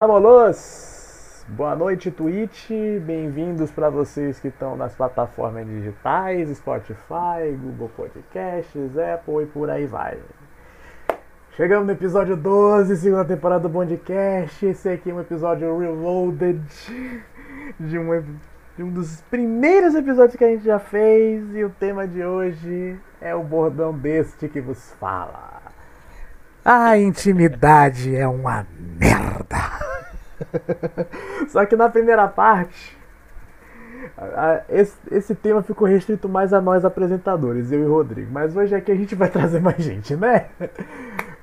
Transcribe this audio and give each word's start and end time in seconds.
Vamos! 0.00 1.44
Boa 1.48 1.74
noite, 1.74 2.08
Twitch. 2.12 2.70
Bem-vindos 3.04 3.68
para 3.72 3.90
vocês 3.90 4.38
que 4.38 4.46
estão 4.46 4.76
nas 4.76 4.94
plataformas 4.94 5.66
digitais, 5.66 6.56
Spotify, 6.56 7.50
Google 7.60 7.90
Podcasts, 7.96 8.96
Apple 8.96 9.42
e 9.42 9.46
por 9.46 9.68
aí 9.68 9.86
vai. 9.86 10.16
Chegamos 11.56 11.84
no 11.84 11.92
episódio 11.92 12.36
12, 12.36 12.96
segunda 12.96 13.24
temporada 13.24 13.62
do 13.62 13.68
Bondcast. 13.68 14.66
Esse 14.66 14.88
aqui 14.88 15.10
é 15.10 15.14
um 15.14 15.20
episódio 15.20 15.76
reloaded 15.76 16.62
de 17.80 17.98
um, 17.98 18.38
de 18.76 18.82
um 18.84 18.90
dos 18.92 19.20
primeiros 19.22 19.96
episódios 19.96 20.36
que 20.36 20.44
a 20.44 20.48
gente 20.48 20.64
já 20.64 20.78
fez. 20.78 21.42
E 21.56 21.64
o 21.64 21.70
tema 21.70 22.06
de 22.06 22.24
hoje 22.24 22.96
é 23.20 23.34
o 23.34 23.42
bordão 23.42 23.92
deste 23.92 24.46
que 24.46 24.60
vos 24.60 24.92
fala. 25.00 25.60
A 26.64 26.96
intimidade 26.96 28.14
é 28.14 28.28
uma 28.28 28.64
merda. 28.78 29.77
Só 31.48 31.64
que 31.66 31.76
na 31.76 31.88
primeira 31.88 32.26
parte, 32.28 32.96
esse, 34.68 34.96
esse 35.10 35.34
tema 35.34 35.62
ficou 35.62 35.86
restrito 35.86 36.28
mais 36.28 36.52
a 36.52 36.60
nós 36.60 36.84
apresentadores, 36.84 37.72
eu 37.72 37.80
e 37.80 37.84
o 37.84 37.92
Rodrigo. 37.92 38.30
Mas 38.32 38.56
hoje 38.56 38.74
aqui 38.74 38.92
a 38.92 38.96
gente 38.96 39.14
vai 39.14 39.30
trazer 39.30 39.60
mais 39.60 39.78
gente, 39.78 40.16
né? 40.16 40.50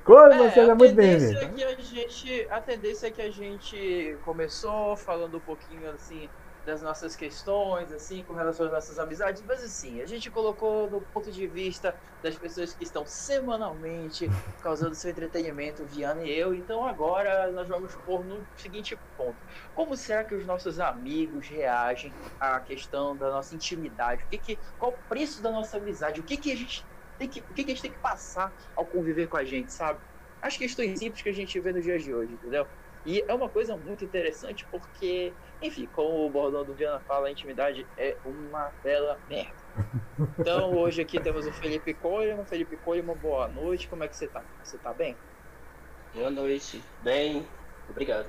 Como 0.04 0.32
é, 0.32 0.50
seja 0.50 0.74
muito 0.74 0.94
bem-vindo. 0.94 1.38
A 2.50 2.60
tendência 2.60 3.08
é 3.08 3.10
que 3.10 3.22
a 3.22 3.30
gente 3.30 4.16
começou 4.24 4.96
falando 4.96 5.36
um 5.36 5.40
pouquinho 5.40 5.90
assim 5.90 6.28
das 6.66 6.82
nossas 6.82 7.14
questões, 7.14 7.92
assim, 7.92 8.24
com 8.24 8.34
relação 8.34 8.66
às 8.66 8.72
nossas 8.72 8.98
amizades, 8.98 9.40
mas 9.46 9.62
assim, 9.62 10.00
a 10.00 10.06
gente 10.06 10.30
colocou 10.30 10.90
no 10.90 11.00
ponto 11.00 11.30
de 11.30 11.46
vista 11.46 11.94
das 12.20 12.36
pessoas 12.36 12.74
que 12.74 12.82
estão 12.82 13.06
semanalmente 13.06 14.28
causando 14.60 14.94
seu 14.96 15.12
entretenimento, 15.12 15.86
Viana 15.86 16.24
e 16.24 16.30
eu, 16.30 16.52
então 16.52 16.84
agora 16.84 17.52
nós 17.52 17.68
vamos 17.68 17.94
pôr 17.94 18.24
no 18.24 18.44
seguinte 18.56 18.98
ponto. 19.16 19.38
Como 19.72 19.96
será 19.96 20.24
que 20.24 20.34
os 20.34 20.44
nossos 20.44 20.80
amigos 20.80 21.48
reagem 21.48 22.12
à 22.40 22.58
questão 22.60 23.16
da 23.16 23.30
nossa 23.30 23.54
intimidade? 23.54 24.24
O 24.24 24.28
que 24.28 24.38
que, 24.38 24.58
qual 24.76 24.90
o 24.90 24.98
preço 25.08 25.40
da 25.40 25.52
nossa 25.52 25.76
amizade? 25.76 26.20
O 26.20 26.24
que 26.24 26.36
que 26.36 26.50
a 26.50 26.56
gente 26.56 26.84
tem 27.16 27.28
que, 27.28 27.40
o 27.40 27.54
que 27.54 27.64
que 27.64 27.70
a 27.70 27.74
gente 27.74 27.82
tem 27.82 27.92
que 27.92 27.98
passar 28.00 28.52
ao 28.74 28.84
conviver 28.84 29.28
com 29.28 29.36
a 29.36 29.44
gente, 29.44 29.72
sabe? 29.72 30.00
As 30.42 30.56
questões 30.56 30.98
simples 30.98 31.22
que 31.22 31.28
a 31.28 31.32
gente 31.32 31.58
vê 31.60 31.72
nos 31.72 31.84
dias 31.84 32.02
de 32.02 32.12
hoje, 32.12 32.34
entendeu? 32.34 32.66
E 33.06 33.24
é 33.28 33.32
uma 33.32 33.48
coisa 33.48 33.76
muito 33.76 34.04
interessante 34.04 34.66
porque, 34.68 35.32
enfim, 35.62 35.88
como 35.94 36.26
o 36.26 36.28
bordão 36.28 36.64
do 36.64 36.74
Viana 36.74 36.98
fala, 36.98 37.28
a 37.28 37.30
intimidade 37.30 37.86
é 37.96 38.16
uma 38.24 38.72
bela 38.82 39.16
merda. 39.28 39.54
Então 40.38 40.74
hoje 40.74 41.02
aqui 41.02 41.20
temos 41.20 41.46
o 41.46 41.52
Felipe 41.52 41.92
Coleman. 41.92 42.44
Felipe 42.46 42.76
Coleman, 42.78 43.14
boa 43.16 43.48
noite. 43.48 43.86
Como 43.86 44.02
é 44.02 44.08
que 44.08 44.16
você 44.16 44.26
tá? 44.26 44.42
Você 44.64 44.78
tá 44.78 44.92
bem? 44.92 45.14
Boa 46.14 46.30
noite. 46.30 46.82
Bem, 47.02 47.46
obrigado. 47.90 48.26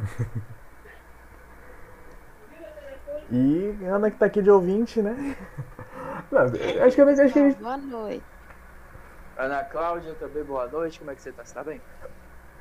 E 3.32 3.86
Ana 3.86 4.12
que 4.12 4.18
tá 4.18 4.26
aqui 4.26 4.42
de 4.42 4.50
ouvinte, 4.50 5.02
né? 5.02 5.38
Não, 6.30 6.42
acho 6.42 6.54
que, 6.54 6.80
acho 6.80 6.96
que 6.96 7.02
a 7.02 7.28
gente... 7.28 7.58
Boa 7.58 7.78
noite. 7.78 8.24
Ana 9.38 9.64
Cláudia, 9.64 10.14
também 10.16 10.44
boa 10.44 10.68
noite. 10.68 11.00
Como 11.00 11.12
é 11.12 11.16
que 11.16 11.22
você 11.22 11.32
tá? 11.32 11.46
Você 11.46 11.54
tá 11.54 11.64
bem? 11.64 11.82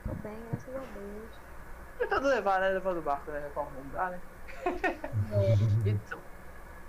Tô 0.04 0.14
bem, 0.22 0.36
graças 0.50 0.74
a 0.74 0.78
Deus. 0.78 1.45
Tentando 1.98 2.28
levar, 2.28 2.60
né? 2.60 2.68
Levando 2.70 2.98
o 2.98 3.02
barco, 3.02 3.30
né? 3.30 3.40
Reforma 3.40 3.70
não 3.76 3.90
dá, 3.90 4.10
né? 4.10 4.20
então, 5.86 6.18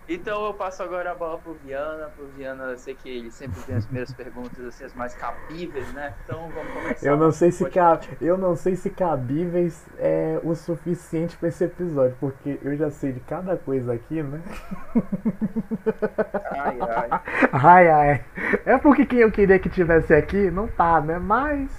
então 0.09 0.45
eu 0.45 0.53
passo 0.53 0.81
agora 0.81 1.11
a 1.11 1.15
bola 1.15 1.37
pro 1.37 1.53
Viana. 1.53 2.09
Pro 2.15 2.25
Viana, 2.27 2.63
eu 2.65 2.77
sei 2.77 2.95
que 2.95 3.09
ele 3.09 3.29
sempre 3.29 3.61
tem 3.63 3.75
as 3.75 3.85
primeiras 3.85 4.13
perguntas 4.13 4.63
assim, 4.65 4.85
as 4.85 4.93
mais 4.93 5.13
cabíveis, 5.13 5.91
né? 5.93 6.13
Então 6.23 6.49
vamos 6.49 6.73
começar. 6.73 7.05
Eu 7.05 7.17
não 7.17 7.29
sei 7.29 7.51
se 7.51 7.69
cab... 7.69 8.01
eu 8.21 8.37
não 8.37 8.55
sei 8.55 8.75
se 8.77 8.89
cabíveis 8.89 9.85
é 9.99 10.39
o 10.43 10.55
suficiente 10.55 11.35
para 11.35 11.49
esse 11.49 11.65
episódio, 11.65 12.15
porque 12.21 12.57
eu 12.63 12.75
já 12.77 12.89
sei 12.89 13.11
de 13.11 13.19
cada 13.19 13.57
coisa 13.57 13.93
aqui, 13.93 14.23
né? 14.23 14.41
Ai, 16.51 16.77
ai. 16.79 17.21
Ai, 17.51 17.87
ai. 17.89 18.25
É 18.65 18.77
porque 18.77 19.05
quem 19.05 19.19
eu 19.19 19.31
queria 19.31 19.59
que 19.59 19.69
tivesse 19.69 20.13
aqui 20.13 20.49
não 20.49 20.67
tá, 20.67 21.01
né? 21.01 21.19
Mas 21.19 21.69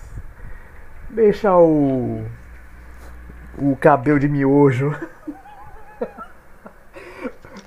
deixa 1.08 1.56
o 1.56 2.26
o 3.60 3.76
cabelo 3.76 4.18
de 4.18 4.28
miojo. 4.28 4.90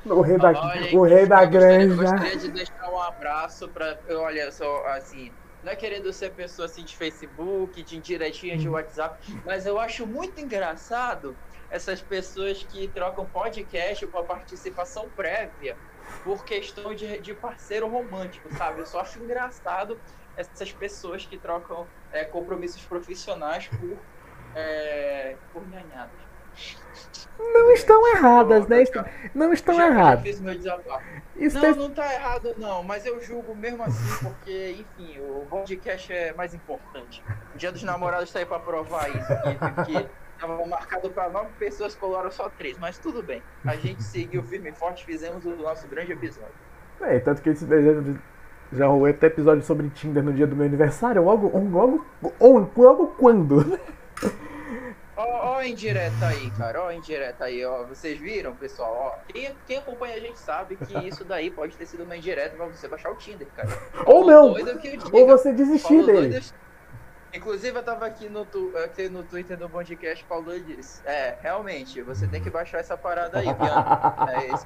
o 0.06 0.22
rei 0.22 0.38
da, 0.38 0.50
Olha, 0.50 0.96
o 0.98 1.04
rei 1.04 1.26
da 1.26 1.44
eu 1.44 1.50
gostaria- 1.50 1.78
granja. 1.88 1.96
gostaria 1.96 2.38
de 2.38 2.52
deixar 2.52 2.90
um 2.90 3.00
abraço 3.00 3.70
pra. 3.70 4.00
Olha, 4.10 4.52
só 4.52 4.86
assim. 4.88 5.32
Não 5.64 5.72
é 5.72 5.76
querendo 5.76 6.12
ser 6.12 6.32
pessoa 6.32 6.66
assim 6.66 6.84
de 6.84 6.98
Facebook, 6.98 7.84
de 7.84 7.96
indiretinha 7.96 8.58
de 8.58 8.68
WhatsApp, 8.68 9.16
mas 9.46 9.68
eu 9.68 9.80
acho 9.80 10.08
muito 10.08 10.42
engraçado 10.42 11.38
essas 11.70 12.02
pessoas 12.02 12.64
que 12.64 12.88
trocam 12.88 13.28
podcast 13.28 14.08
com 14.08 14.18
a 14.18 14.24
participação 14.24 15.08
prévia 15.16 15.78
por 16.24 16.44
questão 16.44 16.96
de, 16.96 17.20
de 17.20 17.36
parceiro 17.36 17.88
romântico, 17.88 18.52
sabe? 18.58 18.80
Eu 18.80 18.88
só 18.88 19.02
acho 19.02 19.20
engraçado 19.24 20.02
essas 20.36 20.72
pessoas 20.74 21.28
que 21.28 21.38
trocam 21.38 21.88
é, 22.12 22.26
compromissos 22.26 22.84
profissionais 22.84 23.68
por, 23.68 24.00
é, 24.56 25.36
por 25.54 25.68
nhanhadas. 25.70 26.22
Não 27.40 27.72
estão 27.72 28.08
erradas, 28.16 28.68
né? 28.68 28.84
Não 29.34 29.52
estão 29.52 29.74
Já- 29.76 29.82
já 29.82 29.88
erradas. 29.88 30.42
Isso 31.36 31.58
Não, 31.58 31.66
é- 31.66 31.74
não 31.76 31.90
tá 31.90 32.14
errado 32.14 32.54
não, 32.58 32.84
mas 32.84 33.06
eu 33.06 33.20
julgo 33.22 33.56
mesmo 33.56 33.82
assim, 33.84 34.24
porque, 34.26 34.86
enfim, 35.00 35.20
o 35.22 35.46
podcast 35.50 36.12
é 36.14 36.34
mais 36.34 36.54
importante. 36.54 37.24
O 37.56 37.58
dia 37.58 37.72
dos 37.72 37.82
namorados 37.84 38.32
tá 38.32 38.40
aí 38.40 38.46
pra 38.46 38.60
provar 38.60 39.10
isso, 39.10 39.28
que, 39.86 39.94
que 40.04 40.10
tava 40.40 40.64
marcado 40.68 41.10
pra 41.10 41.30
nove 41.30 41.50
pessoas, 41.58 41.96
colaram 41.96 42.30
só 42.30 42.48
três, 42.50 42.78
mas 42.78 43.00
tudo 43.00 43.24
bem. 43.24 43.42
A 43.66 43.76
gente 43.76 44.04
seguiu 44.04 44.44
firme 44.44 44.70
e 44.70 44.74
forte, 44.74 45.04
fizemos 45.04 45.44
o 45.46 45.56
nosso 45.56 45.88
grande 45.88 46.12
episódio. 46.12 46.54
É, 47.02 47.18
tanto 47.20 47.42
que 47.42 47.50
esse 47.50 47.66
já, 47.66 47.78
já 48.74 48.86
rolou 48.86 49.08
até 49.08 49.28
episódio 49.28 49.64
sobre 49.64 49.90
Tinder 49.90 50.22
no 50.22 50.32
dia 50.34 50.46
do 50.46 50.56
meu 50.56 50.66
aniversário. 50.68 51.24
Logo, 51.24 51.48
logo, 51.58 52.06
logo 52.78 53.08
quando? 53.18 53.80
Ó, 55.18 55.24
ó 55.24 55.58
a 55.58 55.68
indireta 55.68 56.28
aí, 56.28 56.50
cara, 56.52 56.82
ó 56.84 56.88
a 56.88 56.96
indireta 56.96 57.46
aí, 57.46 57.64
ó. 57.66 57.84
Vocês 57.84 58.18
viram, 58.20 58.56
pessoal? 58.56 59.18
Ó, 59.28 59.32
quem, 59.32 59.56
quem 59.68 59.78
acompanha 59.78 60.16
a 60.16 60.20
gente 60.20 60.40
sabe 60.40 60.76
que 60.78 60.98
isso 61.08 61.24
daí 61.26 61.52
pode 61.52 61.76
ter 61.76 61.86
sido 61.86 62.04
uma 62.04 62.16
indireta 62.16 62.56
pra 62.56 62.66
você 62.68 62.88
baixar 62.88 63.12
o 63.12 63.16
Tinder, 63.16 63.48
cara. 63.56 63.70
Ou 64.06 64.26
não. 64.26 64.56
Ou 65.12 65.28
você 65.28 65.52
desistir 65.54 66.06
dele. 66.06 66.30
Doido- 66.30 66.62
Inclusive, 67.34 67.78
eu 67.80 67.84
tava 67.84 68.06
aqui 68.08 68.28
no, 68.28 68.44
tu- 68.46 68.74
aqui 68.84 69.08
no 69.08 69.24
Twitter 69.24 69.56
do 69.58 69.70
Bondcast, 69.70 70.26
Paulo 70.26 70.60
disse: 70.60 71.02
É, 71.06 71.38
realmente, 71.42 72.02
você 72.02 72.28
tem 72.28 72.42
que 72.44 72.50
baixar 72.50 72.80
essa 72.80 72.98
parada 72.98 73.40
aí, 73.40 73.46
Bianca. 73.54 74.16
É 74.34 74.48
isso. 74.54 74.66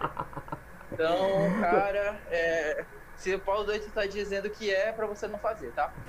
Então, 0.92 1.62
cara, 1.62 2.20
é, 2.32 2.84
se 3.18 3.36
o 3.36 3.40
Paulo 3.40 3.66
Doido 3.66 3.86
tá 3.94 4.08
dizendo 4.08 4.50
que 4.50 4.74
é, 4.74 4.90
é 4.90 4.92
pra 4.92 5.06
você 5.06 5.28
não 5.28 5.38
fazer, 5.38 5.72
tá? 5.74 5.94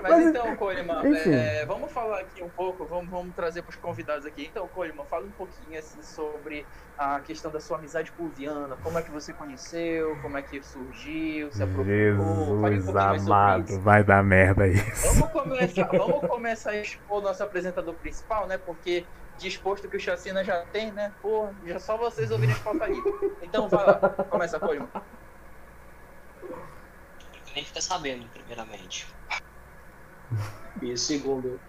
Mas, 0.00 0.12
Mas, 0.12 0.26
então, 0.26 0.56
Coleman, 0.56 1.02
é, 1.26 1.64
vamos 1.66 1.92
falar 1.92 2.20
aqui 2.20 2.42
um 2.42 2.48
pouco, 2.48 2.84
vamos, 2.84 3.08
vamos 3.10 3.34
trazer 3.34 3.62
para 3.62 3.70
os 3.70 3.76
convidados 3.76 4.26
aqui. 4.26 4.46
Então, 4.50 4.66
Coleman, 4.68 5.04
fala 5.04 5.26
um 5.26 5.30
pouquinho 5.30 5.78
assim, 5.78 6.02
sobre 6.02 6.66
a 6.98 7.20
questão 7.20 7.50
da 7.50 7.60
sua 7.60 7.78
amizade 7.78 8.12
com 8.12 8.24
o 8.24 8.28
Viana, 8.28 8.76
como 8.82 8.98
é 8.98 9.02
que 9.02 9.10
você 9.10 9.32
conheceu, 9.32 10.18
como 10.20 10.36
é 10.36 10.42
que 10.42 10.62
surgiu, 10.62 11.50
se 11.52 11.64
um 11.64 11.84
Jesus 11.84 12.84
sobre 12.84 13.00
amado, 13.00 13.80
vai 13.80 14.04
dar 14.04 14.22
merda 14.22 14.66
isso. 14.68 15.14
Vamos 15.14 15.32
começar, 15.32 15.84
vamos 15.84 16.28
começar 16.28 16.70
a 16.70 16.76
expor 16.76 17.18
o 17.18 17.20
nosso 17.22 17.42
apresentador 17.42 17.94
principal, 17.94 18.46
né? 18.46 18.58
Porque 18.58 19.06
disposto 19.38 19.88
que 19.88 19.96
o 19.96 20.00
Chacina 20.00 20.44
já 20.44 20.62
tem, 20.66 20.92
né? 20.92 21.12
Porra, 21.22 21.54
já 21.64 21.78
só 21.78 21.96
vocês 21.96 22.30
ouvirem 22.30 22.54
as 22.54 22.60
pautas 22.60 22.82
ali. 22.82 22.98
Então 23.42 23.68
vai 23.68 23.86
lá, 23.86 23.94
começa, 24.28 24.60
Coleman. 24.60 24.88
Nem 27.54 27.64
fica 27.64 27.80
sabendo, 27.80 28.26
primeiramente. 28.28 29.06
E 30.82 30.96
segundo, 30.96 31.60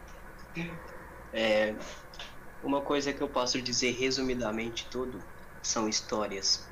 é, 1.34 1.76
uma 2.64 2.82
coisa 2.82 3.12
que 3.12 3.22
eu 3.22 3.28
posso 3.28 3.62
dizer 3.62 3.92
resumidamente 3.92 4.88
tudo 4.90 5.20
são 5.64 5.88
histórias. 5.88 6.68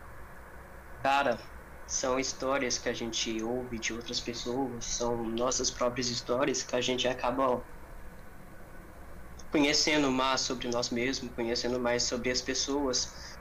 Cara, 1.01 1.39
são 1.88 2.19
histórias 2.19 2.77
que 2.77 2.88
a 2.88 2.94
gente 2.94 3.41
ouve 3.41 3.80
de 3.80 3.94
outras 3.94 4.19
pessoas, 4.19 4.86
são 4.86 5.24
nossas 5.24 5.71
próprias 5.71 6.09
histórias 6.09 6.62
que 6.62 6.75
a 6.75 6.81
gente 6.81 7.07
acaba 7.07 7.63
conhecendo 9.51 10.12
mais 10.12 10.42
sobre 10.42 10.68
nós 10.69 10.89
mesmos, 10.92 11.33
conhecendo 11.33 11.80
mais 11.80 12.03
sobre 12.03 12.30
as 12.30 12.42
pessoas. 12.42 13.38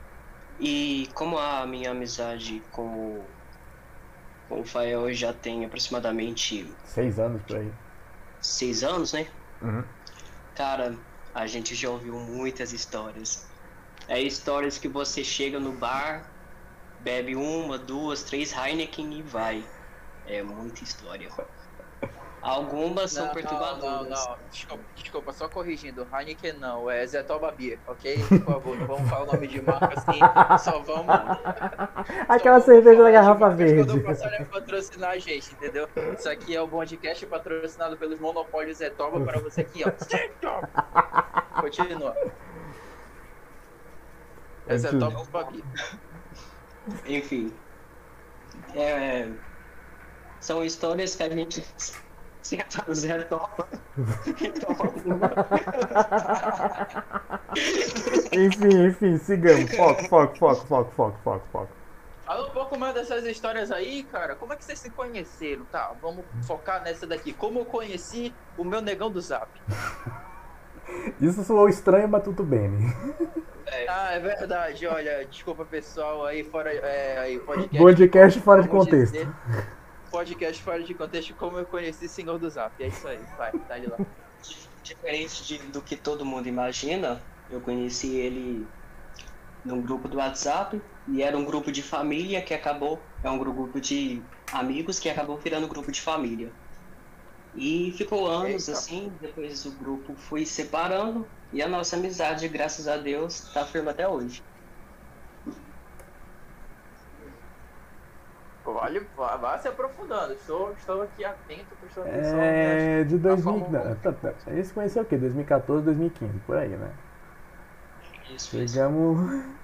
E 0.59 1.07
como 1.13 1.37
a 1.37 1.65
minha 1.65 1.91
amizade 1.91 2.61
com 2.71 3.23
com 4.49 4.61
o 4.61 4.65
Fael 4.65 5.13
já 5.13 5.31
tem 5.31 5.63
aproximadamente 5.63 6.73
Seis 6.83 7.19
anos 7.19 7.41
por 7.43 7.57
aí. 7.57 7.71
Seis 8.41 8.83
anos, 8.83 9.13
né? 9.13 9.27
Uhum. 9.61 9.83
Cara, 10.55 10.97
a 11.33 11.47
gente 11.47 11.75
já 11.75 11.89
ouviu 11.89 12.19
muitas 12.19 12.73
histórias. 12.73 13.47
É 14.07 14.21
histórias 14.21 14.77
que 14.77 14.87
você 14.87 15.23
chega 15.23 15.59
no 15.59 15.73
bar, 15.73 16.33
bebe 16.99 17.35
uma, 17.35 17.77
duas, 17.77 18.23
três 18.23 18.51
Heineken 18.51 19.19
e 19.19 19.23
vai. 19.23 19.63
É 20.25 20.41
muita 20.43 20.83
história. 20.83 21.29
Algumas 22.41 23.11
são 23.11 23.25
Não, 23.25 23.33
perturbadoras. 23.33 24.09
não, 24.09 24.31
não, 24.31 24.37
Desculpa, 24.49 24.83
desculpa, 24.95 25.33
só 25.33 25.49
corrigindo. 25.49 26.07
Heineken 26.13 26.53
não, 26.53 26.89
é 26.89 27.05
Zetoba 27.05 27.51
Beer, 27.51 27.79
ok? 27.85 28.17
Por 28.27 28.39
favor, 28.45 28.77
não 28.77 28.87
vamos 28.87 29.09
falar 29.09 29.23
o 29.23 29.33
nome 29.33 29.47
de 29.47 29.61
marca 29.61 29.93
assim, 29.97 30.19
só 30.63 30.79
vamos. 30.79 31.13
Aquela 32.29 32.61
só 32.61 32.67
cerveja 32.67 33.03
da 33.03 33.11
garrafa 33.11 33.49
verde. 33.49 33.85
Quando 33.85 33.97
o 33.99 34.03
Passaré 34.03 34.45
patrocinar 34.45 35.11
a 35.11 35.17
gente, 35.17 35.51
entendeu? 35.53 35.87
Isso 36.17 36.29
aqui 36.29 36.55
é 36.55 36.61
o 36.61 36.67
podcast 36.67 37.25
patrocinado 37.25 37.97
pelos 37.97 38.19
monopólios 38.19 38.77
Zetoba 38.77 39.19
para 39.19 39.39
você 39.39 39.61
aqui, 39.61 39.83
ó. 39.85 41.61
Continua. 41.61 42.15
É 44.67 44.77
Zetoba 44.77 45.43
Beer. 45.51 45.63
Enfim. 47.05 47.53
É, 48.75 49.27
são 50.39 50.63
histórias 50.63 51.15
que 51.15 51.23
a 51.23 51.29
gente 51.29 51.63
senta 52.41 52.83
no 52.87 52.95
zero 52.95 53.25
topa. 53.25 53.67
Enfim, 58.31 58.87
enfim, 58.87 59.17
sigamos. 59.17 59.75
Foco, 59.75 60.03
foco, 60.07 60.37
foco, 60.37 60.65
foco, 60.67 60.91
foco, 60.95 61.17
foco, 61.23 61.47
foco. 61.51 61.69
Fala 62.25 62.47
um 62.47 62.51
pouco 62.51 62.77
mais 62.77 62.93
dessas 62.93 63.25
histórias 63.25 63.71
aí, 63.71 64.03
cara. 64.03 64.35
Como 64.35 64.53
é 64.53 64.55
que 64.55 64.63
vocês 64.63 64.77
se 64.79 64.89
conheceram? 64.91 65.65
Tá, 65.65 65.91
vamos 66.01 66.23
focar 66.43 66.83
nessa 66.83 67.07
daqui. 67.07 67.33
Como 67.33 67.59
eu 67.59 67.65
conheci 67.65 68.33
o 68.57 68.63
meu 68.63 68.81
negão 68.81 69.09
do 69.09 69.19
Zap. 69.19 69.49
Isso 71.19 71.43
soou 71.43 71.67
estranho, 71.69 72.07
mas 72.07 72.23
tudo 72.23 72.43
bem. 72.43 72.69
né? 72.69 72.93
Ah, 73.87 74.11
é 74.13 74.19
verdade. 74.19 74.85
Olha, 74.87 75.25
desculpa 75.25 75.65
pessoal 75.65 76.25
aí 76.25 76.43
fora. 76.43 76.71
É, 76.73 77.17
aí, 77.19 77.39
podcast. 77.39 77.77
Podcast 77.77 78.39
fora 78.41 78.61
de 78.61 78.69
contexto. 78.69 79.13
dizer, 79.13 79.27
podcast 80.09 80.61
fora 80.61 80.83
de 80.83 80.93
contexto, 80.93 81.33
como 81.35 81.57
eu 81.57 81.65
conheci 81.65 82.05
o 82.05 82.09
senhor 82.09 82.37
do 82.39 82.49
Zap. 82.49 82.81
É 82.81 82.87
isso 82.87 83.07
aí, 83.07 83.19
vai, 83.37 83.51
tá 83.51 83.75
ali 83.75 83.87
lá. 83.87 83.97
diferente 84.83 85.45
de- 85.45 85.57
do 85.67 85.81
que 85.81 85.95
todo 85.95 86.25
mundo 86.25 86.47
imagina, 86.47 87.21
eu 87.49 87.59
conheci 87.61 88.15
ele 88.15 88.65
num 89.63 89.81
grupo 89.81 90.07
do 90.07 90.17
WhatsApp 90.17 90.81
e 91.07 91.21
era 91.21 91.37
um 91.37 91.43
grupo 91.43 91.71
de 91.71 91.83
família 91.83 92.41
que 92.41 92.53
acabou, 92.53 92.99
é 93.23 93.29
um 93.29 93.37
grupo 93.37 93.79
de 93.79 94.21
amigos 94.51 94.99
que 94.99 95.09
acabou 95.09 95.37
virando 95.37 95.67
grupo 95.67 95.91
de 95.91 96.01
família. 96.01 96.51
E 97.55 97.93
ficou 97.97 98.27
anos 98.27 98.67
Eita. 98.67 98.79
assim, 98.79 99.11
depois 99.19 99.65
o 99.65 99.71
grupo 99.71 100.15
foi 100.15 100.45
separando 100.45 101.27
e 101.51 101.61
a 101.61 101.67
nossa 101.67 101.95
amizade, 101.95 102.47
graças 102.47 102.87
a 102.87 102.95
Deus, 102.95 103.41
tá 103.53 103.65
firme 103.65 103.89
até 103.89 104.07
hoje. 104.07 104.41
Vale, 108.73 109.07
vá, 109.15 109.35
vá 109.37 109.57
se 109.57 109.67
aprofundando. 109.67 110.33
Estou, 110.33 110.73
estou 110.73 111.01
aqui 111.01 111.25
atento, 111.25 111.75
prestando 111.79 112.07
atenção. 112.07 112.39
É 112.39 113.03
de 113.03 113.17
2000. 113.17 113.43
forma 113.43 113.79
não, 113.79 113.95
tá, 113.95 114.11
tá. 114.11 114.33
A 114.47 114.51
gente 114.51 114.67
se 114.67 114.73
conheceu 114.73 115.03
o 115.03 115.05
quê? 115.05 115.17
2014, 115.17 115.85
2015, 115.85 116.39
por 116.39 116.57
aí, 116.57 116.69
né? 116.69 116.91
Isso, 118.29 118.57
isso. 118.57 118.73
Chegamos. 118.73 119.19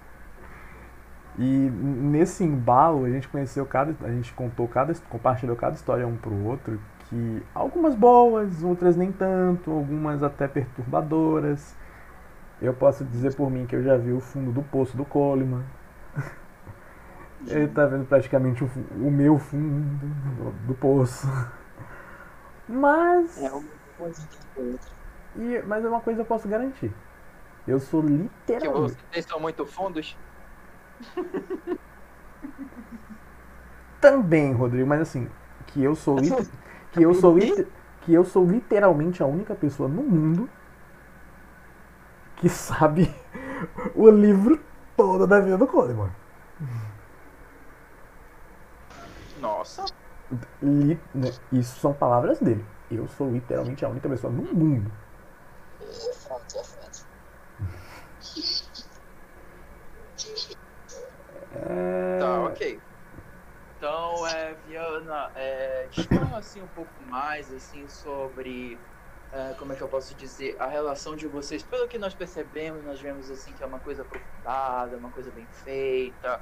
E 1.37 1.43
nesse 1.43 2.45
embalo 2.45 3.03
a 3.03 3.09
gente 3.09 3.27
conheceu 3.27 3.65
cada. 3.65 3.93
A 4.05 4.09
gente 4.09 4.33
contou 4.33 4.67
cada. 4.67 4.93
compartilhou 5.09 5.55
cada 5.55 5.75
história 5.75 6.07
um 6.07 6.15
pro 6.15 6.33
outro. 6.45 6.79
Que 7.09 7.43
algumas 7.53 7.93
boas, 7.93 8.63
outras 8.63 8.95
nem 8.95 9.11
tanto, 9.11 9.69
algumas 9.69 10.23
até 10.23 10.47
perturbadoras. 10.47 11.75
Eu 12.61 12.73
posso 12.73 13.03
dizer 13.03 13.35
por 13.35 13.51
mim 13.51 13.65
que 13.65 13.75
eu 13.75 13.83
já 13.83 13.97
vi 13.97 14.13
o 14.13 14.21
fundo 14.21 14.51
do 14.51 14.63
poço 14.63 14.95
do 14.95 15.03
Coleman. 15.03 15.63
Ele 17.47 17.67
tá 17.67 17.85
vendo 17.85 18.05
praticamente 18.05 18.63
o, 18.63 18.69
o 18.97 19.11
meu 19.11 19.37
fundo 19.37 20.07
do, 20.37 20.51
do 20.67 20.73
poço. 20.75 21.27
Mas. 22.67 23.37
É 23.37 23.51
uma 23.51 23.63
coisa 23.97 24.27
que 24.27 24.59
outra. 24.61 24.91
E, 25.37 25.61
mas 25.67 25.83
é 25.83 25.89
uma 25.89 26.01
coisa 26.01 26.17
que 26.17 26.21
eu 26.21 26.25
posso 26.25 26.47
garantir. 26.47 26.91
Eu 27.67 27.79
sou 27.79 28.01
Que 28.03 28.09
literalmente. 28.09 28.97
vocês 29.11 29.25
são 29.25 29.39
muito 29.39 29.65
fundos. 29.65 30.17
Também, 33.99 34.53
Rodrigo, 34.53 34.87
mas 34.87 35.01
assim, 35.01 35.29
que 35.67 35.83
eu 35.83 35.95
sou 35.95 36.17
lit- 36.19 36.49
que 36.91 37.01
eu 37.01 37.13
sou 37.13 37.37
lit- 37.37 37.67
que 38.01 38.13
eu 38.13 38.23
sou 38.23 38.45
literalmente 38.45 39.23
a 39.23 39.25
única 39.25 39.55
pessoa 39.55 39.89
no 39.89 40.03
mundo 40.03 40.47
que 42.37 42.49
sabe 42.49 43.13
o 43.95 44.09
livro 44.09 44.59
todo 44.95 45.25
da 45.25 45.39
vida 45.39 45.57
do 45.57 45.67
Coleman. 45.67 46.09
Nossa. 49.45 49.85
Li- 50.61 50.99
né, 51.13 51.29
Isso 51.51 51.79
são 51.79 51.93
palavras 51.93 52.39
dele. 52.39 52.65
Eu 52.89 53.07
sou 53.07 53.31
literalmente 53.31 53.85
a 53.85 53.89
única 53.89 54.09
pessoa 54.09 54.31
no 54.33 54.43
mundo. 54.43 54.91
É... 61.51 62.19
Tá, 62.19 62.43
ok. 62.45 62.81
Então, 63.77 64.25
é, 64.27 64.55
Viana, 64.55 65.31
é, 65.35 65.89
fala 66.09 66.39
assim 66.39 66.61
um 66.61 66.67
pouco 66.67 67.01
mais 67.03 67.51
assim 67.51 67.87
sobre 67.87 68.81
é, 69.31 69.53
como 69.55 69.73
é 69.73 69.75
que 69.75 69.83
eu 69.83 69.89
posso 69.89 70.15
dizer 70.15 70.55
a 70.59 70.67
relação 70.67 71.15
de 71.15 71.27
vocês. 71.27 71.63
Pelo 71.63 71.87
que 71.87 71.97
nós 71.99 72.15
percebemos, 72.15 72.83
nós 72.83 73.01
vemos 73.01 73.29
assim 73.29 73.53
que 73.53 73.61
é 73.63 73.65
uma 73.65 73.79
coisa 73.79 74.01
aprofundada, 74.03 74.97
uma 74.97 75.11
coisa 75.11 75.31
bem 75.31 75.47
feita. 75.47 76.41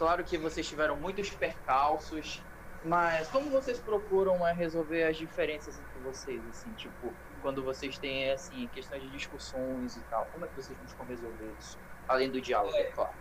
Claro 0.00 0.24
que 0.24 0.38
vocês 0.38 0.66
tiveram 0.66 0.98
muitos 0.98 1.28
percalços, 1.28 2.42
mas 2.82 3.28
como 3.28 3.50
vocês 3.50 3.78
procuram 3.80 4.46
é, 4.48 4.50
resolver 4.50 5.02
as 5.02 5.14
diferenças 5.14 5.78
entre 5.78 6.00
vocês, 6.00 6.48
assim, 6.48 6.72
tipo 6.72 7.14
quando 7.42 7.62
vocês 7.62 7.98
têm 7.98 8.30
assim 8.30 8.66
questões 8.68 9.02
de 9.02 9.10
discussões 9.10 9.96
e 9.96 10.02
tal, 10.04 10.24
como 10.32 10.46
é 10.46 10.48
que 10.48 10.56
vocês 10.56 10.78
buscam 10.78 11.04
resolver 11.04 11.52
isso? 11.52 11.76
Além 12.08 12.30
do 12.30 12.40
diálogo, 12.40 12.74
é 12.74 12.84
claro. 12.84 13.12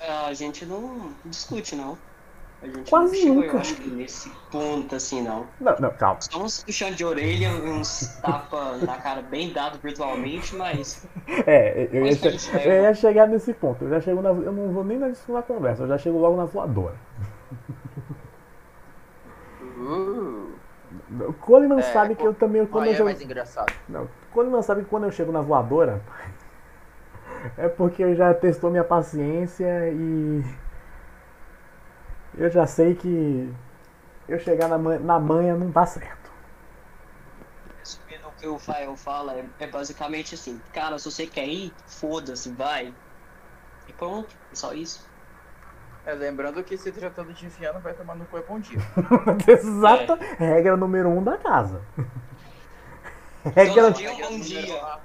A 0.00 0.32
gente 0.32 0.64
não 0.64 1.20
discute, 1.26 1.76
não. 1.76 1.98
A 2.60 2.66
gente 2.66 2.90
Quase 2.90 3.12
não 3.12 3.20
chegou, 3.22 3.34
nunca. 3.36 3.56
eu 3.56 3.60
acho 3.60 3.74
que 3.76 3.90
nesse 3.90 4.28
ponto 4.50 4.94
assim, 4.96 5.22
não. 5.22 5.46
Não, 5.60 5.76
não, 5.78 5.90
calma. 5.90 6.20
Só 6.20 6.42
uns 6.42 6.64
puxão 6.64 6.90
de 6.90 7.04
orelha, 7.04 7.50
uns 7.50 8.18
tapa 8.20 8.76
na 8.78 8.96
cara 8.98 9.22
bem 9.22 9.52
dado 9.52 9.78
virtualmente, 9.78 10.56
mas 10.56 11.06
É, 11.46 11.88
eu 11.92 12.02
ia, 12.02 12.10
Mas 12.10 12.18
che- 12.18 12.28
isso 12.30 12.56
é 12.56 12.66
eu 12.66 12.82
ia 12.82 12.94
chegar 12.94 13.28
nesse 13.28 13.52
ponto. 13.54 13.84
Eu 13.84 13.90
já 13.90 14.00
chego 14.00 14.20
na, 14.22 14.30
eu 14.30 14.52
não 14.52 14.72
vou 14.72 14.84
nem 14.84 14.98
na, 14.98 15.08
na 15.28 15.42
conversa, 15.42 15.84
eu 15.84 15.88
já 15.88 15.98
chego 15.98 16.18
logo 16.18 16.36
na 16.36 16.46
voadora. 16.46 16.94
Uh, 19.60 20.52
O 21.28 21.32
Coleman 21.34 21.78
É, 21.78 21.82
sabe 21.82 22.14
que 22.16 22.24
eu 22.26 22.34
também 22.34 22.66
quando 22.66 22.84
aí 22.84 22.90
eu 22.90 22.94
é 22.94 22.96
chego, 22.96 23.04
mais 23.04 23.20
engraçado. 23.20 23.72
não, 23.88 24.04
o 24.04 24.08
Coleman 24.32 24.62
sabe 24.62 24.82
que 24.82 24.88
quando 24.90 25.04
eu 25.04 25.12
chego 25.12 25.30
na 25.32 25.40
voadora 25.40 26.00
é 27.56 27.68
porque 27.68 28.02
eu 28.02 28.14
já 28.16 28.32
testou 28.34 28.70
minha 28.70 28.84
paciência 28.84 29.88
e 29.90 30.42
eu 32.38 32.50
já 32.50 32.66
sei 32.66 32.94
que 32.94 33.52
eu 34.28 34.38
chegar 34.38 34.68
na, 34.68 34.78
man- 34.78 34.98
na 35.00 35.18
manha 35.18 35.54
não 35.56 35.70
dá 35.70 35.84
certo. 35.86 36.30
resumindo 37.78 38.28
o 38.28 38.32
que 38.32 38.46
o 38.46 38.58
Fael 38.58 38.96
fala, 38.96 39.34
é, 39.34 39.44
é 39.60 39.66
basicamente 39.66 40.34
assim, 40.34 40.60
cara, 40.72 40.98
se 40.98 41.10
você 41.10 41.26
quer 41.26 41.46
ir, 41.46 41.72
foda-se, 41.86 42.50
vai. 42.52 42.92
E 43.86 43.92
pronto, 43.92 44.34
é 44.52 44.54
só 44.54 44.72
isso. 44.74 45.06
É, 46.06 46.12
lembrando 46.14 46.62
que 46.62 46.76
se 46.78 46.90
tratando 46.92 47.32
de 47.34 47.48
Viana 47.48 47.78
vai 47.80 47.92
tomar 47.92 48.14
no 48.14 48.24
cu 48.26 48.38
é 48.38 48.42
bom 48.42 48.58
dia. 48.58 48.78
Exata 49.46 50.14
regra 50.38 50.76
número 50.76 51.08
um 51.08 51.22
da 51.22 51.36
casa. 51.36 51.82
Regra, 53.54 53.92
Todo 53.92 53.94
dia. 53.94 54.10
A 54.10 54.12
regra 54.12 54.26
bom 54.26 54.32
número- 54.38 54.44
dia. 54.66 54.82
A, 54.82 55.00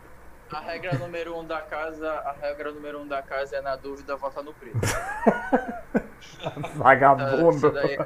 a 0.53 0.59
regra 0.59 0.97
número 0.97 1.39
um 1.39 1.45
da 1.45 1.61
casa, 1.61 2.09
a 2.11 2.31
regra 2.33 2.71
número 2.71 3.01
um 3.01 3.07
da 3.07 3.21
casa 3.21 3.55
é 3.55 3.61
na 3.61 3.75
dúvida 3.75 4.15
vota 4.17 4.41
no 4.43 4.53
preto. 4.53 4.77
Essa 6.43 6.77
vagabundo. 6.77 7.71
daí, 7.71 7.97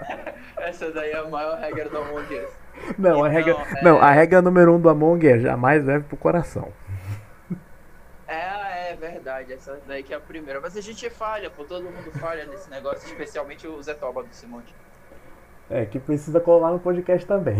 essa 0.58 0.90
daí 0.92 1.10
é 1.10 1.16
a 1.18 1.24
maior 1.28 1.58
regra 1.58 1.88
do 1.88 1.98
Among 1.98 2.34
Us. 2.38 2.50
Não, 2.98 3.22
a 3.24 3.28
Então, 3.28 3.30
regra, 3.30 3.52
é- 3.52 3.82
não, 3.84 3.98
a 4.00 4.10
regra 4.10 4.42
número 4.42 4.74
um 4.74 4.80
do 4.80 4.88
Among 4.88 5.26
é 5.28 5.38
jamais 5.38 5.84
leve 5.84 6.04
pro 6.04 6.16
coração. 6.16 6.72
É, 8.26 8.90
é 8.92 8.96
verdade, 8.96 9.52
essa 9.52 9.78
daí 9.86 10.02
que 10.02 10.12
é 10.14 10.16
a 10.16 10.20
primeira. 10.20 10.60
Mas 10.60 10.76
a 10.76 10.80
gente 10.80 11.08
falha, 11.10 11.50
pô, 11.50 11.64
todo 11.64 11.84
mundo 11.84 12.10
falha 12.18 12.46
nesse 12.46 12.70
negócio, 12.70 13.06
especialmente 13.06 13.66
o 13.66 13.80
Zé 13.82 13.94
Toba 13.94 14.22
do 14.22 14.34
Simonte. 14.34 14.74
É, 15.70 15.84
que 15.86 15.98
precisa 16.00 16.40
colar 16.40 16.70
no 16.72 16.78
podcast 16.80 17.26
também. 17.26 17.56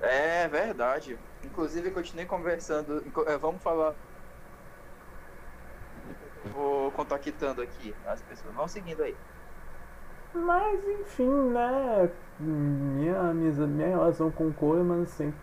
É 0.00 0.48
verdade. 0.48 1.16
Inclusive, 1.44 1.90
continuei 1.90 2.26
conversando. 2.26 3.04
é, 3.26 3.36
Vamos 3.38 3.62
falar. 3.62 3.94
Vou 6.54 6.90
contactando 6.92 7.62
aqui 7.62 7.94
as 8.06 8.20
pessoas. 8.22 8.54
Vão 8.54 8.66
seguindo 8.66 9.02
aí. 9.02 9.16
Mas 10.34 10.84
enfim, 10.88 11.30
né? 11.50 12.10
Minha, 12.40 13.34
minha, 13.34 13.66
minha 13.66 13.88
relação 13.88 14.30
com 14.30 14.48
o 14.48 14.52
Coleman 14.52 15.04
sempre, 15.04 15.38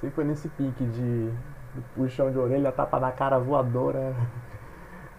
sempre 0.00 0.14
foi 0.14 0.24
nesse 0.24 0.48
pique 0.48 0.84
de, 0.84 1.30
de 1.30 1.80
puxão 1.94 2.30
de 2.30 2.38
orelha, 2.38 2.72
tapa 2.72 2.98
na 2.98 3.12
cara 3.12 3.38
voadora. 3.38 4.14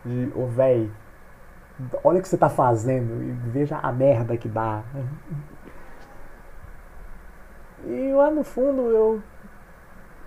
De, 0.06 0.32
ô 0.34 0.48
véi, 0.48 0.90
olha 2.06 2.20
o 2.20 2.22
que 2.22 2.28
você 2.30 2.38
tá 2.38 2.50
fazendo 2.50 3.22
e 3.22 3.34
veja 3.50 3.78
a 3.80 3.92
merda 3.92 4.38
que 4.38 4.48
dá. 4.48 4.82
E 7.86 8.14
lá 8.14 8.32
no 8.32 8.44
fundo 8.46 8.82
eu. 8.92 9.22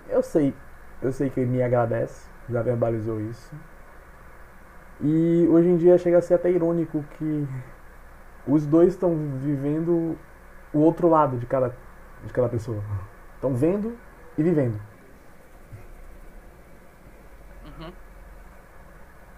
Eu 0.07 0.21
sei. 0.21 0.53
Eu 1.01 1.11
sei 1.11 1.31
que 1.31 1.39
ele 1.39 1.49
me 1.49 1.63
agradece, 1.63 2.29
já 2.47 2.61
verbalizou 2.61 3.19
isso. 3.19 3.51
E 5.03 5.47
hoje 5.51 5.67
em 5.69 5.77
dia 5.77 5.97
chega 5.97 6.17
a 6.17 6.21
ser 6.21 6.35
até 6.35 6.49
irônico 6.49 7.03
que 7.17 7.47
os 8.47 8.65
dois 8.65 8.93
estão 8.93 9.13
vivendo 9.39 10.17
o 10.73 10.79
outro 10.79 11.09
lado 11.09 11.37
de 11.37 11.45
cada, 11.45 11.75
de 12.25 12.31
cada 12.31 12.47
pessoa. 12.49 12.81
Estão 13.35 13.53
vendo 13.53 13.97
e 14.37 14.43
vivendo. 14.43 14.79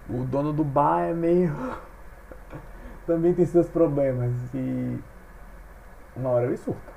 Uhum. 0.10 0.22
O 0.22 0.24
dono 0.26 0.54
do 0.54 0.64
bar 0.64 1.02
é 1.02 1.14
meio. 1.14 1.54
Também 3.08 3.34
tem 3.34 3.46
seus 3.46 3.68
problemas. 3.68 4.32
E. 4.54 5.00
Uma 6.16 6.30
hora 6.30 6.46
ele 6.46 6.58
surta. 6.58 6.94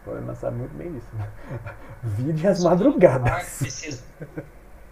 O 0.00 0.04
problema 0.04 0.34
sabe 0.34 0.58
muito 0.58 0.74
bem 0.76 0.92
disso. 0.92 1.08
Vide 2.02 2.46
as 2.46 2.62
Bar 2.62 2.70
madrugadas. 2.70 3.58
precisa- 3.58 4.04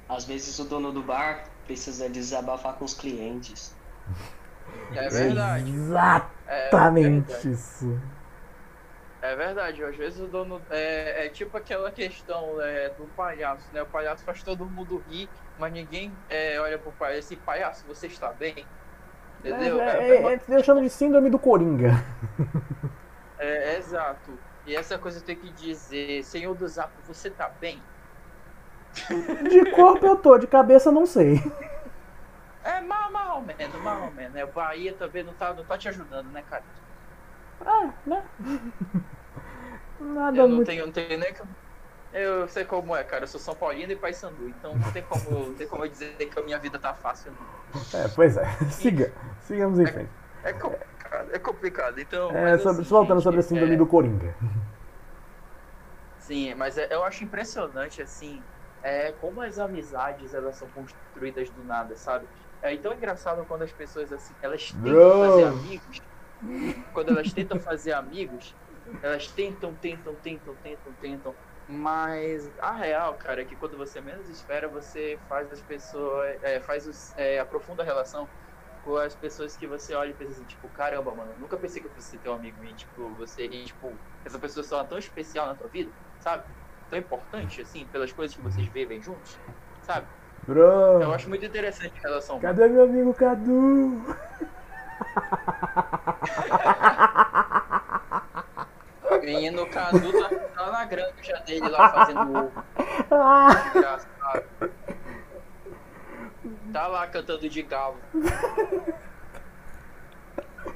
Às 0.09 0.25
vezes 0.25 0.59
o 0.59 0.65
dono 0.65 0.91
do 0.93 1.03
bar 1.03 1.45
precisa 1.67 2.09
desabafar 2.09 2.75
com 2.75 2.85
os 2.85 2.95
clientes. 2.95 3.75
É 4.95 5.09
verdade. 5.09 5.71
É 6.47 6.69
Exatamente 6.69 7.27
verdade. 7.29 7.51
isso. 7.51 8.01
É 9.23 9.37
verdade, 9.37 9.85
às 9.85 9.97
vezes 9.97 10.21
o 10.21 10.27
dono. 10.27 10.61
É, 10.69 11.27
é 11.27 11.29
tipo 11.29 11.57
aquela 11.57 11.91
questão 11.93 12.57
né, 12.57 12.89
do 12.91 13.05
palhaço, 13.17 13.65
né? 13.73 13.81
O 13.83 13.87
palhaço 13.87 14.25
faz 14.25 14.43
todo 14.43 14.67
mundo 14.67 15.03
rir, 15.09 15.29
mas 15.59 15.73
ninguém 15.73 16.13
é, 16.29 16.59
olha 16.61 16.77
pro 16.77 16.91
palhaço 16.93 17.33
e 17.33 17.37
diz, 17.37 17.45
palhaço, 17.45 17.87
você 17.87 18.09
está 18.09 18.33
bem? 18.33 18.67
Entendeu? 19.39 19.81
É, 19.81 20.09
É, 20.09 20.17
é, 20.25 20.35
é, 20.35 20.41
eu 20.49 20.65
chamo 20.65 20.81
de 20.81 20.91
síndrome 20.91 21.31
do 21.31 21.39
Coringa. 21.39 21.91
é- 23.39 23.75
é 23.75 23.79
exato. 23.79 24.37
E 24.67 24.75
essa 24.75 24.99
coisa 24.99 25.21
tem 25.21 25.37
que 25.37 25.53
dizer, 25.53 26.23
senhor 26.25 26.55
do 26.55 26.67
Zap, 26.69 26.93
você 27.07 27.31
tá 27.31 27.49
bem? 27.49 27.81
De 29.49 29.71
corpo 29.73 30.05
eu 30.07 30.17
tô, 30.17 30.39
de 30.39 30.47
cabeça 30.47 30.93
não 30.93 31.07
sei. 31.07 31.41
É 32.65 32.81
mal, 32.81 33.11
mal 33.11 33.37
ou 33.37 33.43
menos, 33.43 33.83
mal 33.83 34.03
ou 34.03 34.11
menos. 34.13 34.33
Né? 34.35 34.45
O 34.45 34.49
Bahia 34.49 34.93
também 34.95 35.23
não 35.23 35.33
tá, 35.35 35.53
não 35.53 35.65
tá 35.65 35.77
te 35.77 35.89
ajudando, 35.89 36.27
né, 36.31 36.43
cara? 36.49 36.63
Ah, 37.65 37.91
né? 38.07 38.23
Nada 40.01 40.37
Eu 40.39 40.49
não 40.49 40.57
muito. 40.57 40.67
tenho, 40.67 40.87
não 40.87 40.93
tenho 40.93 41.19
nem 41.19 41.33
que. 41.33 41.43
Eu 42.13 42.47
sei 42.49 42.65
como 42.65 42.95
é, 42.95 43.03
cara. 43.03 43.25
Eu 43.25 43.29
sou 43.29 43.41
São 43.41 43.55
Paulino 43.55 43.93
e 43.93 43.97
Paysandu, 43.97 44.49
então 44.49 44.75
não 44.77 44.93
tem 44.93 45.03
como, 45.03 45.47
não 45.47 45.55
tem 45.55 45.67
como 45.67 45.85
eu 45.85 45.89
dizer 45.89 46.15
que 46.15 46.39
a 46.39 46.43
minha 46.43 46.59
vida 46.59 46.79
tá 46.79 46.93
fácil. 46.93 47.33
Não. 47.33 48.01
É, 48.01 48.09
pois 48.09 48.37
é. 48.37 48.45
Siga. 48.71 49.13
Sigamos 49.41 49.79
em 49.79 49.87
frente. 49.87 50.11
É 50.45 50.53
complicado, 50.53 51.29
é 51.33 51.39
complicado. 51.39 51.99
Então. 52.01 52.31
É, 52.37 52.59
sobre, 52.59 52.83
assim, 52.83 52.91
voltando 52.91 53.19
gente, 53.19 53.25
sobre 53.25 53.41
a 53.41 53.43
síndrome 53.43 53.75
é, 53.75 53.77
do 53.77 53.87
Coringa. 53.87 54.35
Sim, 56.19 56.55
mas 56.55 56.77
é- 56.79 56.89
eu 56.91 57.03
acho 57.05 57.25
impressionante, 57.25 58.01
assim, 58.03 58.43
é, 58.83 59.13
como 59.13 59.41
as 59.41 59.59
amizades 59.59 60.35
elas 60.35 60.59
são 60.59 60.71
construídas 60.71 61.51
do 61.51 61.65
nada, 61.65 61.97
sabe? 61.97 62.29
É 62.61 62.77
tão 62.77 62.93
engraçado 62.93 63.45
quando 63.47 63.63
as 63.63 63.73
pessoas, 63.73 64.13
assim, 64.13 64.35
elas 64.41 64.73
tentam 64.83 65.13
Bro. 65.13 65.19
fazer 65.19 65.45
amigos. 65.45 66.01
Quando 66.93 67.11
elas 67.11 67.33
tentam 67.33 67.61
fazer 67.61 67.93
amigos, 67.93 68.57
elas 69.03 69.29
tentam, 69.29 69.75
tentam, 69.77 70.17
tentam, 70.17 70.57
tentam, 70.57 70.95
tentam. 70.95 71.37
Mas 71.67 72.53
a 72.59 72.73
real, 72.77 73.17
cara, 73.17 73.43
é 73.43 73.45
que 73.45 73.57
quando 73.57 73.77
você 73.77 74.01
menos 74.01 74.29
espera, 74.29 74.69
você 74.69 75.21
faz 75.29 75.51
as 75.53 75.63
pessoas. 75.63 76.37
É, 76.43 76.61
faz 76.61 76.87
os, 76.87 77.17
é, 77.17 77.39
aprofunda 77.39 77.83
a 77.83 77.87
relação 77.87 78.29
com 78.81 78.97
as 78.97 79.15
pessoas 79.15 79.57
que 79.57 79.67
você 79.67 79.95
olha 79.95 80.11
e 80.11 80.15
pensa 80.15 80.33
assim, 80.33 80.45
tipo, 80.45 80.69
caramba, 80.69 81.15
mano, 81.15 81.37
nunca 81.39 81.57
pensei 81.57 81.81
que 81.81 81.87
eu 81.87 81.93
fosse 81.93 82.19
ter 82.19 82.29
um 82.29 82.35
amigo 82.35 82.65
e, 82.65 82.75
tipo, 82.75 83.15
você, 83.15 83.47
e, 83.47 83.65
tipo, 83.67 84.03
essa 84.25 84.39
pessoa 84.41 84.65
só 84.65 84.81
é 84.81 84.87
tão 84.87 84.99
especial 84.99 85.47
na 85.47 85.55
tua 85.55 85.69
vida, 85.69 85.93
sabe? 86.19 86.45
Tão 86.93 86.99
importante, 86.99 87.63
assim, 87.63 87.87
pelas 87.87 88.13
coisas 88.13 88.37
que 88.37 88.43
vocês 88.43 88.67
vivem 88.67 89.01
juntos, 89.01 89.39
sabe? 89.81 90.07
Eu 90.47 90.55
Bro, 90.55 91.15
acho 91.15 91.27
muito 91.27 91.43
interessante 91.43 91.99
a 91.99 92.03
relação. 92.03 92.39
cadê 92.39 92.69
meu 92.69 92.85
amigo 92.85 93.15
Cadu? 93.15 94.03
O 99.11 99.25
menino 99.25 99.67
Cadu 99.71 100.13
tá, 100.13 100.29
tá 100.55 100.71
na 100.71 100.85
granja 100.85 101.41
dele 101.47 101.67
lá 101.67 101.89
fazendo 101.89 102.21
ovo. 102.21 102.65
Engraçado. 103.75 104.45
Tá 106.75 106.87
lá 106.89 107.07
cantando 107.07 107.49
de 107.49 107.63
galo. 107.63 107.97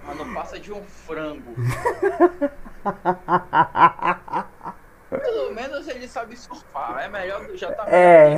Mas 0.02 0.16
não 0.16 0.32
passa 0.32 0.58
de 0.58 0.72
um 0.72 0.82
frango. 0.82 1.54
Pelo 5.10 5.54
menos 5.54 5.86
ele 5.88 6.08
sabe 6.08 6.36
surfar. 6.36 6.98
É 7.04 7.08
melhor 7.08 7.46
do 7.46 7.56
já 7.56 7.72
tá. 7.72 7.84
É. 7.88 8.36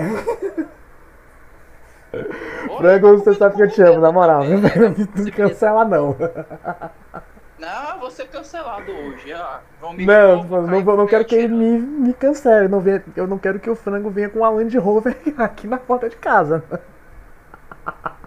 Frango, 2.76 3.18
tá 3.18 3.24
você 3.24 3.34
sabe 3.34 3.56
que 3.56 3.62
eu 3.62 3.70
te 3.70 3.82
amo, 3.82 4.00
na 4.00 4.12
moral. 4.12 4.42
também, 4.42 4.60
Não 4.76 4.90
né? 4.90 5.08
me 5.16 5.30
cancela 5.32 5.84
não. 5.84 6.16
Não, 7.58 7.98
vou 7.98 8.10
ser 8.10 8.28
cancelado 8.28 8.90
hoje. 8.92 9.32
Ah, 9.32 9.60
vão 9.80 9.92
me 9.92 10.06
Não, 10.06 10.44
não, 10.44 10.62
não 10.62 10.84
com 10.84 11.06
quero 11.06 11.24
que 11.24 11.34
ele 11.34 11.48
me, 11.48 11.78
me 11.80 12.14
cancele. 12.14 12.68
Não 12.68 12.80
venha- 12.80 13.02
eu 13.16 13.26
não 13.26 13.38
quero 13.38 13.58
que 13.58 13.68
o 13.68 13.74
frango 13.74 14.10
venha 14.10 14.28
com 14.28 14.44
a 14.44 14.50
Land 14.50 14.76
Rover 14.78 15.16
aqui 15.38 15.66
na 15.66 15.78
porta 15.78 16.08
de 16.08 16.16
casa. 16.16 16.62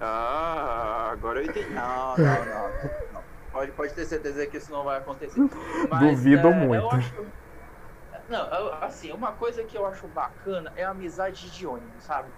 Ah, 0.01 1.09
agora 1.11 1.39
eu 1.41 1.45
entendi. 1.45 1.69
Não, 1.69 2.17
não, 2.17 2.45
não. 2.45 2.69
não. 3.13 3.21
Pode, 3.51 3.71
pode 3.71 3.93
ter 3.93 4.05
certeza 4.05 4.45
que 4.47 4.57
isso 4.57 4.71
não 4.71 4.83
vai 4.83 4.97
acontecer. 4.97 5.39
Mas, 5.89 5.99
Duvido 5.99 6.47
é, 6.47 6.53
muito. 6.53 6.75
Eu 6.83 6.91
acho... 6.91 7.13
Não, 8.31 8.73
assim, 8.81 9.11
uma 9.11 9.33
coisa 9.33 9.61
que 9.65 9.77
eu 9.77 9.85
acho 9.85 10.07
bacana 10.07 10.71
é 10.77 10.85
a 10.85 10.91
amizade 10.91 11.51
de 11.51 11.67
ônibus, 11.67 12.05
sabe? 12.05 12.31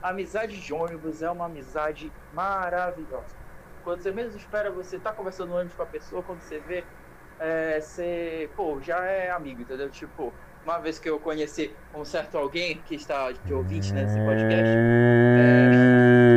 A 0.00 0.10
amizade 0.10 0.60
de 0.60 0.72
ônibus 0.72 1.20
é 1.20 1.28
uma 1.28 1.46
amizade 1.46 2.12
maravilhosa. 2.32 3.34
Quando 3.82 4.00
você 4.00 4.12
menos 4.12 4.36
espera, 4.36 4.70
você 4.70 5.00
tá 5.00 5.12
conversando 5.12 5.48
no 5.48 5.56
ônibus 5.56 5.74
com 5.74 5.82
a 5.82 5.86
pessoa, 5.86 6.22
quando 6.22 6.40
você 6.40 6.60
vê, 6.60 6.84
é, 7.40 7.80
você, 7.80 8.52
pô, 8.56 8.80
já 8.80 9.04
é 9.04 9.30
amigo, 9.30 9.62
entendeu? 9.62 9.90
Tipo, 9.90 10.32
uma 10.64 10.78
vez 10.78 11.00
que 11.00 11.10
eu 11.10 11.18
conheci 11.18 11.76
um 11.92 12.04
certo 12.04 12.38
alguém 12.38 12.80
que 12.80 12.94
está 12.94 13.32
de 13.32 13.52
ouvinte 13.52 13.92
nesse 13.92 14.16
podcast, 14.20 14.76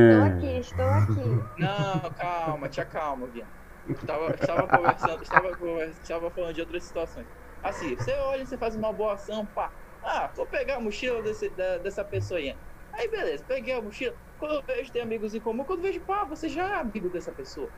Estou 0.10 0.24
aqui, 0.24 0.60
estou 0.60 0.86
aqui. 0.86 1.62
não, 1.62 2.12
calma, 2.16 2.68
te 2.70 2.82
acalma, 2.82 3.28
Vian. 3.28 3.46
Estava, 3.88 4.32
estava 4.32 4.68
conversando, 4.68 5.22
estava, 5.22 5.50
estava 5.86 6.32
falando 6.32 6.54
de 6.56 6.62
outras 6.62 6.84
situações. 6.84 7.45
Assim, 7.70 7.96
você 7.98 8.14
olha 8.16 8.44
e 8.44 8.48
você 8.48 8.58
faz 8.58 8.76
uma 8.76 8.94
boa 8.94 9.14
ação, 9.16 9.46
pá. 9.48 9.74
Ah, 10.02 10.32
vou 10.36 10.48
pegar 10.48 10.76
a 10.78 10.80
mochila 10.80 11.22
desse, 11.24 11.50
da- 11.56 11.80
dessa 11.80 12.06
pessoinha. 12.06 12.60
Aí 12.94 13.10
beleza, 13.10 13.46
peguei 13.46 13.74
a 13.74 13.82
mochila. 13.82 14.16
Quando 14.38 14.56
eu 14.56 14.64
vejo 14.68 14.92
tem 14.92 15.02
amigos 15.02 15.34
em 15.34 15.42
comum, 15.42 15.66
quando 15.66 15.80
eu 15.80 15.92
vejo, 15.92 16.06
pá, 16.06 16.26
você 16.26 16.50
já 16.50 16.78
é 16.78 16.80
amigo 16.80 17.10
dessa 17.10 17.34
pessoa. 17.34 17.74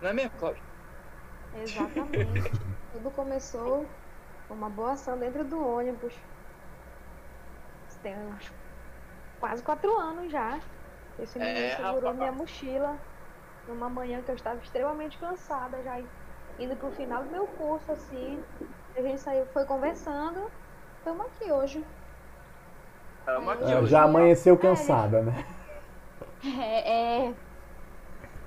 Não 0.00 0.10
é 0.10 0.12
mesmo, 0.14 0.32
Cláudio? 0.36 0.64
Exatamente. 1.52 2.50
Tudo 2.90 3.12
começou 3.12 4.02
com 4.46 4.54
uma 4.54 4.70
boa 4.70 4.92
ação 4.94 5.18
dentro 5.18 5.46
do 5.48 5.58
ônibus. 5.60 6.14
Isso 7.88 8.00
Tem 8.00 8.16
uns 8.18 8.52
quase 9.38 9.64
quatro 9.64 9.92
anos 9.98 10.32
já. 10.32 10.60
Esse 11.18 11.38
menino 11.40 11.68
É, 11.68 11.70
segurou 11.70 12.14
rapaz. 12.14 12.14
minha 12.14 12.32
mochila 12.32 13.00
numa 13.66 13.90
manhã 13.90 14.22
que 14.24 14.30
eu 14.30 14.36
estava 14.36 14.60
extremamente 14.60 15.18
cansada, 15.18 15.82
já 15.84 15.96
indo 16.58 16.78
pro 16.78 16.92
final 16.92 17.24
do 17.24 17.30
meu 17.30 17.48
curso, 17.48 17.92
assim. 17.92 18.44
A 18.98 19.02
gente 19.02 19.20
saiu, 19.20 19.46
foi 19.52 19.64
conversando. 19.64 20.50
Estamos 20.98 21.26
aqui 21.26 21.52
hoje. 21.52 21.84
Tamo 23.24 23.50
aqui 23.50 23.70
É, 23.70 23.76
hoje. 23.78 23.86
já 23.90 24.02
amanheceu 24.02 24.56
cansada, 24.58 25.22
né? 25.22 25.44
É, 26.44 27.26
é. 27.26 27.34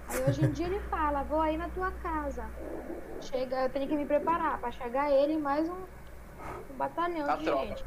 Aí 0.10 0.24
hoje 0.28 0.44
em 0.44 0.52
dia 0.52 0.66
ele 0.66 0.80
fala, 0.90 1.24
vou 1.24 1.40
aí 1.40 1.56
na 1.58 1.70
tua 1.70 1.90
casa. 2.04 2.44
Chega, 3.22 3.64
eu 3.64 3.70
tenho 3.70 3.88
que 3.88 3.96
me 3.96 4.06
preparar 4.06 4.58
para 4.60 4.72
chegar 4.72 5.10
ele 5.10 5.34
e 5.36 5.38
mais 5.38 5.70
um, 5.70 5.74
um 5.74 6.78
batalhão 6.78 7.30
A 7.30 7.36
de 7.38 7.46
tropa. 7.46 7.66
gente. 7.68 7.86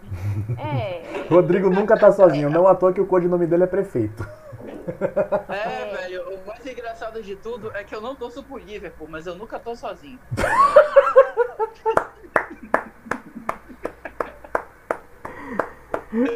É, 0.58 1.26
Rodrigo 1.28 1.68
nunca 1.68 1.98
tá 1.98 2.10
sozinho. 2.12 2.48
Não 2.48 2.66
à 2.66 2.74
toa 2.74 2.94
que 2.94 3.00
o 3.00 3.06
codinome 3.06 3.46
dele 3.46 3.64
é 3.64 3.66
prefeito. 3.66 4.26
É, 5.48 5.96
velho, 5.96 6.28
o 6.34 6.46
mais 6.46 6.64
engraçado 6.66 7.22
de 7.22 7.36
tudo 7.36 7.74
é 7.74 7.84
que 7.84 7.94
eu 7.94 8.00
não 8.00 8.14
torço 8.14 8.42
pro 8.42 8.58
Liverpool, 8.58 9.08
mas 9.08 9.26
eu 9.26 9.34
nunca 9.34 9.58
tô 9.58 9.74
sozinho. 9.74 10.18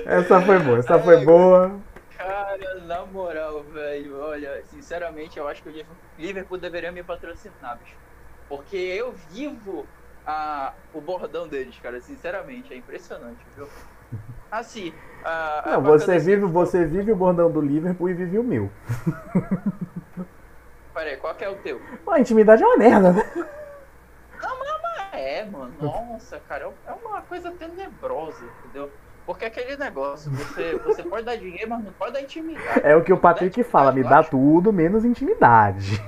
Essa 0.06 0.40
foi 0.42 0.58
boa, 0.58 0.78
essa 0.78 0.98
foi 0.98 1.24
boa. 1.24 1.80
Cara, 2.16 2.74
na 2.80 3.06
moral, 3.06 3.62
velho, 3.64 4.18
olha, 4.20 4.62
sinceramente, 4.64 5.38
eu 5.38 5.46
acho 5.46 5.62
que 5.62 5.68
o 5.68 5.72
Liverpool- 5.72 5.96
Liverpool 6.18 6.58
deveria 6.58 6.90
me 6.90 7.02
patrocinar, 7.02 7.78
bicho. 7.78 7.96
Porque 8.48 8.76
eu 8.76 9.12
vivo 9.12 9.86
a, 10.26 10.74
o 10.92 11.00
bordão 11.00 11.46
deles, 11.46 11.78
cara, 11.80 12.00
sinceramente, 12.00 12.72
é 12.72 12.76
impressionante, 12.76 13.44
viu? 13.54 13.68
Assim, 14.50 14.92
a, 15.24 15.72
Não, 15.72 15.82
você 15.82 16.18
vive, 16.18 16.44
você 16.46 16.84
vive 16.84 17.12
o 17.12 17.16
bordão 17.16 17.50
do 17.50 17.60
Liverpool 17.60 18.08
e 18.08 18.14
vive 18.14 18.38
o 18.38 18.44
meu. 18.44 18.70
Peraí, 20.94 21.16
qual 21.16 21.34
que 21.34 21.44
é 21.44 21.48
o 21.48 21.56
teu? 21.56 21.80
A 22.10 22.18
intimidade 22.18 22.62
é 22.62 22.66
uma 22.66 22.76
merda, 22.76 23.12
né? 23.12 23.24
É, 25.12 25.40
É, 25.40 25.44
mano, 25.44 25.72
nossa, 25.80 26.40
cara, 26.40 26.72
é 26.86 26.92
uma 26.92 27.22
coisa 27.22 27.50
tenebrosa, 27.52 28.44
entendeu? 28.44 28.90
Porque 29.26 29.44
aquele 29.44 29.76
negócio, 29.76 30.30
você, 30.30 30.76
você 30.78 31.02
pode 31.02 31.24
dar 31.26 31.36
dinheiro, 31.36 31.68
mas 31.68 31.84
não 31.84 31.92
pode 31.92 32.12
dar 32.14 32.22
intimidade. 32.22 32.80
É 32.82 32.96
o 32.96 33.02
que 33.04 33.12
o 33.12 33.18
Patrick 33.18 33.62
fala, 33.62 33.92
me 33.92 34.02
dá 34.02 34.22
tudo 34.22 34.72
menos 34.72 35.04
intimidade. 35.04 36.02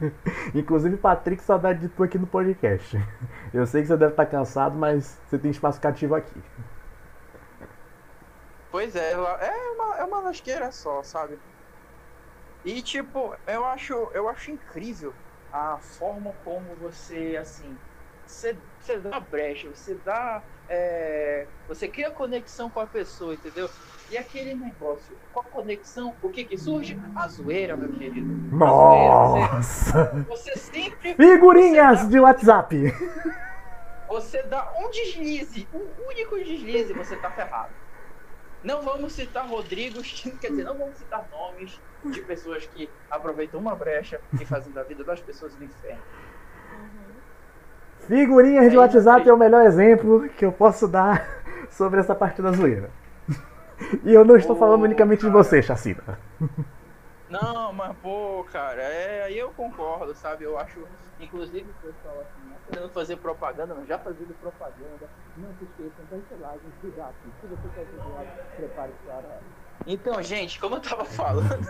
Inclusive, 0.54 0.96
Patrick, 0.96 1.42
saudade 1.42 1.80
de 1.80 1.88
tu 1.88 2.02
aqui 2.02 2.18
no 2.18 2.26
podcast. 2.26 2.98
Eu 3.52 3.66
sei 3.66 3.82
que 3.82 3.88
você 3.88 3.96
deve 3.96 4.12
estar 4.12 4.26
cansado, 4.26 4.76
mas 4.76 5.18
você 5.26 5.38
tem 5.38 5.50
espaço 5.50 5.80
cativo 5.80 6.14
aqui. 6.14 6.42
Pois 8.76 8.94
é, 8.94 9.12
é 9.12 9.16
uma, 9.16 9.96
é 9.96 10.04
uma 10.04 10.20
lasqueira 10.20 10.70
só, 10.70 11.02
sabe? 11.02 11.38
E 12.62 12.82
tipo, 12.82 13.34
eu 13.46 13.64
acho, 13.64 13.94
eu 14.12 14.28
acho 14.28 14.50
incrível 14.50 15.14
a 15.50 15.78
forma 15.78 16.34
como 16.44 16.74
você, 16.78 17.38
assim, 17.40 17.74
você, 18.26 18.54
você 18.78 18.98
dá 18.98 19.18
brecha, 19.18 19.70
você 19.70 19.94
dá. 20.04 20.42
É, 20.68 21.46
você 21.66 21.88
cria 21.88 22.10
conexão 22.10 22.68
com 22.68 22.80
a 22.80 22.86
pessoa, 22.86 23.32
entendeu? 23.32 23.70
E 24.10 24.18
aquele 24.18 24.52
negócio, 24.52 25.16
com 25.32 25.40
a 25.40 25.44
conexão, 25.44 26.14
o 26.20 26.28
que 26.28 26.44
que 26.44 26.58
surge? 26.58 27.00
A 27.14 27.26
zoeira, 27.28 27.78
meu 27.78 27.90
querido. 27.94 28.30
Nossa! 28.54 30.12
Você, 30.28 30.50
você 30.52 30.56
sempre. 30.58 31.14
Figurinhas 31.14 32.02
dá, 32.02 32.08
de 32.10 32.20
WhatsApp! 32.20 32.94
Você 34.06 34.42
dá 34.42 34.70
um 34.78 34.90
deslize, 34.90 35.66
um 35.72 36.06
único 36.06 36.36
deslize, 36.36 36.92
você 36.92 37.16
tá 37.16 37.30
ferrado. 37.30 37.85
Não 38.66 38.82
vamos 38.82 39.12
citar 39.12 39.46
Rodrigos, 39.46 40.26
quer 40.40 40.50
dizer, 40.50 40.64
não 40.64 40.76
vamos 40.76 40.96
citar 40.96 41.24
nomes 41.30 41.80
de 42.04 42.20
pessoas 42.22 42.66
que 42.66 42.90
aproveitam 43.08 43.60
uma 43.60 43.76
brecha 43.76 44.20
e 44.40 44.44
fazem 44.44 44.72
da 44.72 44.82
vida 44.82 45.04
das 45.04 45.20
pessoas 45.20 45.56
no 45.56 45.64
inferno. 45.64 46.02
Figurinhas 48.08 48.68
de 48.72 48.76
WhatsApp 48.76 49.28
é 49.28 49.32
o 49.32 49.36
melhor 49.38 49.64
exemplo 49.64 50.28
que 50.30 50.44
eu 50.44 50.50
posso 50.50 50.88
dar 50.88 51.24
sobre 51.70 52.00
essa 52.00 52.12
parte 52.12 52.42
da 52.42 52.50
zoeira. 52.50 52.90
E 54.02 54.12
eu 54.12 54.24
não 54.24 54.36
estou 54.36 54.56
falando 54.56 54.82
unicamente 54.82 55.24
de 55.24 55.30
você, 55.30 55.62
Chacina. 55.62 56.18
Não, 57.28 57.72
mas 57.72 57.96
pô, 57.98 58.44
cara, 58.52 58.82
é, 58.82 59.24
aí 59.24 59.38
eu 59.38 59.50
concordo, 59.50 60.14
sabe? 60.14 60.44
Eu 60.44 60.58
acho, 60.58 60.86
inclusive, 61.20 61.68
o 61.68 61.74
pessoal 61.74 62.20
assim, 62.20 62.48
não 62.48 62.56
querendo 62.66 62.92
fazer 62.92 63.16
propaganda, 63.16 63.74
mas 63.74 63.88
já 63.88 63.98
fazendo 63.98 64.34
propaganda. 64.40 65.08
Não 65.36 65.48
se 65.58 65.64
esqueçam 65.64 66.04
das 66.10 66.20
selagens 66.28 66.72
do 66.82 66.96
gato. 66.96 67.14
Se 67.40 67.46
você 67.46 67.68
quer 67.74 67.86
ser 67.86 68.56
prepare-se 68.56 68.98
para. 69.06 69.40
Então, 69.86 70.22
gente, 70.22 70.60
como 70.60 70.76
eu 70.76 70.80
tava 70.80 71.04
falando. 71.06 71.66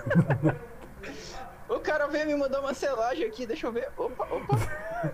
O 1.68 1.80
cara 1.80 2.06
veio 2.06 2.26
me 2.26 2.34
mandar 2.36 2.60
uma 2.60 2.74
selagem 2.74 3.26
aqui, 3.26 3.46
deixa 3.46 3.66
eu 3.66 3.72
ver. 3.72 3.90
Opa, 3.96 4.24
opa. 4.24 4.56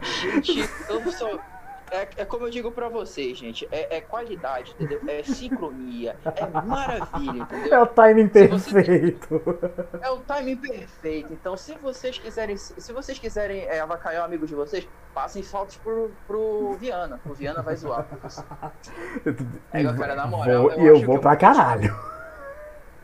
Gente, 0.22 0.60
eu 0.88 1.12
só. 1.12 1.38
É, 1.92 2.08
é 2.16 2.24
como 2.24 2.46
eu 2.46 2.50
digo 2.50 2.72
pra 2.72 2.88
vocês, 2.88 3.36
gente. 3.36 3.68
É, 3.70 3.98
é, 3.98 4.00
qualidade, 4.00 4.72
entendeu? 4.72 4.98
É 5.06 5.22
sincronia. 5.22 6.16
É 6.24 6.46
maravilha, 6.64 7.42
entendeu? 7.42 7.74
É 7.74 7.82
o 7.82 7.86
timing 7.86 8.28
perfeito. 8.28 9.42
É 10.00 10.10
o 10.10 10.18
timing 10.20 10.56
perfeito. 10.56 11.34
Então, 11.34 11.54
se 11.54 11.74
vocês 11.74 12.16
quiserem. 12.16 12.56
Se 12.56 12.92
vocês 12.94 13.18
quiserem 13.18 13.64
é, 13.64 13.80
avacalhar 13.80 14.22
um 14.22 14.24
amigo 14.24 14.46
de 14.46 14.54
vocês, 14.54 14.88
passem 15.12 15.42
fotos 15.42 15.76
pro, 15.76 16.10
pro 16.26 16.72
Viana. 16.80 17.20
O 17.26 17.34
Viana 17.34 17.62
vai 17.62 17.76
zoar. 17.76 18.06
É, 19.72 19.84
cara, 19.84 20.14
na 20.14 20.26
moral. 20.26 20.62
Vou, 20.62 20.72
eu, 20.72 20.96
eu 20.96 21.06
vou 21.06 21.18
pra 21.18 21.36
caralho 21.36 21.94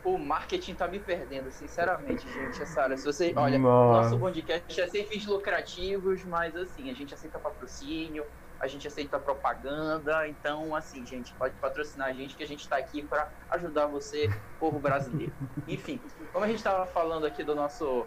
o 0.09 0.19
marketing 0.19 0.75
tá 0.75 0.89
me 0.89 0.99
perdendo, 0.99 1.51
sinceramente, 1.51 2.27
gente. 2.33 2.63
Essa 2.63 2.83
área. 2.83 2.97
Se 2.97 3.05
você, 3.05 3.33
olha, 3.37 3.59
Nossa. 3.59 4.11
nosso 4.11 4.19
podcast 4.19 4.81
é 4.81 4.89
sem 4.89 5.07
fins 5.07 5.27
lucrativos, 5.27 6.25
mas 6.25 6.57
assim, 6.57 6.91
a 6.91 6.95
gente 6.95 7.13
aceita 7.13 7.39
patrocínio, 7.39 8.25
a 8.61 8.67
gente 8.67 8.87
aceita 8.87 9.19
propaganda, 9.19 10.27
então 10.27 10.75
assim, 10.75 11.05
gente, 11.07 11.33
pode 11.35 11.55
patrocinar 11.57 12.09
a 12.09 12.13
gente 12.13 12.37
que 12.37 12.43
a 12.43 12.47
gente 12.47 12.69
tá 12.69 12.77
aqui 12.77 13.03
para 13.03 13.31
ajudar 13.51 13.87
você, 13.87 14.29
povo 14.59 14.79
brasileiro. 14.79 15.33
Enfim, 15.69 16.01
como 16.33 16.45
a 16.45 16.49
gente 16.49 16.63
tava 16.63 16.87
falando 16.87 17.27
aqui 17.27 17.45
do 17.45 17.55
nosso 17.55 18.07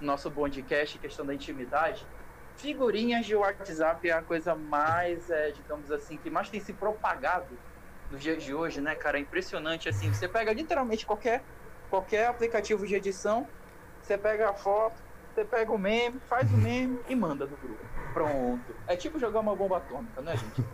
nosso 0.00 0.30
podcast, 0.30 0.96
questão 0.98 1.26
da 1.26 1.34
intimidade, 1.34 2.06
figurinhas 2.56 3.26
de 3.26 3.34
WhatsApp 3.34 4.08
é 4.08 4.12
a 4.12 4.22
coisa 4.22 4.54
mais, 4.54 5.28
é, 5.30 5.50
digamos 5.50 5.90
assim, 5.90 6.16
que 6.16 6.30
mais 6.30 6.48
tem 6.50 6.60
se 6.60 6.72
propagado 6.72 7.58
nos 8.10 8.22
dias 8.22 8.42
de 8.42 8.54
hoje, 8.54 8.80
né, 8.80 8.94
cara? 8.94 9.18
É 9.18 9.20
impressionante, 9.20 9.88
assim. 9.88 10.12
Você 10.12 10.28
pega 10.28 10.52
literalmente 10.52 11.06
qualquer, 11.06 11.42
qualquer 11.90 12.26
aplicativo 12.26 12.86
de 12.86 12.94
edição, 12.94 13.46
você 14.02 14.16
pega 14.16 14.50
a 14.50 14.54
foto, 14.54 15.02
você 15.38 15.44
pega 15.44 15.70
o 15.70 15.78
meme, 15.78 16.18
faz 16.28 16.52
o 16.52 16.56
meme 16.56 16.98
e 17.08 17.14
manda 17.14 17.46
no 17.46 17.56
grupo. 17.56 17.78
Pronto. 18.12 18.74
É 18.88 18.96
tipo 18.96 19.18
jogar 19.18 19.40
uma 19.40 19.54
bomba 19.54 19.76
atômica, 19.76 20.20
né, 20.20 20.36
gente? 20.36 20.64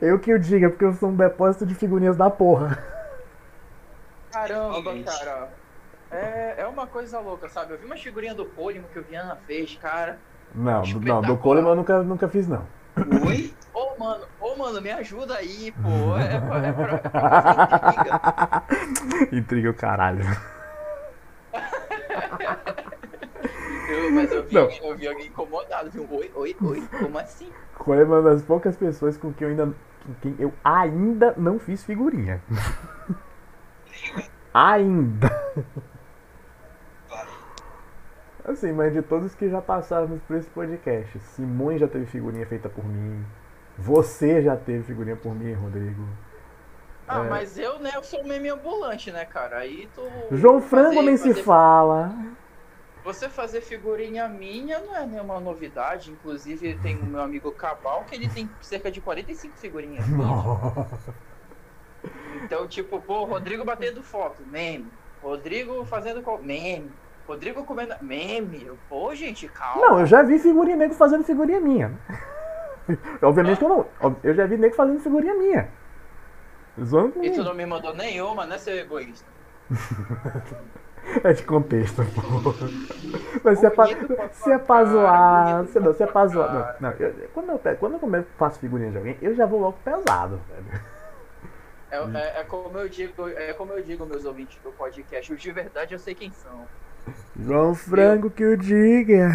eu 0.00 0.18
que 0.18 0.32
o 0.32 0.38
diga, 0.38 0.70
porque 0.70 0.84
eu 0.84 0.94
sou 0.94 1.10
um 1.10 1.16
depósito 1.16 1.66
de 1.66 1.74
figurinhas 1.74 2.16
da 2.16 2.30
porra. 2.30 2.82
Caramba, 4.32 4.94
cara. 5.04 5.48
É, 6.10 6.62
é 6.62 6.66
uma 6.66 6.86
coisa 6.86 7.20
louca, 7.20 7.48
sabe? 7.48 7.74
Eu 7.74 7.78
vi 7.78 7.84
uma 7.84 7.96
figurinha 7.96 8.34
do 8.34 8.46
Coleman 8.46 8.88
que 8.90 8.98
o 8.98 9.02
Viana 9.02 9.36
fez, 9.46 9.76
cara. 9.76 10.18
Não, 10.54 10.82
não 10.82 11.22
do 11.22 11.36
Coleman 11.36 11.70
eu 11.70 11.76
nunca, 11.76 12.02
nunca 12.02 12.28
fiz, 12.28 12.48
não. 12.48 12.66
Oi? 13.26 13.52
Ô, 13.72 13.92
oh, 13.94 14.00
mano, 14.00 14.24
ô, 14.40 14.52
oh, 14.52 14.56
mano, 14.56 14.80
me 14.80 14.90
ajuda 14.90 15.36
aí, 15.36 15.72
pô. 15.72 16.16
É, 16.18 16.34
é, 16.34 16.40
pra, 16.40 16.66
é 16.66 16.72
pra, 16.72 16.98
pra 17.08 18.64
intriga. 18.82 19.36
intriga 19.36 19.70
o 19.70 19.74
caralho. 19.74 20.24
Eu, 23.88 24.12
mas 24.12 24.32
eu 24.32 24.42
vi, 24.44 24.58
alguém, 24.58 24.80
eu 24.82 24.96
vi 24.96 25.08
alguém 25.08 25.26
incomodado, 25.26 25.90
viu? 25.90 26.06
Oi, 26.10 26.30
oi, 26.34 26.56
oi, 26.62 26.82
como 26.98 27.18
assim? 27.18 27.50
Foi 27.84 28.04
uma 28.04 28.22
das 28.22 28.42
poucas 28.42 28.76
pessoas 28.76 29.16
com 29.16 29.32
quem 29.32 29.46
eu 29.46 29.50
ainda, 29.50 29.66
com 30.06 30.14
quem 30.20 30.36
eu 30.38 30.52
ainda 30.62 31.34
não 31.36 31.58
fiz 31.58 31.84
figurinha. 31.84 32.42
ainda. 34.52 35.30
Assim, 38.44 38.72
mas 38.72 38.92
de 38.92 39.02
todos 39.02 39.34
que 39.34 39.48
já 39.48 39.60
passaram 39.60 40.20
por 40.26 40.36
esse 40.36 40.48
podcast, 40.48 41.18
Simões 41.20 41.80
já 41.80 41.86
teve 41.86 42.06
figurinha 42.06 42.46
feita 42.46 42.68
por 42.68 42.84
mim. 42.84 43.24
Você 43.78 44.42
já 44.42 44.56
teve 44.56 44.82
figurinha 44.84 45.16
por 45.16 45.34
mim, 45.34 45.52
Rodrigo. 45.52 46.02
Ah, 47.10 47.24
é... 47.24 47.28
mas 47.28 47.58
eu, 47.58 47.80
né, 47.80 47.90
eu 47.94 48.04
sou 48.04 48.24
meme 48.24 48.48
ambulante, 48.48 49.10
né, 49.10 49.24
cara? 49.24 49.58
Aí 49.58 49.88
tu. 49.94 50.02
João 50.30 50.60
Frango 50.60 50.94
fazer, 50.94 51.02
nem 51.02 51.16
fazer... 51.16 51.34
se 51.34 51.42
fala. 51.42 52.14
Você 53.02 53.28
fazer 53.28 53.62
figurinha 53.62 54.28
minha 54.28 54.78
não 54.78 54.96
é 54.96 55.04
nenhuma 55.04 55.40
novidade. 55.40 56.12
Inclusive, 56.12 56.78
tem 56.82 56.96
o 56.96 57.04
meu 57.04 57.20
amigo 57.20 57.50
Cabal, 57.50 58.04
que 58.04 58.14
ele 58.14 58.28
tem 58.28 58.48
cerca 58.60 58.90
de 58.90 59.00
45 59.00 59.56
figurinhas. 59.56 60.06
Nossa. 60.08 61.14
Então, 62.44 62.68
tipo, 62.68 63.00
pô, 63.00 63.24
Rodrigo 63.24 63.64
batendo 63.64 64.02
foto, 64.02 64.42
meme. 64.46 64.86
Rodrigo 65.20 65.84
fazendo 65.84 66.22
meme. 66.42 66.92
Rodrigo 67.26 67.64
comendo. 67.64 67.94
Meme. 68.00 68.70
Pô, 68.88 69.14
gente, 69.14 69.48
calma. 69.48 69.80
Não, 69.80 70.00
eu 70.00 70.06
já 70.06 70.22
vi 70.22 70.38
figurinha 70.38 70.76
nego 70.76 70.94
fazendo 70.94 71.24
figurinha 71.24 71.60
minha. 71.60 71.92
Obviamente 73.22 73.58
que 73.58 73.64
eu 73.64 73.68
não. 73.68 74.16
Eu 74.22 74.34
já 74.34 74.46
vi 74.46 74.56
nego 74.56 74.74
fazendo 74.74 75.00
figurinha 75.00 75.34
minha. 75.34 75.68
Zoando 76.82 77.24
e 77.24 77.30
tu 77.30 77.42
não 77.42 77.54
me 77.54 77.66
mandou 77.66 77.94
nenhuma, 77.94 78.46
né, 78.46 78.58
seu 78.58 78.76
egoísta? 78.76 79.26
é 81.24 81.32
de 81.32 81.42
contexto, 81.44 82.02
pô. 82.14 82.54
Mas 83.42 83.58
se 83.58 83.66
é 83.66 83.70
pra, 83.70 83.86
se 84.32 84.52
é 84.52 84.58
pra 84.58 84.84
zoar. 84.84 85.66
Se, 85.66 85.80
não, 85.80 85.94
se 85.94 86.02
é 86.02 86.06
pra 86.06 86.26
zoar. 86.26 86.76
Não, 86.80 86.90
não 86.90 86.96
eu, 86.98 87.28
quando, 87.34 87.50
eu, 87.50 87.76
quando 87.76 88.16
eu 88.16 88.26
faço 88.38 88.58
figurinha 88.58 88.90
de 88.90 88.98
alguém, 88.98 89.18
eu 89.20 89.34
já 89.34 89.46
vou 89.46 89.60
logo 89.60 89.78
pesado, 89.84 90.40
velho. 90.48 90.82
É, 91.90 91.96
é, 91.96 92.40
é, 92.40 92.44
como 92.44 92.78
eu 92.78 92.88
digo, 92.88 93.28
é 93.28 93.52
como 93.52 93.72
eu 93.72 93.82
digo, 93.82 94.06
meus 94.06 94.24
ouvintes 94.24 94.58
do 94.62 94.70
podcast, 94.70 95.32
os 95.32 95.40
de 95.40 95.50
verdade 95.50 95.92
eu 95.92 95.98
sei 95.98 96.14
quem 96.14 96.30
são. 96.30 96.66
João 97.36 97.74
Frango 97.74 98.28
eu... 98.28 98.30
que 98.30 98.44
o 98.44 98.56
diga. 98.56 99.28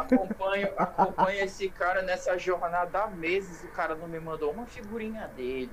Acompanho, 0.00 0.68
acompanho 0.76 1.44
esse 1.44 1.68
cara 1.68 2.02
nessa 2.02 2.36
jornada 2.36 3.04
há 3.04 3.06
meses. 3.08 3.62
O 3.64 3.68
cara 3.68 3.94
não 3.94 4.08
me 4.08 4.18
mandou 4.18 4.50
uma 4.50 4.66
figurinha 4.66 5.30
dele. 5.36 5.70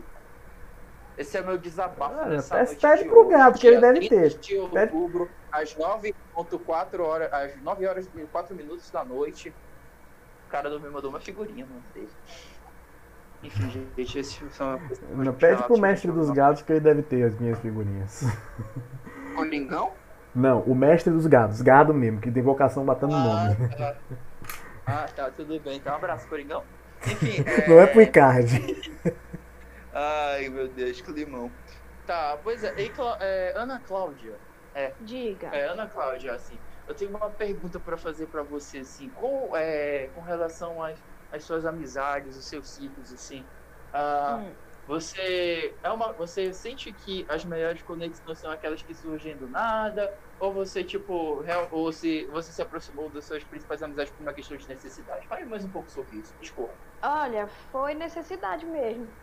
Esse 1.17 1.37
é 1.37 1.41
meu 1.41 1.57
desabafo. 1.57 2.15
Ah, 2.51 2.65
pede 2.79 3.05
pro 3.05 3.27
gato, 3.27 3.59
que 3.59 3.67
ele 3.67 3.79
deve 3.79 4.09
ter. 4.09 4.29
De 4.37 4.57
outubro, 4.57 5.29
às 5.51 5.75
9.4 5.75 6.99
horas, 6.99 7.31
às 7.31 7.61
9 7.61 7.87
horas 7.87 8.09
e 8.15 8.21
4 8.21 8.55
minutos 8.55 8.89
da 8.89 9.03
noite. 9.05 9.53
O 10.47 10.51
cara 10.51 10.69
não 10.69 10.79
me 10.79 10.89
mandou 10.89 11.09
uma 11.09 11.19
figurinha, 11.19 11.65
mano. 11.65 12.09
Enfim, 13.43 13.87
gente, 13.97 14.19
esse 14.19 14.49
são. 14.51 14.79
Não, 15.11 15.33
pede 15.33 15.63
pro 15.63 15.77
mestre 15.77 16.11
dos 16.11 16.29
gatos 16.29 16.61
que 16.61 16.71
ele 16.71 16.79
deve 16.79 17.01
ter 17.03 17.23
as 17.23 17.37
minhas 17.39 17.59
figurinhas. 17.59 18.23
Coringão? 19.35 19.91
Não, 20.33 20.61
o 20.61 20.73
mestre 20.73 21.11
dos 21.11 21.27
gados, 21.27 21.61
gado 21.61 21.93
mesmo, 21.93 22.19
que 22.19 22.31
tem 22.31 22.41
vocação 22.41 22.83
batendo 22.83 23.13
ah, 23.13 23.23
nome. 23.23 23.69
Tá. 23.75 23.95
Ah, 24.85 25.05
tá, 25.15 25.29
tudo 25.29 25.59
bem. 25.59 25.77
Então, 25.77 25.93
um 25.93 25.95
abraço, 25.95 26.27
Coringão. 26.27 26.63
Enfim. 27.05 27.43
É... 27.45 27.67
Não 27.69 27.79
é 27.79 27.85
pro 27.85 28.01
Icardi. 28.01 28.91
Ai, 29.93 30.49
meu 30.49 30.67
Deus, 30.67 31.01
que 31.01 31.11
limão. 31.11 31.55
Tá, 32.05 32.37
pois 32.37 32.63
é, 32.63 32.73
e, 32.81 32.91
é 33.21 33.53
Ana 33.55 33.79
Cláudia. 33.79 34.41
É. 34.73 34.95
Diga. 34.99 35.55
É, 35.55 35.67
Ana 35.67 35.87
Cláudia, 35.87 36.33
assim. 36.33 36.59
eu 36.87 36.95
tenho 36.95 37.11
uma 37.11 37.29
pergunta 37.31 37.79
para 37.79 37.95
fazer 37.95 38.27
para 38.27 38.43
você, 38.43 38.79
assim, 38.79 39.11
com, 39.11 39.55
é, 39.55 40.07
com 40.09 40.21
relação 40.21 40.81
às, 40.81 40.99
às 41.31 41.43
suas 41.43 41.65
amizades, 41.65 42.35
os 42.35 42.47
seus 42.49 42.73
ciclos, 42.73 43.13
assim. 43.13 43.47
Uh, 43.93 44.49
hum. 44.49 44.55
Você 44.85 45.79
é 45.81 45.89
uma, 45.89 46.11
você 46.11 46.51
sente 46.51 46.91
que 46.93 47.25
as 47.29 47.45
melhores 47.45 47.81
conexões 47.83 48.39
são 48.39 48.51
aquelas 48.51 48.83
que 48.83 48.93
surgem 48.93 49.37
do 49.37 49.47
nada, 49.47 50.11
ou 50.37 50.53
você 50.53 50.83
tipo, 50.83 51.39
real, 51.39 51.69
ou 51.71 51.91
se 51.93 52.27
você 52.27 52.51
se 52.51 52.61
aproximou 52.61 53.09
das 53.09 53.25
suas 53.25 53.45
principais 53.45 53.81
amizades 53.81 54.11
por 54.11 54.23
uma 54.23 54.33
questão 54.33 54.57
de 54.57 54.67
necessidade? 54.67 55.25
Fale 55.27 55.45
mais 55.45 55.63
um 55.63 55.71
pouco 55.71 55.89
sobre 55.89 56.17
isso. 56.17 56.35
Desculpa. 56.37 56.77
Olha, 57.01 57.47
foi 57.47 57.93
necessidade 57.93 58.65
mesmo. 58.65 59.22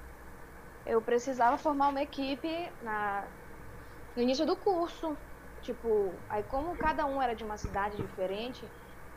Eu 0.87 1.01
precisava 1.01 1.57
formar 1.59 1.89
uma 1.89 2.03
equipe 2.03 2.71
na 2.83 3.25
no 4.17 4.23
início 4.23 4.45
do 4.47 4.57
curso. 4.57 5.17
Tipo, 5.63 6.13
aí 6.29 6.43
como 6.45 6.75
cada 6.77 7.05
um 7.05 7.21
era 7.21 7.35
de 7.35 7.45
uma 7.45 7.59
cidade 7.59 7.97
diferente, 7.97 8.65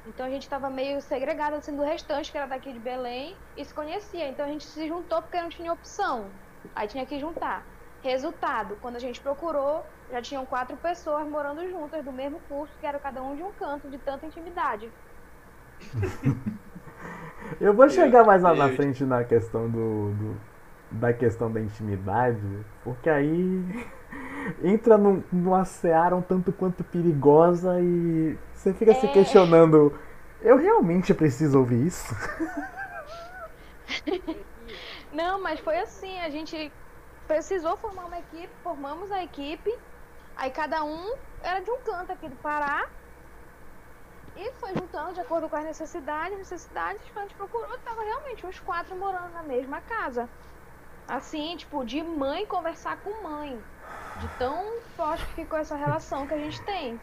então 0.05 0.25
a 0.25 0.29
gente 0.29 0.43
estava 0.43 0.69
meio 0.69 1.01
segregado 1.01 1.55
assim 1.55 1.75
do 1.75 1.83
restante, 1.83 2.31
que 2.31 2.37
era 2.37 2.47
daqui 2.47 2.73
de 2.73 2.79
Belém, 2.79 3.35
e 3.55 3.63
se 3.63 3.73
conhecia. 3.73 4.27
Então 4.27 4.45
a 4.45 4.49
gente 4.49 4.65
se 4.65 4.87
juntou 4.87 5.21
porque 5.21 5.41
não 5.41 5.49
tinha 5.49 5.71
opção. 5.71 6.25
Aí 6.75 6.87
tinha 6.87 7.05
que 7.05 7.17
juntar. 7.17 7.63
Resultado, 8.01 8.77
quando 8.81 8.97
a 8.97 8.99
gente 8.99 9.21
procurou, 9.21 9.85
já 10.11 10.21
tinham 10.21 10.45
quatro 10.45 10.75
pessoas 10.75 11.25
morando 11.25 11.65
juntas 11.69 12.03
do 12.03 12.11
mesmo 12.11 12.41
curso, 12.49 12.73
que 12.79 12.85
era 12.85 12.99
cada 12.99 13.23
um 13.23 13.35
de 13.35 13.43
um 13.43 13.51
canto, 13.53 13.89
de 13.89 13.97
tanta 13.97 14.25
intimidade. 14.25 14.91
Eu 17.61 17.73
vou 17.73 17.89
chegar 17.89 18.25
mais 18.25 18.41
lá 18.41 18.53
na 18.53 18.69
frente 18.69 19.05
na 19.05 19.23
questão 19.23 19.69
do, 19.69 20.11
do 20.11 20.37
da 20.93 21.11
questão 21.11 21.51
da 21.51 21.59
intimidade, 21.59 22.65
porque 22.83 23.09
aí 23.09 23.87
entra 24.63 24.97
num, 24.97 25.23
numa 25.31 25.65
seara 25.65 26.15
um 26.15 26.21
tanto 26.21 26.51
quanto 26.51 26.83
perigosa 26.83 27.79
e 27.81 28.37
você 28.53 28.73
fica 28.73 28.91
é... 28.91 28.95
se 28.95 29.07
questionando: 29.07 29.97
eu 30.41 30.57
realmente 30.57 31.13
preciso 31.13 31.59
ouvir 31.59 31.87
isso? 31.87 32.15
Não, 35.11 35.41
mas 35.41 35.59
foi 35.59 35.79
assim: 35.79 36.19
a 36.19 36.29
gente 36.29 36.71
precisou 37.27 37.75
formar 37.77 38.05
uma 38.05 38.19
equipe, 38.19 38.49
formamos 38.61 39.11
a 39.11 39.23
equipe, 39.23 39.73
aí 40.35 40.51
cada 40.51 40.83
um 40.83 41.15
era 41.41 41.59
de 41.59 41.71
um 41.71 41.79
canto 41.79 42.11
aqui 42.11 42.29
do 42.29 42.35
Pará. 42.37 42.87
E 44.35 44.51
foi 44.53 44.73
juntando 44.73 45.13
de 45.13 45.19
acordo 45.19 45.47
com 45.47 45.55
as 45.55 45.63
necessidades, 45.63 46.35
necessidades, 46.35 46.99
a 47.15 47.21
gente 47.21 47.35
procurou, 47.35 47.77
tava 47.85 48.01
realmente 48.01 48.43
os 48.47 48.59
quatro 48.59 48.95
morando 48.95 49.31
na 49.31 49.43
mesma 49.43 49.79
casa. 49.81 50.27
Assim, 51.07 51.55
tipo, 51.57 51.83
de 51.83 52.01
mãe 52.01 52.45
conversar 52.45 52.97
com 52.97 53.23
mãe. 53.23 53.59
De 54.19 54.27
tão 54.37 54.79
forte 54.95 55.25
que 55.27 55.33
ficou 55.33 55.59
essa 55.59 55.75
relação 55.75 56.27
que 56.27 56.33
a 56.33 56.37
gente 56.37 56.61
tem. 56.63 56.99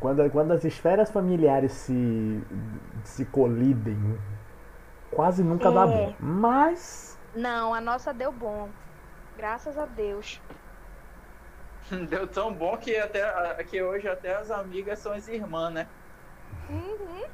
Quando, 0.00 0.30
quando 0.30 0.52
as 0.52 0.64
esferas 0.64 1.10
familiares 1.10 1.72
se, 1.72 2.42
se 3.04 3.24
colidem, 3.26 4.18
quase 5.10 5.42
nunca 5.42 5.68
é. 5.68 5.72
dá 5.72 5.86
bom. 5.86 6.14
Mas. 6.18 7.18
Não, 7.34 7.74
a 7.74 7.80
nossa 7.80 8.14
deu 8.14 8.32
bom. 8.32 8.68
Graças 9.36 9.76
a 9.76 9.84
Deus. 9.84 10.40
Deu 12.08 12.26
tão 12.26 12.52
bom 12.52 12.76
que, 12.76 12.96
até, 12.96 13.22
que 13.64 13.80
hoje 13.80 14.08
até 14.08 14.34
as 14.34 14.50
amigas 14.50 14.98
são 14.98 15.12
as 15.12 15.28
irmãs, 15.28 15.72
né? 15.72 15.86
Uhum. 16.68 17.24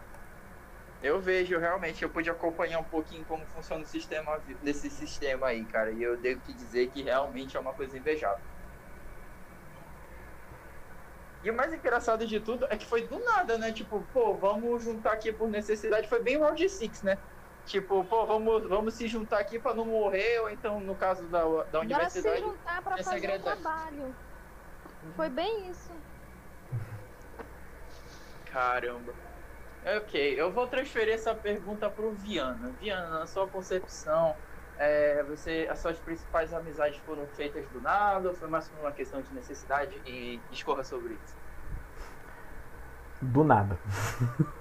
Eu 1.03 1.21
vejo 1.21 1.59
realmente, 1.59 2.03
eu 2.03 2.09
pude 2.09 2.31
acompanhar 2.31 2.79
um 2.79 2.85
pouquinho 2.85 3.25
como 3.25 3.45
funciona 3.47 3.83
o 3.83 3.87
sistema 3.87 4.39
desse 4.63 4.89
sistema 4.89 5.49
aí, 5.49 5.65
cara. 5.65 5.91
E 5.91 6.01
eu 6.01 6.17
devo 6.17 6.41
te 6.41 6.53
dizer 6.53 6.91
que 6.91 7.03
realmente 7.03 7.57
é 7.57 7.61
uma 7.61 7.73
coisa 7.73 7.99
invejável. 7.99 8.45
E 11.43 11.51
o 11.51 11.55
mais 11.55 11.73
engraçado 11.73 12.25
de 12.25 12.39
tudo 12.39 12.69
é 12.71 12.77
que 12.77 12.87
foi 12.87 13.09
do 13.09 13.19
nada, 13.19 13.59
né? 13.59 13.73
Tipo, 13.73 14.01
pô, 14.13 14.35
vamos 14.35 14.85
juntar 14.85 15.15
aqui 15.15 15.33
por 15.33 15.49
necessidade. 15.49 16.07
Foi 16.07 16.23
bem 16.23 16.39
Round 16.39 16.69
6, 16.69 17.03
né? 17.03 17.19
Tipo, 17.67 18.05
pô, 18.05 18.25
vamos, 18.25 18.69
vamos 18.69 18.95
se 18.95 19.09
juntar 19.09 19.41
aqui 19.41 19.59
para 19.59 19.75
não 19.75 19.85
morrer, 19.85 20.39
ou 20.41 20.51
então, 20.51 20.79
no 20.79 20.95
caso 20.95 21.27
da, 21.27 21.43
da 21.65 21.81
universidade. 21.81 22.41
Bora 22.41 22.53
se 22.53 22.59
juntar 22.59 22.83
pra 22.83 22.97
fazer 22.99 23.39
um 23.39 23.43
trabalho. 23.43 24.15
Foi 25.17 25.29
bem 25.29 25.69
isso. 25.69 25.91
Caramba. 28.53 29.13
Ok, 29.85 30.41
eu 30.41 30.53
vou 30.53 30.67
transferir 30.67 31.15
essa 31.15 31.35
pergunta 31.35 31.91
pro 31.91 32.13
Viana. 32.13 32.71
Viana, 32.81 33.21
na 33.21 33.27
sua 33.27 33.49
concepção, 33.49 34.35
é, 34.79 35.23
você, 35.25 35.67
as 35.71 35.81
suas 35.81 35.99
principais 35.99 36.53
amizades 36.53 36.99
foram 36.99 37.27
feitas 37.29 37.65
do 37.71 37.81
nada 37.81 38.29
ou 38.29 38.35
foi 38.35 38.49
mais 38.49 38.69
por 38.69 38.81
uma 38.81 38.93
questão 38.93 39.21
de 39.21 39.35
necessidade? 39.35 39.95
E 40.07 40.41
discorra 40.51 40.85
sobre 40.85 41.15
isso. 41.15 41.37
Do 43.23 43.43
nada. 43.43 43.77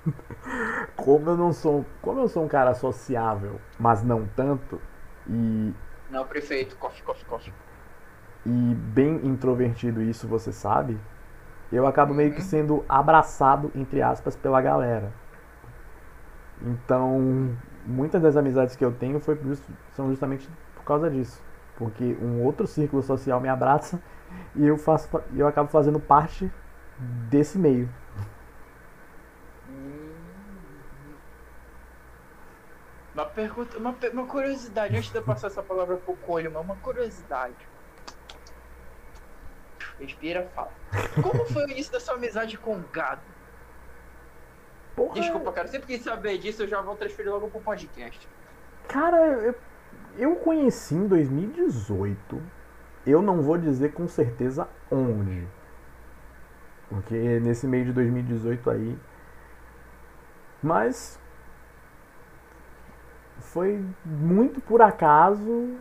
como 0.97 1.29
eu 1.29 1.37
não 1.37 1.53
sou, 1.53 1.85
como 2.01 2.19
eu 2.19 2.27
sou 2.27 2.43
um 2.43 2.47
cara 2.47 2.73
sociável, 2.73 3.59
mas 3.79 4.03
não 4.03 4.25
tanto 4.35 4.81
e 5.29 5.71
não 6.11 6.25
prefeito, 6.25 6.75
coffee, 6.75 7.01
coffee, 7.03 7.25
coffee. 7.25 7.53
E 8.45 8.49
bem 8.49 9.15
introvertido, 9.25 10.01
isso 10.01 10.27
você 10.27 10.51
sabe. 10.51 10.97
Eu 11.71 11.87
acabo 11.87 12.13
meio 12.13 12.33
que 12.33 12.41
sendo 12.41 12.83
abraçado 12.87 13.71
entre 13.73 14.01
aspas 14.01 14.35
pela 14.35 14.61
galera. 14.61 15.11
Então, 16.61 17.55
muitas 17.85 18.21
das 18.21 18.35
amizades 18.35 18.75
que 18.75 18.83
eu 18.83 18.91
tenho 18.91 19.19
foi 19.19 19.39
são 19.95 20.09
justamente 20.09 20.49
por 20.75 20.83
causa 20.83 21.09
disso. 21.09 21.41
Porque 21.77 22.17
um 22.21 22.43
outro 22.43 22.67
círculo 22.67 23.01
social 23.01 23.39
me 23.39 23.47
abraça 23.47 24.01
e 24.55 24.67
eu, 24.67 24.77
faço, 24.77 25.09
eu 25.35 25.47
acabo 25.47 25.69
fazendo 25.69 25.99
parte 25.99 26.51
desse 27.29 27.57
meio. 27.57 27.89
Uma 33.13 33.25
pergunta, 33.25 33.77
uma, 33.77 33.95
uma 34.13 34.25
curiosidade, 34.25 34.95
antes 34.95 35.11
de 35.11 35.17
eu 35.17 35.23
passar 35.23 35.47
essa 35.47 35.61
palavra 35.61 35.97
pro 35.97 36.15
Coelho, 36.15 36.57
uma 36.59 36.75
curiosidade. 36.77 37.55
Respira, 40.01 40.49
fala. 40.55 40.71
Como 41.21 41.45
foi 41.45 41.65
o 41.65 41.69
início 41.69 41.91
da 41.91 41.99
sua 41.99 42.15
amizade 42.15 42.57
com 42.57 42.75
o 42.75 42.83
gado? 42.91 43.21
Porra. 44.95 45.13
Desculpa, 45.13 45.51
cara. 45.51 45.67
Sempre 45.67 45.87
quis 45.87 46.03
saber 46.03 46.39
disso, 46.39 46.63
eu 46.63 46.67
já 46.67 46.81
vou 46.81 46.95
transferir 46.95 47.31
logo 47.31 47.49
pro 47.49 47.61
podcast. 47.61 48.27
Cara, 48.87 49.17
eu, 49.17 49.55
eu 50.17 50.35
conheci 50.37 50.95
em 50.95 51.07
2018. 51.07 52.41
Eu 53.05 53.21
não 53.21 53.41
vou 53.43 53.57
dizer 53.57 53.93
com 53.93 54.07
certeza 54.07 54.67
onde. 54.89 55.47
Porque 56.89 57.39
nesse 57.39 57.67
meio 57.67 57.85
de 57.85 57.93
2018 57.93 58.69
aí. 58.71 58.97
Mas. 60.63 61.19
Foi 63.39 63.83
muito 64.03 64.59
por 64.61 64.81
acaso. 64.81 65.77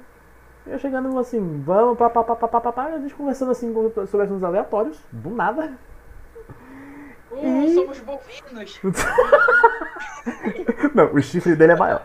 Eu 0.67 0.79
chegando 0.79 1.19
assim, 1.19 1.63
vamos, 1.63 1.99
papapá, 1.99 2.87
a 2.87 2.99
gente 2.99 3.15
conversando 3.15 3.51
assim 3.51 3.73
sobre 4.07 4.25
assuntos 4.25 4.45
aleatórios, 4.45 4.99
do 5.11 5.31
nada. 5.31 5.77
Uh, 7.31 7.65
e... 7.65 7.75
somos 7.75 7.99
bovinos. 8.01 8.81
não, 10.95 11.13
o 11.13 11.23
chifre 11.23 11.57
dele 11.57 11.73
é 11.73 11.77
maior. 11.77 12.03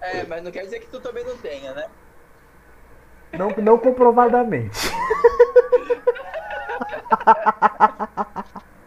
É, 0.00 0.24
mas 0.24 0.42
não 0.42 0.50
quer 0.50 0.62
dizer 0.62 0.80
que 0.80 0.88
tu 0.88 1.00
também 1.00 1.24
não 1.24 1.36
tenha, 1.38 1.72
né? 1.72 1.86
Não, 3.32 3.50
não 3.50 3.78
comprovadamente. 3.78 4.78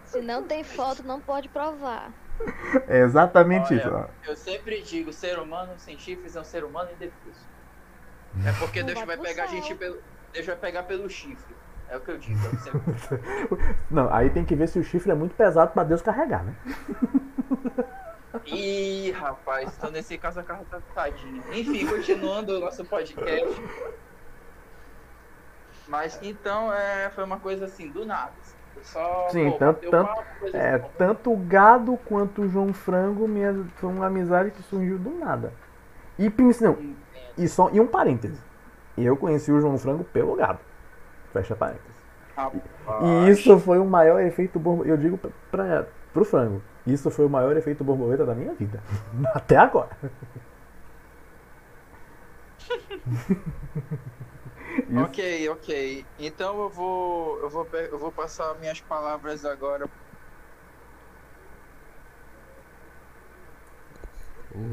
Se 0.05 0.21
não 0.21 0.43
tem 0.43 0.63
foto, 0.63 1.03
não 1.03 1.19
pode 1.19 1.49
provar. 1.49 2.11
É 2.87 2.99
exatamente 2.99 3.73
Olha, 3.73 3.79
isso. 3.79 4.29
Eu 4.29 4.35
sempre 4.35 4.81
digo, 4.81 5.11
ser 5.11 5.39
humano 5.39 5.73
sem 5.77 5.97
chifres 5.97 6.35
é 6.35 6.41
um 6.41 6.43
ser 6.43 6.63
humano 6.63 6.89
indefeso. 6.91 7.49
É 8.45 8.51
porque 8.59 8.83
Deus 8.83 8.97
vai, 8.97 9.17
vai 9.17 9.17
pegar 9.17 9.43
a 9.45 9.47
gente 9.47 9.73
pelo. 9.75 9.97
Deus 10.33 10.45
vai 10.45 10.55
pegar 10.55 10.83
pelo 10.83 11.09
chifre. 11.09 11.55
É 11.89 11.97
o 11.97 12.01
que 12.01 12.11
eu 12.11 12.17
digo. 12.17 12.39
Não, 13.89 14.13
aí 14.13 14.29
tem 14.29 14.45
que 14.45 14.55
ver 14.55 14.67
se 14.67 14.77
o 14.77 14.83
chifre 14.83 15.11
é 15.11 15.15
muito 15.15 15.33
pesado 15.35 15.71
para 15.71 15.83
Deus 15.83 16.01
carregar, 16.01 16.43
né? 16.43 16.55
Ih, 18.45 19.11
rapaz, 19.11 19.73
então 19.75 19.89
nesse 19.89 20.15
caso 20.17 20.39
a 20.39 20.43
carro 20.43 20.65
tá 20.69 20.79
tadinha. 20.93 21.43
Enfim, 21.51 21.87
continuando 21.87 22.57
o 22.57 22.59
nosso 22.59 22.85
podcast. 22.85 23.59
Mas 25.87 26.19
então 26.21 26.71
é, 26.71 27.09
foi 27.09 27.23
uma 27.23 27.39
coisa 27.39 27.65
assim, 27.65 27.89
do 27.89 28.05
nada. 28.05 28.31
Assim. 28.39 28.59
Só, 28.83 29.27
Sim, 29.29 29.51
pô, 29.51 29.57
tanto, 29.57 29.89
tanto, 29.89 30.23
é, 30.53 30.75
assim, 30.75 30.85
tanto 30.97 31.33
o 31.33 31.37
gado 31.37 31.97
quanto 32.05 32.43
o 32.43 32.47
João 32.47 32.71
Frango 32.71 33.27
minha, 33.27 33.65
foi 33.75 33.89
uma 33.89 34.05
amizade 34.05 34.51
que 34.51 34.61
surgiu 34.63 34.97
do 34.97 35.09
nada. 35.17 35.51
E, 36.17 36.31
não, 36.61 36.77
e, 37.39 37.47
só, 37.47 37.69
e 37.71 37.79
um 37.79 37.87
parêntese. 37.87 38.39
Eu 38.97 39.15
conheci 39.15 39.51
o 39.51 39.61
João 39.61 39.77
Frango 39.77 40.03
pelo 40.03 40.35
gado. 40.35 40.59
Fecha 41.31 41.55
parêntese. 41.55 41.87
Rapaz. 42.35 42.61
E 43.01 43.29
isso 43.29 43.57
foi 43.59 43.79
o 43.79 43.85
maior 43.85 44.19
efeito 44.21 44.59
borboleta. 44.59 44.93
Eu 44.93 44.97
digo 44.97 45.17
pra, 45.17 45.31
pra, 45.51 45.87
pro 46.13 46.25
frango. 46.25 46.61
Isso 46.85 47.09
foi 47.09 47.25
o 47.25 47.29
maior 47.29 47.55
efeito 47.55 47.81
borboleta 47.83 48.25
da 48.25 48.35
minha 48.35 48.53
vida. 48.53 48.83
Até 49.33 49.55
agora. 49.57 49.89
ok, 55.03 55.49
ok. 55.49 56.05
Então 56.19 56.61
eu 56.61 56.69
vou, 56.69 57.39
eu 57.39 57.49
vou, 57.49 57.67
eu 57.73 57.97
vou 57.97 58.11
passar 58.11 58.53
minhas 58.55 58.81
palavras 58.81 59.45
agora. 59.45 59.87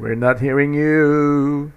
We're 0.01 0.15
not 0.15 0.43
hearing 0.43 0.73
you. 0.73 1.71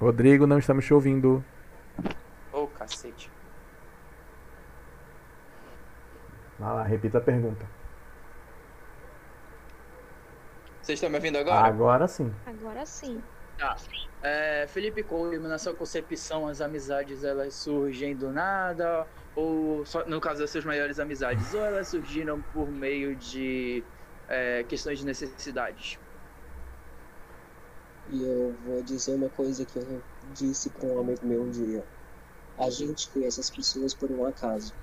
Rodrigo, 0.00 0.46
não 0.46 0.58
estamos 0.58 0.84
te 0.84 0.94
ouvindo. 0.94 1.44
Ô, 2.52 2.62
oh, 2.62 2.66
cacete. 2.68 3.30
Vai 6.58 6.74
lá, 6.74 6.82
repita 6.84 7.18
a 7.18 7.20
pergunta. 7.20 7.66
Vocês 10.80 10.96
estão 10.96 11.10
me 11.10 11.16
ouvindo 11.16 11.36
agora? 11.36 11.66
Agora 11.66 12.08
sim. 12.08 12.32
Agora 12.46 12.86
sim. 12.86 13.20
Tá. 13.58 13.76
É, 14.22 14.66
Felipe 14.68 15.02
Coleman, 15.02 15.48
na 15.48 15.58
sua 15.58 15.74
concepção, 15.74 16.46
as 16.46 16.60
amizades 16.60 17.24
elas 17.24 17.54
surgem 17.54 18.14
do 18.14 18.30
nada? 18.30 19.06
Ou, 19.34 19.84
só, 19.84 20.04
no 20.06 20.20
caso 20.20 20.40
das 20.40 20.50
suas 20.50 20.64
maiores 20.64 21.00
amizades, 21.00 21.52
ou 21.54 21.64
elas 21.64 21.88
surgiram 21.88 22.40
por 22.40 22.70
meio 22.70 23.16
de 23.16 23.84
é, 24.28 24.62
questões 24.62 25.00
de 25.00 25.06
necessidades? 25.06 25.98
E 28.08 28.22
eu 28.22 28.56
vou 28.62 28.82
dizer 28.82 29.14
uma 29.14 29.28
coisa 29.30 29.66
que 29.66 29.78
eu 29.78 30.02
disse 30.22 30.70
para 30.70 30.86
um 30.86 30.98
amigo 30.98 31.26
meu 31.26 31.42
um 31.42 31.50
dia. 31.50 31.86
A 32.56 32.70
gente 32.70 33.10
conhece 33.10 33.38
as 33.40 33.50
pessoas 33.50 33.94
por 33.94 34.10
um 34.10 34.24
acaso. 34.24 34.74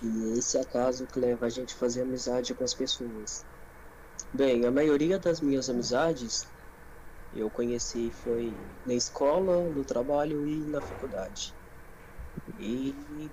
E 0.00 0.38
esse 0.38 0.56
acaso 0.58 1.06
que 1.06 1.18
leva 1.20 1.46
a 1.46 1.50
gente 1.50 1.74
a 1.74 1.78
fazer 1.78 2.02
amizade 2.02 2.54
com 2.54 2.64
as 2.64 2.74
pessoas. 2.74 3.44
Bem, 4.32 4.64
a 4.64 4.70
maioria 4.70 5.18
das 5.18 5.40
minhas 5.42 5.68
amizades 5.68 6.50
eu 7.32 7.50
conheci 7.50 8.10
foi 8.10 8.58
na 8.84 8.94
escola, 8.94 9.68
no 9.68 9.84
trabalho 9.84 10.46
e 10.46 10.64
na 10.66 10.80
faculdade. 10.80 11.54
E 12.58 13.30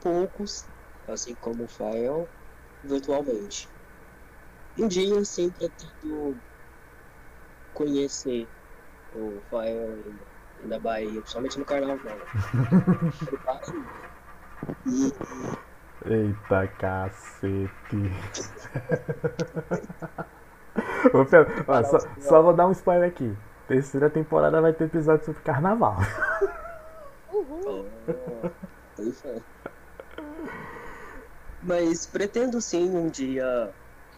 poucos, 0.00 0.68
assim 1.06 1.36
como 1.36 1.64
o 1.64 1.68
Fael, 1.68 2.28
virtualmente. 2.82 3.70
Um 4.76 4.88
dia 4.88 5.08
eu 5.08 5.24
sim 5.24 5.52
pretendo 5.52 6.42
conhecer 7.74 8.48
o 9.14 9.40
Fael 9.50 9.98
na 10.64 10.78
Bahia, 10.78 11.20
principalmente 11.20 11.58
no 11.58 11.64
carnaval. 11.64 12.16
e... 14.86 15.12
Eita 16.06 16.66
cacete. 16.78 17.70
Ó, 21.66 21.82
só, 21.84 21.98
só, 22.20 22.42
vou 22.42 22.52
dar 22.52 22.66
um 22.66 22.72
spoiler 22.72 23.08
aqui. 23.08 23.34
Terceira 23.66 24.10
temporada 24.10 24.60
vai 24.60 24.74
ter 24.74 24.84
episódio 24.84 25.24
sobre 25.24 25.40
carnaval. 25.42 25.96
Uhul. 27.32 27.86
Mas 31.62 32.06
pretendo 32.06 32.60
sim 32.60 32.94
um 32.94 33.08
dia 33.08 33.72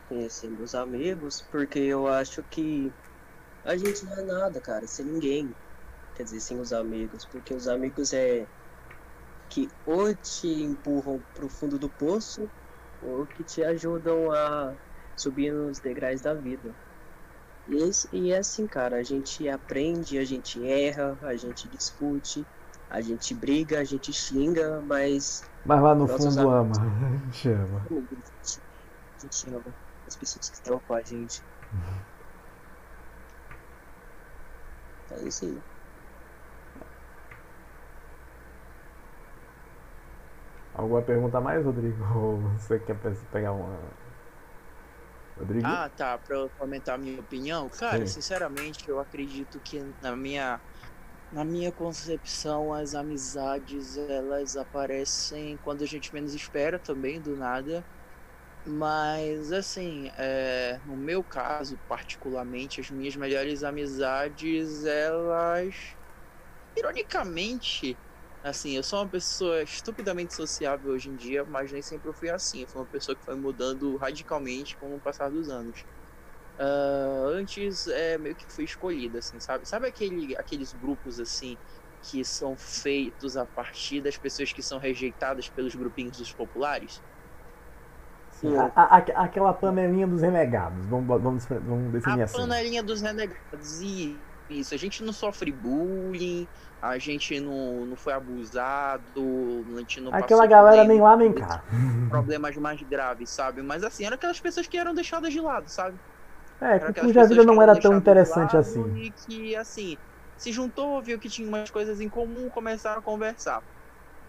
conhecer 0.08 0.48
meus 0.48 0.74
amigos, 0.74 1.46
porque 1.50 1.78
eu 1.78 2.08
acho 2.08 2.42
que 2.42 2.92
a 3.66 3.76
gente 3.76 4.04
não 4.04 4.12
é 4.14 4.22
nada, 4.22 4.60
cara, 4.60 4.86
sem 4.86 5.04
ninguém. 5.04 5.54
Quer 6.14 6.22
dizer, 6.22 6.40
sem 6.40 6.58
os 6.58 6.72
amigos, 6.72 7.24
porque 7.26 7.52
os 7.52 7.68
amigos 7.68 8.12
é 8.12 8.46
que 9.50 9.68
ou 9.84 10.14
te 10.14 10.48
empurram 10.62 11.20
pro 11.34 11.48
fundo 11.48 11.78
do 11.78 11.88
poço, 11.88 12.48
ou 13.02 13.26
que 13.26 13.42
te 13.42 13.62
ajudam 13.62 14.32
a 14.32 14.72
subir 15.16 15.52
nos 15.52 15.78
degraus 15.78 16.20
da 16.20 16.32
vida. 16.32 16.74
E, 17.68 17.90
e 18.12 18.32
é 18.32 18.38
assim, 18.38 18.66
cara, 18.66 18.96
a 18.96 19.02
gente 19.02 19.48
aprende, 19.48 20.18
a 20.18 20.24
gente 20.24 20.64
erra, 20.66 21.18
a 21.22 21.34
gente 21.34 21.68
discute, 21.68 22.46
a 22.88 23.00
gente 23.00 23.34
briga, 23.34 23.80
a 23.80 23.84
gente 23.84 24.12
xinga, 24.12 24.80
mas. 24.86 25.44
Mas 25.64 25.82
lá 25.82 25.94
no 25.94 26.06
fundo 26.06 26.48
ama. 26.48 26.72
A 26.78 27.24
gente 27.26 27.48
ama. 27.48 27.86
A 27.90 29.22
gente 29.22 29.48
ama 29.48 29.74
as 30.06 30.14
pessoas 30.14 30.48
que 30.48 30.56
estão 30.56 30.78
com 30.78 30.94
a 30.94 31.02
gente. 31.02 31.42
É 35.10 35.28
isso 35.28 35.44
aí. 35.44 35.58
Alguma 40.74 41.00
pergunta 41.02 41.40
mais, 41.40 41.64
Rodrigo? 41.64 41.96
Ou 42.18 42.38
você 42.58 42.78
quer 42.78 42.96
pegar 43.32 43.52
uma. 43.52 43.78
Rodrigo? 45.38 45.66
Ah, 45.66 45.88
tá. 45.88 46.18
Pra 46.18 46.36
eu 46.36 46.50
comentar 46.58 46.96
a 46.96 46.98
minha 46.98 47.20
opinião, 47.20 47.68
cara, 47.68 48.06
Sim. 48.06 48.14
sinceramente, 48.14 48.88
eu 48.88 49.00
acredito 49.00 49.58
que 49.60 49.82
na 50.02 50.14
minha 50.14 50.60
na 51.32 51.44
minha 51.44 51.72
concepção, 51.72 52.72
as 52.72 52.94
amizades 52.94 53.96
elas 53.96 54.56
aparecem 54.56 55.56
quando 55.58 55.82
a 55.82 55.86
gente 55.86 56.14
menos 56.14 56.34
espera 56.34 56.78
também, 56.78 57.20
do 57.20 57.36
nada. 57.36 57.84
Mas 58.68 59.52
assim, 59.52 60.08
é, 60.16 60.80
no 60.84 60.96
meu 60.96 61.22
caso, 61.24 61.78
particularmente, 61.86 62.80
as 62.80 62.90
minhas 62.90 63.14
melhores 63.16 63.62
amizades, 63.62 64.84
elas 64.84 65.96
ironicamente 66.76 68.00
Assim, 68.42 68.76
eu 68.76 68.82
sou 68.84 69.00
uma 69.00 69.10
pessoa 69.10 69.62
estupidamente 69.64 70.34
sociável 70.34 70.92
hoje 70.92 71.10
em 71.10 71.16
dia, 71.16 71.44
mas 71.44 71.72
nem 71.72 71.82
sempre 71.82 72.08
eu 72.10 72.14
fui 72.14 72.30
assim. 72.30 72.62
Eu 72.62 72.68
fui 72.68 72.80
uma 72.80 72.86
pessoa 72.88 73.16
que 73.16 73.24
foi 73.24 73.34
mudando 73.36 73.96
radicalmente 73.96 74.76
com 74.78 74.94
o 74.96 75.00
passar 75.00 75.30
dos 75.30 75.48
anos. 75.48 75.84
Uh, 76.58 77.26
antes, 77.28 77.86
é, 77.88 78.18
meio 78.18 78.36
que 78.36 78.46
fui 78.48 78.64
escolhida, 78.64 79.18
assim, 79.20 79.40
sabe? 79.40 79.66
Sabe 79.68 79.88
aquele, 79.88 80.36
aqueles 80.36 80.72
grupos, 80.74 81.20
assim, 81.20 81.58
que 82.00 82.24
são 82.24 82.56
feitos 82.58 83.36
a 83.36 83.46
partir 83.46 84.00
das 84.02 84.18
pessoas 84.18 84.52
que 84.52 84.62
são 84.62 84.78
rejeitadas 84.78 85.50
pelos 85.50 85.74
grupinhos 85.74 86.16
dos 86.18 86.32
populares? 86.34 87.02
A, 88.74 88.82
a, 88.82 88.96
aquela 89.24 89.52
panelinha 89.52 90.06
dos 90.06 90.22
renegados, 90.22 90.86
vamos, 90.86 91.22
vamos, 91.22 91.46
vamos 91.46 91.92
definir 91.92 92.20
a 92.20 92.24
assim. 92.24 92.36
A 92.36 92.40
panelinha 92.40 92.82
dos 92.82 93.00
renegados, 93.00 93.80
e 93.80 94.26
isso. 94.48 94.74
A 94.74 94.76
gente 94.76 95.02
não 95.02 95.12
sofre 95.12 95.50
bullying, 95.52 96.48
a 96.80 96.98
gente 96.98 97.40
não, 97.40 97.86
não 97.86 97.96
foi 97.96 98.12
abusado, 98.12 99.64
a 99.74 99.80
gente 99.80 100.00
não 100.00 100.14
Aquela 100.14 100.46
galera 100.46 100.84
nem 100.84 101.00
lá 101.00 101.16
nem 101.16 101.32
cá. 101.32 101.64
Problemas 102.08 102.56
mais 102.56 102.80
graves, 102.82 103.30
sabe? 103.30 103.62
Mas 103.62 103.82
assim, 103.82 104.04
eram 104.04 104.16
aquelas 104.16 104.40
pessoas 104.40 104.66
que 104.66 104.76
eram 104.76 104.94
deixadas 104.94 105.32
de 105.32 105.40
lado, 105.40 105.68
sabe? 105.68 105.98
É, 106.60 106.78
que 106.92 107.00
cuja 107.00 107.26
vida 107.26 107.44
não 107.44 107.60
era 107.60 107.78
tão 107.78 107.96
interessante 107.96 108.56
assim. 108.56 108.82
E 108.96 109.12
que, 109.12 109.56
assim, 109.56 109.98
se 110.36 110.52
juntou, 110.52 111.02
viu 111.02 111.18
que 111.18 111.28
tinha 111.28 111.46
umas 111.46 111.70
coisas 111.70 112.00
em 112.00 112.08
comum, 112.08 112.48
começaram 112.48 113.00
a 113.00 113.02
conversar. 113.02 113.62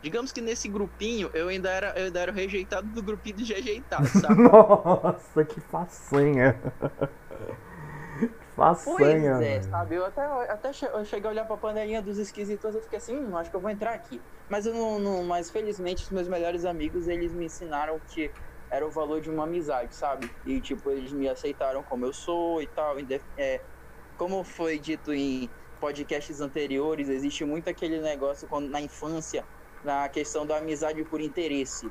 Digamos 0.01 0.31
que 0.31 0.41
nesse 0.41 0.69
grupinho 0.69 1.29
eu 1.33 1.47
ainda 1.47 1.69
era, 1.69 1.93
eu 1.97 2.05
ainda 2.05 2.19
era 2.19 2.31
rejeitado 2.31 2.88
do 2.89 3.03
grupinho 3.03 3.38
de 3.38 3.53
rejeitado, 3.53 4.07
sabe? 4.21 4.41
Nossa, 4.43 5.43
que 5.45 5.60
façanha! 5.62 6.62
Façanha. 8.55 9.38
Pois 9.38 9.41
é, 9.41 9.62
sabe? 9.62 9.95
Eu 9.95 10.05
até, 10.05 10.21
até 10.23 10.71
eu 10.93 11.05
cheguei 11.05 11.27
a 11.27 11.31
olhar 11.31 11.45
pra 11.45 11.57
panelinha 11.57 12.01
dos 12.01 12.17
esquisitos 12.17 12.75
e 12.75 12.81
fiquei 12.81 12.97
assim, 12.97 13.15
hum, 13.15 13.36
acho 13.38 13.49
que 13.51 13.55
eu 13.55 13.62
vou 13.62 13.69
entrar 13.69 13.93
aqui. 13.93 14.23
Mas 14.49 14.65
eu 14.65 14.73
não, 14.73 14.99
não, 14.99 15.23
Mas 15.23 15.51
felizmente 15.51 16.03
os 16.03 16.10
meus 16.10 16.27
melhores 16.27 16.65
amigos, 16.65 17.07
eles 17.07 17.33
me 17.33 17.45
ensinaram 17.45 18.01
que 18.07 18.33
era 18.71 18.88
o 18.88 18.91
valor 18.91 19.21
de 19.21 19.29
uma 19.29 19.43
amizade, 19.43 19.95
sabe? 19.95 20.31
E 20.43 20.62
tipo, 20.62 20.91
eles 20.91 21.13
me 21.13 21.27
aceitaram 21.27 21.83
como 21.83 22.05
eu 22.05 22.13
sou 22.13 22.62
e 22.62 22.67
tal. 22.67 22.95
É, 23.38 23.62
como 24.15 24.43
foi 24.43 24.79
dito 24.79 25.13
em 25.13 25.53
podcasts 25.79 26.39
anteriores, 26.41 27.07
existe 27.10 27.45
muito 27.45 27.69
aquele 27.69 28.01
negócio 28.01 28.47
quando, 28.47 28.69
na 28.69 28.81
infância, 28.81 29.45
na 29.84 30.08
questão 30.10 30.46
da 30.46 30.58
amizade 30.58 31.04
por 31.04 31.22
interesse. 31.22 31.90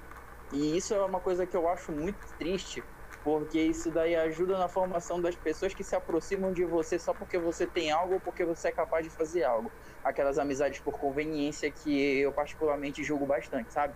E 0.53 0.77
isso 0.77 0.95
é 0.95 1.01
uma 1.05 1.21
coisa 1.21 1.45
que 1.47 1.57
eu 1.57 1.69
acho 1.69 1.91
muito 1.91 2.19
triste, 2.39 2.83
porque 3.25 3.61
isso 3.61 3.91
daí 3.91 4.15
ajuda 4.15 4.57
na 4.57 4.69
formação 4.69 5.21
das 5.21 5.35
pessoas 5.35 5.75
que 5.75 5.83
se 5.83 5.97
aproximam 5.97 6.53
de 6.53 6.65
você 6.65 6.99
só 6.99 7.13
porque 7.13 7.39
você 7.39 7.67
tem 7.67 7.91
algo 7.91 8.15
ou 8.15 8.21
porque 8.21 8.45
você 8.45 8.69
é 8.69 8.73
capaz 8.73 9.05
de 9.05 9.11
fazer 9.11 9.45
algo. 9.45 9.71
Aquelas 10.05 10.39
amizades 10.39 10.79
por 10.79 10.99
conveniência 10.99 11.71
que 11.71 12.21
eu 12.21 12.33
particularmente 12.33 13.03
julgo 13.03 13.27
bastante, 13.27 13.73
sabe? 13.73 13.95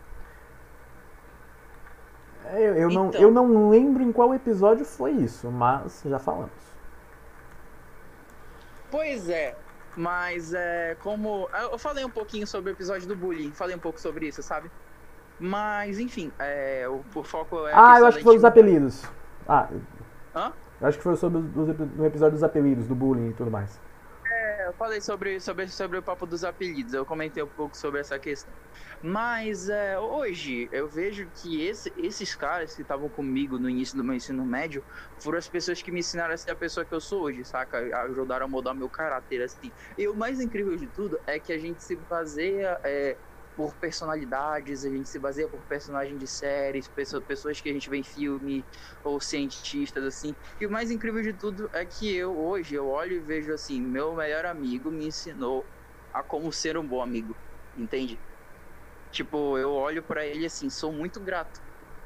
É, 2.46 2.59
eu, 2.59 2.74
eu, 2.74 2.90
então, 2.90 3.05
não, 3.05 3.20
eu 3.20 3.31
não 3.31 3.70
lembro 3.70 4.03
em 4.03 4.11
qual 4.11 4.35
episódio 4.35 4.85
foi 4.85 5.12
isso, 5.12 5.50
mas 5.50 6.03
já 6.05 6.18
falamos. 6.18 6.50
Pois 8.90 9.29
é, 9.29 9.55
mas 10.00 10.54
é 10.54 10.96
como. 11.02 11.48
Eu 11.52 11.78
falei 11.78 12.04
um 12.04 12.10
pouquinho 12.10 12.46
sobre 12.46 12.70
o 12.70 12.72
episódio 12.72 13.06
do 13.06 13.14
bullying, 13.14 13.52
falei 13.52 13.76
um 13.76 13.78
pouco 13.78 14.00
sobre 14.00 14.26
isso, 14.28 14.42
sabe? 14.42 14.70
Mas, 15.38 15.98
enfim, 15.98 16.32
é, 16.38 16.86
o, 16.88 17.04
o 17.14 17.22
foco 17.22 17.66
é. 17.66 17.72
Ah, 17.74 17.98
eu 17.98 18.06
acho 18.06 18.18
que 18.18 18.24
foi 18.24 18.36
os 18.36 18.44
apelidos. 18.44 19.04
Ah, 19.46 19.68
Hã? 20.34 20.52
acho 20.80 20.96
que 20.96 21.04
foi 21.04 21.16
sobre 21.16 21.38
o 21.38 22.04
episódio 22.04 22.32
dos 22.32 22.42
apelidos, 22.42 22.86
do 22.86 22.94
bullying 22.94 23.28
e 23.28 23.32
tudo 23.34 23.50
mais. 23.50 23.78
Eu 24.70 24.74
falei 24.76 25.00
sobre, 25.00 25.40
sobre, 25.40 25.66
sobre 25.68 25.98
o 25.98 26.02
papo 26.02 26.24
dos 26.26 26.44
apelidos, 26.44 26.92
eu 26.92 27.04
comentei 27.04 27.42
um 27.42 27.48
pouco 27.48 27.76
sobre 27.76 27.98
essa 28.00 28.20
questão. 28.20 28.54
Mas 29.02 29.68
é, 29.68 29.98
hoje 29.98 30.68
eu 30.70 30.88
vejo 30.88 31.28
que 31.33 31.61
esse, 31.61 31.92
esses 31.96 32.37
caras 32.37 32.72
que 32.76 32.83
estavam 32.83 33.11
comigo 33.11 33.59
no 33.59 33.68
início 33.68 33.96
do 33.96 34.04
meu 34.04 34.14
ensino 34.14 34.46
médio 34.46 34.85
foram 35.20 35.38
as 35.38 35.48
pessoas 35.48 35.83
que 35.83 35.90
me 35.90 35.98
ensinaram 35.98 36.35
a 36.35 36.37
ser 36.37 36.52
a 36.52 36.56
pessoa 36.56 36.87
que 36.87 36.94
eu 36.94 37.00
sou 37.00 37.24
hoje, 37.24 37.44
saca? 37.44 37.78
Ajudaram 38.04 38.46
a 38.46 38.48
mudar 38.48 38.72
meu 38.74 38.88
caráter, 38.88 39.42
assim. 39.42 39.72
E 39.98 40.06
o 40.06 40.14
mais 40.14 40.38
incrível 40.38 40.76
de 40.76 40.87
tudo 40.87 41.18
é 41.26 41.40
que 41.40 41.52
a 41.52 41.59
gente 41.59 41.83
se 41.83 41.96
baseia 41.96 42.80
é, 42.85 43.18
por 43.54 43.76
personalidades, 43.76 44.84
a 44.84 44.90
gente 44.90 45.08
se 45.08 45.18
baseia 45.18 45.48
por 45.48 45.64
personagens 45.66 46.18
de 46.18 46.26
séries, 46.26 46.88
pessoas 47.26 47.60
que 47.60 47.68
a 47.68 47.72
gente 47.72 47.90
vê 47.90 47.98
em 47.98 48.04
filme, 48.04 48.66
ou 49.04 49.20
cientistas, 49.20 50.04
assim. 50.04 50.34
E 50.60 50.66
o 50.66 50.70
mais 50.70 50.90
incrível 50.90 51.22
de 51.22 51.34
tudo 51.34 51.68
é 51.72 51.84
que 51.84 52.14
eu, 52.14 52.36
hoje, 52.36 52.74
eu 52.74 52.86
olho 52.88 53.16
e 53.16 53.20
vejo 53.20 53.52
assim, 53.52 53.80
meu 53.82 54.14
melhor 54.14 54.46
amigo 54.46 54.90
me 54.90 55.06
ensinou 55.06 55.68
a 56.12 56.22
como 56.22 56.52
ser 56.52 56.76
um 56.78 56.86
bom 56.86 57.02
amigo, 57.02 57.36
entende? 57.76 58.20
Tipo, 59.10 59.58
eu 59.58 59.70
olho 59.70 60.02
para 60.02 60.26
ele 60.26 60.46
assim, 60.46 60.70
sou 60.70 60.92
muito 60.92 61.20
grato 61.20 61.60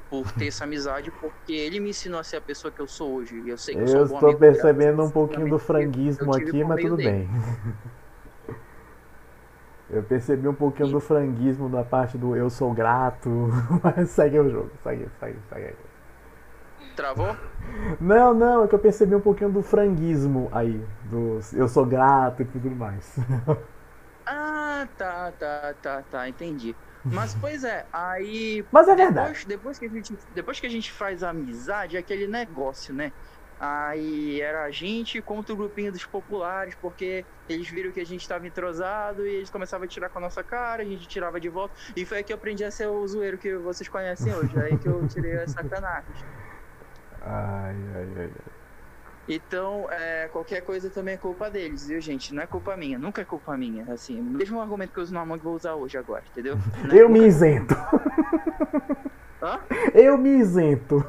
por 0.09 0.31
ter 0.33 0.47
essa 0.47 0.63
amizade, 0.63 1.11
porque 1.19 1.53
ele 1.53 1.79
me 1.79 1.89
ensinou 1.91 2.19
a 2.19 2.23
ser 2.23 2.37
a 2.37 2.41
pessoa 2.41 2.71
que 2.71 2.81
eu 2.81 2.87
sou 2.87 3.13
hoje. 3.15 3.43
Eu 3.45 3.57
sei 3.57 3.75
que 3.75 3.81
eu, 3.81 3.87
eu 3.87 3.89
sou 3.89 4.03
um 4.03 4.07
bom 4.07 4.15
estou 4.15 4.39
percebendo 4.39 5.03
um 5.03 5.11
pouquinho 5.11 5.49
do 5.49 5.59
franguismo 5.59 6.33
aqui, 6.33 6.63
mas 6.63 6.81
tudo 6.81 6.97
dele. 6.97 7.09
bem. 7.09 7.29
Eu 9.89 10.01
percebi 10.03 10.47
um 10.47 10.53
pouquinho 10.53 10.89
do 10.89 10.99
franguismo 10.99 11.69
da 11.69 11.83
parte 11.83 12.17
do 12.17 12.35
eu 12.35 12.49
sou 12.49 12.73
grato, 12.73 13.29
mas 13.83 14.09
segue 14.09 14.39
o 14.39 14.49
jogo, 14.49 14.71
segue, 14.83 15.07
segue, 15.19 15.37
segue. 15.49 15.75
Travou? 16.95 17.35
Não, 17.99 18.33
não, 18.33 18.63
é 18.63 18.67
que 18.67 18.75
eu 18.75 18.79
percebi 18.79 19.13
um 19.15 19.21
pouquinho 19.21 19.51
do 19.51 19.61
franguismo 19.61 20.49
aí, 20.51 20.81
do 21.03 21.39
eu 21.53 21.67
sou 21.67 21.85
grato 21.85 22.41
e 22.41 22.45
tudo 22.45 22.69
mais. 22.71 23.17
Ah, 24.27 24.87
tá, 24.97 25.31
tá, 25.37 25.75
tá, 25.79 26.03
tá, 26.09 26.27
entendi. 26.27 26.75
Mas 27.03 27.35
pois 27.35 27.63
é, 27.63 27.85
aí. 27.93 28.65
Mas 28.71 28.87
é 28.87 28.95
depois, 28.95 29.13
verdade. 29.13 29.45
Depois 29.45 29.79
que, 29.79 29.85
a 29.85 29.89
gente, 29.89 30.17
depois 30.33 30.59
que 30.59 30.65
a 30.65 30.69
gente 30.69 30.91
faz 30.91 31.21
a 31.21 31.29
amizade, 31.29 31.95
é 31.95 31.99
aquele 31.99 32.25
negócio, 32.25 32.93
né? 32.93 33.11
Aí 33.59 34.41
era 34.41 34.63
a 34.63 34.71
gente 34.71 35.21
contra 35.21 35.53
o 35.53 35.57
grupinho 35.57 35.91
dos 35.91 36.05
populares, 36.05 36.75
porque 36.75 37.25
eles 37.47 37.69
viram 37.69 37.91
que 37.91 37.99
a 37.99 38.05
gente 38.05 38.21
estava 38.21 38.45
entrosado 38.45 39.25
e 39.25 39.35
eles 39.35 39.49
começavam 39.49 39.85
a 39.85 39.87
tirar 39.87 40.09
com 40.09 40.17
a 40.17 40.21
nossa 40.21 40.43
cara, 40.43 40.83
a 40.83 40.85
gente 40.85 41.07
tirava 41.07 41.39
de 41.39 41.47
volta. 41.47 41.73
E 41.95 42.05
foi 42.05 42.17
aí 42.17 42.23
que 42.23 42.33
eu 42.33 42.37
aprendi 42.37 42.63
a 42.63 42.71
ser 42.71 42.87
o 42.87 43.07
zoeiro 43.07 43.37
que 43.37 43.55
vocês 43.55 43.87
conhecem 43.87 44.33
hoje. 44.33 44.59
aí 44.59 44.77
que 44.77 44.87
eu 44.87 45.07
tirei 45.07 45.37
a 45.37 45.47
sacanagem. 45.47 46.09
Ai, 47.21 47.75
ai, 47.95 48.07
ai, 48.17 48.23
ai. 48.23 48.31
Então, 49.27 49.87
é, 49.89 50.27
qualquer 50.27 50.61
coisa 50.61 50.89
também 50.89 51.15
é 51.15 51.17
culpa 51.17 51.49
deles, 51.49 51.87
viu, 51.87 51.99
gente? 51.99 52.33
Não 52.33 52.43
é 52.43 52.45
culpa 52.45 52.77
minha, 52.77 52.99
nunca 52.99 53.21
é 53.21 53.25
culpa 53.25 53.57
minha. 53.57 53.91
Assim, 53.91 54.21
mesmo 54.21 54.61
argumento 54.61 54.93
que 54.93 54.99
eu 54.99 55.03
uso 55.03 55.13
no 55.13 55.19
Among 55.19 55.41
vou 55.41 55.55
usar 55.55 55.73
hoje 55.73 55.97
agora, 55.97 56.23
entendeu? 56.29 56.57
É 56.91 57.01
eu 57.01 57.09
me 57.09 57.25
isento. 57.25 57.73
Hã? 59.41 59.59
Eu 59.93 60.17
me 60.17 60.37
isento. 60.37 61.03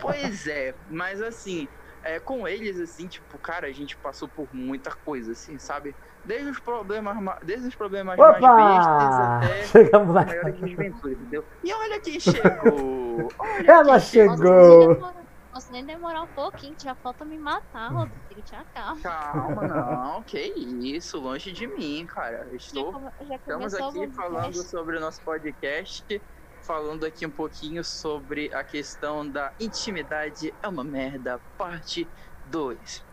Pois 0.00 0.46
é, 0.46 0.74
mas 0.90 1.20
assim, 1.20 1.68
é, 2.04 2.20
com 2.20 2.46
eles, 2.46 2.78
assim, 2.78 3.06
tipo, 3.06 3.38
cara, 3.38 3.66
a 3.66 3.72
gente 3.72 3.96
passou 3.96 4.28
por 4.28 4.46
muita 4.52 4.90
coisa, 4.90 5.32
assim, 5.32 5.58
sabe? 5.58 5.94
Desde 6.24 6.50
os 6.50 6.58
problemas, 6.58 7.16
desde 7.42 7.68
os 7.68 7.74
problemas 7.74 8.18
Opa! 8.18 8.38
mais 8.40 8.86
bestas 8.86 9.14
até 9.14 9.64
Chegamos 9.84 10.14
maiores 10.14 10.60
desventuras, 10.60 11.18
entendeu? 11.18 11.44
E 11.62 11.72
olha 11.72 12.00
quem 12.00 12.20
chegou! 12.20 13.28
Olha 13.38 13.70
Ela 13.70 14.00
quem 14.00 14.00
chegou! 14.00 15.14
Posso 15.52 15.70
nem 15.70 15.84
demorar 15.84 16.22
um 16.22 16.26
pouquinho, 16.26 16.74
já 16.82 16.96
falta 16.96 17.24
me 17.24 17.38
matar, 17.38 17.88
Rodrigo. 17.88 18.42
Te 18.42 18.56
acalma. 18.56 19.00
Calma, 19.00 19.68
não, 19.68 20.22
que 20.24 20.38
isso, 20.38 21.20
longe 21.20 21.52
de 21.52 21.66
mim, 21.68 22.04
cara. 22.06 22.48
Estou, 22.52 22.92
Já, 22.92 23.24
já 23.24 23.36
estamos 23.36 23.74
aqui 23.74 24.10
falando 24.10 24.54
sobre 24.54 24.96
o 24.96 25.00
nosso 25.00 25.22
podcast, 25.22 26.20
falando 26.66 27.04
aqui 27.04 27.26
um 27.26 27.30
pouquinho 27.30 27.84
sobre 27.84 28.52
a 28.54 28.64
questão 28.64 29.28
da 29.28 29.54
intimidade 29.60 30.52
é 30.62 30.68
uma 30.68 30.82
merda, 30.82 31.38
parte 31.56 32.08
2. 32.46 33.04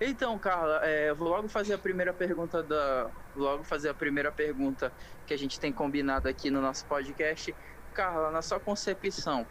Então, 0.00 0.38
Carla, 0.38 0.80
é, 0.84 1.14
vou 1.14 1.28
logo 1.28 1.48
fazer 1.48 1.74
a 1.74 1.78
primeira 1.78 2.12
pergunta 2.12 2.62
da. 2.62 3.10
Logo 3.34 3.64
fazer 3.64 3.88
a 3.88 3.94
primeira 3.94 4.30
pergunta 4.30 4.92
que 5.26 5.34
a 5.34 5.36
gente 5.36 5.58
tem 5.58 5.72
combinado 5.72 6.28
aqui 6.28 6.50
no 6.50 6.60
nosso 6.60 6.86
podcast. 6.86 7.54
Carla, 7.92 8.30
na 8.30 8.42
sua 8.42 8.60
concepção, 8.60 9.46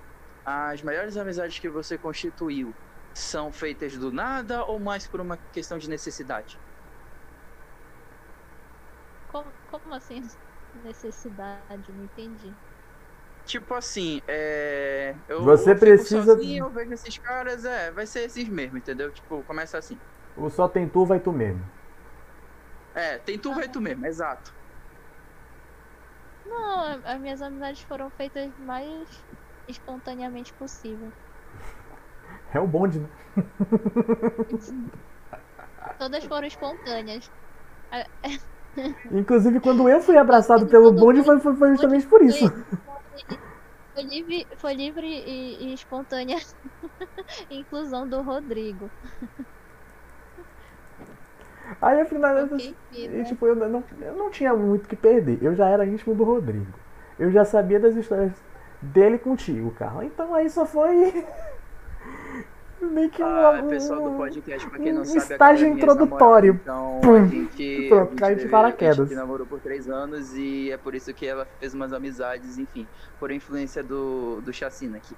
as 0.45 0.81
maiores 0.81 1.17
amizades 1.17 1.59
que 1.59 1.69
você 1.69 1.97
constituiu 1.97 2.73
são 3.13 3.51
feitas 3.51 3.97
do 3.97 4.11
nada 4.11 4.65
ou 4.65 4.79
mais 4.79 5.07
por 5.07 5.21
uma 5.21 5.37
questão 5.51 5.77
de 5.77 5.89
necessidade? 5.89 6.59
Como, 9.27 9.51
como 9.67 9.93
assim? 9.93 10.21
Necessidade, 10.83 11.91
não 11.91 12.03
entendi. 12.03 12.53
Tipo 13.45 13.73
assim, 13.73 14.21
é. 14.27 15.13
Eu, 15.27 15.43
Você 15.43 15.75
precisa- 15.75 16.23
Sozinho, 16.35 16.65
eu 16.65 16.69
vejo 16.69 16.93
esses 16.93 17.17
caras, 17.17 17.65
é, 17.65 17.91
vai 17.91 18.05
ser 18.05 18.21
esses 18.21 18.47
mesmo, 18.47 18.77
entendeu? 18.77 19.11
Tipo, 19.11 19.43
começa 19.43 19.77
assim. 19.77 19.99
O 20.37 20.49
só 20.49 20.67
tem 20.67 20.87
tu, 20.87 21.05
vai 21.05 21.19
tu 21.19 21.31
mesmo. 21.31 21.61
É, 22.95 23.17
tem 23.17 23.37
tu, 23.37 23.53
vai 23.53 23.67
tu 23.67 23.81
mesmo, 23.81 24.05
exato. 24.05 24.53
Não, 26.45 27.01
as 27.03 27.19
minhas 27.19 27.41
amizades 27.41 27.81
foram 27.81 28.09
feitas 28.11 28.49
mais 28.59 29.07
espontaneamente 29.67 30.53
possível. 30.53 31.11
É 32.55 32.59
o 32.59 32.67
bonde, 32.67 32.99
né? 32.99 33.07
Todas 35.97 36.23
foram 36.25 36.45
espontâneas. 36.45 37.31
Inclusive, 39.11 39.59
quando 39.59 39.89
eu 39.89 39.99
fui 40.01 40.17
abraçado 40.17 40.67
pelo 40.67 40.91
bonde, 40.91 41.23
foi, 41.23 41.39
foi, 41.39 41.55
foi 41.55 41.69
justamente 41.71 42.05
por 42.05 42.21
isso. 42.21 42.45
Foi 43.93 44.03
livre, 44.03 44.47
foi 44.57 44.73
livre 44.73 45.07
e, 45.07 45.65
e 45.69 45.73
espontânea 45.73 46.37
inclusão 47.49 48.07
do 48.07 48.21
Rodrigo. 48.21 48.89
Aí, 51.81 52.01
afinal, 52.01 52.37
eu, 52.37 52.57
e, 52.57 52.75
vida. 52.91 53.23
tipo, 53.23 53.45
eu 53.47 53.55
não, 53.55 53.83
eu 54.01 54.15
não 54.15 54.29
tinha 54.29 54.53
muito 54.53 54.85
o 54.85 54.87
que 54.87 54.95
perder. 54.95 55.41
Eu 55.41 55.55
já 55.55 55.67
era 55.67 55.85
íntimo 55.85 56.15
do 56.15 56.23
Rodrigo. 56.23 56.73
Eu 57.17 57.31
já 57.31 57.45
sabia 57.45 57.79
das 57.79 57.95
histórias 57.95 58.33
dele 58.81 59.17
contigo, 59.17 59.71
Carla. 59.71 60.05
Então 60.05 60.33
aí 60.33 60.49
só 60.49 60.65
foi. 60.65 61.25
Meio 62.91 63.09
que 63.09 63.23
um, 63.23 63.25
Ah, 63.25 63.63
pessoal 63.69 64.01
do 64.09 64.17
podcast, 64.17 64.69
pra 64.69 64.79
quem 64.79 64.91
não 64.93 65.01
um 65.01 65.05
sabe, 65.05 65.19
a 65.19 65.21
estágio 65.23 65.67
introdutório. 65.67 66.59
namorada, 66.65 66.99
Então, 66.99 66.99
Pum. 67.01 67.15
a 67.23 67.25
gente, 67.27 67.85
Pronto, 67.89 68.01
a 68.03 68.09
gente 68.11 68.19
caiu 68.19 68.35
de 68.37 68.47
paraquedas. 68.47 68.99
A 68.99 69.03
gente 69.05 69.15
namorou 69.15 69.45
por 69.47 69.59
três 69.59 69.89
anos 69.89 70.33
e 70.35 70.71
é 70.71 70.77
por 70.77 70.93
isso 70.95 71.13
que 71.13 71.25
ela 71.27 71.45
fez 71.59 71.73
umas 71.73 71.91
amizades, 71.93 72.57
enfim, 72.57 72.87
por 73.19 73.31
influência 73.31 73.83
do, 73.83 74.41
do 74.41 74.51
Chacina 74.53 74.97
aqui. 74.97 75.15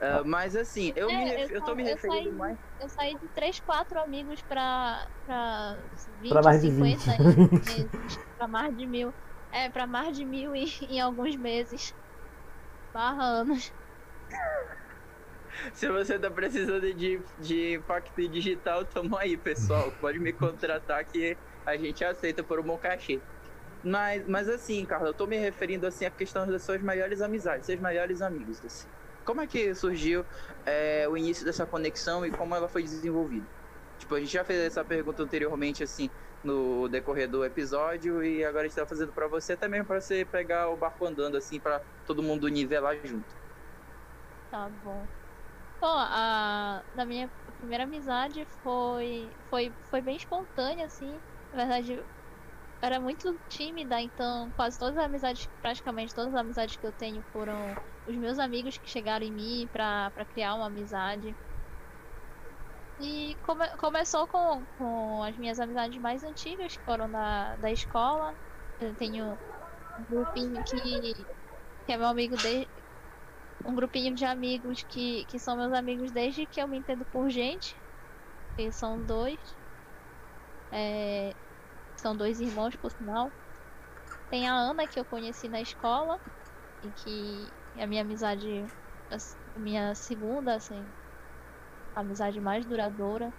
Ah, 0.00 0.22
mas 0.24 0.56
assim, 0.56 0.92
eu, 0.96 1.08
É, 1.08 1.16
me, 1.16 1.42
eu 1.44 1.48
eu 1.50 1.62
tô 1.62 1.74
me 1.76 1.82
eu 1.82 1.86
referindo 1.94 2.24
saí- 2.30 2.32
mais. 2.32 2.58
Eu 2.80 2.88
saí 2.88 3.14
de 3.14 3.28
3, 3.28 3.60
4 3.60 4.00
amigos 4.00 4.42
pra, 4.42 5.06
pra 5.26 5.76
20, 6.20 6.32
Pra 6.32 6.42
mais 6.42 6.60
de 6.60 6.70
20. 6.70 6.98
50 7.00 7.22
em 7.22 7.36
meses. 7.50 8.18
Pra 8.36 8.48
mais 8.48 8.76
de 8.76 8.84
mil. 8.86 9.14
É, 9.52 9.68
pra 9.68 9.86
mais 9.86 10.16
de 10.16 10.24
mil 10.24 10.56
em, 10.56 10.66
em 10.90 11.00
alguns 11.00 11.36
meses. 11.36 11.94
Barra 12.92 13.22
anos. 13.22 13.72
Se 15.72 15.88
você 15.90 16.18
tá 16.18 16.30
precisando 16.30 16.92
de, 16.94 17.24
de 17.38 17.74
impacto 17.74 18.28
digital, 18.28 18.84
tamo 18.86 19.16
aí, 19.16 19.36
pessoal. 19.36 19.92
Pode 19.92 20.18
me 20.18 20.32
contratar 20.32 21.04
que 21.06 21.38
a 21.64 21.76
gente 21.76 22.04
aceita 22.04 22.44
por 22.44 22.60
um 22.60 22.64
bom 22.64 22.78
cachê. 22.78 23.24
Mas, 23.82 24.26
mas 24.28 24.48
assim, 24.48 24.84
Carla, 24.86 25.08
eu 25.08 25.14
tô 25.14 25.26
me 25.26 25.36
referindo 25.38 25.86
assim 25.86 26.04
à 26.04 26.10
questão 26.10 26.46
das 26.46 26.64
suas 26.64 26.82
maiores 26.82 27.20
amizades, 27.20 27.66
seus 27.66 27.80
maiores 27.80 28.20
amigos. 28.20 28.62
Assim. 28.64 28.90
Como 29.24 29.40
é 29.40 29.46
que 29.46 29.74
surgiu 29.74 30.26
é, 30.64 31.08
o 31.08 31.16
início 31.16 31.44
dessa 31.44 31.66
conexão 31.66 32.24
e 32.26 32.30
como 32.30 32.54
ela 32.54 32.68
foi 32.68 32.82
desenvolvida? 32.82 33.48
Tipo, 33.98 34.14
a 34.16 34.20
gente 34.20 34.32
já 34.32 34.44
fez 34.44 34.60
essa 34.60 34.84
pergunta 34.84 35.22
anteriormente, 35.22 35.82
assim, 35.82 36.10
no 36.42 36.88
decorrer 36.88 37.28
do 37.30 37.44
episódio, 37.44 38.22
e 38.24 38.44
agora 38.44 38.64
a 38.66 38.68
gente 38.68 38.76
tá 38.76 38.86
fazendo 38.86 39.12
pra 39.12 39.28
você 39.28 39.56
também, 39.56 39.84
pra 39.84 40.00
você 40.00 40.24
pegar 40.24 40.70
o 40.70 40.76
barco 40.76 41.06
andando, 41.06 41.36
assim, 41.36 41.60
pra 41.60 41.80
todo 42.04 42.22
mundo 42.22 42.48
nivelar 42.48 43.00
junto. 43.06 43.36
Tá 44.50 44.68
bom. 44.70 45.08
Bom, 45.82 45.88
a 45.98 46.84
da 46.94 47.04
minha 47.04 47.30
primeira 47.56 47.84
amizade 47.84 48.46
foi 48.62 49.32
foi 49.48 49.76
foi 49.90 50.00
bem 50.02 50.16
espontânea 50.16 50.86
assim. 50.86 51.20
Na 51.50 51.58
verdade, 51.58 52.04
era 52.82 53.00
muito 53.00 53.40
tímida, 53.48 54.00
então 54.02 54.52
quase 54.54 54.78
todas 54.78 54.96
as 54.98 55.04
amizades, 55.06 55.48
praticamente 55.60 56.14
todas 56.14 56.34
as 56.34 56.40
amizades 56.40 56.76
que 56.76 56.86
eu 56.86 56.92
tenho 56.94 57.22
foram 57.32 57.78
os 58.06 58.16
meus 58.18 58.38
amigos 58.38 58.78
que 58.78 58.88
chegaram 58.90 59.26
em 59.26 59.32
mim 59.34 59.68
pra, 59.72 60.10
pra 60.12 60.26
criar 60.26 60.56
uma 60.56 60.68
amizade. 60.68 61.36
E 62.98 63.36
come, 63.42 63.66
começou 63.78 64.28
com, 64.28 64.66
com 64.76 65.22
as 65.22 65.36
minhas 65.36 65.58
amizades 65.58 65.98
mais 66.00 66.22
antigas, 66.22 66.76
que 66.76 66.84
foram 66.84 67.10
da, 67.10 67.56
da 67.56 67.70
escola. 67.72 68.36
Eu 68.78 68.94
tenho 68.94 69.40
um 69.98 70.04
grupinho 70.06 70.62
que, 70.64 71.26
que 71.86 71.92
é 71.92 71.98
meu 71.98 72.08
amigo 72.08 72.38
desde, 72.38 72.70
um 73.64 73.74
grupinho 73.74 74.14
de 74.14 74.24
amigos 74.24 74.82
que, 74.84 75.24
que 75.26 75.38
são 75.38 75.56
meus 75.56 75.72
amigos 75.72 76.12
desde 76.12 76.46
que 76.46 76.60
eu 76.60 76.68
me 76.68 76.78
entendo 76.78 77.04
por 77.06 77.30
gente. 77.30 77.82
Que 78.56 78.72
são 78.72 79.04
dois. 79.04 79.56
É, 80.70 81.34
são 82.00 82.16
dois 82.16 82.40
irmãos, 82.40 82.76
por 82.76 82.90
sinal. 82.92 83.34
Tem 84.30 84.48
a 84.48 84.54
Ana, 84.54 84.88
que 84.88 84.98
eu 85.00 85.06
conheci 85.06 85.48
na 85.48 85.60
escola. 85.62 86.18
E 86.82 86.92
que 86.92 87.54
é 87.76 87.84
a 87.84 87.86
minha 87.86 88.02
amizade. 88.02 88.64
a 89.54 89.58
minha 89.60 89.94
segunda, 89.94 90.54
assim. 90.56 90.92
Amizade 91.94 92.38
mais 92.40 92.66
duradoura. 92.66 93.32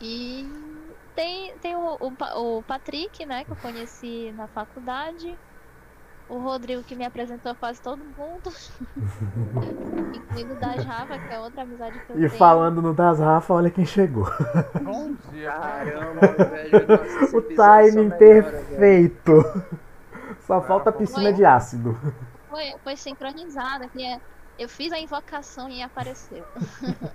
E 0.00 0.50
tem, 1.14 1.58
tem 1.60 1.76
o, 1.76 1.96
o, 2.00 2.58
o 2.58 2.64
Patrick, 2.64 3.24
né, 3.26 3.44
que 3.44 3.52
eu 3.52 3.56
conheci 3.56 4.32
na 4.32 4.48
faculdade. 4.48 5.38
O 6.28 6.38
Rodrigo 6.38 6.82
que 6.82 6.94
me 6.94 7.04
apresentou 7.04 7.54
quase 7.54 7.80
todo 7.82 7.98
mundo. 8.16 8.50
Incluindo 10.14 10.54
o 10.54 10.56
Das 10.56 10.82
Rafa, 10.84 11.18
que 11.18 11.34
é 11.34 11.38
outra 11.38 11.62
amizade 11.62 12.00
que 12.00 12.10
eu 12.12 12.16
E 12.16 12.18
tenho. 12.20 12.30
falando 12.30 12.80
no 12.80 12.94
das 12.94 13.18
Rafa, 13.18 13.52
olha 13.52 13.70
quem 13.70 13.84
chegou. 13.84 14.24
Bom 14.80 15.12
dia, 15.30 15.50
cara. 15.52 15.90
Caramba, 15.92 16.26
velho. 16.44 16.86
Nossa, 16.88 17.36
O 17.36 17.42
timing 17.42 18.08
melhora, 18.08 18.16
velho. 18.18 18.42
perfeito. 18.42 19.62
Só 20.46 20.60
falta 20.62 20.90
piscina 20.90 21.32
de 21.32 21.44
ácido. 21.44 21.98
Foi, 22.48 22.74
foi 22.82 22.96
sincronizado, 22.96 23.88
que 23.90 24.02
é, 24.04 24.18
eu 24.58 24.68
fiz 24.68 24.90
a 24.92 24.98
invocação 24.98 25.68
e 25.68 25.82
apareceu. 25.82 26.44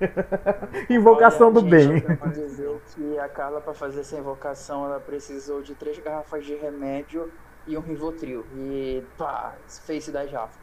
Invocação 0.89 1.51
do 1.51 1.59
Olha, 1.61 1.69
bem. 1.69 1.81
gente, 1.99 2.09
eu 2.09 2.17
quero 2.17 2.31
dizer 2.31 2.81
que 2.95 3.19
a 3.19 3.27
Carla, 3.29 3.61
pra 3.61 3.73
fazer 3.73 4.01
essa 4.01 4.15
invocação, 4.17 4.85
ela 4.85 4.99
precisou 4.99 5.61
de 5.61 5.73
três 5.75 5.97
garrafas 5.99 6.45
de 6.45 6.55
remédio 6.55 7.31
e 7.67 7.77
um 7.77 7.81
Rivotril. 7.81 8.45
E 8.55 9.03
pá, 9.17 9.53
fez 9.67 10.07
da 10.09 10.25
Jaffa. 10.25 10.59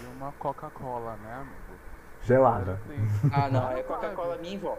E 0.00 0.06
uma 0.16 0.32
Coca-Cola, 0.32 1.16
né, 1.16 1.34
amigo? 1.34 1.54
Gelada. 2.22 2.80
Assim, 2.84 3.30
Ah, 3.32 3.48
não, 3.48 3.70
é 3.70 3.82
Coca-Cola 3.82 4.36
minha 4.38 4.54
invó. 4.54 4.78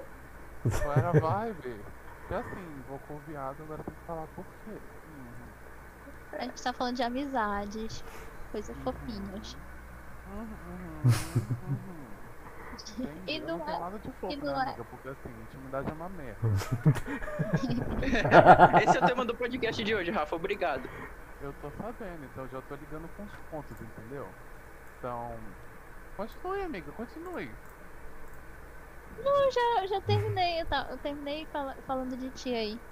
Qual 0.82 0.94
era 0.98 1.10
a 1.10 1.12
vibe? 1.12 1.76
Porque 2.22 2.34
assim, 2.34 2.76
invocou 2.80 3.18
o 3.18 3.20
viado, 3.28 3.62
agora 3.62 3.84
tem 3.84 3.94
que 3.94 4.02
falar 4.08 4.26
por 4.36 4.44
quê. 4.64 4.72
Uhum. 4.72 6.40
A 6.40 6.44
gente 6.44 6.64
tá 6.64 6.74
falando 6.74 6.96
de 6.96 7.04
amizades, 7.04 8.04
coisas 8.52 8.76
fofinhas. 8.84 9.56
Uhum, 10.34 10.42
uhum, 10.42 10.48
uhum. 11.70 12.06
Entendi. 12.98 13.12
E 13.28 13.40
não 13.42 13.58
não 13.60 13.70
é- 13.70 13.80
nada 13.80 14.00
de 14.00 14.12
fofo, 14.14 14.34
e 14.34 14.36
né, 14.38 14.44
não 14.44 14.60
é- 14.60 14.64
amiga? 14.66 14.84
Porque 14.86 15.10
assim, 15.10 15.30
intimidade 15.44 15.88
é 15.90 15.94
uma 15.94 16.10
merda. 16.10 16.40
Esse 18.84 18.98
é 18.98 19.02
o 19.02 19.06
tema 19.06 19.24
do 19.26 19.36
podcast 19.36 19.84
de 19.84 19.96
hoje, 19.96 20.12
Rafa. 20.12 20.36
Obrigado. 20.36 20.90
Eu 21.40 21.54
tô 21.54 21.70
sabendo, 21.72 22.26
então 22.26 22.48
já 22.48 22.62
tô 22.62 22.76
ligando 22.76 23.10
com 23.10 23.24
os 23.24 23.38
pontos, 23.50 23.82
entendeu? 23.82 24.38
Então. 24.98 25.58
Continue, 26.18 26.64
amiga, 26.64 26.94
continue. 26.94 27.60
Eu 29.18 29.52
já, 29.52 29.82
eu 29.84 29.88
já 29.88 30.02
terminei, 30.02 30.62
eu, 30.62 30.68
tá- 30.68 30.88
eu 30.92 31.00
terminei 31.00 31.48
fala- 31.52 31.76
falando 31.86 32.18
de 32.18 32.32
ti 32.32 32.54
aí. 32.54 32.84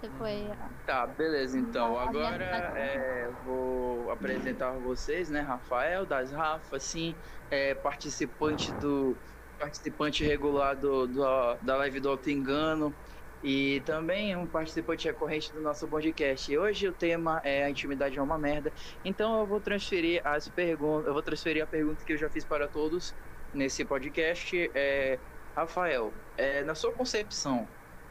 Você 0.00 0.10
foi. 0.16 0.48
Tá, 0.84 1.06
beleza. 1.06 1.58
Então, 1.58 1.96
A 1.98 2.12
minha 2.12 2.28
agora 2.28 2.34
amizade. 2.36 2.78
é, 2.78 3.30
vou 3.32 4.10
apresentar 4.10 4.78
vocês, 4.78 5.28
né? 5.30 5.40
Rafael, 5.40 6.04
das 6.06 6.32
Rafa, 6.32 6.78
sim, 6.80 7.20
é, 7.50 7.74
participante 7.74 8.72
do 8.72 9.20
participante 9.58 10.24
regular 10.24 10.74
do, 10.74 11.06
do- 11.06 11.58
da 11.62 11.76
live 11.76 12.00
do 12.00 12.08
Auto 12.08 12.30
Engano 12.30 12.98
e 13.42 13.80
também 13.86 14.36
um 14.36 14.46
participante 14.46 15.06
recorrente 15.08 15.52
do 15.52 15.60
nosso 15.60 15.88
podcast. 15.88 16.50
E 16.50 16.58
hoje 16.58 16.88
o 16.88 16.92
tema 16.92 17.40
é 17.44 17.64
a 17.64 17.70
intimidade 17.70 18.18
é 18.18 18.22
uma 18.22 18.38
merda. 18.38 18.72
Então 19.04 19.40
eu 19.40 19.46
vou 19.46 19.60
transferir 19.60 20.20
as 20.26 20.48
perguntas, 20.48 21.06
eu 21.06 21.12
vou 21.12 21.22
transferir 21.22 21.62
a 21.62 21.66
pergunta 21.66 22.04
que 22.04 22.12
eu 22.12 22.18
já 22.18 22.28
fiz 22.28 22.44
para 22.44 22.68
todos 22.68 23.14
nesse 23.52 23.84
podcast. 23.84 24.70
É, 24.74 25.18
Rafael, 25.56 26.12
é, 26.36 26.62
na 26.64 26.74
sua 26.74 26.92
concepção, 26.92 27.68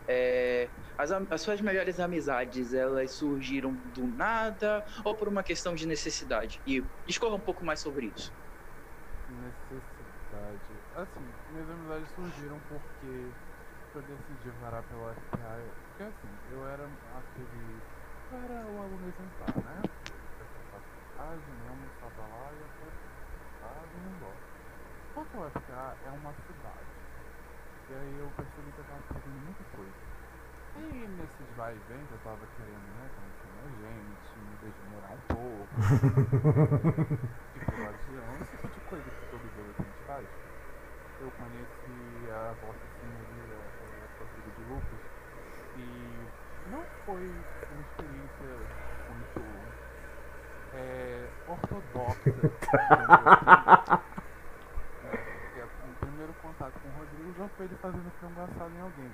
é, 0.08 0.68
as, 0.98 1.12
as 1.12 1.42
suas 1.42 1.62
melhores 1.62 2.00
amizades, 2.00 2.74
elas 2.74 3.12
surgiram 3.12 3.74
do 3.94 4.08
nada 4.08 4.84
ou 5.04 5.16
por 5.16 5.28
uma 5.28 5.44
questão 5.44 5.76
de 5.76 5.88
necessidade? 5.88 6.60
E 6.66 6.84
discorra 7.06 7.36
um 7.36 7.40
pouco 7.40 7.64
mais 7.64 7.80
sobre 7.80 8.08
isso. 8.08 8.34
Necessidade. 9.28 10.84
Assim, 10.96 11.34
minhas 11.52 11.70
amizades 11.70 12.10
surgiram 12.12 12.60
porque 12.68 13.36
eu 14.00 14.04
decidi 14.18 14.50
varar 14.52 14.84
pela 14.84 15.14
FPA. 15.14 15.76
Porque 15.88 16.04
assim, 16.04 16.40
eu 16.50 16.66
era 16.68 16.90
aquele. 17.18 17.84
Eu 18.32 18.38
era 18.38 18.68
o 18.68 18.82
aluno 18.82 19.08
exemplar, 19.08 19.56
né? 19.64 19.82
Eu 20.40 20.48
passava 20.48 20.82
faculdade, 20.82 21.44
mesmo, 21.52 21.86
estava 21.88 22.26
lá 22.28 22.54
e 22.54 22.60
eu 22.60 22.68
estava 23.56 23.88
e 23.94 24.00
ia 24.00 24.10
embora. 24.10 24.40
Só 25.14 25.26
que 25.26 25.36
o 25.36 25.50
FPA 25.52 25.98
é 26.06 26.12
uma 26.12 26.34
cidade. 26.48 26.88
E 27.90 27.94
aí 27.94 28.16
eu 28.16 28.32
percebi 28.32 28.72
que 28.72 28.80
eu 28.80 28.86
tava 28.86 29.02
fazendo 29.04 29.40
muita 29.40 29.66
coisa. 29.76 29.94
E 30.76 31.08
nesses 31.08 31.50
vai 31.56 31.76
e 31.76 31.80
vem 31.80 32.06
que 32.06 32.14
eu 32.14 32.20
tava 32.20 32.48
querendo, 32.56 32.94
né, 32.94 33.10
conhecer 33.16 33.50
mais 33.50 33.76
gente, 33.76 34.40
me 34.40 34.56
desmorar 34.58 35.12
um 35.12 35.22
pouco, 35.22 35.74
tipo, 37.52 37.72
guardião, 37.72 38.36
esse 38.42 38.52
tipo 38.52 38.70
de 38.70 38.82
coisa 38.82 39.10
que 39.12 39.26
todo 39.30 39.48
adolescente 39.48 39.98
faz. 40.06 40.30
Eu 41.20 41.32
conheci 41.32 42.30
a 42.30 42.54
Vossa 42.54 42.88
Senhoria, 43.00 43.58
Rodrigo 44.20 44.52
de 44.58 44.64
Lucas, 44.70 45.02
e 45.78 46.70
não 46.72 46.84
foi 47.06 47.24
uma 47.72 47.82
experiência 47.82 48.52
muito 49.10 49.42
é, 50.74 51.28
ortodoxa. 51.48 52.30
assim. 52.30 52.70
É, 55.58 55.64
o 55.64 55.96
primeiro 56.00 56.34
contato 56.42 56.74
com 56.80 56.90
o 56.90 56.92
Rodrigo 57.00 57.34
já 57.38 57.48
foi 57.50 57.66
ele 57.66 57.76
fazendo 57.82 58.12
frango 58.20 58.42
assado 58.42 58.72
em 58.76 58.82
alguém. 58.82 59.12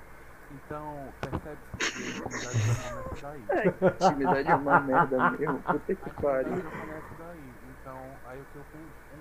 Então, 0.50 1.12
percebe-se 1.20 1.76
que 1.76 1.84
a 1.84 2.08
intimidade 2.08 2.58
já 2.58 2.74
começa 2.90 3.14
daí. 3.22 3.42
Intimidade 4.06 4.50
é 4.50 4.54
uma 4.54 4.80
merda 4.80 5.30
mesmo. 5.30 5.58
Puta 5.62 5.94
que 5.94 6.10
pariu. 6.10 6.56
já 6.56 6.70
começa 6.70 7.14
daí. 7.18 7.52
Então, 7.80 7.98
aí 8.26 8.40
o 8.40 8.44
que 8.44 8.56
eu 8.56 8.64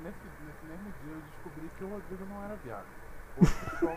nesse, 0.03 0.17
nesse 0.45 0.65
mesmo 0.65 0.93
dia 1.01 1.13
eu 1.13 1.21
descobri 1.21 1.69
que 1.77 1.83
o 1.83 1.89
Rodrigo 1.89 2.25
não 2.25 2.43
era 2.43 2.55
viado. 2.57 3.04
Né? 3.41 3.95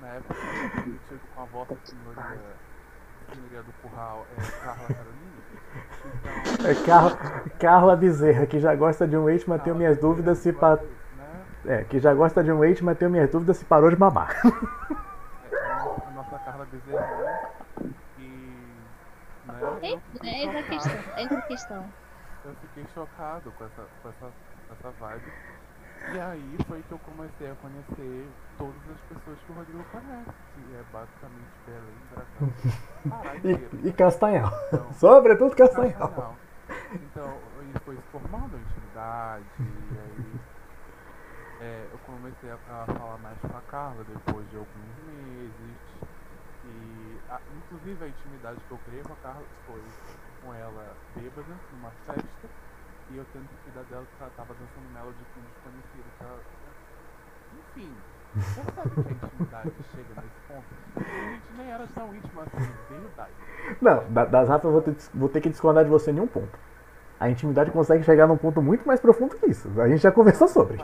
Na 0.00 0.08
época 0.08 0.34
eu 0.34 0.82
tinha 0.82 0.98
tido 1.08 1.20
com 1.34 1.42
a 1.42 1.44
vossa 1.46 1.76
senhoria, 1.84 2.40
senhoria 3.32 3.62
do 3.62 3.72
curral, 3.82 4.26
é, 4.36 4.40
Carla 4.64 4.88
Carolina. 4.88 5.38
Então, 6.58 6.70
É 6.70 6.74
Car- 6.86 7.58
Carla 7.58 7.96
Bezerra, 7.96 8.46
que 8.46 8.58
já 8.60 8.74
gosta 8.74 9.06
de 9.06 9.16
um 9.16 9.24
leite, 9.24 9.48
mas 9.48 9.62
tenho 9.62 9.76
minhas 9.76 9.98
dúvidas 9.98 10.38
se 10.38 10.52
pa... 10.52 10.76
Né? 10.76 11.44
É, 11.66 11.84
que 11.84 11.98
já 11.98 12.14
gosta 12.14 12.42
de 12.42 12.50
um 12.52 12.58
leite, 12.60 12.84
mas 12.84 12.96
tenho 12.98 13.10
minhas 13.10 13.30
dúvidas 13.30 13.56
se 13.58 13.64
parou 13.64 13.90
de 13.90 13.96
mamar. 13.98 14.34
É, 15.50 15.56
a 15.70 16.10
nossa 16.14 16.38
Carla 16.38 16.66
Bezerra. 16.66 17.50
E. 18.18 18.22
Né, 19.46 19.78
Ei, 19.82 19.94
eu 19.94 20.00
fiquei 20.12 20.34
Eis 20.44 20.54
a 20.56 20.62
questão, 20.62 20.92
eis 21.16 21.32
a 21.32 21.42
questão. 21.42 21.84
eu 22.44 22.54
fiquei 22.62 22.86
chocado 22.94 23.52
com 23.52 23.64
essa, 23.64 23.82
com 24.02 24.08
essa, 24.08 24.26
com 24.68 24.74
essa 24.74 24.90
vibe. 25.00 25.32
E 26.06 26.18
aí 26.18 26.56
foi 26.66 26.82
que 26.82 26.92
eu 26.92 26.98
comecei 27.00 27.50
a 27.50 27.54
conhecer 27.56 28.30
todas 28.56 28.88
as 28.88 29.00
pessoas 29.02 29.38
que 29.40 29.52
o 29.52 29.54
Rodrigo 29.54 29.84
conhece, 29.84 30.30
que 30.54 30.74
é 30.74 30.82
basicamente 30.84 31.50
Belém, 31.66 31.98
Brasília. 32.10 32.54
E, 33.84 33.88
e 33.88 33.92
Castanhal. 33.92 34.50
Então, 34.68 34.92
Sobretudo 34.98 35.54
Castanhal. 35.56 35.92
Castanhal. 35.98 36.36
Então, 37.02 37.40
e 37.62 37.78
foi 37.80 37.96
se 37.96 38.02
formando 38.10 38.56
a 38.56 38.60
intimidade, 38.60 39.46
e 39.58 39.98
aí 39.98 40.40
é, 41.60 41.88
eu 41.90 41.98
comecei 41.98 42.50
a, 42.50 42.54
a 42.54 42.86
falar 42.86 43.18
mais 43.18 43.38
com 43.40 43.56
a 43.56 43.62
Carla 43.62 44.04
depois 44.04 44.48
de 44.48 44.56
alguns 44.56 44.96
meses. 45.04 45.76
E 46.64 47.18
a- 47.28 47.40
inclusive 47.56 48.04
a 48.04 48.08
intimidade 48.08 48.60
que 48.64 48.70
eu 48.72 48.78
criei 48.78 49.02
com 49.02 49.12
a 49.12 49.16
Carla 49.16 49.46
foi 49.64 49.82
com 50.40 50.52
ela 50.54 50.96
bêbada 51.14 51.56
numa 51.70 51.90
festa 52.04 52.48
e 53.10 53.16
eu 53.16 53.24
tendo 53.32 53.48
que 53.48 53.56
cuidar 53.64 53.82
dela 53.88 54.04
porque 54.10 54.22
ela 54.22 54.32
tava 54.36 54.54
dançando 54.54 54.88
melody 54.94 55.24
com 55.34 55.40
um 55.40 55.44
desconhecido. 55.44 56.08
que 56.18 56.24
ela- 56.24 56.40
Enfim, 57.58 57.94
percebe 58.34 58.90
que 58.90 59.08
a 59.08 59.12
intimidade 59.12 59.72
chega 59.94 60.20
nesse 60.22 60.40
ponto? 60.46 60.64
A 60.96 61.30
gente 61.30 61.42
nem 61.56 61.70
era 61.70 61.86
tão 61.94 62.14
íntimo 62.14 62.40
assim, 62.40 62.72
veio 62.90 63.10
daí. 63.16 63.32
Não, 63.80 64.12
da- 64.12 64.24
das 64.24 64.48
Rafa 64.48 64.66
eu 64.66 64.72
vou 64.72 64.82
ter, 64.82 64.96
vou 65.14 65.28
ter 65.28 65.40
que 65.40 65.48
discordar 65.50 65.84
de 65.84 65.90
você 65.90 66.10
em 66.10 66.20
um 66.20 66.26
ponto. 66.26 66.58
A 67.20 67.28
intimidade 67.28 67.70
consegue 67.72 68.04
chegar 68.04 68.28
num 68.28 68.36
ponto 68.36 68.62
muito 68.62 68.86
mais 68.86 69.00
profundo 69.00 69.34
que 69.36 69.46
isso. 69.46 69.68
A 69.80 69.88
gente 69.88 70.00
já 70.02 70.12
conversou 70.12 70.46
sobre. 70.46 70.76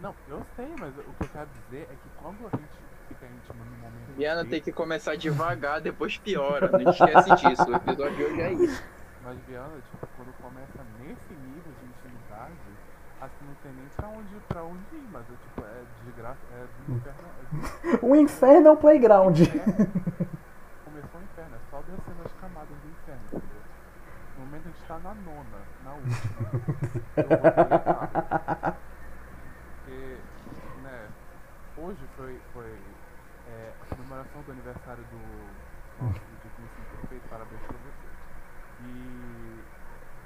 Não, 0.00 0.12
eu 0.28 0.42
sei, 0.56 0.66
mas 0.80 0.90
o 0.98 1.02
que 1.02 1.24
eu 1.24 1.28
quero 1.28 1.48
dizer 1.64 1.82
é 1.82 1.94
que 1.94 2.08
quando 2.20 2.38
a 2.52 2.56
gente 2.56 2.72
fica 3.06 3.26
íntimo 3.26 3.64
no 3.64 3.70
momento. 3.76 4.16
Viana 4.16 4.42
de- 4.42 4.50
tem 4.50 4.60
que 4.60 4.72
começar 4.72 5.14
devagar, 5.16 5.80
depois 5.80 6.18
piora. 6.18 6.68
Não 6.72 6.90
esquece 6.90 7.34
disso. 7.36 7.70
O 7.70 7.74
episódio 7.76 8.16
de 8.16 8.24
hoje 8.24 8.40
é 8.40 8.52
isso. 8.52 8.82
Mas 9.22 9.38
Viana, 9.46 9.76
tipo, 9.92 10.08
quando 10.16 10.32
começa 10.42 10.80
nesse 10.98 11.32
nível 11.34 11.72
de 11.80 11.86
intimidade, 11.86 12.52
assim 13.20 13.44
não 13.46 13.54
tem 13.62 13.72
nem 13.72 13.88
pra 14.50 14.62
onde, 14.64 14.80
ir, 14.92 15.08
mas 15.12 15.22
é 15.22 15.34
tipo, 15.46 15.60
é 15.62 15.82
de 16.04 16.10
graça, 16.12 16.38
é 16.52 16.66
do 16.86 16.94
inferno. 16.96 17.28
É 17.38 17.96
do 18.00 18.06
O 18.10 18.16
inferno 18.16 18.68
é 18.68 18.70
um 18.72 18.76
playground. 18.76 19.38
inferno. 19.38 19.62
Começou 20.84 21.20
o 21.20 21.22
inferno, 21.24 21.54
é 21.54 21.58
só 21.70 21.78
descendo 21.82 22.22
as 22.24 22.32
camadas 22.40 22.68
do 22.68 22.88
inferno, 22.88 23.22
entendeu? 23.32 23.62
No 24.38 24.44
momento 24.46 24.66
a 24.66 24.70
gente 24.70 24.82
tá 24.88 24.98
na 24.98 25.14
nona, 25.14 25.60
na 25.84 25.92
última. 25.94 26.50
Eu 27.16 27.28
vou 27.28 27.38
pegar. 27.38 28.76
Porque, 29.84 30.18
né, 30.82 31.08
hoje 31.78 32.00
foi, 32.16 32.40
foi 32.52 32.78
é, 33.48 33.72
a 33.82 33.94
comemoração 33.94 34.42
do 34.42 34.52
aniversário 34.52 35.04
do 35.04 36.04
nosso 36.04 36.20
digníssimo 36.42 36.84
prefeito, 36.98 37.28
parabéns 37.28 37.60
pra 37.62 37.76
você. 37.76 38.08
E 38.82 39.60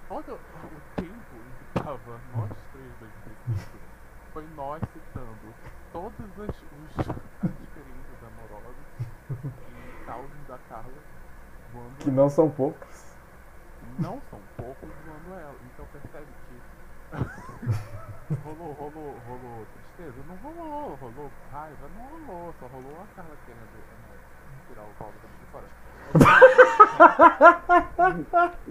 todo 0.08 0.32
o 0.34 0.80
tempo 0.96 1.34
em 1.34 1.52
que 1.58 1.64
tava 1.82 2.20
nós 2.36 2.50
três 2.72 2.92
do 3.00 3.06
específico, 3.06 3.78
foi 4.32 4.46
nós 4.54 4.80
citando 4.92 5.54
todas 5.92 6.30
as, 6.38 6.54
os- 6.54 7.08
as 7.08 7.50
experiências 7.62 8.20
amorosas 8.22 8.86
e 9.00 10.04
Carla 10.06 10.92
voando 11.72 11.93
Que 12.04 12.10
não 12.10 12.28
são 12.28 12.50
poucos. 12.50 13.16
não 13.98 14.20
são 14.30 14.38
poucos 14.58 14.88
zoando 15.04 15.40
ela. 15.40 15.54
Então 15.72 15.86
percebe 15.90 16.26
que 16.48 16.60
rolou, 18.44 18.72
rolou, 18.74 19.16
rolou 19.26 19.66
tristeza? 19.72 20.22
Não 20.28 20.36
rolou, 20.36 20.94
rolou 20.96 21.30
raiva? 21.50 21.88
Não 21.96 22.04
rolou, 22.26 22.54
só 22.60 22.66
rolou 22.66 22.92
a 23.02 23.06
Carla 23.16 23.36
querendo 23.46 23.72
né, 23.72 24.18
tirar 24.68 24.82
o 24.82 24.94
Paulo 24.98 25.14
de 25.14 25.46
fora. 25.50 25.66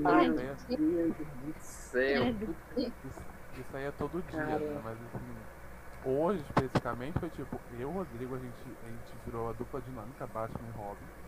Ai, 0.06 0.28
Isso, 0.30 1.98
Meu 1.98 2.34
Deus 2.34 2.38
do 2.38 2.54
céu. 2.76 2.92
isso 3.58 3.78
aí 3.78 3.86
é 3.86 3.92
todo 3.92 4.22
dia, 4.30 4.46
né? 4.46 4.82
Mas 4.84 4.98
assim, 5.08 5.36
hoje 6.06 6.40
especificamente 6.50 7.20
foi 7.20 7.30
tipo, 7.32 7.60
eu 7.74 7.80
e 7.80 7.86
o 7.86 7.90
Rodrigo, 7.92 8.36
a 8.36 8.40
gente, 8.40 8.78
a 8.86 8.90
gente 8.90 9.14
virou 9.26 9.50
a 9.50 9.54
dupla 9.54 9.82
dinâmica 9.82 10.28
Batman 10.28 10.68
e 10.68 10.78
Robin 10.78 11.23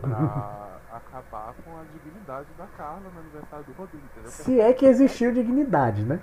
pra 0.00 0.80
acabar 0.92 1.54
com 1.64 1.76
a 1.76 1.84
dignidade 1.84 2.48
da 2.56 2.66
Carla 2.68 3.10
no 3.10 3.20
aniversário 3.20 3.64
do 3.64 3.72
Rodrigo, 3.72 4.04
entendeu? 4.04 4.30
Se 4.30 4.60
é 4.60 4.72
que 4.72 4.86
existiu 4.86 5.32
dignidade, 5.32 6.02
né? 6.04 6.20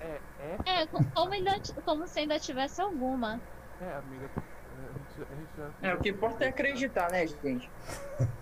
É, 0.00 0.20
é, 0.66 0.82
É, 0.82 0.86
co- 0.86 1.00
como, 1.14 1.32
ainda, 1.32 1.52
como 1.84 2.06
se 2.06 2.20
ainda 2.20 2.38
tivesse 2.38 2.80
alguma. 2.80 3.40
é, 3.80 3.94
amiga. 3.96 4.28
A 4.36 4.98
gente, 4.98 5.32
a 5.32 5.34
gente 5.36 5.56
já, 5.56 5.88
É, 5.88 5.94
o 5.94 6.00
que 6.00 6.10
importa 6.10 6.44
é 6.44 6.48
acreditar, 6.48 7.10
né, 7.10 7.26
gente? 7.26 7.70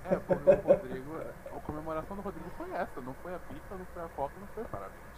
É, 0.05 0.17
porque 0.17 0.51
o 0.51 0.55
Rodrigo, 0.63 1.17
a 1.17 1.61
comemoração 1.61 2.17
do 2.17 2.23
Rodrigo 2.23 2.47
foi 2.57 2.71
essa, 2.73 3.01
não 3.01 3.15
foi 3.23 3.35
a 3.35 3.39
pizza, 3.39 3.75
não 3.77 3.87
foi 3.87 4.03
a 4.03 4.09
coca, 4.09 4.35
não 4.41 4.47
foi 4.49 4.65
parabéns. 4.65 5.15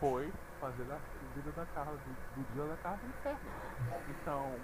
Foi 0.00 0.32
fazer 0.60 0.82
a 0.92 0.98
vida 1.34 1.50
da 1.52 1.64
Carla, 1.74 1.96
do, 1.96 2.42
do 2.42 2.52
dia 2.54 2.64
da 2.64 2.76
Carla 2.82 2.98
no 3.02 3.08
inferno. 3.08 3.40
Então, 4.08 4.56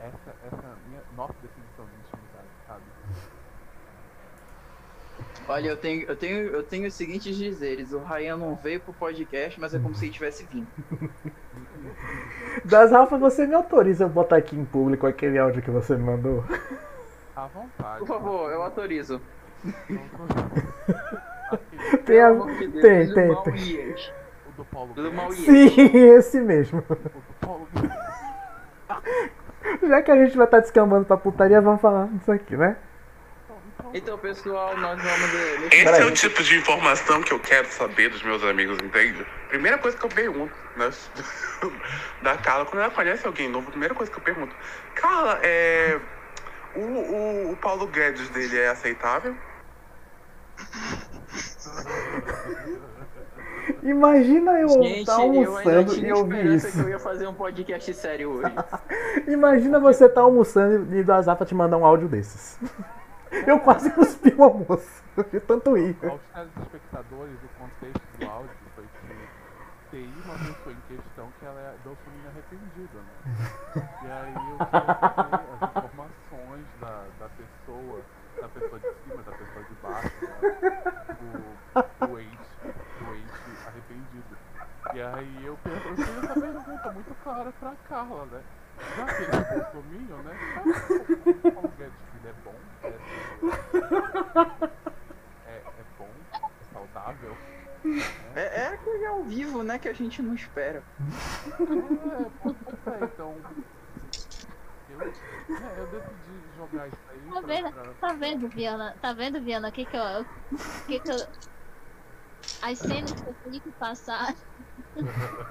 essa, 0.00 0.30
essa 0.46 0.56
é 0.66 0.88
minha 0.88 1.02
nossa 1.16 1.34
definição 1.42 1.84
de 1.86 1.96
intimidade, 1.96 2.23
sabe? 2.66 2.80
Olha, 5.46 5.68
eu 5.68 5.76
tenho, 5.76 6.02
eu 6.06 6.16
tenho, 6.16 6.38
eu 6.48 6.62
tenho 6.62 6.86
os 6.88 6.94
seguintes 6.94 7.36
dizeres. 7.36 7.92
O 7.92 7.98
Ryan 7.98 8.36
não 8.38 8.54
veio 8.56 8.80
pro 8.80 8.92
podcast, 8.94 9.60
mas 9.60 9.74
é 9.74 9.78
como 9.78 9.94
se 9.94 10.06
ele 10.06 10.12
tivesse 10.12 10.44
vindo. 10.50 10.66
Das 12.64 12.90
Rafa, 12.90 13.18
você 13.18 13.46
me 13.46 13.54
autoriza 13.54 14.06
a 14.06 14.08
botar 14.08 14.36
aqui 14.36 14.56
em 14.56 14.64
público 14.64 15.06
aquele 15.06 15.38
áudio 15.38 15.60
que 15.62 15.70
você 15.70 15.94
me 15.96 16.02
mandou? 16.04 16.42
À 17.36 17.46
vontade. 17.46 17.98
Por 17.98 18.08
favor, 18.08 18.50
eu 18.50 18.62
autorizo. 18.62 19.20
Tem, 22.06 22.20
a- 22.20 22.32
de 22.32 22.68
Deus, 22.68 22.82
tem, 22.82 23.06
do 23.06 23.14
tem, 23.14 23.42
tem. 23.42 23.54
Ias. 23.56 24.12
o 24.48 24.52
do 24.56 24.64
Paulo 24.64 24.94
Do. 24.94 25.32
Sim, 25.32 25.76
esse 26.16 26.40
mesmo. 26.40 26.78
o 26.78 26.82
do 26.94 27.34
Paulo 27.40 27.68
Guedes. 27.74 29.34
Já 29.82 30.02
que 30.02 30.10
a 30.10 30.16
gente 30.16 30.36
vai 30.36 30.46
estar 30.46 30.60
descambando 30.60 31.04
pra 31.04 31.16
putaria, 31.16 31.60
vamos 31.60 31.80
falar 31.80 32.08
disso 32.08 32.32
aqui, 32.32 32.56
né? 32.56 32.76
Então, 33.92 34.18
pessoal, 34.18 34.76
nós 34.76 35.00
vamos. 35.00 35.34
Esse 35.72 35.84
Peraí. 35.84 36.02
é 36.02 36.04
o 36.04 36.12
tipo 36.12 36.42
de 36.42 36.56
informação 36.56 37.22
que 37.22 37.32
eu 37.32 37.38
quero 37.38 37.68
saber 37.68 38.08
dos 38.08 38.22
meus 38.22 38.42
amigos, 38.42 38.78
entende? 38.82 39.24
Primeira 39.48 39.78
coisa 39.78 39.96
que 39.96 40.04
eu 40.04 40.10
pergunto, 40.10 40.54
né? 40.76 40.90
Da 42.22 42.36
Carla, 42.36 42.64
quando 42.64 42.82
ela 42.82 42.90
conhece 42.90 43.26
alguém 43.26 43.48
novo, 43.48 43.70
primeira 43.70 43.94
coisa 43.94 44.10
que 44.10 44.18
eu 44.18 44.22
pergunto, 44.22 44.54
Carla, 44.94 45.38
é. 45.42 46.00
O, 46.74 46.80
o, 46.80 47.52
o 47.52 47.56
Paulo 47.56 47.86
Guedes 47.86 48.28
dele 48.30 48.58
é 48.58 48.68
aceitável? 48.68 49.36
Imagina 53.82 54.52
eu 54.60 54.68
Gente, 54.68 55.00
estar 55.00 55.12
eu 55.18 55.20
ainda 55.32 55.38
almoçando 55.48 55.94
tinha 55.94 56.08
e 56.08 56.12
ouvir 56.12 56.36
esperança 56.36 56.68
isso. 56.68 56.76
que 56.78 56.84
eu 56.84 56.88
ia 56.90 56.98
fazer 56.98 57.26
um 57.26 57.34
podcast 57.34 57.94
sério 57.94 58.30
hoje. 58.38 58.54
Imagina 59.28 59.78
você 59.80 60.06
estar 60.06 60.20
almoçando 60.22 60.94
e 60.94 61.02
do 61.02 61.12
Azafa 61.12 61.44
te 61.44 61.54
mandar 61.54 61.76
um 61.76 61.84
áudio 61.86 62.08
desses. 62.08 62.58
Eu 63.48 63.58
quase 63.58 63.90
cuspi 63.90 64.32
o 64.38 64.44
almoço, 64.44 65.02
de 65.32 65.40
tanto 65.40 65.76
ir. 65.76 65.96
aos 66.04 66.20
telespectadores, 66.32 67.34
o 67.42 67.58
contexto 67.58 68.00
do 68.20 68.30
áudio 68.30 68.50
foi 68.76 68.84
que 68.84 69.90
tem 69.90 70.04
uma 70.24 70.34
pessoa 70.38 70.72
em 70.72 70.96
questão 70.96 71.28
que 71.40 71.44
ela 71.44 71.58
é 71.60 71.74
bolsominion 71.82 72.28
arrependida, 72.30 72.94
né? 72.94 73.88
E 74.04 74.06
aí 74.06 74.34
eu 74.50 74.58
saber 74.58 75.44
as 75.60 75.68
informações 75.68 76.66
da, 76.80 77.02
da 77.18 77.28
pessoa, 77.34 78.00
da 78.40 78.48
pessoa 78.48 78.78
de 78.78 78.92
cima, 79.02 79.22
da 79.24 79.32
pessoa 79.32 79.64
de 79.64 79.74
baixo, 79.82 80.14
né? 80.22 81.16
do, 81.18 82.06
do 82.06 82.20
ente, 82.20 82.38
do 82.62 83.14
ente 83.16 83.66
arrependido. 83.66 84.36
E 84.94 85.02
aí 85.02 85.44
eu, 85.44 85.56
per- 85.64 85.72
eu 85.72 85.96
fiz 85.96 86.54
essa 86.54 86.78
clara 87.24 87.52
pra 87.58 87.72
Carla, 87.88 88.26
né? 88.26 88.42
Já 88.96 89.06
que 89.06 89.22
ele 89.22 89.36
é 89.36 89.58
bolsominion, 89.58 90.18
né? 90.18 90.36
O 91.56 91.68
Guedes 91.68 91.94
é 92.24 92.32
bom? 92.44 92.54
É, 95.46 95.50
é, 95.50 95.56
é 95.56 95.84
bom? 95.98 96.08
É 96.32 96.72
saudável? 96.72 97.36
É, 98.34 98.62
é 98.62 98.66
aquele 98.68 99.06
ao 99.06 99.22
vivo, 99.24 99.62
né, 99.62 99.78
que 99.78 99.88
a 99.88 99.92
gente 99.92 100.20
não 100.22 100.34
espera. 100.34 100.82
É, 101.00 102.30
pois 102.42 102.56
é, 103.00 103.04
então. 103.04 103.34
Eu, 104.90 105.00
é, 105.00 105.78
eu 105.78 105.86
decidi 105.86 106.40
jogar 106.56 106.86
isso 106.88 106.96
aí. 107.10 107.30
Tá 107.32 107.40
vendo? 107.40 107.72
pra- 107.72 107.94
Tá 108.08 108.12
vendo, 108.14 108.48
Viana? 108.48 108.96
Tá 109.00 109.12
vendo, 109.12 109.40
Viana? 109.40 109.68
O 109.68 109.72
que 109.72 109.84
que 109.84 109.96
eu. 109.96 110.24
Que 110.86 111.00
que 111.00 111.10
eu... 111.10 111.16
As 112.62 112.78
cenas 112.78 113.12
que 113.12 113.28
eu 113.28 113.34
tenho 113.44 113.60
que 113.60 113.70
passar. 113.72 114.34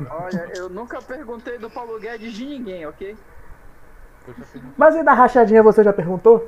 Olha, 0.09 0.51
eu 0.55 0.69
nunca 0.69 1.01
perguntei 1.01 1.57
do 1.57 1.69
Paulo 1.69 1.99
Guedes 1.99 2.33
de 2.33 2.45
ninguém, 2.45 2.85
ok? 2.85 3.17
Mas 4.77 4.95
e 4.95 5.03
da 5.03 5.13
rachadinha 5.13 5.61
você 5.61 5.83
já 5.83 5.91
perguntou? 5.91 6.47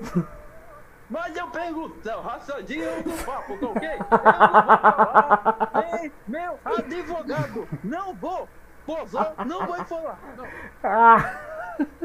Mas 1.10 1.36
eu 1.36 1.48
pergunto, 1.50 1.96
não, 2.04 2.22
raçadinho 2.22 2.84
eu 2.84 3.04
não 3.06 3.18
papo, 3.18 3.58
tá 3.58 3.68
ok? 3.68 3.90
Eu 3.90 3.98
não 4.00 4.08
vou 4.08 4.78
falar, 4.80 5.82
nem 5.92 6.12
meu 6.28 6.60
advogado, 6.66 7.68
não 7.84 8.14
vou, 8.16 8.50
posar, 8.86 9.34
não 9.46 9.68
vai 9.68 9.86
falar. 9.86 10.18
Ah, 10.84 11.56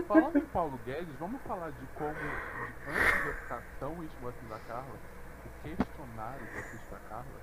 Falando 0.08 0.36
em 0.36 0.46
Paulo 0.46 0.78
Guedes, 0.84 1.14
vamos 1.18 1.40
falar 1.42 1.70
de 1.70 1.86
como, 1.94 2.12
de 2.12 2.90
antes 2.90 3.22
de 3.22 3.28
eu 3.28 3.34
ficar 3.34 3.62
tão 3.78 3.92
íntimo 4.02 4.28
assim 4.28 4.48
da 4.48 4.58
Carla, 4.66 4.98
o 5.46 5.62
questionário 5.62 6.46
que 6.46 6.58
eu 6.58 6.62
fiz 6.64 6.80
pra 6.88 6.98
Carla. 7.08 7.39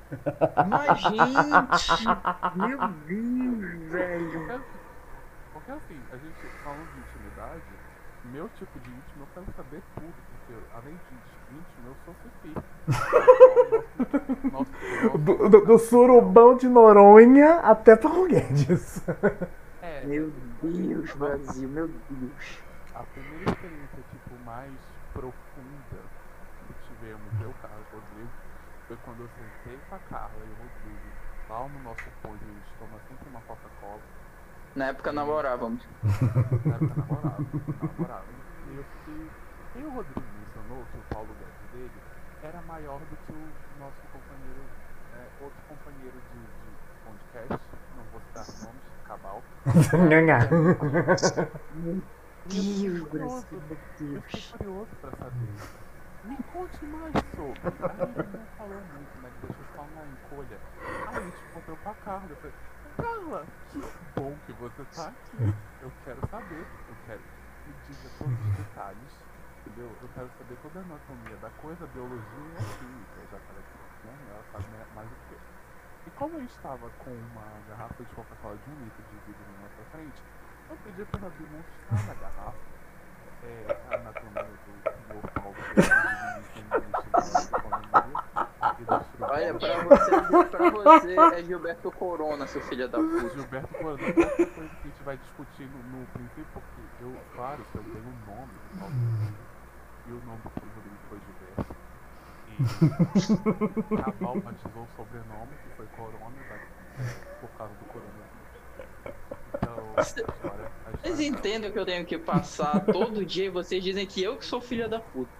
Mas, 0.69 0.99
gente, 0.99 2.17
meu 2.55 2.77
Deus, 3.07 3.91
velho. 3.91 4.63
Porque, 5.53 5.71
assim, 5.71 5.99
a 6.11 6.17
gente 6.17 6.47
falando 6.63 6.87
de 6.93 6.99
intimidade, 6.99 7.63
meu 8.25 8.49
tipo 8.49 8.79
de 8.79 8.89
íntimo 8.89 9.23
eu 9.23 9.27
quero 9.33 9.45
saber 9.55 9.81
tudo, 9.95 10.13
porque 10.31 10.53
além 10.75 10.95
de 10.95 11.55
íntimo, 11.57 11.87
eu 11.87 11.95
sou 12.05 12.15
Fifi. 12.41 12.61
Nosso, 14.51 14.71
nosso, 15.01 15.17
do, 15.17 15.49
do, 15.49 15.65
do 15.65 15.77
surubão 15.79 16.55
de 16.57 16.67
Noronha 16.67 17.55
até 17.61 17.95
Paulo 17.95 18.27
Guedes. 18.27 19.01
é, 19.81 20.05
Meu 20.05 20.31
Deus, 20.61 21.13
Brasil, 21.13 21.69
meu 21.69 21.87
Deus. 21.87 22.63
a 22.95 23.03
primeira 23.03 23.51
experiência 23.51 24.03
tipo 24.11 24.35
mais 24.45 24.73
profunda 25.13 25.99
que 26.67 26.73
tivemos, 26.87 27.41
eu, 27.41 27.53
Carlos 27.61 27.85
e 27.91 27.95
Rodrigo, 27.95 28.31
foi 28.87 28.97
quando 28.97 29.21
eu 29.21 29.29
sentei 29.29 29.77
com 29.89 29.95
a 29.95 29.99
Carla 29.99 30.39
e 30.45 30.49
o 30.49 30.55
Rodrigo 30.55 31.07
lá 31.49 31.67
no 31.69 31.79
nosso 31.83 32.03
ponto, 32.21 32.35
a 32.43 32.47
gente 32.47 32.73
toma 32.79 32.99
sempre 33.07 33.29
uma 33.29 33.41
Coca-Cola. 33.41 34.01
Na 34.77 34.89
época 34.89 35.11
namorávamos. 35.11 35.81
Na 36.03 36.75
época 36.75 36.93
namorava, 36.95 37.45
namorava. 37.81 38.25
E 38.69 38.77
eu 38.77 38.83
fiquei. 38.83 39.31
E 39.75 39.83
o 39.83 39.89
Rodrigo 39.89 40.21
mencionou 40.39 40.85
que 40.91 40.97
o 40.97 41.01
Paulo 41.09 41.29
Guedes 41.39 41.71
dele 41.73 42.01
era 42.43 42.61
maior 42.61 42.99
do 42.99 43.17
que 43.25 43.31
o 43.31 43.79
nosso 43.79 44.01
companheiro, 44.13 44.61
é, 45.15 45.43
outro 45.43 45.59
companheiro 45.67 46.21
de, 46.31 46.39
de 46.39 46.69
podcast, 47.05 47.65
não 47.95 48.03
vou 48.11 48.21
citar 48.21 48.45
nomes, 48.61 48.83
Cabal. 49.07 49.41
Meu 50.07 50.21
eu 52.85 53.05
Deus, 53.09 53.09
curioso, 53.09 53.47
eu 53.51 54.21
fiquei 54.21 54.41
curioso 54.57 54.95
pra 55.01 55.11
saber. 55.11 55.53
Me 56.23 56.37
conte 56.53 56.85
mais 56.85 57.13
sobre. 57.35 57.61
Aí 57.89 58.01
ele 58.01 58.37
não 58.37 58.45
falou 58.57 58.81
muito, 58.93 59.21
né? 59.21 59.31
Que 59.41 59.47
deixou 59.47 59.65
só 59.75 59.81
uma 59.81 60.05
encolha. 60.05 60.59
Aí 61.07 61.17
a 61.17 61.21
gente 61.21 61.43
encontrou 61.49 61.77
com 61.77 61.89
a 61.89 61.95
Carla. 61.95 62.27
Eu 62.29 62.35
falei, 62.37 62.53
Carla, 62.97 63.45
que 63.71 63.79
bom 64.15 64.35
que 64.45 64.53
você 64.53 64.83
tá 64.95 65.07
aqui. 65.07 65.53
Eu 65.81 65.91
quero 66.03 66.19
saber. 66.29 66.65
Eu 66.89 66.95
quero 67.05 67.19
que 67.19 67.69
me 67.69 67.75
diga 67.87 68.09
todos 68.17 68.33
os 68.33 68.57
detalhes. 68.57 69.13
Entendeu? 69.61 69.95
Eu 70.01 70.09
quero 70.15 70.29
saber 70.37 70.57
toda 70.61 70.79
a 70.79 70.81
anatomia 70.81 71.37
da 71.37 71.49
coisa, 71.61 71.83
a 71.83 71.87
biologia 71.87 72.21
e 72.21 72.57
a 72.57 72.77
química. 72.79 73.21
Já 73.31 73.37
que 73.37 73.51
ela, 73.51 73.61
né, 74.03 74.13
ela 74.31 74.43
sabe 74.51 74.65
mais 74.95 75.09
do 75.09 75.15
que. 75.29 75.35
E 76.07 76.11
como 76.11 76.37
eu 76.37 76.43
estava 76.45 76.89
com 76.89 77.11
uma 77.11 77.45
garrafa 77.69 78.03
de 78.03 78.15
Coca-Cola 78.15 78.57
de 78.57 78.71
um 78.71 78.83
litro 78.83 79.03
de 79.03 79.17
vidro 79.25 79.43
na 79.53 79.67
nossa 79.67 79.83
frente, 79.91 80.23
eu 80.69 80.77
pedi 80.77 81.05
para 81.05 81.19
ela 81.19 81.33
demonstrar 81.37 82.07
na 82.07 82.13
garrafa 82.15 82.77
é, 83.43 83.77
a 83.91 83.95
anatomia 83.95 84.43
do 84.43 85.13
meu 85.13 85.21
Paulo 85.33 85.55
Olha, 87.17 87.66
pra 89.59 89.83
você, 89.83 90.11
pra 90.49 90.69
você 90.69 91.15
é 91.35 91.43
Gilberto 91.43 91.91
Corona, 91.91 92.47
seu 92.47 92.61
filho 92.61 92.87
da 92.87 92.99
O 92.99 93.09
puta. 93.09 93.29
Gilberto 93.29 93.73
Corona, 93.75 93.97
qualquer 93.97 94.35
coisa 94.35 94.47
que 94.47 94.87
a 94.87 94.87
gente 94.87 95.03
vai 95.03 95.17
discutir 95.17 95.67
no, 95.67 95.99
no 95.99 96.05
princípio, 96.07 96.45
porque 96.53 96.81
eu, 97.01 97.15
claro, 97.35 97.63
que 97.71 97.77
eu 97.77 97.83
tenho 97.83 98.05
o 98.05 98.31
nome 98.31 98.51
do 98.53 98.79
Paulo 98.79 98.93
Rodrigo, 98.93 99.33
e 100.07 100.11
o 100.11 100.25
nome 100.25 100.41
do 100.41 100.49
Paulo 100.49 100.71
Rodrigo 100.75 100.97
foi 101.09 101.19
Gilberto. 101.19 101.75
E 102.59 103.97
Cabal 104.03 104.39
batizou 104.41 104.83
o 104.83 104.87
sobrenome, 104.95 105.51
que 105.63 105.69
foi 105.75 105.85
Corona, 105.95 106.29
né, 106.29 107.15
por 107.41 107.49
causa 107.57 107.73
do 107.75 107.85
coronavírus. 107.85 108.27
Então, 109.53 109.93
a 109.95 110.01
história. 110.01 110.71
A 110.85 110.91
história 110.91 110.97
Vocês 111.01 111.19
entendem 111.19 111.71
que 111.71 111.79
eu 111.79 111.85
tenho 111.85 112.05
que 112.05 112.17
passar 112.17 112.79
todo 112.85 113.25
dia 113.25 113.45
e 113.45 113.49
vocês 113.49 113.83
dizem 113.83 114.05
que 114.05 114.23
eu 114.23 114.37
que 114.37 114.45
sou 114.45 114.59
filha 114.61 114.87
da 114.87 114.99
puta. 114.99 115.31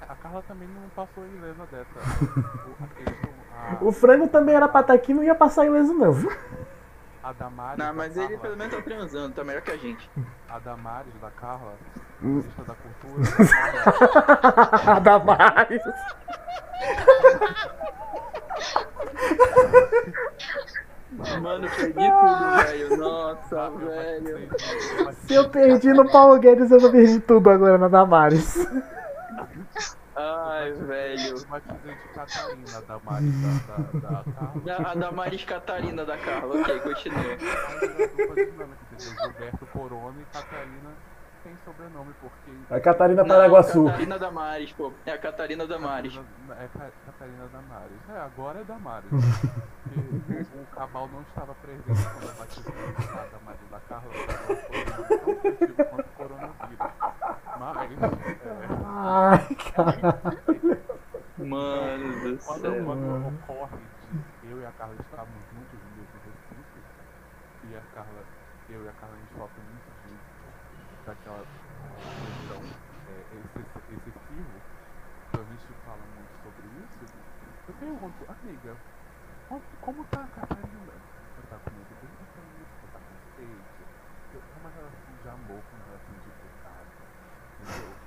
A 0.00 0.14
Carla 0.14 0.42
também 0.42 0.68
não 0.68 0.88
passou 0.90 1.26
ilesa 1.26 1.66
dessa. 1.66 1.98
O, 2.66 2.84
aqueles, 2.84 3.18
a, 3.24 3.37
O 3.80 3.92
frango 3.92 4.28
também 4.28 4.54
era 4.54 4.68
pra 4.68 4.80
estar 4.80 4.94
aqui, 4.94 5.12
não 5.14 5.22
ia 5.22 5.34
passar 5.34 5.66
ileso 5.66 5.92
não. 5.94 6.12
viu? 6.12 6.30
a 7.22 7.32
Damares. 7.32 7.78
Não, 7.78 7.86
da 7.86 7.92
mas 7.92 8.16
ele 8.16 8.38
pelo 8.38 8.56
menos 8.56 8.74
tá 8.74 8.82
transando, 8.82 9.34
tá 9.34 9.44
melhor 9.44 9.60
que 9.60 9.70
a 9.70 9.76
gente. 9.76 10.10
A 10.48 10.58
Damares 10.58 11.12
da 11.20 11.30
Carla, 11.30 11.74
Hum. 12.22 12.42
ministra 12.42 12.64
da 12.64 12.74
Cultura. 12.74 13.22
Carla, 14.84 15.00
Damares. 15.00 15.82
Mano, 21.40 21.68
perdi 21.68 21.92
tudo, 21.94 22.56
velho. 22.64 22.96
Nossa, 22.96 23.70
velho. 23.70 24.48
Se 25.26 25.34
eu 25.34 25.48
perdi 25.48 25.92
no 25.92 26.10
Paulo 26.10 26.38
Guedes, 26.38 26.70
eu 26.70 26.78
vou 26.80 26.90
perder 26.90 27.20
tudo 27.22 27.50
agora 27.50 27.78
na 27.78 27.88
Damares. 27.88 28.66
Ai, 30.18 30.72
velho. 30.72 31.34
De 31.36 31.44
Catarina, 32.14 32.76
a 32.76 32.80
Damares 32.80 33.34
da, 33.42 33.76
da, 33.76 33.82
da 34.00 34.24
Carla. 34.32 34.60
Da, 34.64 34.76
a 34.90 34.94
Damaris 34.94 35.44
Catarina 35.44 36.04
da 36.04 36.18
Carla. 36.18 36.60
Ok, 36.60 36.80
continua. 36.80 37.20
A? 37.20 38.98
Gilberto 38.98 39.66
Corona 39.66 40.16
e 40.20 40.24
Catarina 40.32 40.90
tem 41.44 41.56
sobrenome, 41.64 42.12
porque. 42.20 42.50
A 42.74 42.80
Catarina 42.80 43.22
Não, 43.22 43.28
Paraguaçu. 43.28 43.84
Catarina 43.86 44.18
Damares, 44.18 44.72
pô. 44.72 44.92
É 45.06 45.12
a 45.12 45.18
Catarina 45.18 45.66
Damares. 45.66 46.12
Catarina- 46.16 46.64
É 46.64 46.68
Ca- 46.78 46.90
Catarina 47.06 47.46
Damares. 47.52 47.98
É, 48.12 48.18
agora 48.20 48.60
é 48.60 48.64
Damares. 48.64 49.08
Porque 49.88 50.58
o 50.58 50.66
Cabal 50.76 51.08
não 51.08 51.22
estava 51.22 51.54
presente 51.54 51.84
quando 51.86 52.28
eu 52.28 52.34
batizei 52.34 52.74
a 52.74 53.26
Damares 53.32 53.70
da 53.70 53.80
Carla. 53.88 54.12
Ela 54.14 54.56
foi 55.40 55.66
tão 55.68 55.84
quanto 55.86 56.06
o 56.06 56.12
coronavírus. 56.16 56.78
Mas. 57.58 57.90
Ai, 59.10 59.54
cara. 59.56 60.22
Mano 61.38 62.20
do 62.22 62.38
Quando, 62.44 62.60
céu. 62.60 62.84
quando 62.84 63.06
ocorre 63.28 63.86
de 64.02 64.24
eu 64.42 64.60
e 64.60 64.66
a 64.66 64.72
Carla 64.72 64.96
estarmos 65.00 65.46
juntos 65.48 65.80
no 65.82 65.90
mesmo 65.90 66.18
recinto, 66.20 66.84
e 67.62 67.74
a 67.74 67.82
Carla, 67.86 68.26
eu 68.68 68.84
e 68.84 68.88
a 68.88 68.94
Carla 68.94 69.16
a 69.16 69.20
gente 69.20 69.34
sofre 69.34 69.62
muito 69.62 69.90
de, 70.02 70.20
daquela 71.04 71.46
pressão 72.14 72.62
é, 73.06 73.26
exce- 73.30 73.82
excessiva, 73.88 74.62
então 75.28 75.42
a 75.42 75.46
gente 75.46 75.74
fala 75.84 76.06
muito 76.06 76.34
sobre 76.42 76.68
isso, 76.68 76.98
eu 77.66 77.74
pergunto, 77.74 78.24
amiga, 78.28 78.78
como, 79.48 79.62
como 79.80 80.06
tá 80.06 80.24
a 80.24 80.28
Catarina? 80.28 80.92
Você 81.34 81.42
tá 81.48 81.58
comigo 81.60 81.94
bem 81.96 82.10
Catarina? 82.16 82.66
Você 82.80 82.88
tá 82.88 83.00
com 83.00 83.16
sede? 83.34 83.88
Eu 84.32 84.42
tenho 84.42 84.60
uma 84.60 84.70
relação 84.70 85.16
de 85.16 85.28
amor 85.28 85.64
com 85.64 85.76
uma 85.76 85.86
relação 85.86 86.16
de 86.18 86.32
pecado, 86.32 86.88
entendeu? 87.54 87.98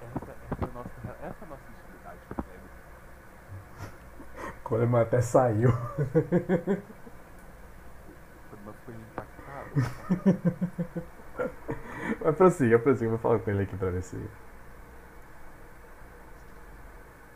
Essa, 0.00 0.38
essa, 0.40 0.64
é 0.66 0.68
a 0.68 0.72
nossa, 0.72 1.00
essa 1.18 1.38
é 1.40 1.44
a 1.44 1.46
nossa 1.46 1.72
intimidade, 1.72 2.22
percebe? 2.28 2.70
Coleman 4.64 5.02
até 5.02 5.20
saiu. 5.22 5.70
Mas 8.64 8.76
foi 8.84 8.94
impactado. 8.96 9.76
Mas 12.20 12.36
prossiga, 12.36 12.78
prossiga. 12.78 13.10
Vou 13.10 13.18
falar 13.18 13.38
com 13.40 13.50
ele 13.50 13.62
aqui 13.62 13.76
pra 13.76 13.90
ver 13.90 14.02
se. 14.02 14.16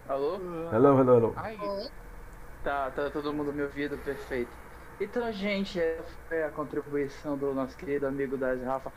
Alô? 0.04 0.40
Hello, 0.70 0.98
hello, 0.98 1.14
hello. 1.16 1.34
Ai, 1.34 1.56
Tá, 2.62 2.90
tá 2.90 3.10
todo 3.10 3.32
mundo 3.32 3.52
me 3.52 3.62
ouvindo, 3.62 3.98
perfeito. 3.98 4.56
Então, 5.00 5.30
gente, 5.32 5.78
essa 5.80 6.18
foi 6.28 6.42
a 6.42 6.52
contribuição 6.52 7.38
do 7.38 7.54
nosso 7.54 7.76
querido 7.76 8.06
amigo 8.06 8.36
das 8.36 8.60
Rafa 8.62 8.92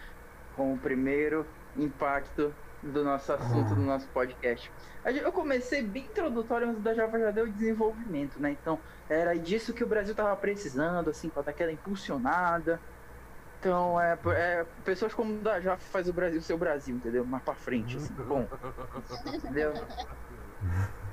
com 0.52 0.74
o 0.74 0.80
primeiro 0.80 1.54
impacto 1.76 2.56
do 2.84 3.04
nosso 3.04 3.32
assunto, 3.32 3.76
do 3.76 3.82
nosso 3.82 4.08
podcast. 4.08 4.72
Eu 5.06 5.32
comecei 5.32 5.84
bem 5.84 6.06
introdutório, 6.06 6.68
mas 6.68 6.78
o 6.78 6.80
da 6.80 6.94
Java 6.94 7.20
já 7.20 7.32
deu 7.32 7.48
desenvolvimento, 7.48 8.40
né? 8.40 8.52
Então, 8.52 8.80
era 9.10 9.38
disso 9.38 9.74
que 9.74 9.84
o 9.84 9.88
Brasil 9.88 10.16
tava 10.16 10.36
precisando, 10.36 11.10
assim, 11.10 11.30
pra 11.30 11.42
dar 11.42 11.52
aquela 11.52 11.72
impulsionada. 11.72 12.80
Então, 13.60 14.00
é, 14.02 14.18
é 14.36 14.66
pessoas 14.84 15.14
como 15.14 15.36
o 15.36 15.42
da 15.42 15.60
Java 15.60 15.80
faz 15.80 16.10
o 16.10 16.14
Brasil 16.14 16.42
ser 16.42 16.54
o 16.54 16.58
Brasil, 16.58 16.96
entendeu? 16.96 17.24
Mais 17.26 17.44
pra 17.44 17.54
frente, 17.54 17.98
assim, 17.98 18.14
bom. 18.14 18.48
Entendeu? 19.34 19.74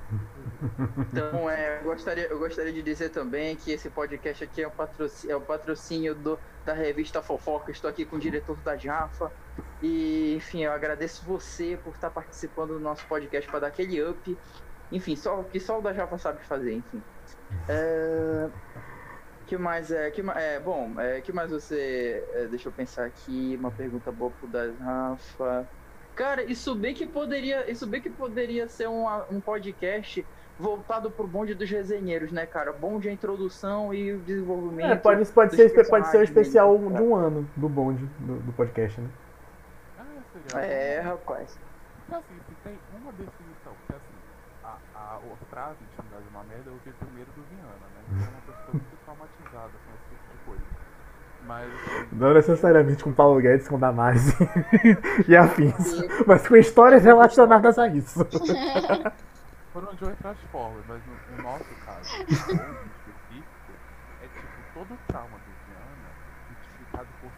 Então, 1.13 1.49
é, 1.49 1.79
eu, 1.79 1.85
gostaria, 1.85 2.27
eu 2.27 2.39
gostaria 2.39 2.73
de 2.73 2.83
dizer 2.83 3.11
também 3.11 3.57
que 3.57 3.71
esse 3.71 3.89
podcast 3.89 4.45
aqui 4.45 4.63
é 4.63 4.67
o 4.67 4.71
patrocínio, 4.71 5.37
é 5.37 5.41
patrocínio 5.41 6.15
do, 6.15 6.39
da 6.65 6.73
revista 6.73 7.23
Fofoca. 7.23 7.71
Estou 7.71 7.89
aqui 7.89 8.05
com 8.05 8.17
o 8.17 8.19
diretor 8.19 8.57
da 8.59 8.77
Jafa. 8.77 9.31
E, 9.83 10.35
enfim, 10.37 10.65
eu 10.65 10.73
agradeço 10.73 11.25
você 11.25 11.79
por 11.83 11.95
estar 11.95 12.11
participando 12.11 12.71
do 12.71 12.81
nosso 12.81 13.07
podcast 13.07 13.49
para 13.49 13.61
dar 13.61 13.67
aquele 13.69 14.03
up. 14.03 14.39
Enfim, 14.91 15.15
só 15.15 15.43
que 15.45 15.61
só 15.61 15.79
o 15.79 15.83
da 15.83 15.93
Jafa 15.93 16.19
sabe 16.19 16.45
fazer, 16.45 16.75
enfim. 16.75 17.03
É, 17.69 18.49
que 19.47 19.57
mais 19.57 19.91
é, 19.91 20.11
que, 20.11 20.21
é 20.21 20.61
bom, 20.61 20.99
é, 20.99 21.21
que 21.21 21.33
mais 21.33 21.51
você, 21.51 22.25
é, 22.33 22.47
deixa 22.47 22.69
eu 22.69 22.73
pensar 22.73 23.05
aqui, 23.05 23.57
uma 23.59 23.71
pergunta 23.71 24.11
boa 24.11 24.31
pro 24.31 24.49
da 24.49 24.71
Rafa. 24.81 25.69
Cara, 26.19 26.43
isso 26.43 26.75
bem 26.75 26.93
que 26.93 27.07
poderia, 27.07 27.71
isso 27.71 27.87
bem 27.87 28.01
que 28.01 28.11
poderia 28.11 28.67
ser 28.67 28.89
um, 28.89 29.07
um 29.31 29.41
podcast 29.41 30.27
voltado 30.59 31.13
pro 31.13 31.29
bonde 31.29 31.55
dos 31.55 31.71
resenheiros, 31.71 32.33
né, 32.33 32.45
cara? 32.45 32.73
Bonde 32.73 33.09
a 33.09 33.13
introdução 33.13 33.95
e 33.95 34.15
o 34.15 34.19
desenvolvimento. 34.19 34.91
É, 34.91 34.97
pode, 34.97 35.25
pode, 35.27 35.55
ser, 35.55 35.71
pode 35.71 35.79
ser 35.79 35.81
o 35.81 35.91
personagens, 35.91 36.29
especial 36.29 36.77
né? 36.77 36.97
de 36.97 37.03
um 37.05 37.15
ano 37.15 37.49
do 37.55 37.69
bonde 37.69 38.05
do, 38.19 38.41
do 38.41 38.53
podcast, 38.55 39.01
né? 39.01 39.09
ah, 39.97 40.05
seria 40.33 40.67
É, 40.67 41.01
rapaz. 41.03 41.57
Porque 42.01 42.15
assim, 42.17 42.41
se 42.49 42.55
tem 42.65 42.77
uma 43.01 43.13
definição, 43.13 43.73
porque 43.87 43.93
assim, 43.93 44.19
a, 44.65 44.77
a, 44.99 45.19
a 45.19 45.47
frase 45.49 45.79
intimidade 45.85 46.25
é 46.27 46.31
uma 46.31 46.43
merda 46.43 46.65
eu 46.67 46.73
ouvi 46.73 46.91
primeiro 46.99 47.31
do 47.31 47.43
Viana, 47.47 47.87
né? 47.95 48.03
Então 48.11 48.27
é 48.27 48.31
uma 48.31 48.41
pessoa 48.41 48.75
muito 48.75 48.99
traumatizada 49.05 49.71
com 49.71 49.91
esse 49.95 50.09
tipo 50.11 50.27
de 50.35 50.39
coisa. 50.45 50.67
Mas 51.47 51.71
assim, 51.73 52.08
Não 52.19 52.35
necessariamente 52.35 53.05
com 53.05 53.13
Paulo 53.13 53.41
Guedes, 53.41 53.69
com 53.69 53.79
Damares 53.79 54.35
e 55.29 55.37
afins, 55.37 56.03
mas 56.27 56.47
com 56.47 56.57
histórias 56.57 57.05
relacionadas 57.05 57.79
a 57.79 57.87
isso. 57.87 58.25
por 59.73 59.89
onde 59.89 60.03
eu 60.03 60.17
transformo, 60.17 60.83
mas 60.89 61.01
no, 61.07 61.37
no 61.37 61.43
nosso 61.45 61.75
caso, 61.87 62.11
o 62.19 62.27
bonde 62.27 62.91
específico, 62.99 63.73
é 64.21 64.27
tipo 64.27 64.59
todo 64.75 64.95
o 64.95 64.99
trauma 65.07 65.39
do 65.39 65.53
Viana 65.71 66.09
multiplicado 66.49 67.09
por 67.21 67.31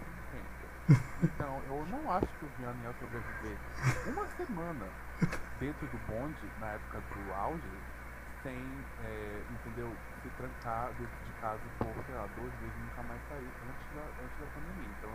50. 0.89 1.03
Então 1.23 1.61
eu 1.69 1.87
não 1.91 2.11
acho 2.11 2.27
que 2.39 2.45
o 2.47 2.49
Viana 2.59 2.79
ia 2.83 2.95
sobreviver 2.99 3.59
uma 4.07 4.27
semana 4.39 4.87
dentro 5.61 5.87
do 5.87 5.99
bonde, 6.09 6.51
na 6.59 6.69
época 6.69 7.03
do 7.13 7.35
auge, 7.35 7.61
sem, 8.43 8.57
é, 9.05 9.43
entendeu, 9.51 9.93
se 10.23 10.29
trancar 10.31 10.89
dentro 10.95 11.19
de 11.25 11.33
casa 11.41 11.61
por, 11.79 12.05
sei 12.05 12.15
lá, 12.15 12.27
dois 12.37 12.53
meses 12.61 12.77
e 12.77 12.83
nunca 12.85 13.03
mais 13.03 13.21
sair 13.29 13.51
antes 13.65 13.87
da, 13.95 14.05
antes 14.25 14.39
da 14.39 14.47
pandemia. 14.55 14.89
Então, 14.99 15.11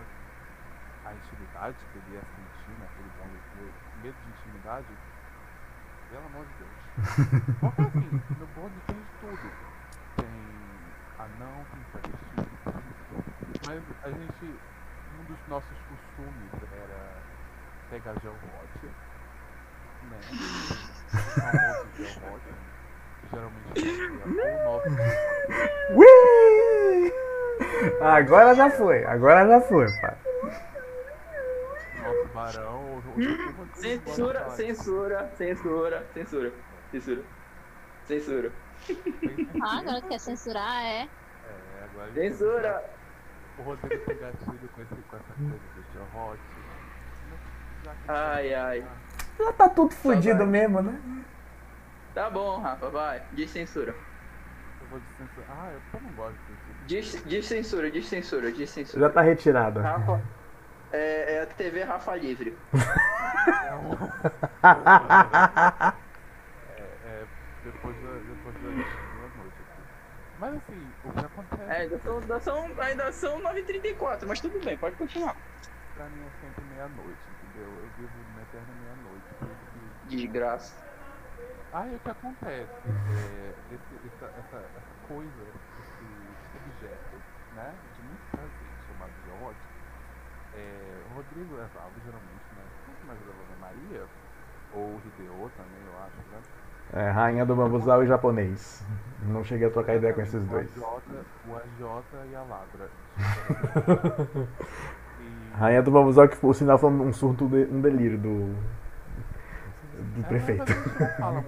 a 1.05 1.13
intimidade 1.13 1.77
que 1.91 1.97
ele 1.97 2.15
ia 2.15 2.21
sentir 2.21 2.73
naquele 2.79 3.09
bonde, 3.21 3.37
o 3.95 3.99
medo 4.01 4.17
de 4.23 4.29
intimidade, 4.29 4.87
pelo 6.09 6.25
amor 6.25 6.45
de 6.45 6.53
Deus. 6.53 6.77
Porque 7.61 7.81
assim, 7.81 8.09
no 8.39 8.47
bonde 8.47 8.81
tem 8.81 8.95
de 8.95 9.13
tudo. 9.19 9.57
Tem 10.15 10.95
anão, 11.17 11.65
tem 11.65 11.83
travesti, 11.91 12.35
mas 13.65 13.83
a 14.03 14.11
gente, 14.11 14.59
um 15.19 15.23
dos 15.25 15.47
nossos 15.47 15.77
costumes 15.83 16.51
era 16.71 17.23
pegar 17.89 18.19
geobote, 18.19 18.95
né? 20.01 20.19
O 21.13 21.31
famoso 21.31 21.89
que 21.89 21.97
geralmente 22.03 22.47
é 22.47 22.51
o 22.51 22.59
nosso 22.59 23.24
Ui! 25.95 27.13
Agora 28.01 28.55
já 28.55 28.69
foi, 28.69 29.03
agora 29.05 29.47
já 29.47 29.61
foi, 29.61 29.85
pai. 30.01 30.15
nosso 32.03 32.27
barão. 32.33 32.85
Censura, 33.73 34.49
censura, 34.51 35.29
censura, 35.37 36.05
censura, 36.13 36.51
censura, 36.91 37.21
censura. 38.05 38.51
Ah, 39.63 39.79
agora 39.79 40.01
quer 40.01 40.19
censurar, 40.19 40.83
é? 40.83 41.01
É, 41.03 41.07
agora 41.91 42.11
Censura! 42.13 42.83
O 43.57 43.61
Rodrigo 43.63 44.03
tem 44.05 44.17
gatilho 44.17 44.69
com, 44.75 44.81
esse, 44.81 44.95
com 45.09 45.15
essa 45.15 45.33
coisa 45.33 45.49
do. 45.49 46.37
Já 47.83 47.91
que- 47.91 47.97
Ai, 48.11 48.53
ai. 48.53 48.85
Já 49.39 49.53
tá 49.53 49.69
tudo 49.69 49.93
fudido 49.95 50.45
mesmo, 50.45 50.81
né? 50.81 50.99
Tá 52.15 52.29
bom, 52.29 52.61
Rafa, 52.61 52.89
vai. 52.89 53.21
Diz 53.33 53.51
censura. 53.51 53.91
Eu 53.91 54.87
vou 54.87 55.01
censurar. 55.17 55.47
Ah, 55.49 55.71
eu 55.73 55.81
só 55.91 55.99
não 55.99 56.11
gosto 56.13 56.37
de 56.37 56.47
censura. 56.47 56.75
Diz, 56.87 57.23
diz 57.25 57.45
censura, 57.45 57.91
diz 57.91 58.05
censura, 58.07 58.51
diz 58.53 58.69
censura. 58.69 59.07
Já 59.07 59.13
tá 59.13 59.19
retirado. 59.21 59.81
Rafa. 59.81 60.21
É, 60.93 61.35
é 61.35 61.41
a 61.41 61.45
TV 61.45 61.83
Rafa 61.83 62.15
Livre. 62.15 62.57
É, 66.77 66.81
é, 67.05 67.23
meia-noite 68.71 69.55
aqui. 69.59 69.81
Mas 70.39 70.55
assim, 70.55 70.87
o 71.03 71.11
que 71.11 71.25
acontece. 71.25 71.63
É, 71.63 71.81
ainda 71.81 71.99
são, 71.99 72.17
ainda 72.19 72.39
são, 72.39 72.65
ainda 72.81 73.11
são 73.11 73.41
9h34, 73.41 74.25
mas 74.27 74.39
tudo 74.39 74.57
bem, 74.63 74.77
pode 74.77 74.95
continuar. 74.95 75.35
Pra 75.95 76.05
mim 76.05 76.21
é 76.21 76.29
sempre 76.41 76.63
meia-noite, 76.73 77.19
entendeu? 77.43 77.69
Eu 77.71 77.89
vivo 77.97 78.09
na 78.35 78.41
eterna 78.41 78.73
meia-noite. 78.81 79.25
que- 80.09 80.15
Desgraça. 80.15 80.84
Aí 81.75 81.93
o 81.93 81.99
que 81.99 82.09
acontece? 82.09 82.71
É, 82.87 83.53
esse- 83.75 84.07
essa, 84.07 84.25
essa, 84.39 84.57
essa 84.57 84.81
coisa, 85.09 85.43
esse 85.81 86.05
objeto, 86.55 87.17
né? 87.53 87.73
De 87.97 88.01
muito 88.07 88.21
prazer, 88.31 88.71
chamado 88.87 89.11
de 89.25 89.31
ódio. 89.43 89.75
É, 90.55 91.01
o 91.11 91.15
Rodrigo 91.15 91.53
Evaldo, 91.55 91.99
geralmente, 92.05 92.47
né? 92.55 92.63
Muito 92.87 93.07
mais 93.07 93.19
da 93.19 93.59
Maria, 93.59 94.03
ou 94.73 94.83
o 94.87 95.01
Hideo 95.05 95.51
também, 95.57 95.83
eu 95.85 95.99
acho, 96.05 96.15
né? 96.31 96.39
É, 96.93 97.09
rainha 97.09 97.45
do 97.45 97.53
bambuzal 97.55 98.03
e 98.03 98.07
japonês. 98.07 98.81
Não 99.23 99.43
cheguei 99.43 99.67
a 99.67 99.71
trocar 99.71 99.95
ideia 99.95 100.13
com 100.13 100.21
esses 100.21 100.45
dois. 100.45 100.69
O 100.77 101.55
AJ 101.57 102.05
e 102.31 102.35
a 102.35 102.41
Ladra. 102.43 102.89
E- 105.19 105.51
Rainha 105.59 105.81
do 105.83 105.91
bambuzal 105.91 106.29
que 106.29 106.37
por 106.37 106.55
sinal 106.55 106.77
foi 106.77 106.89
um 106.89 107.11
surto, 107.11 107.49
de- 107.49 107.67
um 107.69 107.81
delírio 107.81 108.17
do, 108.17 108.55
do 109.95 110.21
É, 110.21 110.27
prefeito. 110.27 110.65
falar 111.17 111.41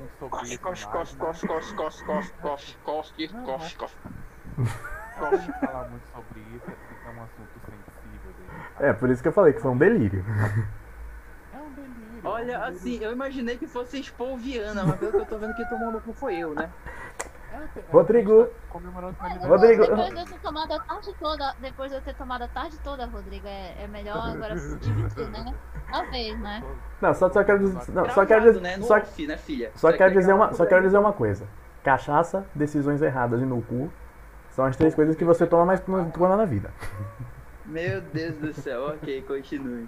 muito 5.90 6.06
sobre 6.14 6.40
isso, 6.56 6.70
é 6.70 7.10
um 7.10 7.24
assunto 7.24 7.60
sensível 7.66 8.32
dele. 8.34 8.50
É, 8.80 8.94
por 8.94 9.10
isso 9.10 9.22
que 9.22 9.28
eu 9.28 9.34
falei 9.34 9.54
que 9.54 9.62
foi 9.62 9.72
um 9.72 9.78
delírio. 9.78 10.24
É 11.54 11.58
um 11.58 11.70
delírio. 11.74 12.22
Olha, 12.24 12.44
é 12.44 12.46
delírio. 12.60 12.78
assim, 12.78 13.04
eu 13.04 13.12
imaginei 13.12 13.58
que 13.58 13.68
fosse 13.68 14.00
expor 14.00 14.30
o 14.34 14.38
Viana, 14.38 14.84
mas 14.84 14.98
pelo 15.00 15.12
que 15.12 15.18
eu 15.18 15.26
tô 15.26 15.38
vendo 15.38 15.56
que 15.56 15.66
tomou 15.70 15.92
no 15.92 16.02
cu 16.02 16.14
foi 16.14 16.36
eu, 16.38 16.54
né? 16.54 16.70
Rodrigo. 17.92 18.50
tá. 19.14 19.48
Rodrigo. 19.48 19.84
Depois 19.86 20.14
de 20.14 20.20
eu 20.20 20.26
ter 20.26 20.40
tomado 20.40 20.72
a 20.74 20.80
tarde 20.80 21.16
toda, 21.20 21.56
depois 21.60 21.92
de 21.92 21.98
eu 21.98 22.02
ter 22.02 22.16
tomado 22.16 22.42
a 22.44 22.48
tarde 22.48 22.80
toda, 22.80 23.06
Rodrigo, 23.06 23.48
é, 23.48 23.84
é 23.84 23.88
melhor 23.88 24.18
agora 24.18 24.58
se 24.58 24.78
dividir, 24.78 25.30
né? 25.30 25.54
Talvez, 25.92 26.40
né? 26.40 26.64
Não, 27.02 27.14
só, 27.14 27.30
só 27.30 27.44
quero 27.44 27.60
dizer. 27.60 27.92
Não, 27.92 28.10
só 28.10 28.26
quero 28.26 28.42
dizer. 28.44 28.62
né? 28.62 28.78
No 28.78 28.84
Só, 28.84 28.98
off, 28.98 29.28
né, 29.28 29.38
filha? 29.38 29.72
só 29.76 29.90
Isso 29.90 29.98
quero 29.98 30.14
dizer 30.14 30.34
uma, 30.34 30.54
só 30.54 30.66
quero 30.66 30.84
dizer 30.84 30.98
uma 30.98 31.14
coisa. 31.14 31.48
Cachaça, 31.84 32.46
decisões 32.54 33.02
erradas 33.02 33.42
e 33.42 33.46
no 33.46 33.62
cu 33.62 33.92
são 34.50 34.66
as 34.66 34.76
três 34.76 34.96
coisas 34.96 35.16
que 35.16 35.24
você 35.24 35.46
toma 35.46 35.66
mais 35.66 35.80
toma 35.80 36.36
na 36.36 36.46
vida. 36.46 36.72
Meu 37.66 38.02
Deus 38.02 38.36
do 38.38 38.54
céu, 38.54 38.88
ok, 38.88 39.22
continue. 39.24 39.88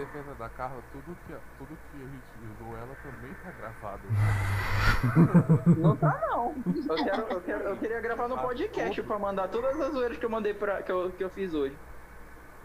Defesa 0.00 0.34
da 0.38 0.48
Carla, 0.48 0.82
tudo 0.92 1.14
que, 1.26 1.34
tudo 1.58 1.78
que 1.90 1.96
a 1.96 2.06
gente 2.06 2.54
usou 2.54 2.74
ela 2.74 2.96
também 3.02 3.34
tá 3.42 3.50
gravado. 3.50 4.00
Não 5.78 5.94
tá 5.94 6.20
não. 6.26 6.54
Eu, 6.66 7.04
quero, 7.04 7.22
eu, 7.22 7.40
quero, 7.42 7.64
eu 7.64 7.76
queria 7.76 8.00
gravar 8.00 8.26
no 8.26 8.38
podcast 8.38 9.02
pra 9.02 9.18
mandar 9.18 9.48
todas 9.48 9.78
as 9.78 9.92
zoeiras 9.92 10.16
que 10.16 10.24
eu 10.24 10.30
mandei 10.30 10.54
pra. 10.54 10.82
que 10.82 10.90
eu, 10.90 11.12
que 11.12 11.22
eu 11.22 11.28
fiz 11.28 11.52
hoje. 11.52 11.76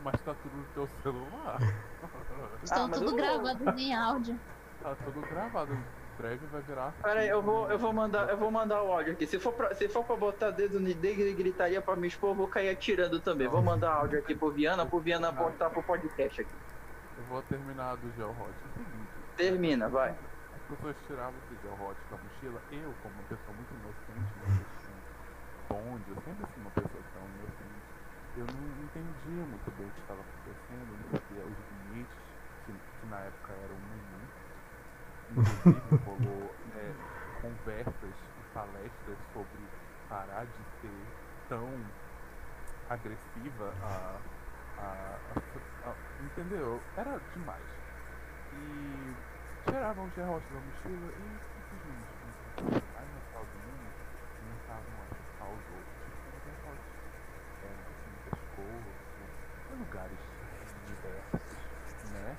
Mas 0.02 0.22
tá 0.22 0.34
tudo 0.34 0.56
no 0.56 0.64
teu 0.74 0.88
celular. 1.04 1.60
Estão 2.64 2.88
mas 2.88 3.00
tudo 3.00 3.16
gravado 3.16 3.80
em 3.80 3.94
áudio. 3.94 4.40
Tá 4.82 4.96
tudo 5.04 5.20
gravado. 5.20 5.74
Em 5.74 6.18
breve 6.18 6.46
vai 6.46 6.62
virar. 6.62 6.94
Pera 7.04 7.20
aí, 7.20 7.28
eu 7.28 7.42
vou, 7.42 7.70
eu 7.70 7.78
vou 7.78 7.92
mandar, 7.92 8.30
eu 8.30 8.38
vou 8.38 8.50
mandar 8.50 8.82
o 8.82 8.94
áudio 8.94 9.12
aqui. 9.12 9.28
Se 9.28 9.38
for 9.40 9.52
pra, 9.52 9.76
se 9.76 9.90
for 9.90 10.06
pra 10.06 10.16
botar 10.16 10.52
dedo 10.52 10.80
no 10.80 10.94
dedo 10.94 11.22
e 11.22 11.34
gritaria 11.34 11.82
pra 11.82 11.98
me 11.98 12.08
expor, 12.08 12.30
eu 12.30 12.36
vou 12.36 12.48
cair 12.48 12.70
atirando 12.70 13.20
também. 13.20 13.50
Vou 13.50 13.62
mandar 13.62 13.92
áudio 13.92 14.20
aqui 14.20 14.34
pro 14.34 14.52
Viana, 14.52 14.86
pro 14.86 15.00
Viana 15.00 15.34
botar 15.34 15.70
pro 15.70 15.84
podcast 15.84 16.40
aqui. 16.40 16.56
Vou 17.30 17.42
terminar 17.44 17.96
do 17.98 18.12
Gel 18.16 18.30
Hot. 18.30 18.54
É 18.54 18.68
o 18.68 18.74
seguinte. 18.74 19.12
Termina, 19.36 19.90
vai. 19.90 20.12
As 20.12 20.62
pessoas 20.70 20.96
tiravam 21.08 21.34
esse 21.46 21.62
Gel 21.62 21.74
Hot 21.74 21.98
da 22.12 22.18
mochila. 22.18 22.62
Eu, 22.72 22.94
como 23.02 23.16
uma 23.16 23.24
pessoa 23.24 23.54
muito 23.56 23.74
inocente, 23.74 24.30
uma 24.38 24.50
pessoa 24.62 24.96
bonde, 25.70 26.06
eu 26.10 26.16
sempre 26.22 26.46
fui 26.46 26.62
uma 26.62 26.72
pessoa 26.72 27.04
tão 27.14 27.24
inocente. 27.26 27.86
Eu 28.38 28.46
não 28.46 28.84
entendia 28.84 29.44
muito 29.46 29.70
bem 29.78 29.88
o 29.88 29.92
que 29.92 30.02
estava 30.02 30.22
acontecendo, 30.22 30.90
não 30.92 31.08
sabia 31.12 31.44
os 31.46 31.58
limites, 31.72 32.18
que, 32.66 32.72
que 32.74 33.06
na 33.08 33.20
época 33.20 33.54
eram 33.54 33.78
nenhum. 33.90 34.24
Inclusive, 35.32 35.96
rolou 36.06 36.56
é, 36.78 36.94
conversas 37.42 38.14
e 38.14 38.54
palestras 38.54 39.18
sobre 39.34 39.62
parar 40.10 40.46
de 40.46 40.64
ser 40.82 40.94
tão 41.50 41.70
agressiva 42.90 43.74
a, 43.82 44.20
a, 44.78 45.18
a- 45.36 45.90
a- 45.90 46.24
entendeu? 46.24 46.82
Era 46.98 47.20
demais. 47.34 47.64
E 48.54 49.16
tiravam 49.66 50.06
os 50.06 50.14
derrotes 50.14 50.50
da 50.50 50.60
mochila 50.60 51.12
e 51.12 51.22
simplesmente 51.70 52.86
aí 52.96 53.06
no 53.14 53.22
final 53.22 53.44
do 53.46 53.58
mundo 53.66 53.92
começavam 54.40 54.96
a 55.02 55.08
chutar 55.16 55.48
os 55.48 55.66
outros. 55.76 55.96
Tipo, 56.06 56.38
derrotes 56.46 56.92
é, 57.64 57.68
assim, 57.90 58.14
pescoço, 58.24 58.92
em 59.74 59.80
lugares 59.80 60.18
diversos, 60.88 61.42
né? 62.12 62.36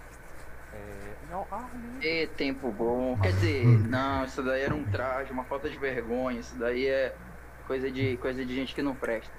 É, 0.72 1.14
e 1.28 1.32
ar 1.32 1.70
livre. 1.74 2.09
E 2.09 2.26
tempo 2.28 2.70
bom. 2.72 3.18
Quer 3.20 3.32
dizer, 3.32 3.64
não, 3.89 4.24
isso 4.24 4.43
daí 4.43 4.62
era 4.62 4.74
um 4.74 4.84
traje, 4.84 5.32
uma 5.32 5.45
falta 5.45 5.68
de 5.68 5.78
vergonha. 5.78 6.41
Isso 6.41 6.57
daí 6.59 6.87
é 6.87 7.14
coisa 7.66 7.91
de, 7.91 8.16
coisa 8.18 8.45
de 8.45 8.55
gente 8.55 8.74
que 8.74 8.82
não 8.82 8.95
presta. 8.95 9.32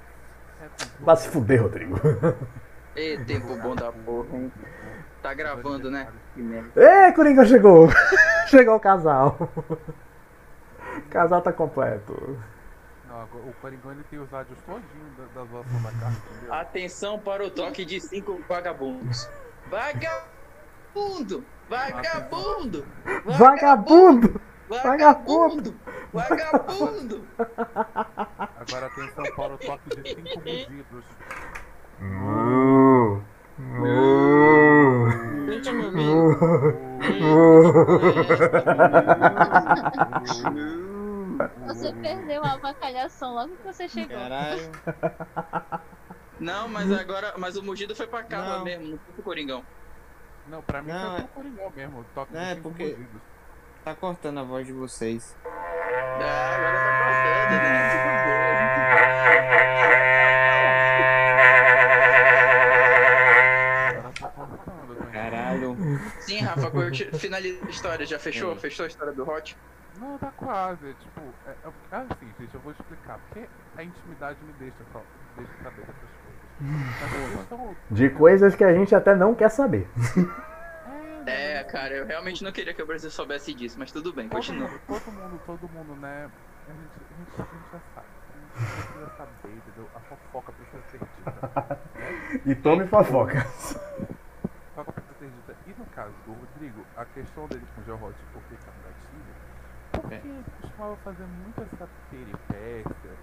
É, 0.62 0.68
Vai 1.00 1.16
se 1.16 1.30
fuder, 1.30 1.62
Rodrigo. 1.62 1.96
E 2.98 3.16
tempo 3.26 3.56
bom 3.58 3.76
da 3.76 3.92
porra, 3.92 4.36
hein? 4.36 4.52
Tá 5.22 5.32
gravando, 5.32 5.92
né? 5.92 6.08
Ê, 6.76 7.12
Coringa 7.12 7.46
chegou! 7.46 7.88
chegou 8.50 8.76
o 8.76 8.80
casal. 8.80 9.38
O 10.98 11.02
casal 11.10 11.40
tá 11.44 11.54
completo. 11.54 12.40
Não, 13.08 13.24
o 13.24 13.54
Coringão 13.62 13.92
ele 13.92 14.04
tem 14.10 14.18
os 14.18 14.34
áudios 14.34 14.58
todinho 14.64 15.12
da, 15.16 15.26
da 15.42 15.46
zoação 15.46 15.82
da 15.84 15.92
entendeu? 15.92 16.54
Atenção 16.54 17.20
para 17.20 17.46
o 17.46 17.52
toque 17.52 17.86
de 17.86 18.02
cinco 18.02 18.42
vagabundos. 18.50 19.30
Vagabundo! 19.70 21.46
Vagabundo! 21.70 22.84
Vagabundo! 23.26 24.42
Vagabundo! 24.68 25.76
Vagabundo! 26.12 27.28
Agora 27.38 28.88
atenção 28.88 29.26
para 29.36 29.54
o 29.54 29.58
toque 29.60 30.02
de 30.02 30.16
cinco 30.16 30.42
meu 32.00 32.77
Você 41.68 41.94
perdeu 41.94 42.44
a 42.44 42.54
avacalhação 42.54 43.34
logo 43.36 43.56
que 43.58 43.64
você 43.64 43.88
chegou. 43.88 44.18
Caralho. 44.18 44.72
Não, 46.40 46.68
mas 46.68 46.92
agora. 46.92 47.34
Mas 47.38 47.56
o 47.58 47.64
mugido 47.64 47.96
foi 47.96 48.08
pra 48.08 48.24
Não. 48.58 48.64
mesmo, 48.66 48.88
não 48.92 48.98
foi 48.98 49.14
pro 49.14 49.24
Coringão. 49.24 49.64
Não, 50.48 50.62
pra 50.62 50.82
mim 50.82 50.92
Não, 50.92 51.12
foi 51.12 51.20
é- 51.20 51.24
o 51.24 51.28
Coringão 51.28 51.72
mesmo, 51.76 52.04
de 52.04 52.10
é 52.52 52.56
porque- 52.56 52.84
mugidos. 52.84 53.22
Tá 53.84 53.96
cortando 53.96 54.40
a 54.40 54.44
voz 54.44 54.66
de 54.68 54.74
vocês. 54.74 55.36
Ah, 55.46 56.56
agora 56.56 56.78
tá 56.78 56.98
cortando, 57.06 57.62
Agora 58.18 59.74
Rafa, 66.62 66.72
curti- 66.72 67.12
finaliza 67.18 67.66
a 67.66 67.70
história. 67.70 68.06
Já 68.06 68.20
fechou? 68.20 68.54
Sim. 68.56 68.60
Fechou 68.62 68.84
a 68.86 68.88
história 68.88 69.14
do 69.14 69.30
Hot? 69.30 69.58
Não, 70.00 70.18
tá 70.18 70.32
quase. 70.38 70.94
Tipo, 70.96 71.22
é, 71.48 71.52
é, 71.52 71.72
é 71.92 71.96
assim, 71.98 72.28
gente, 72.40 72.54
eu 72.54 72.62
vou 72.62 72.72
explicar. 72.72 73.20
Porque 73.30 73.48
a 73.78 73.84
intimidade 73.84 74.38
me 74.44 74.54
deixa 74.54 74.78
só. 74.94 75.02
Deixa 75.38 75.52
saber 75.64 75.82
dessas 75.82 75.96
coisas. 75.96 77.38
Questão. 77.38 77.76
de 77.92 78.10
coisas 78.10 78.56
que 78.56 78.64
a 78.64 78.74
gente 78.74 78.94
até 78.96 79.16
não 79.16 79.34
quer 79.36 79.50
saber. 79.50 79.88
É, 81.30 81.62
cara, 81.66 81.94
eu 81.94 82.06
realmente 82.06 82.42
não 82.42 82.54
queria 82.54 82.74
que 82.74 82.82
o 82.82 82.86
Brasil 82.86 83.12
soubesse 83.12 83.54
disso, 83.54 83.76
mas 83.78 83.92
tudo 83.92 84.14
bem, 84.14 84.30
Todo 84.30 84.38
continua. 84.38 84.70
mundo, 84.70 84.80
todo 84.88 85.12
mundo, 85.12 85.42
todo 85.46 85.70
mundo, 85.74 85.96
né? 86.00 86.30
A 86.70 86.72
gente, 86.72 86.82
a 86.88 87.18
gente, 87.18 87.42
a 87.42 87.54
gente 87.54 87.72
já 87.74 87.80
sabe. 87.94 88.08
A 88.56 88.60
gente 88.60 88.88
precisa 88.88 89.18
saber, 89.18 89.54
entendeu? 89.58 89.90
A 89.94 90.00
fofoca 90.00 90.52
precisa 90.54 90.82
ser 90.90 91.00
dita. 91.00 91.80
E 92.50 92.56
tome 92.56 92.88
fofoca. 92.88 93.40
A 93.40 93.44
fofoca 94.84 95.02
precisa 95.02 95.20
ser 95.20 95.30
dita. 95.36 95.56
E 95.68 95.76
no 95.78 95.86
caso 95.88 96.14
do 96.26 96.32
Rodrigo, 96.32 96.86
a 96.96 97.04
questão 97.18 97.48
dele 97.48 97.66
com 97.74 97.82
o 97.82 97.86
George, 97.86 98.20
por 98.32 98.42
que 98.44 98.56
tá 98.58 98.72
no 98.72 98.84
gatilho? 98.84 99.34
Porque 99.92 100.14
É. 100.14 100.18
ele 100.18 100.46
costumava 100.62 100.96
fazer 100.98 101.26
muito 101.26 101.62
essa 101.62 101.90
peripécia 102.12 103.18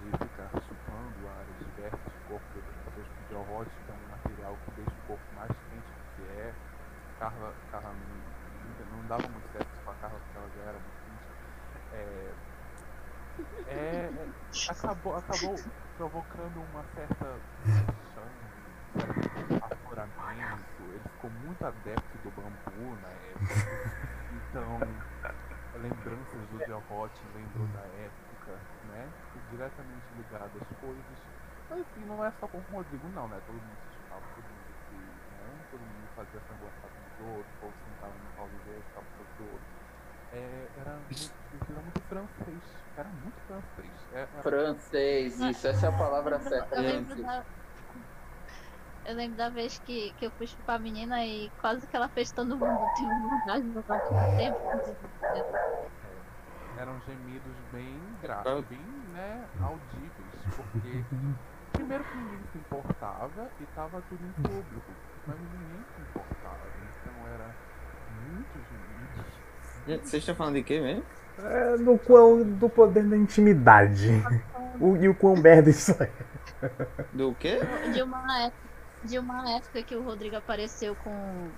de 0.00 0.10
ficar 0.18 0.50
chupando 0.62 1.28
áreas 1.28 1.58
diversas 1.58 1.98
do 1.98 2.28
corpo 2.28 2.46
das 2.54 2.64
pessoas 2.94 3.06
com 3.08 3.34
George, 3.34 3.70
que 3.84 3.90
é 3.90 3.94
um 3.94 4.08
material 4.10 4.56
que 4.64 4.70
deixa 4.72 4.90
o 4.90 5.06
corpo 5.08 5.24
mais 5.34 5.50
quente 5.50 5.90
do 5.90 6.04
que 6.14 6.22
é. 6.38 6.54
Carla, 7.18 7.54
Carla 7.72 7.92
não, 7.92 8.98
não 8.98 9.06
dava 9.08 9.28
muito 9.28 9.50
certo 9.52 9.68
com 9.84 9.90
a 9.90 9.94
Carla 9.94 10.18
porque 10.20 10.38
ela 10.38 10.50
já 10.54 10.62
era 10.70 10.78
muito 10.78 10.98
quente. 11.02 11.24
É, 11.92 12.34
é, 13.66 13.72
é, 13.74 14.70
acabou, 14.70 15.16
acabou 15.16 15.56
provocando 15.96 16.56
uma 16.70 16.84
certa 16.94 17.40
um 18.96 19.56
afloramento. 19.64 20.82
Ele 20.82 21.00
ficou 21.00 21.30
muito 21.30 21.66
adepto 21.66 22.18
do 22.18 22.30
bambu 22.30 22.96
na 23.02 23.08
época. 23.08 23.54
Então, 24.30 24.80
lembranças 25.74 26.43
do 26.58 26.64
Del 26.64 26.84
Hot, 26.88 27.26
lembrou 27.26 27.68
da 27.68 27.86
época, 27.88 28.68
né? 28.82 29.14
Diretamente 29.48 30.12
ligado 30.12 30.58
às 30.58 30.68
coisas. 30.78 31.18
Mas 31.68 31.80
assim, 31.80 32.04
não 32.04 32.24
é 32.24 32.30
só 32.32 32.46
com 32.48 32.58
o 32.58 32.62
Rodrigo 32.62 33.08
não, 33.08 33.28
né? 33.28 33.40
Todo 33.40 33.60
mundo 33.60 33.78
se 33.82 33.92
chamava, 33.96 34.28
todo 34.34 34.48
mundo 34.50 34.74
se, 34.86 34.94
né? 35.28 35.64
Todo 35.70 35.86
mundo 35.86 36.08
fazia 36.14 36.40
frango 36.42 36.68
assado 36.68 36.94
um 36.98 37.16
do 37.16 37.26
outro, 37.26 37.52
o 37.54 37.58
povo 37.58 37.78
sentava 37.82 38.18
no 38.18 38.32
pau 38.34 38.48
de 38.50 38.58
ver, 38.58 38.84
ficava 38.84 39.06
pro 39.36 39.44
outro. 39.46 39.68
É, 40.30 40.70
era 40.74 41.00
muito, 41.00 41.34
era 41.70 41.82
muito 41.82 42.02
francês. 42.02 42.64
Era 42.96 43.12
muito 43.12 43.40
francês. 43.42 44.06
É, 44.10 44.22
era- 44.22 44.42
Francês, 44.42 45.36
isso, 45.40 45.66
essa 45.66 45.86
é 45.86 45.88
a 45.88 45.92
palavra 45.92 46.40
certa. 46.40 46.76
Eu 46.76 46.82
lembro 46.82 47.22
da, 47.22 47.46
eu 49.04 49.14
lembro 49.14 49.36
da 49.36 49.50
vez 49.50 49.78
que, 49.78 50.14
que 50.14 50.26
eu 50.26 50.32
fui 50.32 50.46
chupar 50.46 50.76
a 50.76 50.78
menina 50.78 51.24
e 51.26 51.52
quase 51.58 51.86
que 51.86 51.94
ela 51.96 52.08
fez 52.08 52.32
todo 52.32 52.58
mundo 52.58 52.78
ter 52.96 53.04
vontade 53.28 53.66
de 53.66 53.72
botar 53.72 53.96
no 54.10 54.36
tempo. 54.36 54.60
Eram 56.78 57.00
gemidos 57.06 57.52
bem 57.72 57.98
graves, 58.22 58.64
bem 58.66 58.80
né, 59.12 59.44
audíveis, 59.60 60.56
porque 60.56 61.04
primeiro 61.72 62.04
que 62.04 62.16
ninguém 62.16 62.40
se 62.52 62.58
importava 62.58 63.50
e 63.60 63.66
tava 63.74 64.02
tudo 64.08 64.24
em 64.24 64.42
público, 64.42 64.92
mas 65.26 65.36
ninguém 65.38 65.84
se 65.94 66.02
importava, 66.02 66.58
então 67.00 67.28
era 67.34 67.54
muitos 68.28 68.62
gemidos. 69.86 70.04
Vocês 70.04 70.22
estão 70.22 70.34
falando 70.34 70.54
de 70.54 70.62
quê 70.62 70.80
mesmo? 70.80 71.04
É, 71.38 71.76
do, 71.78 71.98
quão, 71.98 72.42
do 72.42 72.68
poder 72.68 73.04
da 73.04 73.16
intimidade. 73.16 74.08
O, 74.80 74.96
e 74.96 75.08
o 75.08 75.14
quão 75.14 75.36
merda 75.36 75.70
isso 75.70 75.92
é. 76.02 76.10
Do 77.12 77.34
quê? 77.34 77.60
De 77.92 78.02
uma 78.02 78.42
época, 78.42 78.68
de 79.04 79.18
uma 79.18 79.50
época 79.50 79.82
que 79.82 79.94
o 79.94 80.02
Rodrigo 80.02 80.36
apareceu 80.36 80.96
com, 80.96 81.48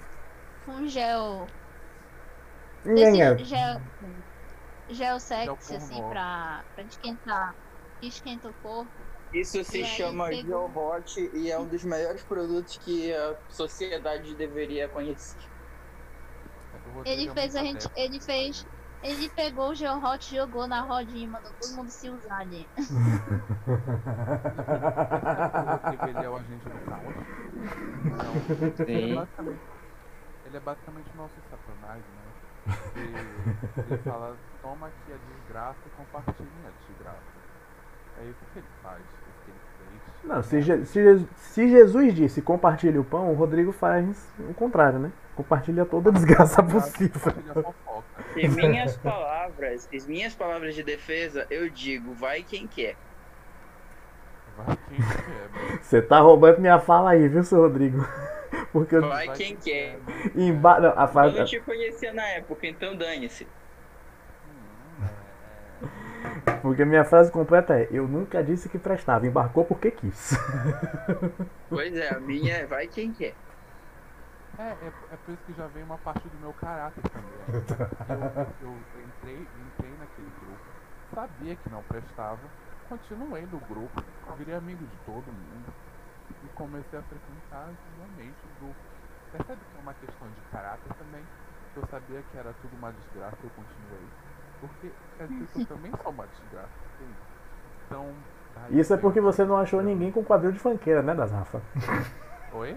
com 0.64 0.87
gel. 0.87 1.47
Ninguém 2.85 3.23
é. 3.23 3.35
Desse 3.35 3.45
gel, 3.45 3.81
gel 4.89 5.18
sexy, 5.20 5.68
Gel 5.68 5.76
assim, 5.76 5.95
pornô. 5.97 6.11
pra, 6.11 6.64
pra 6.74 6.84
esquentar. 6.84 7.55
Que 8.01 8.09
esquenta 8.09 8.49
o 8.49 8.55
corpo. 8.55 8.91
Isso 9.32 9.62
se 9.64 9.80
E 9.80 9.84
chama 9.84 10.28
pegou- 10.28 10.68
Joe 10.68 10.84
Hot 10.99 11.30
e 11.34 11.51
é 11.51 11.59
um 11.59 11.66
dos 11.66 11.82
melhores 11.84 12.22
produtos 12.22 12.76
que 12.78 13.12
a 13.12 13.37
sociedade 13.49 14.34
deveria 14.34 14.89
conhecer. 14.89 15.39
Rodrigo 16.95 17.09
Ele 17.09 17.28
é 17.28 17.32
fez 17.34 17.57
a 17.57 17.62
gente. 17.62 17.89
Ele 17.97 18.20
fez. 18.20 18.66
Ele 19.03 19.28
pegou 19.30 19.70
o 19.70 19.74
gel 19.74 19.99
hot, 20.03 20.34
jogou 20.34 20.66
na 20.66 20.80
rodinha 20.80 21.24
e 21.24 21.28
mandou 21.28 21.53
todo 21.61 21.76
mundo 21.76 21.91
se 21.91 22.09
usar 22.09 22.39
ali. 22.39 22.66
Ele 26.09 26.24
é 26.24 26.28
o 26.30 26.37
agente 26.37 26.64
do 26.64 26.78
caos. 26.87 27.14
Ele 28.80 28.93
é 28.93 29.07
Sim. 29.09 29.14
basicamente, 29.14 29.61
ele 30.47 30.57
é 30.57 30.61
basicamente 30.61 31.11
o 31.12 31.16
nosso 31.16 31.34
satanás, 31.51 32.03
né? 32.03 32.22
Ele, 32.97 33.14
ele 33.91 33.99
fala, 33.99 34.37
toma 34.62 34.87
aqui 34.89 35.12
a 35.12 35.17
desgraça 35.35 35.79
e 35.87 35.91
compartilhe 35.91 36.49
a 36.67 36.71
desgraça. 36.89 37.37
É 38.21 38.25
isso 38.25 38.41
que 38.53 38.59
ele 38.59 38.67
faz, 38.83 39.01
isso 39.01 39.41
que 39.45 39.51
ele 39.51 39.59
fez. 39.79 40.25
Não, 40.25 40.43
se, 40.43 40.61
Je- 40.62 40.85
se 40.87 41.03
Je- 41.19 41.27
se 41.37 41.69
Jesus 41.69 42.14
disse 42.14 42.43
compartilhe 42.43 42.99
o 42.99 43.05
pão, 43.05 43.31
o 43.31 43.35
Rodrigo 43.35 43.71
faz 43.73 44.29
o 44.39 44.55
contrário, 44.55 44.99
né? 44.99 45.12
Compartilha 45.37 45.85
toda 45.85 46.11
a 46.11 46.12
desgraça 46.12 46.62
possível. 46.62 47.21
Compartilha. 47.62 48.47
Em 48.47 48.49
minhas 48.49 48.97
palavras, 48.97 49.89
em 49.93 50.01
minhas 50.09 50.35
palavras 50.35 50.75
de 50.75 50.83
defesa, 50.83 51.47
eu 51.51 51.69
digo, 51.71 52.12
vai 52.14 52.43
quem 52.43 52.67
quer. 52.67 52.97
Vai 54.57 54.77
quem 54.89 54.97
quer, 54.99 55.79
Você 55.83 56.01
tá 56.01 56.19
roubando 56.21 56.59
minha 56.61 56.79
fala 56.81 57.11
aí, 57.11 57.29
viu, 57.29 57.45
seu 57.45 57.61
Rodrigo? 57.61 58.05
Porque 58.72 58.97
eu, 58.97 59.09
Vai 59.09 59.28
quem 59.32 59.57
quer. 59.57 59.99
emba... 60.34 60.80
não, 60.80 60.99
a 60.99 61.03
Eu 61.03 61.09
frase, 61.09 61.38
não 61.38 61.44
te 61.44 61.61
conhecia 61.61 62.12
na 62.12 62.26
época, 62.28 62.66
então 62.66 62.97
dane-se. 62.97 63.47
Porque 66.62 66.84
minha 66.84 67.05
frase 67.05 67.30
completa 67.30 67.78
é: 67.78 67.88
Eu 67.90 68.09
nunca 68.09 68.42
disse 68.42 68.68
que 68.68 68.78
prestava, 68.78 69.26
embarcou 69.26 69.64
porque 69.64 69.90
quis. 69.90 70.36
Pois 71.68 71.94
é, 71.97 72.14
a 72.14 72.20
minha 72.20 72.55
é 72.59 72.66
vai 72.66 72.86
quem 72.86 73.12
quer. 73.12 73.34
É, 74.59 74.62
é, 74.62 74.92
é 75.12 75.16
por 75.24 75.34
isso 75.34 75.42
que 75.47 75.53
já 75.53 75.66
vem 75.66 75.82
uma 75.82 75.99
parte 75.99 76.26
do 76.28 76.38
meu 76.38 76.53
caráter 76.55 77.03
também. 77.11 77.62
Eu, 78.62 78.68
eu 78.70 79.03
entrei, 79.05 79.47
entrei 79.66 79.90
naquele 79.99 80.30
grupo, 80.40 80.64
sabia 81.14 81.57
que 81.57 81.68
não 81.68 81.82
prestava, 81.82 82.40
continuei 82.88 83.42
no 83.42 83.59
grupo, 83.59 84.03
virei 84.38 84.55
amigo 84.55 84.84
de 84.84 84.97
todo 85.05 85.26
mundo 85.26 85.72
e 86.31 86.49
comecei 86.55 86.99
a 86.99 87.03
frequentar 87.03 87.68
ativamente 87.70 88.37
o 88.45 88.64
grupo. 88.64 88.81
Percebe 89.33 89.61
que 89.61 89.79
é 89.79 89.83
uma 89.83 89.95
questão 89.95 90.29
de 90.29 90.41
caráter 90.53 90.93
também? 90.99 91.22
Eu 91.77 91.83
sabia 91.91 92.22
que 92.31 92.39
era 92.39 92.55
tudo 92.62 92.77
uma 92.79 92.93
desgraça 92.93 93.37
e 93.43 93.47
eu 93.47 93.51
continuei. 93.51 94.09
Porque 94.61 94.91
quer 95.18 95.29
dizer 95.29 95.47
que 95.53 95.61
eu 95.61 95.66
também 95.77 95.93
sou 96.03 96.12
uma 96.12 96.27
desgraça, 96.27 96.68
entende? 96.95 97.18
Então. 97.87 98.07
Isso 98.70 98.95
é 98.95 98.97
porque 98.97 99.20
você 99.20 99.45
não 99.45 99.59
achou 99.59 99.83
ninguém 99.83 100.11
com 100.11 100.24
quadril 100.24 100.51
de 100.53 100.59
fanqueira, 100.59 101.03
né, 101.03 101.14
das 101.14 101.31
Rafa? 101.31 101.61
Oi? 102.55 102.74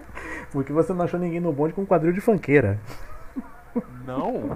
Porque 0.52 0.72
você 0.72 0.92
não 0.92 1.04
achou 1.06 1.18
ninguém 1.18 1.40
no 1.40 1.52
bonde 1.52 1.72
com 1.72 1.86
quadril 1.86 2.12
de 2.12 2.20
fanqueira. 2.20 2.78
Não? 4.04 4.50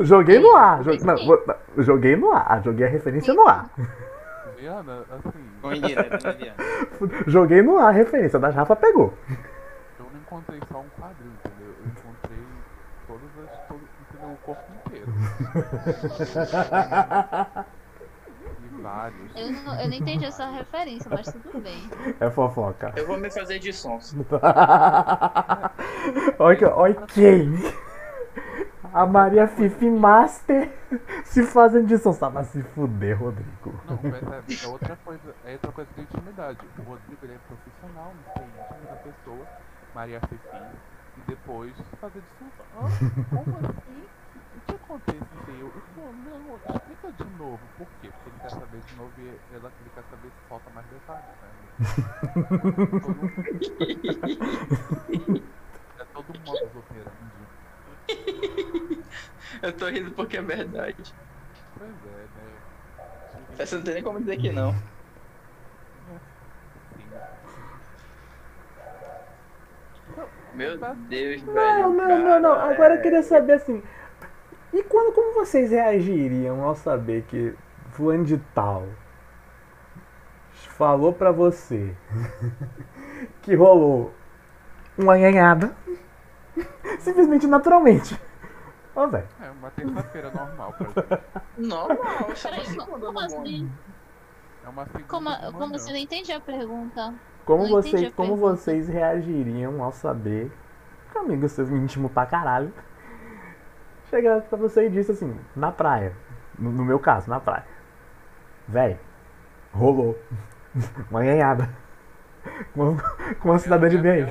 Joguei 0.00 0.38
no 0.40 0.54
ar. 0.56 0.82
jo- 0.82 0.98
não, 1.04 1.82
joguei 1.82 2.16
no 2.16 2.32
ar. 2.32 2.62
Joguei 2.62 2.86
a 2.86 2.90
referência 2.90 3.34
no 3.34 3.46
ar. 3.46 3.68
Diana, 4.56 5.04
assim, 5.10 5.44
Indireta, 5.72 6.32
né? 6.32 6.54
Joguei 7.26 7.62
no 7.62 7.78
ar 7.78 7.88
a 7.88 7.90
referência. 7.90 8.38
Das 8.38 8.54
Rafa 8.54 8.76
pegou. 8.76 9.14
eu 9.98 10.06
não 10.12 10.20
encontrei 10.20 10.60
só 10.70 10.78
um 10.78 10.88
quadril, 11.00 11.30
entendeu? 11.44 11.74
Eu 11.78 11.86
encontrei 11.90 12.38
todas 13.06 13.30
as. 13.44 13.50
Todo, 13.68 13.80
entendeu? 14.10 14.30
O 14.32 14.36
corpo 14.38 14.62
inteiro. 14.86 15.06
E 18.62 18.82
vários. 18.82 19.34
eu 19.34 19.50
não, 19.52 19.80
eu 19.80 19.88
não 19.88 19.94
entendi 19.94 20.24
essa 20.26 20.46
referência, 20.50 21.10
mas 21.10 21.32
tudo 21.32 21.60
bem. 21.60 21.88
É 22.20 22.30
fofoca. 22.30 22.92
Eu 22.96 23.06
vou 23.06 23.16
me 23.16 23.30
fazer 23.30 23.58
de 23.58 23.72
sons. 23.72 24.14
ok, 26.38 26.66
ok. 26.68 27.48
A 28.94 29.04
Maria 29.04 29.48
Fifi 29.48 29.90
Master 29.90 30.70
se 31.26 31.42
fazendo 31.42 31.88
de. 31.88 31.98
Só 31.98 32.12
pra 32.12 32.44
se 32.44 32.62
fuder, 32.62 33.18
Rodrigo. 33.18 33.74
Não, 33.88 33.98
mas 34.04 34.22
é, 34.22 34.64
é 34.64 34.68
outra 34.68 34.96
coisa, 35.04 35.34
é 35.44 35.52
outra 35.54 35.72
coisa 35.72 35.90
de 35.96 36.02
intimidade. 36.02 36.58
O 36.78 36.82
Rodrigo 36.82 37.18
ele 37.24 37.34
é 37.34 37.38
profissional, 37.48 38.14
não 38.14 38.22
sei, 38.34 38.44
íntimo 38.44 38.86
da 38.88 38.94
pessoa, 39.02 39.44
Maria 39.96 40.20
Fifi, 40.20 40.62
e 41.16 41.20
depois 41.26 41.74
fazer 42.00 42.20
de 42.20 42.26
som. 42.38 42.46
Ah, 42.76 42.86
como 43.30 43.56
assim? 43.66 44.06
O 44.54 44.60
que 44.60 44.74
acontece, 44.76 45.26
entendeu? 45.42 45.72
Pô, 45.96 46.02
não, 46.12 46.54
explica 46.56 47.10
de 47.12 47.24
novo, 47.36 47.60
por 47.76 47.88
quê? 48.00 48.12
Porque 48.14 48.28
ele 48.28 48.38
quer 48.40 48.50
saber 48.50 48.80
de 48.80 48.94
novo 48.94 49.12
e 49.18 49.40
ela, 49.56 49.72
ele 49.80 49.90
quer 49.92 50.04
saber 50.08 50.28
se 50.28 50.40
falta 50.48 50.70
mais 50.70 50.86
detalhes, 50.86 51.34
né? 51.42 51.50
é 55.98 56.04
todo 56.14 56.38
modo 56.46 56.78
operandi. 56.78 56.93
Eu 59.64 59.72
tô 59.72 59.86
rindo 59.86 60.10
porque 60.10 60.36
é 60.36 60.42
verdade. 60.42 61.14
Pois 61.78 61.90
é, 61.90 62.18
né? 63.56 63.64
Você 63.64 63.76
não 63.76 63.82
tem 63.82 63.94
nem 63.94 64.02
como 64.02 64.20
dizer 64.20 64.36
que 64.36 64.52
não. 64.52 64.74
Meu 70.52 70.76
Deus, 70.76 71.40
velho. 71.40 71.54
Não, 71.54 71.94
não, 71.94 72.18
não, 72.18 72.40
não. 72.40 72.54
cara, 72.56 72.74
Agora 72.74 72.94
eu 72.96 73.02
queria 73.02 73.22
saber 73.22 73.54
assim. 73.54 73.82
E 74.70 74.82
quando, 74.82 75.14
como 75.14 75.32
vocês 75.32 75.70
reagiriam 75.70 76.62
ao 76.62 76.74
saber 76.74 77.22
que 77.22 77.54
fulano 77.92 78.24
de 78.24 78.36
tal 78.54 78.86
falou 80.76 81.12
pra 81.12 81.32
você 81.32 81.96
que 83.40 83.54
rolou 83.54 84.12
uma 84.98 85.16
ganhada 85.16 85.74
simplesmente 87.00 87.46
naturalmente? 87.46 88.20
Ó, 88.96 89.06
velho. 89.08 89.28
É 89.40 89.50
uma 89.50 89.70
terça-feira 89.70 90.30
normal 90.30 90.72
pra 90.74 90.86
gente. 90.90 91.24
Normal, 91.56 91.98
é 92.20 92.24
uma 92.24 92.34
Peraí, 92.34 92.80
como 93.00 93.20
assim? 93.20 93.70
É 94.64 94.68
uma 94.68 94.86
segunda 94.86 95.06
Como, 95.06 95.30
de 95.30 95.52
como? 95.52 95.76
Não 95.78 95.96
entendi 95.96 96.32
a 96.32 96.40
pergunta. 96.40 97.14
Como 97.44 97.64
Não 97.64 97.70
entendi 97.70 97.90
vocês, 97.90 98.06
a 98.06 98.10
como 98.12 98.36
pergunta. 98.36 98.56
vocês 98.56 98.88
reagiriam 98.88 99.82
ao 99.82 99.92
saber 99.92 100.50
que 101.12 101.18
um 101.18 101.22
amigo 101.22 101.48
seu 101.48 101.66
íntimo 101.76 102.08
pra 102.08 102.26
caralho 102.26 102.72
chega 104.10 104.40
pra 104.42 104.58
você 104.58 104.86
e 104.86 104.90
disse 104.90 105.12
assim, 105.12 105.38
na 105.54 105.72
praia. 105.72 106.16
No, 106.58 106.70
no 106.70 106.84
meu 106.84 106.98
caso, 106.98 107.28
na 107.28 107.40
praia. 107.40 107.66
Véi, 108.68 108.98
rolou. 109.72 110.18
Uma 111.10 111.22
ganhada. 111.22 111.68
Com, 112.74 112.96
com 113.40 113.48
uma 113.48 113.58
cidadã 113.58 113.88
de 113.88 113.96
bem. 113.98 114.26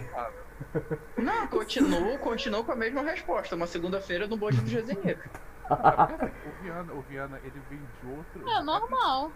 Não, 1.17 1.47
continuo, 1.47 2.17
continuo 2.19 2.63
com 2.63 2.71
a 2.71 2.75
mesma 2.75 3.01
resposta. 3.01 3.55
Uma 3.55 3.67
segunda-feira 3.67 4.27
no 4.27 4.37
bonde 4.37 4.61
do 4.61 4.69
Jazeiro. 4.69 5.21
O 5.69 6.63
Viana, 6.63 6.93
o 6.93 7.01
Viana, 7.01 7.39
ele 7.43 7.59
vem 7.69 7.79
de 7.79 8.07
outro. 8.07 8.49
É 8.49 8.61
normal. 8.61 9.31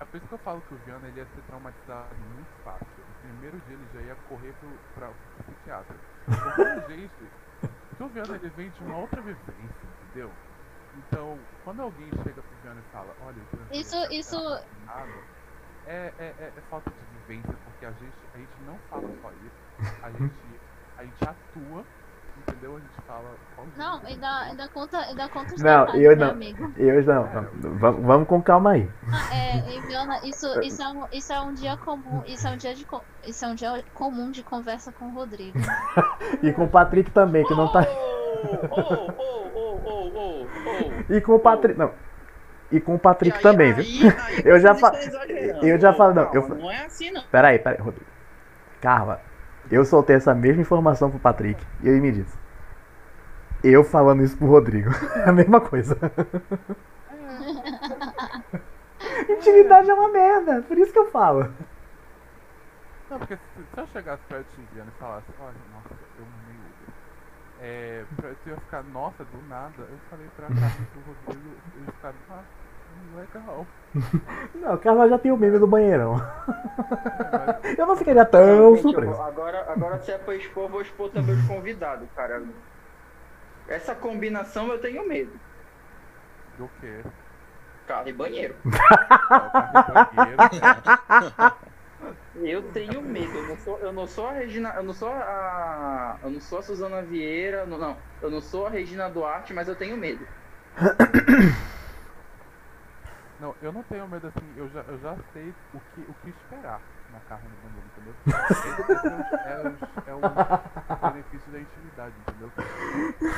É 0.00 0.04
por 0.04 0.16
isso 0.16 0.26
que 0.26 0.34
eu 0.34 0.38
falo 0.38 0.60
que 0.68 0.74
o 0.74 0.78
Viana 0.78 1.08
ele 1.08 1.18
ia 1.18 1.26
ser 1.26 1.42
traumatizado 1.42 2.14
muito 2.34 2.50
fácil. 2.64 2.86
No 2.98 3.14
primeiro 3.30 3.60
dia 3.66 3.74
ele 3.74 3.86
já 3.94 4.00
ia 4.00 4.14
correr 4.28 4.52
pro, 4.60 4.68
pra, 4.94 5.08
pro 5.08 5.44
psiquiatra. 5.44 5.96
Pelo 6.56 6.88
jeito, 6.88 7.26
Porque 7.60 8.02
o 8.04 8.08
Viana 8.08 8.34
ele 8.36 8.48
vem 8.50 8.70
de 8.70 8.80
uma 8.84 8.98
outra 8.98 9.20
vivência, 9.20 9.86
entendeu? 10.10 10.30
Então, 10.96 11.38
quando 11.64 11.82
alguém 11.82 12.08
chega 12.22 12.42
pro 12.42 12.56
Viana 12.62 12.80
e 12.80 12.92
fala, 12.92 13.14
olha, 13.24 13.36
o 13.42 13.56
Viana 13.56 13.70
Isso- 13.72 13.96
não 13.96 14.10
isso- 14.12 14.40
tá 14.40 14.64
nada, 14.86 15.12
é, 15.86 16.12
é, 16.18 16.24
é, 16.38 16.52
é 16.56 16.60
falta 16.70 16.90
de 16.90 17.18
vivência, 17.20 17.54
porque 17.64 17.86
a 17.86 17.90
gente, 17.92 18.16
a 18.34 18.38
gente 18.38 18.60
não 18.66 18.78
fala 18.90 19.08
só 19.22 19.30
isso, 19.32 20.02
a 20.02 20.10
gente, 20.10 20.34
a 20.98 21.02
gente 21.04 21.22
atua, 21.22 21.84
entendeu? 22.36 22.76
A 22.76 22.80
gente 22.80 23.06
fala. 23.06 23.30
Não, 23.76 24.00
ainda, 24.04 24.38
ainda 24.42 24.68
conta, 24.68 24.98
ainda 24.98 25.28
conta 25.28 25.54
os 25.54 25.62
Não, 25.62 25.80
detalhes, 25.86 26.02
eu 26.04 26.16
né, 26.16 26.24
não. 26.24 26.30
amigo? 26.32 26.72
Eu 26.76 27.02
não. 27.04 27.22
não. 27.32 27.78
Vamos, 27.78 28.04
vamos 28.04 28.28
com 28.28 28.42
calma 28.42 28.72
aí. 28.72 28.90
Ah, 29.12 29.34
é, 29.34 29.76
e 29.76 29.80
Viana, 29.82 30.20
isso, 30.24 30.46
isso, 30.62 30.82
é 30.82 30.88
um, 30.88 31.06
isso 31.12 31.32
é 31.32 31.40
um 31.40 31.54
dia 31.54 31.76
comum, 31.78 32.22
isso 32.26 32.46
é 32.46 32.50
um 32.50 32.56
dia 32.56 32.74
de 32.74 32.86
isso 33.24 33.44
é 33.44 33.48
um 33.48 33.54
dia 33.54 33.84
comum 33.94 34.30
de 34.30 34.42
conversa 34.42 34.92
com 34.92 35.06
o 35.06 35.10
Rodrigo. 35.14 35.58
E 36.42 36.52
com 36.52 36.64
o 36.64 36.68
Patrick 36.68 37.10
também, 37.10 37.44
que 37.44 37.54
não 37.54 37.70
tá. 37.72 37.82
E 41.08 41.20
com 41.20 41.34
o 41.34 41.38
Patrick. 41.40 41.78
Não. 41.78 41.92
E 42.70 42.80
com 42.80 42.94
o 42.94 42.98
Patrick 42.98 43.36
Aí- 43.38 43.42
também, 43.42 43.72
aí- 43.72 43.82
viu? 43.82 44.10
aí 44.10 44.42
Eu 44.44 44.60
já 44.60 44.74
fa- 44.74 44.92
estão 44.94 45.00
exagerando. 45.22 45.66
eu 45.66 45.80
já 45.80 45.92
falo- 45.94 46.14
não, 46.14 46.34
eu- 46.34 46.48
Não 46.48 46.70
é 46.70 46.84
assim, 46.84 47.10
não. 47.10 47.22
Peraí, 47.30 47.58
peraí, 47.58 47.80
Rodrigo. 47.80 48.06
Carla, 48.80 49.20
eu 49.70 49.84
soltei 49.84 50.16
essa 50.16 50.34
mesma 50.34 50.62
informação 50.62 51.10
pro 51.10 51.18
Patrick 51.18 51.64
e 51.82 51.88
ele 51.88 52.00
me 52.00 52.12
disse. 52.12 52.36
Eu 53.62 53.82
falando 53.84 54.22
isso 54.22 54.36
pro 54.36 54.46
Rodrigo. 54.46 54.90
É 55.16 55.28
a 55.30 55.32
mesma 55.32 55.60
coisa. 55.60 55.96
Intimidade 59.28 59.90
é 59.90 59.94
uma 59.94 60.08
merda, 60.08 60.62
por 60.62 60.78
isso 60.78 60.92
que 60.92 60.98
eu 60.98 61.10
falo. 61.10 61.52
Não, 63.10 63.18
porque 63.18 63.36
se, 63.36 63.42
se 63.74 63.80
eu 63.80 63.86
chegasse 63.88 64.22
perto 64.28 64.46
de 64.56 64.62
Viana 64.74 64.90
e 64.94 64.98
falasse, 64.98 65.26
olha, 65.40 65.54
nossa, 65.72 65.94
eu 66.18 66.24
amei 66.24 66.56
o 66.56 66.60
Uber. 66.60 66.94
É, 67.60 68.04
pra, 68.16 68.34
tu 68.42 68.48
ia 68.50 68.56
ficar, 68.56 68.82
nossa, 68.84 69.24
do 69.24 69.48
nada, 69.48 69.72
eu 69.78 69.98
falei 70.10 70.28
pra 70.36 70.46
e 70.46 70.84
pro 70.86 71.00
Rodrigo, 71.00 71.56
eles 71.76 71.94
ficaram, 71.94 72.16
ah, 72.98 73.14
hum, 73.14 73.18
legal. 73.18 73.66
Não, 74.54 74.74
o 74.74 74.78
Carla 74.78 75.08
já 75.08 75.18
tem 75.18 75.32
o 75.32 75.36
meme 75.36 75.58
do 75.58 75.66
banheirão. 75.66 76.16
É, 76.18 77.58
mas 77.64 77.78
Eu 77.78 77.86
não 77.86 77.96
ficaria 77.96 78.24
tão 78.24 78.44
Realmente, 78.44 78.84
eu 78.84 78.90
surpreso. 78.90 79.12
vou- 79.12 79.24
agora, 79.24 79.64
agora, 79.72 79.98
se 80.00 80.10
é 80.12 80.18
pra 80.18 80.34
expor, 80.34 80.64
eu 80.64 80.68
vou 80.68 80.82
expor 80.82 81.10
também 81.10 81.34
os 81.34 81.46
convidados, 81.46 82.08
cara. 82.14 82.42
Essa 83.66 83.94
combinação 83.94 84.68
eu 84.68 84.78
tenho 84.80 85.06
medo. 85.08 85.32
do 86.58 86.68
quê? 86.80 87.02
Carro 87.86 88.08
e 88.08 88.12
banheiro. 88.12 88.54
É, 92.40 92.54
Eu 92.54 92.62
tenho 92.72 93.02
medo. 93.02 93.32
Eu 93.36 93.48
não 93.48 93.56
sou, 93.56 93.78
eu 93.80 93.92
não 93.92 94.06
sou 94.06 94.28
a 94.28 94.32
Regina. 94.32 94.72
Eu 94.76 94.82
não 94.84 94.92
sou 94.94 95.08
a. 95.08 96.16
Eu 96.22 96.30
não 96.30 96.40
sou 96.40 96.58
a 96.60 96.62
Suzana 96.62 97.02
Vieira. 97.02 97.66
Não, 97.66 97.76
não. 97.78 97.96
Eu 98.22 98.30
não 98.30 98.40
sou 98.40 98.66
a 98.66 98.70
Regina 98.70 99.08
Duarte, 99.10 99.52
mas 99.52 99.66
eu 99.68 99.74
tenho 99.74 99.96
medo. 99.96 100.24
Não, 103.40 103.54
eu 103.62 103.72
não 103.72 103.82
tenho 103.84 104.08
medo 104.08 104.26
assim, 104.26 104.52
eu 104.56 104.68
já, 104.70 104.80
eu 104.80 104.98
já 104.98 105.14
sei 105.32 105.54
o 105.72 105.78
que, 105.94 106.00
o 106.00 106.12
que 106.22 106.30
esperar 106.30 106.80
na 107.12 107.20
carne 107.28 107.46
do 107.48 107.56
banheiro, 107.62 107.86
entendeu? 107.94 108.14
É, 109.48 109.56
o- 109.60 109.76
é, 110.10 110.14
o- 110.14 110.18
é 110.18 110.20
o 110.92 110.96
benefício 111.12 111.50
da 111.52 111.60
intimidade, 111.60 112.14
entendeu? 112.26 112.50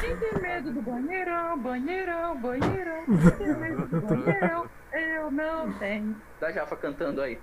Quem 0.01 0.16
tem 0.16 0.32
medo 0.40 0.72
do 0.72 0.80
banheirão, 0.82 1.59
banheirão, 1.59 2.36
banheirão? 2.40 3.05
Quem 3.07 3.30
tem 3.46 3.55
medo 3.61 3.86
do 3.86 4.01
banheirão? 4.01 4.66
Eu 4.92 5.30
não 5.30 5.72
tenho. 5.74 6.16
Da 6.40 6.51
Jafa 6.51 6.76
cantando 6.76 7.20
aí. 7.22 7.38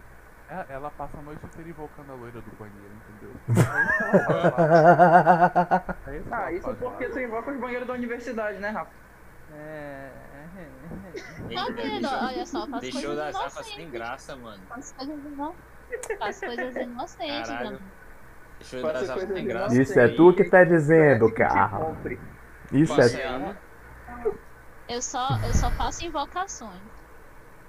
É, 0.49 0.65
ela 0.69 0.89
passa 0.91 1.17
a 1.17 1.21
noite 1.21 1.45
inteira 1.45 1.69
invocando 1.69 2.11
a 2.11 2.15
loira 2.15 2.41
do 2.41 2.51
banheiro, 2.57 2.91
entendeu? 3.09 3.33
É 6.07 6.17
isso. 6.17 6.29
É 6.29 6.33
Ah, 6.35 6.51
isso 6.51 6.73
porque 6.75 7.07
tu 7.09 7.19
invoca 7.19 7.51
os 7.51 7.57
banheiros 7.59 7.87
da 7.87 7.93
universidade, 7.93 8.57
né, 8.59 8.69
Rafa? 8.69 8.91
É, 9.53 10.09
Tá 11.53 11.65
vendo? 11.75 12.07
Olha 12.07 12.45
só, 12.45 12.67
faz 12.67 12.81
Deixou 12.81 13.01
coisas 13.01 13.17
da 13.17 13.31
Zafa 13.31 13.45
inocentes. 13.45 13.75
sem 13.75 13.89
graça, 13.89 14.35
mano. 14.35 14.61
Faz 14.67 14.91
coisas, 14.91 15.25
ino- 15.25 15.55
faz 16.19 16.39
coisas 16.39 16.75
inocentes, 16.75 17.49
mano. 17.51 17.79
Deixou 18.59 18.79
sem 19.19 19.27
não 19.27 19.45
graça. 19.45 19.81
Isso 19.81 19.99
é 19.99 20.07
tu 20.09 20.33
que 20.33 20.43
tá 20.43 20.63
dizendo. 20.63 21.31
Compre. 21.69 22.19
Isso 22.71 22.93
é. 22.93 22.95
Passeando. 22.97 23.57
Eu 24.89 25.01
só, 25.01 25.27
eu 25.45 25.53
só 25.53 25.69
faço 25.71 26.05
invocações. 26.05 26.81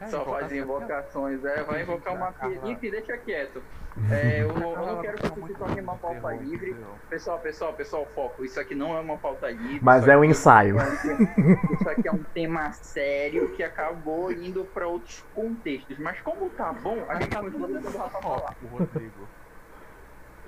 É, 0.01 0.07
Só 0.07 0.25
faz 0.25 0.53
invocações, 0.53 1.45
é, 1.45 1.63
vai 1.65 1.83
invocar 1.83 2.15
uma. 2.15 2.33
Enfim, 2.71 2.91
deixa 2.91 3.17
quieto. 3.19 3.63
É, 4.13 4.43
eu, 4.45 4.53
não, 4.55 4.75
eu 4.75 4.87
não 4.95 5.03
quero 5.03 5.17
que 5.17 5.29
vocês 5.29 5.47
se 5.49 5.55
tornem 5.55 5.83
uma 5.83 5.97
pauta 5.97 6.33
livre. 6.35 6.77
Pessoal, 7.11 7.37
pessoal, 7.41 7.73
pessoal, 7.73 8.07
foco. 8.15 8.45
Isso 8.45 8.61
aqui 8.61 8.73
não 8.73 8.97
é 8.97 9.01
uma 9.01 9.17
pauta 9.19 9.51
livre. 9.51 9.81
Mas 9.83 10.07
é 10.07 10.17
um 10.17 10.23
ensaio. 10.23 10.79
é 10.79 10.85
um 10.85 10.97
tema- 10.97 11.61
Isso 11.73 11.89
aqui 11.91 12.07
é 12.07 12.13
um 12.13 12.23
tema 12.23 12.71
sério 12.75 13.49
que 13.57 13.63
acabou 13.65 14.31
indo 14.31 14.65
para 14.67 14.87
outros 14.87 15.25
contextos. 15.35 15.99
Mas 15.99 16.21
como 16.21 16.49
tá 16.51 16.73
bom, 16.75 17.05
a 17.09 17.17
gente 17.21 17.37
continua 17.37 17.67
deixando 17.67 17.95
o 17.97 17.99
Rafa 17.99 18.23
falar. 18.23 18.55
O 18.63 18.67
Rodrigo. 18.69 19.29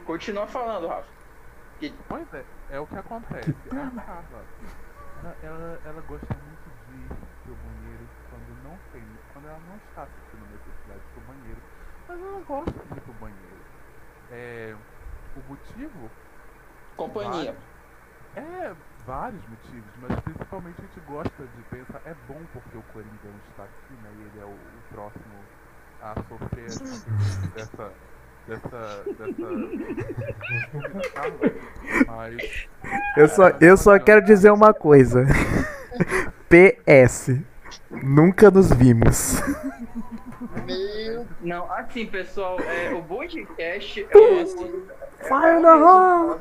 Continua 0.07 0.47
falando, 0.47 0.87
Rafa. 0.87 1.09
Pois 2.09 2.35
é, 2.35 2.45
é 2.71 2.79
o 2.79 2.87
que 2.87 2.99
acontece. 2.99 3.51
A 3.51 3.75
Carla, 3.75 4.05
ela, 5.25 5.37
ela, 5.43 5.81
ela 5.87 6.01
gosta 6.03 6.37
muito 6.47 6.71
de 6.87 6.95
ir 7.03 7.09
pro 7.43 7.55
banheiro 7.55 8.07
quando 8.31 8.63
não 8.63 8.79
tem, 8.93 9.03
quando 9.33 9.49
ela 9.49 9.59
não 9.69 9.77
está 9.89 10.07
sentindo 10.07 10.47
necessidade 10.53 11.01
pro 11.15 11.23
mas 12.11 12.21
ela 12.21 12.41
gosta 12.47 12.73
de 12.73 12.99
ir 12.99 13.01
pro 13.03 13.13
banheiro. 13.15 13.41
É, 14.33 14.75
o 15.37 15.41
motivo 15.49 16.11
Companhia. 16.97 17.55
é 18.35 18.73
vários 19.07 19.43
motivos, 19.49 19.91
mas 20.03 20.21
principalmente 20.21 20.77
a 20.79 20.83
gente 20.83 21.01
gosta 21.07 21.45
de 21.45 21.63
pensar, 21.71 22.01
é 22.05 22.15
bom 22.27 22.41
porque 22.53 22.77
o 22.77 22.83
Coringão 22.93 23.33
está 23.51 23.65
aqui, 23.65 23.95
né? 24.03 24.11
E 24.19 24.23
ele 24.23 24.41
é 24.41 24.45
o, 24.45 24.49
o 24.49 24.83
próximo 24.93 25.35
a 26.03 26.15
sofrer 26.29 26.67
dessa. 27.55 27.93
dessa. 28.47 29.05
dessa. 29.19 29.49
mas. 32.07 32.69
Eu 33.17 33.29
só, 33.29 33.49
eu 33.61 33.77
só 33.77 33.99
quero 33.99 34.25
dizer 34.25 34.51
uma 34.51 34.75
coisa. 34.75 35.25
PS. 36.49 37.41
Nunca 37.91 38.51
nos 38.51 38.73
vimos. 38.73 39.41
Não, 41.41 41.71
assim, 41.73 42.07
pessoal, 42.07 42.59
é, 42.61 42.93
o 42.93 43.03
podcast 43.03 44.07
é 44.11 44.17
uma 44.17 44.45
coisa. 44.45 44.69
Fire 45.21 45.63
the 45.63 45.75
hole! 45.75 46.41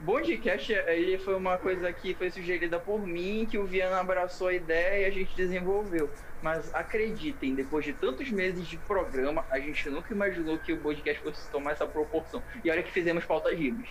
O 0.00 0.04
podcast 0.04 0.72
ele 0.72 1.18
foi 1.18 1.34
uma 1.34 1.58
coisa 1.58 1.92
que 1.92 2.14
foi 2.14 2.30
sugerida 2.30 2.78
por 2.78 3.06
mim, 3.06 3.46
que 3.48 3.58
o 3.58 3.66
Viana 3.66 4.00
abraçou 4.00 4.48
a 4.48 4.54
ideia 4.54 5.02
e 5.02 5.04
a 5.04 5.10
gente 5.10 5.36
desenvolveu. 5.36 6.08
Mas 6.42 6.74
acreditem, 6.74 7.54
depois 7.54 7.84
de 7.84 7.92
tantos 7.92 8.30
meses 8.30 8.66
de 8.66 8.78
programa, 8.78 9.44
a 9.50 9.60
gente 9.60 9.90
nunca 9.90 10.14
imaginou 10.14 10.56
que 10.56 10.72
o 10.72 10.78
podcast 10.78 11.22
fosse 11.22 11.50
tomar 11.50 11.72
essa 11.72 11.86
proporção. 11.86 12.42
E 12.64 12.70
olha 12.70 12.82
que 12.82 12.90
fizemos 12.90 13.26
pautas 13.26 13.52
livres. 13.58 13.90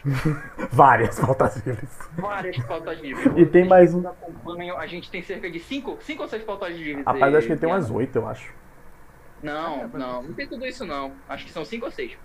Várias 0.71 1.19
faltas 1.19 1.57
livres. 1.57 1.91
Várias 2.17 2.57
pautas 2.65 2.99
livres. 2.99 3.31
E 3.37 3.45
tem 3.45 3.67
mais 3.67 3.93
um. 3.93 4.01
A 4.79 4.87
gente 4.87 5.11
tem 5.11 5.21
cerca 5.21 5.47
de 5.47 5.59
5 5.59 5.99
cinco, 6.01 6.23
ou 6.23 6.27
6 6.27 6.43
pautas 6.43 6.75
livres. 6.75 7.05
Rapaz, 7.05 7.35
acho 7.35 7.47
que 7.47 7.55
tem 7.55 7.69
umas 7.69 7.91
oito, 7.91 8.15
eu 8.15 8.27
acho. 8.27 8.51
Não, 9.41 9.87
não, 9.89 10.23
não 10.23 10.33
tem 10.33 10.47
tudo 10.47 10.65
isso 10.65 10.85
não. 10.85 11.15
Acho 11.27 11.45
que 11.45 11.51
são 11.51 11.63
cinco 11.65 11.85
ou 11.85 11.91
seis. 11.91 12.17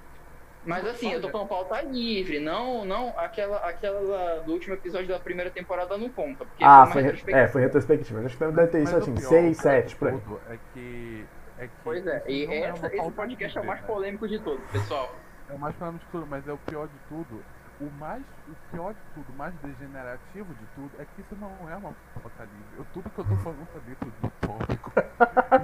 Mas 0.64 0.86
assim, 0.86 1.12
eu 1.12 1.20
tô 1.20 1.28
falando 1.28 1.48
pauta 1.48 1.82
livre, 1.82 2.40
não, 2.40 2.86
não 2.86 3.10
aquela, 3.18 3.58
aquela 3.58 4.40
do 4.40 4.52
último 4.52 4.74
episódio 4.74 5.08
da 5.08 5.18
primeira 5.18 5.50
temporada 5.50 5.98
não 5.98 6.08
conta. 6.08 6.44
Porque 6.44 6.64
Ah, 6.64 6.86
foi, 6.86 7.02
re- 7.02 7.08
retrospectiva. 7.08 7.38
é, 7.38 7.48
foi 7.48 7.60
retrospectiva. 7.62 8.20
Acho 8.20 8.38
que 8.38 8.44
deve 8.46 8.66
ter 8.68 8.82
isso 8.82 8.96
assim, 8.96 9.14
pior 9.14 9.28
6, 9.28 9.56
de 9.56 9.62
7, 9.62 9.96
por 9.96 10.08
aí. 10.08 10.14
É 10.48 10.58
que. 10.72 11.24
É 11.58 11.66
que 11.66 11.72
Pois 11.84 12.06
é, 12.06 12.16
isso 12.18 12.30
e 12.30 12.44
é 12.46 12.60
essa, 12.62 12.86
esse 12.86 13.10
podcast 13.12 13.58
é 13.58 13.60
o 13.60 13.66
mais 13.66 13.80
né? 13.80 13.86
polêmico 13.86 14.26
de 14.26 14.38
todos, 14.40 14.70
pessoal. 14.70 15.14
É 15.50 15.52
o 15.52 15.58
mais 15.58 15.76
polêmico 15.76 16.04
de 16.06 16.10
tudo, 16.10 16.26
mas 16.26 16.48
é 16.48 16.52
o 16.52 16.58
pior 16.58 16.88
de 16.88 16.98
tudo. 17.08 17.44
O 17.80 17.90
mais, 17.98 18.22
o 18.48 18.52
pior 18.70 18.92
de 18.94 19.00
tudo, 19.14 19.26
o 19.34 19.36
mais 19.36 19.52
degenerativo 19.62 20.54
de 20.54 20.64
tudo 20.76 20.90
é 20.98 21.04
que 21.04 21.20
isso 21.20 21.36
não 21.40 21.50
é 21.68 21.76
uma 21.76 21.92
pauta 22.14 22.42
livre. 22.44 22.78
Eu- 22.78 22.86
Tudo 22.94 23.10
que 23.10 23.18
eu 23.18 23.24
tô 23.24 23.36
falando 23.36 23.66
tá 23.66 23.80
dentro 23.86 24.12
do 24.22 24.30
tópico. 24.40 24.92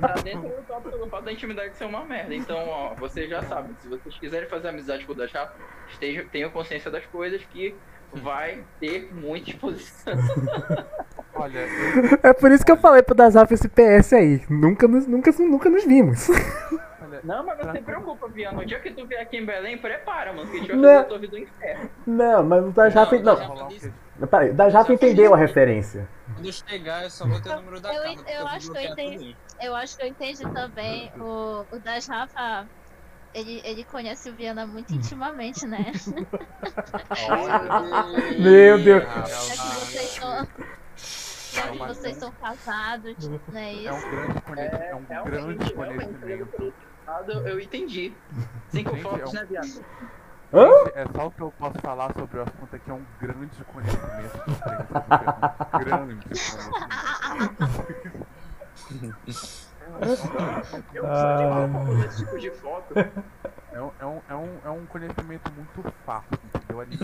Tá 0.00 0.14
dentro 0.22 0.48
do 0.48 0.62
tópico 0.66 0.98
do 0.98 1.06
fato 1.08 1.24
da 1.24 1.32
intimidade 1.32 1.76
ser 1.76 1.84
uma 1.84 2.04
merda. 2.04 2.34
Então, 2.34 2.58
ó, 2.68 2.94
vocês 2.94 3.28
já 3.30 3.42
sabem, 3.42 3.74
se 3.80 3.88
vocês 3.88 4.16
quiserem 4.18 4.48
fazer 4.48 4.68
amizade 4.68 5.04
com 5.04 5.12
o 5.12 5.14
Dachá, 5.14 5.52
estejam, 5.88 6.26
tenham 6.28 6.50
consciência 6.50 6.90
das 6.90 7.04
coisas 7.06 7.42
que 7.44 7.74
vai 8.12 8.64
ter 8.80 9.12
muita 9.14 9.50
exposição. 9.50 10.14
Olha, 11.34 11.58
eu, 11.60 12.18
É 12.22 12.32
por 12.32 12.50
isso 12.50 12.64
que 12.64 12.72
eu 12.72 12.76
falei 12.76 13.02
pro 13.02 13.14
Dazaf 13.14 13.52
esse 13.54 13.68
PS 13.68 14.12
aí. 14.14 14.42
Nunca 14.50 14.86
nos, 14.88 15.06
nunca, 15.06 15.30
nunca 15.38 15.70
nos 15.70 15.84
vimos. 15.84 16.28
olha, 17.10 17.20
Não, 17.24 17.44
mas 17.44 17.58
não 17.58 17.72
se 17.72 17.80
preocupa, 17.82 18.28
Viana. 18.28 18.58
No 18.58 18.66
dia 18.66 18.80
que 18.80 18.90
tu 18.92 19.06
vier 19.06 19.20
aqui 19.20 19.36
em 19.38 19.46
Belém, 19.46 19.76
prepara, 19.78 20.32
mano, 20.32 20.48
que 20.50 20.56
a 20.56 20.60
gente 20.60 20.68
vai 20.68 20.76
Não. 20.76 20.84
fazer 20.88 21.00
a 21.00 21.04
tua 21.04 21.18
vida 21.18 21.36
do 21.36 21.42
inferno. 21.42 21.90
Não, 22.06 22.44
mas 22.44 22.64
o 22.64 22.70
Dazaf. 22.70 23.18
Não, 23.18 23.36
Não, 23.38 23.46
rolar 23.46 23.64
um 23.64 23.68
queijo. 23.68 23.92
peraí, 24.30 24.50
o 24.50 24.92
entendeu 24.92 25.34
a 25.34 25.36
referência. 25.36 26.08
Quando 26.34 26.52
chegar, 26.52 27.02
eu 27.04 27.10
só 27.10 27.26
vou 27.26 27.40
ter 27.40 27.50
o 27.50 27.56
número 27.56 27.80
da 27.80 27.92
Eu- 27.94 28.02
eu 28.04 28.38
vou 28.40 28.46
acho 28.48 28.70
que 28.72 28.78
eu 28.78 28.82
entendi. 28.82 29.36
Eu 29.60 29.74
acho 29.76 29.96
que 29.96 30.02
eu 30.04 30.08
entendi 30.08 30.42
também 30.52 31.12
o, 31.18 31.64
o 31.70 31.78
das 31.80 32.06
Rafa. 32.06 32.66
ele, 33.34 33.60
ele 33.64 33.84
conhece 33.84 34.30
o 34.30 34.34
Viana 34.34 34.66
muito 34.66 34.92
intimamente, 34.94 35.66
né? 35.66 35.92
Meu 38.38 38.78
Deus. 38.82 39.04
Já 39.04 39.22
que 39.22 39.76
vocês 39.76 40.10
são, 40.10 40.48
já 41.52 41.62
que 41.62 41.68
Calma, 41.78 41.88
vocês 41.94 42.16
são 42.16 42.32
casados, 42.32 43.28
não 43.28 43.40
é 43.60 43.84
É 43.84 43.92
um 43.92 43.96
isso? 43.98 44.10
grande 44.10 44.40
conhecimento. 44.42 44.82
É, 44.82 44.94
um 44.94 45.04
grande 45.04 45.30
realmente, 45.30 45.74
conhecimento. 45.74 46.74
Eu, 47.28 47.46
eu 47.48 47.60
entendi. 47.60 48.12
Cinco 48.68 48.90
Gente, 48.90 49.02
fotos, 49.02 49.20
é 49.20 49.26
um- 49.26 49.32
né, 49.40 49.46
viado? 49.48 49.84
Hã? 50.52 50.68
É 50.94 51.06
só 51.14 51.26
o 51.26 51.30
que 51.30 51.40
eu 51.40 51.52
posso 51.58 51.78
falar 51.80 52.12
sobre 52.12 52.38
o 52.38 52.42
assunto 52.42 52.74
aqui, 52.74 52.90
é 52.90 52.94
um 52.94 53.02
grande 53.20 53.64
conhecimento 53.72 54.40
crença, 54.40 54.44
um 55.74 55.78
grande 55.78 56.16
conhecimento. 56.16 56.90
Eu 60.92 61.04
mal 61.04 61.68
pra 61.68 61.80
fazer 61.86 62.06
esse 62.06 62.24
tipo 62.24 62.38
de 62.38 62.50
foto. 62.50 62.94
É 63.72 63.80
um, 63.80 63.90
é, 64.00 64.06
um, 64.06 64.20
é, 64.28 64.34
um, 64.34 64.48
é 64.64 64.70
um 64.70 64.86
conhecimento 64.86 65.52
muito 65.52 65.92
fácil, 66.04 66.38
entendeu? 66.54 66.80
Ali, 66.80 66.98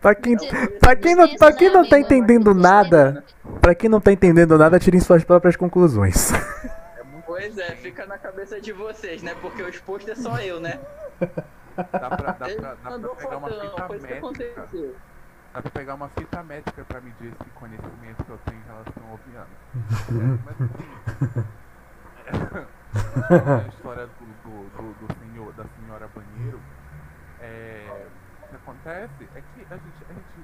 Pra 0.00 0.14
quem, 0.14 0.36
pra 0.80 0.96
quem, 0.96 1.14
não, 1.14 1.36
pra 1.36 1.52
quem 1.52 1.70
não 1.72 1.88
tá 1.88 1.98
entendendo 1.98 2.54
nada, 2.54 3.24
pra 3.60 3.74
quem 3.74 3.88
não 3.88 4.00
tá 4.00 4.10
entendendo 4.10 4.58
nada, 4.58 4.78
tirem 4.80 4.98
suas 5.00 5.22
próprias 5.22 5.54
conclusões. 5.56 6.32
É 7.40 7.46
Pois 7.46 7.58
é, 7.58 7.76
fica 7.76 8.06
na 8.06 8.18
cabeça 8.18 8.60
de 8.60 8.72
vocês, 8.72 9.22
né? 9.22 9.34
Porque 9.40 9.62
o 9.62 9.68
exposto 9.68 10.10
é 10.10 10.14
só 10.14 10.38
eu, 10.40 10.60
né? 10.60 10.78
Dá 11.76 12.10
pra, 12.10 12.32
dá 12.32 12.48
Ele 12.48 12.60
pra, 12.60 12.70
dá 12.70 12.76
pra 12.76 12.90
mandou 12.90 13.16
pegar 13.16 13.36
uma 13.36 13.48
fita 13.48 13.88
métrica. 13.98 14.78
Dá 15.52 15.62
pra 15.62 15.70
pegar 15.70 15.94
uma 15.94 16.08
fita 16.10 16.42
métrica 16.42 16.84
pra 16.84 17.00
medir 17.00 17.32
esse 17.32 17.50
conhecimento 17.50 18.24
que 18.24 18.30
eu 18.30 18.38
tenho 18.38 18.60
em 18.60 18.64
relação 18.64 19.10
ao 19.10 19.16
Viana. 19.18 19.46
É, 22.26 22.30
mas 22.30 22.50
assim. 23.40 23.64
a 23.64 23.68
história 23.68 24.06
do, 24.06 24.12
do, 24.44 24.70
do, 24.70 25.06
do 25.06 25.14
senhor, 25.18 25.52
da 25.54 25.64
senhora 25.64 26.08
banheiro. 26.14 26.60
É, 27.40 28.06
o 28.44 28.48
que 28.48 28.56
acontece 28.56 29.28
é 29.34 29.40
que 29.40 29.66
a 29.72 29.76
gente, 29.76 30.04
a 30.08 30.12
gente, 30.12 30.40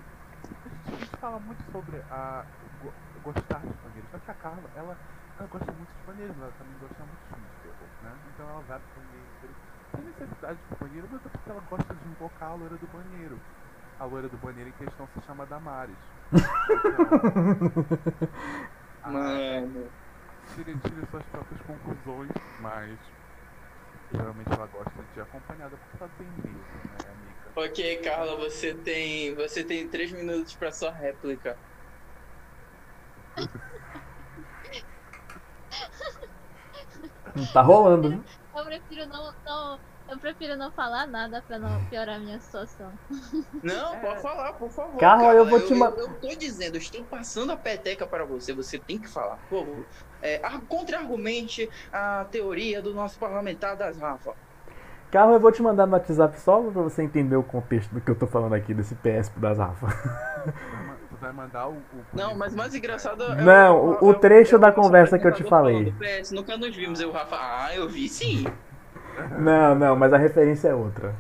a 0.65 0.69
gente, 0.69 0.87
a 0.87 0.91
gente 0.91 1.17
fala 1.17 1.39
muito 1.41 1.63
sobre 1.71 1.97
a 2.11 2.45
go- 2.83 2.95
gostar 3.23 3.61
de 3.61 3.75
banheiro. 3.85 4.07
Só 4.11 4.19
que 4.19 4.31
a 4.31 4.35
Carla, 4.35 4.63
ela, 4.75 4.97
ela 5.39 5.49
gosta 5.49 5.73
muito 5.73 5.93
de 5.93 6.03
banheiro, 6.07 6.35
ela 6.41 6.53
também 6.59 6.75
gosta 6.81 7.05
muito 7.05 7.21
de 7.21 7.29
filme 7.35 7.47
de 7.47 7.57
terror, 7.63 7.89
né? 8.03 8.13
Então 8.35 8.46
ela 8.57 8.63
vai 8.65 8.81
pro 8.81 9.03
banheiro. 9.03 9.57
Tem 9.93 10.05
necessidade 10.05 10.61
de 10.61 10.77
banheiro, 10.79 11.09
mas 11.11 11.25
é 11.25 11.29
porque 11.29 11.51
ela 11.51 11.61
gosta 11.61 11.95
de 11.95 12.09
invocar 12.09 12.51
a 12.51 12.55
loira 12.55 12.79
do 12.79 12.87
banheiro. 12.89 13.43
A 13.99 14.05
loira 14.05 14.29
do 14.29 14.39
banheiro 14.39 14.71
em 14.71 14.73
questão 14.73 15.07
se 15.09 15.23
chama 15.23 15.47
Damares. 15.47 15.99
Então, 16.71 17.07
a- 19.03 19.13
Mano. 19.13 19.93
tire, 20.55 20.79
tire 20.81 21.07
suas 21.11 21.25
próprias 21.27 21.61
conclusões, 21.63 22.31
mas 22.59 22.99
geralmente 24.11 24.53
ela 24.53 24.67
gosta 24.67 25.03
de 25.05 25.19
ir 25.19 25.23
acompanhada 25.23 25.77
porque 25.79 25.97
ela 26.01 26.11
tem 26.19 26.31
medo, 26.31 26.81
né, 26.91 27.11
amiga? 27.13 27.53
Ok, 27.57 28.01
Carla, 28.03 28.37
você 28.37 28.75
tem. 28.75 29.35
Você 29.35 29.65
tem 29.65 29.89
três 29.89 30.13
minutos 30.13 30.55
pra 30.55 30.71
sua 30.73 30.93
réplica. 30.93 31.59
Tá 37.53 37.63
rolando, 37.63 38.09
viu? 38.11 38.25
Eu 38.57 38.65
prefiro 38.65 39.07
não, 39.09 39.33
não, 39.45 39.79
eu 40.09 40.19
prefiro 40.19 40.57
não 40.57 40.71
falar 40.73 41.07
nada 41.07 41.43
pra 41.47 41.59
não 41.59 41.85
piorar 41.87 42.17
a 42.17 42.19
minha 42.19 42.41
situação. 42.41 42.91
Não, 43.63 43.95
É. 43.95 43.99
pode 44.01 44.23
falar, 44.23 44.53
por 44.55 44.71
favor. 44.71 44.99
Carla, 44.99 45.35
eu 45.35 45.45
vou 45.45 45.61
te 45.61 45.73
eu, 45.73 45.79
eu, 45.79 45.97
eu 45.99 46.15
tô 46.21 46.29
dizendo, 46.29 46.77
eu 46.77 46.81
estou 46.81 47.05
passando 47.05 47.53
a 47.53 47.57
peteca 47.57 48.07
para 48.07 48.25
você, 48.25 48.53
você 48.53 48.79
tem 48.79 48.99
que 48.99 49.09
falar, 49.09 49.37
por 49.51 49.61
favor. 49.67 49.85
É, 50.23 50.41
ar- 50.45 50.61
Contra-argumente 50.69 51.69
a 51.93 52.25
teoria 52.31 52.81
do 52.81 52.95
nosso 52.95 53.19
parlamentar 53.19 53.77
das 53.77 53.99
Rafa. 53.99 54.33
Carro, 55.11 55.33
eu 55.35 55.41
vou 55.41 55.53
te 55.53 55.63
mandar 55.63 55.87
no 55.87 55.93
WhatsApp 55.93 56.39
só 56.41 56.61
pra 56.63 56.83
você 56.83 57.03
entender 57.03 57.37
o 57.37 57.43
contexto 57.43 57.91
do 57.95 58.01
que 58.01 58.11
eu 58.11 58.15
tô 58.19 58.27
falando 58.27 58.55
aqui 58.55 58.75
desse 58.75 58.95
PS 58.97 59.31
das 59.37 59.59
Rafa. 59.59 59.87
Tu 61.19 61.21
vai 61.21 61.33
mandar 61.33 61.69
o. 61.69 61.73
o 61.73 61.83
Não, 62.13 62.35
mas 62.37 62.55
mais 62.55 62.75
engraçado 62.75 63.23
é 63.25 63.35
Não, 63.43 63.99
o- 64.01 64.09
o 64.11 64.15
trecho 64.15 64.59
da 64.59 64.71
conversa 64.71 65.19
que 65.19 65.27
eu 65.27 65.33
te 65.33 65.43
falei. 65.45 65.93
PS, 65.99 66.33
nunca 66.33 66.57
nos 66.59 66.75
vimos, 66.77 67.01
eu, 67.01 67.11
Rafa. 67.11 67.37
Ah, 67.39 67.75
eu 67.75 67.89
vi 67.89 68.09
sim. 68.09 68.45
Não, 69.39 69.75
não, 69.75 69.97
mas 69.97 70.13
a 70.13 70.19
referência 70.19 70.69
é 70.69 70.75
outra. 70.75 71.15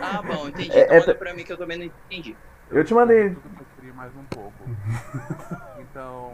Ah, 0.00 0.22
bom, 0.22 0.48
entendi. 0.48 0.70
É- 0.72 0.84
então 0.84 0.96
é 0.96 1.00
manda 1.00 1.14
pra- 1.14 1.26
pra 1.26 1.34
mim 1.34 1.44
que 1.44 1.52
eu 1.52 1.58
também 1.58 1.76
não 1.78 1.84
entendi. 1.84 2.34
Eu 2.70 2.82
te 2.84 2.94
mandei. 2.94 3.36
Eu 3.82 3.94
mais 3.94 4.10
um 4.16 4.24
pouco. 4.24 4.52
Então. 5.78 6.32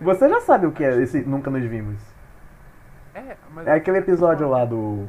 Você 0.00 0.28
já 0.28 0.40
sabe 0.40 0.66
o 0.66 0.72
que 0.72 0.82
é 0.82 1.00
esse 1.02 1.20
Nunca 1.22 1.50
Nos 1.50 1.62
Vimos. 1.64 2.00
É, 3.14 3.36
mas. 3.54 3.66
É 3.66 3.72
aquele 3.74 3.98
episódio 3.98 4.48
lá 4.48 4.64
do. 4.64 5.06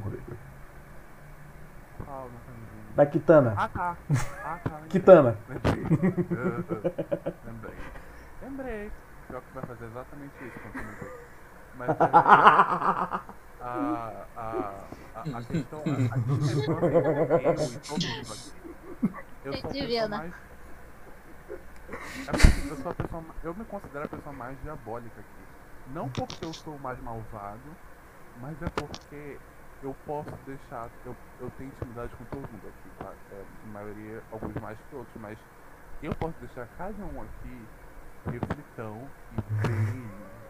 Qual? 2.06 2.22
Não 2.24 2.40
tô 2.46 2.52
lembrando. 2.52 2.85
Da 2.96 3.06
Kitana. 3.06 3.54
Ah 3.58 3.68
tá. 3.68 3.98
Ah 4.44 4.60
tá. 4.64 4.76
lembrei. 4.76 4.90
Kitana. 4.90 5.38
Lembrei. 5.50 5.84
lembrei. 7.46 7.76
Lembrei. 8.42 8.92
Pior 9.28 9.42
que 9.42 9.54
vai 9.54 9.64
fazer 9.66 9.86
exatamente 9.86 10.46
isso 10.46 10.60
quando. 10.60 11.12
Mas 11.78 11.90
é, 11.90 11.94
a, 13.60 14.26
a, 14.36 14.88
a, 15.14 15.22
a 15.40 15.44
questão. 15.44 15.84
A, 16.10 16.16
a 16.16 16.22
questão 16.22 16.80
é 16.80 17.44
que 17.44 17.54
eu 17.54 17.72
e 17.74 17.80
todo 17.80 18.08
mundo 18.08 18.34
aqui. 18.34 18.54
Eu 19.44 19.54
sou 19.54 19.70
a 19.72 19.74
pessoa 19.74 20.08
mais. 20.08 20.34
É 22.28 22.32
porque 22.32 22.70
eu 22.70 22.78
sou 22.78 22.92
a 22.92 22.96
pessoa. 22.96 23.26
Eu 23.44 23.54
me 23.56 23.66
considero 23.66 24.06
a 24.06 24.08
pessoa 24.08 24.34
mais 24.34 24.62
diabólica 24.62 25.20
aqui. 25.20 25.48
Não 25.88 26.10
porque 26.10 26.46
eu 26.46 26.54
sou 26.54 26.76
o 26.76 26.80
mais 26.80 27.00
malvado, 27.02 27.76
mas 28.42 28.62
é 28.62 28.70
porque 28.70 29.40
eu 29.82 29.94
posso 30.06 30.36
deixar. 30.46 30.90
Eu, 31.04 31.16
eu 31.40 31.50
tenho 31.52 31.70
intimidade 31.70 32.16
com 32.16 32.26
todo 32.26 32.52
mundo 32.52 32.68
aqui, 32.68 32.90
tá? 32.98 33.14
É, 33.32 33.46
a 33.64 33.68
maioria, 33.68 34.24
alguns 34.32 34.56
mais 34.56 34.80
que 34.80 34.96
outros, 34.96 35.22
mas 35.22 35.38
eu 36.02 36.14
posso 36.16 36.38
deixar 36.40 36.68
cada 36.78 37.06
um 37.06 37.22
aqui 37.22 37.68
reflitão 38.32 39.10
e 39.32 39.36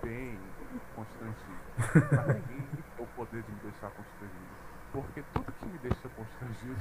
bem, 0.06 0.40
bem 0.58 0.82
constrangido. 0.94 1.62
Mas 1.78 2.36
ninguém 2.36 2.68
tem 2.68 2.86
o 2.98 3.08
poder 3.08 3.44
de 3.44 3.52
me 3.52 3.60
deixar 3.60 3.92
constrangido. 3.92 4.56
Porque 4.92 5.24
tudo 5.34 5.52
que 5.54 5.66
me 5.66 5.78
deixa 5.80 6.10
constrangido, 6.10 6.76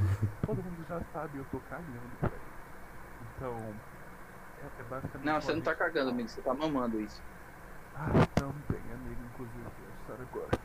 todo 0.46 0.62
mundo 0.62 0.84
já 0.84 1.02
sabe, 1.12 1.38
eu 1.38 1.44
tô 1.46 1.60
cagando 1.60 2.08
isso. 2.22 2.54
Então, 3.20 3.74
é, 4.60 4.80
é 4.80 4.84
basicamente. 4.84 5.26
Não, 5.26 5.40
você 5.40 5.52
não 5.52 5.62
tá 5.62 5.74
cagando, 5.74 6.10
amigo, 6.10 6.28
você 6.28 6.42
tá 6.42 6.54
mamando 6.54 7.00
isso. 7.00 7.20
Ah, 7.94 8.26
também, 8.34 8.92
amigo, 8.92 9.22
inclusive, 9.22 9.66
a 9.66 10.00
história 10.00 10.22
agora. 10.22 10.63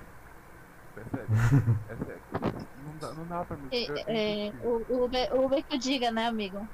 Percebe? 0.99 1.33
É 1.87 1.95
sério. 1.97 2.23
Não 2.75 2.97
dá, 2.97 3.13
não 3.13 3.27
dá 3.27 3.45
pra. 3.45 3.57
É, 3.71 3.89
eu- 3.89 3.97
é, 4.07 4.45
impossível. 4.47 4.85
o, 4.89 5.05
Uber, 5.05 5.33
Uber 5.33 5.63
que 5.65 5.75
eu 5.75 5.79
diga, 5.79 6.11
né, 6.11 6.25
amigo? 6.25 6.67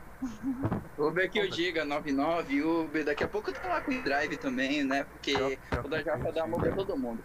Uber 0.97 1.29
que 1.29 1.39
eu 1.39 1.49
diga, 1.49 1.85
99, 1.85 2.63
Uber, 2.63 3.05
daqui 3.05 3.23
a 3.23 3.27
pouco 3.27 3.49
eu 3.49 3.53
tô 3.53 3.67
lá 3.67 3.81
com 3.81 3.91
o 3.91 4.03
drive 4.03 4.37
também, 4.37 4.83
né? 4.83 5.03
Porque 5.03 5.35
o 5.83 5.87
da 5.87 6.01
Japa 6.01 6.31
dá 6.31 6.43
amor 6.43 6.61
pra 6.61 6.73
todo 6.73 6.97
mundo. 6.97 7.23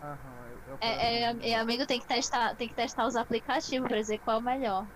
Aham, 0.00 0.48
eu, 0.50 0.62
eu 0.66 0.78
É, 0.80 1.24
é, 1.26 1.50
é, 1.50 1.54
amigo 1.54 1.86
tem 1.86 2.00
que 2.00 2.06
testar, 2.06 2.56
tem 2.56 2.68
que 2.68 2.74
testar 2.74 3.06
os 3.06 3.14
aplicativos 3.14 3.86
pra 3.86 4.00
dizer 4.00 4.18
qual 4.18 4.38
é 4.38 4.40
o 4.40 4.42
melhor. 4.42 4.86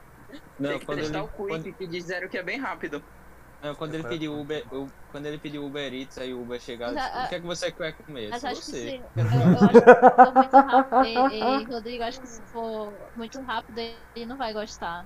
Não, 0.58 0.70
Tem 0.70 0.80
que 0.80 0.86
testar 0.86 1.18
ele, 1.18 1.26
o 1.26 1.28
Quick, 1.28 1.48
quando, 1.48 1.74
que 1.74 1.86
disseram 1.86 2.28
que 2.28 2.38
é 2.38 2.42
bem 2.42 2.58
rápido. 2.58 3.04
Não, 3.62 3.74
quando 3.74 3.94
ele 3.94 4.04
pediu 4.04 4.38
Uber, 4.38 4.66
eu- 4.70 4.86
quando 5.08 5.26
ele 5.26 5.38
pediu 5.38 5.64
Uber 5.64 5.92
Eats, 5.92 6.18
aí 6.18 6.32
o 6.34 6.42
Uber 6.42 6.60
chegar, 6.60 6.92
Mas, 6.92 6.96
disse, 6.96 7.16
ah, 7.16 7.24
o 7.26 7.28
que 7.28 7.34
é 7.34 7.40
que 7.40 7.46
você 7.46 7.72
quer 7.72 7.92
comer? 8.04 8.30
Mas 8.30 8.44
acho 8.44 8.60
que 8.60 8.66
você. 8.66 8.90
se. 8.90 8.96
Eu, 8.96 9.52
eu 9.52 9.64
acho 9.64 9.82
que 9.82 9.90
se 9.90 10.16
for 10.22 10.34
muito 10.34 10.56
rápido. 10.60 11.04
E, 11.04 11.62
e, 11.62 11.64
Rodrigo, 11.64 12.04
acho 12.04 12.20
que 12.20 12.26
se 12.26 12.42
for 12.50 13.12
muito 13.14 13.42
rápido, 13.42 13.78
ele 13.78 14.26
não 14.26 14.36
vai 14.36 14.52
gostar. 14.52 15.04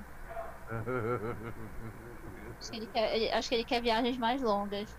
Acho 2.61 2.71
que 2.71 2.77
ele 2.77 2.87
quer, 2.89 3.17
ele- 3.17 3.31
acho 3.33 3.49
que 3.49 3.55
ele 3.55 3.65
quer 3.65 3.83
viagens 3.83 4.17
mais 4.19 4.41
longas. 4.43 4.97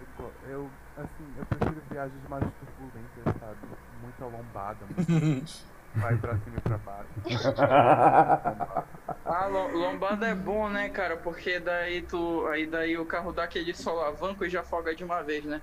Eu, 0.00 0.06
go- 0.14 0.34
eu, 0.42 0.72
assim, 0.96 1.34
eu 1.36 1.46
prefiro 1.46 1.80
viagens 1.90 2.22
mais 2.28 2.44
turbulentas, 2.56 3.24
sabe? 3.38 3.60
Muita 4.00 4.26
lombada, 4.26 4.86
muito 4.86 4.96
vai 5.96 6.16
pra 6.18 6.38
cima 6.38 6.58
e 6.58 6.60
pra 6.62 6.78
baixo. 6.78 7.14
Ah, 9.28 9.46
lo- 9.48 9.72
lombada 9.72 10.26
é 10.28 10.34
bom, 10.34 10.68
né, 10.70 10.88
cara? 10.88 11.20
Porque 11.20 11.58
daí 11.60 12.06
tu. 12.06 12.46
Aí 12.48 12.66
daí 12.68 12.96
o 12.96 13.06
carro 13.06 13.32
dá 13.32 13.44
aquele 13.44 13.74
solavanco 13.74 14.44
e 14.44 14.50
já 14.50 14.60
afoga 14.60 14.94
de 14.94 15.04
uma 15.04 15.22
vez, 15.22 15.44
né? 15.44 15.62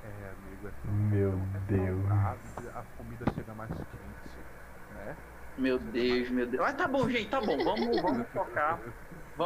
É, 0.00 0.30
amigo, 0.30 0.68
é 0.68 0.72
Meu 0.82 1.46
é 1.54 1.60
Deus. 1.60 2.12
saudável, 2.12 2.70
a 2.74 2.84
comida 2.96 3.24
chega 3.34 3.54
mais 3.54 3.70
quente, 3.88 4.46
né? 4.88 5.16
Meu 5.56 5.78
Deus, 5.78 6.30
meu 6.30 6.46
Deus. 6.48 6.62
Ah, 6.66 6.74
tá 6.74 6.88
bom, 6.88 7.08
gente, 7.08 7.28
tá 7.30 7.40
bom. 7.40 7.62
Vamos, 7.62 8.00
vamos 8.02 8.26
focar. 8.32 8.82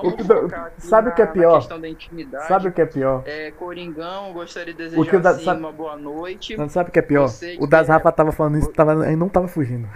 O 0.00 0.10
Vamos 0.16 0.74
que 0.74 0.80
sabe 0.86 1.08
o 1.10 1.14
que 1.14 1.22
é 1.22 1.26
pior? 1.26 1.58
questão 1.58 1.80
da 1.80 1.88
intimidade. 1.88 2.46
Sabe 2.48 2.68
o 2.68 2.72
que 2.72 2.80
é 2.80 2.86
pior? 2.86 3.22
É, 3.26 3.50
Coringão, 3.52 4.32
gostaria 4.32 4.72
de 4.74 4.82
O 4.82 4.84
desejar 4.84 5.10
que 5.10 5.16
o 5.16 5.20
da- 5.20 5.30
assim, 5.30 5.44
sabe- 5.44 5.60
uma 5.60 5.72
boa 5.72 5.96
noite. 5.96 6.56
Não 6.56 6.68
sabe 6.68 6.90
o 6.90 6.92
que 6.92 6.98
é 6.98 7.02
pior? 7.02 7.28
O 7.58 7.66
das 7.66 7.88
Rafa 7.88 8.10
tava 8.12 8.32
falando 8.32 8.58
isso, 8.58 8.72
tava, 8.72 8.92
ele 9.06 9.16
não 9.16 9.28
tava 9.28 9.48
fugindo. 9.48 9.88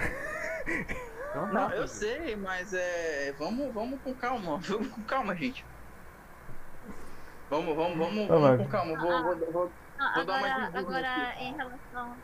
Então, 1.31 1.47
Não, 1.47 1.69
tá, 1.71 1.77
eu 1.77 1.87
sei, 1.89 2.35
mas 2.37 2.73
é. 2.75 3.33
Vamos, 3.39 3.73
vamos 3.73 4.01
com 4.03 4.13
calma. 4.15 4.59
Vamos 4.67 4.89
com 4.89 5.03
calma, 5.03 5.35
gente. 5.35 5.65
Vamos, 7.49 7.75
vamos, 7.77 7.97
vamos, 7.99 8.29
Tá 8.29 8.35
vamos 8.37 8.57
com 8.59 8.69
calma. 8.69 8.97
Vou, 8.99 9.23
vou, 9.23 9.37
vou... 9.53 9.73
Vou 10.15 10.25
dar 10.25 10.39
uma 10.39 10.47
Agora, 10.49 10.79
agora 10.79 11.29
aqui. 11.29 11.45
em 11.45 11.55
relação. 11.55 12.17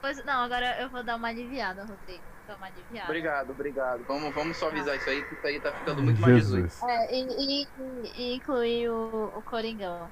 Pois, 0.00 0.24
não, 0.24 0.42
agora 0.42 0.80
eu 0.80 0.88
vou 0.90 1.02
dar 1.04 1.16
uma 1.16 1.28
aliviada, 1.28 1.82
Rodrigo. 1.82 2.22
Dar 2.46 2.56
uma 2.56 2.66
aliviada. 2.66 3.08
Obrigado, 3.08 3.50
obrigado. 3.50 4.04
Vamos, 4.06 4.34
vamos 4.34 4.56
suavizar 4.56 4.96
isso 4.96 5.08
aí, 5.08 5.22
que 5.24 5.34
isso 5.34 5.46
aí 5.46 5.60
tá 5.60 5.72
ficando 5.72 6.02
muito 6.02 6.20
mais 6.20 6.34
18. 6.44 6.62
Jesus. 6.68 6.82
É, 6.82 7.14
e, 7.14 7.62
e- 7.62 7.68
e 8.16 8.34
incluir 8.36 8.88
o, 8.90 9.32
o 9.36 9.42
Coringão. 9.42 10.08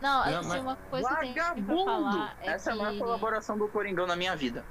Não, 0.00 0.24
Não, 0.30 0.44
mas- 0.44 0.60
uma 0.62 0.76
coisa 0.90 1.08
que 1.08 1.20
tem 1.20 1.32
que 1.34 1.38
Vagabundo! 1.40 1.84
falar 1.84 2.36
é 2.40 2.48
Essa 2.50 2.70
é 2.70 2.72
a 2.72 2.76
maior 2.76 2.92
que... 2.92 2.98
colaboração 2.98 3.56
do 3.58 3.68
Coringão 3.68 4.06
na 4.06 4.16
minha 4.16 4.34
vida. 4.36 4.64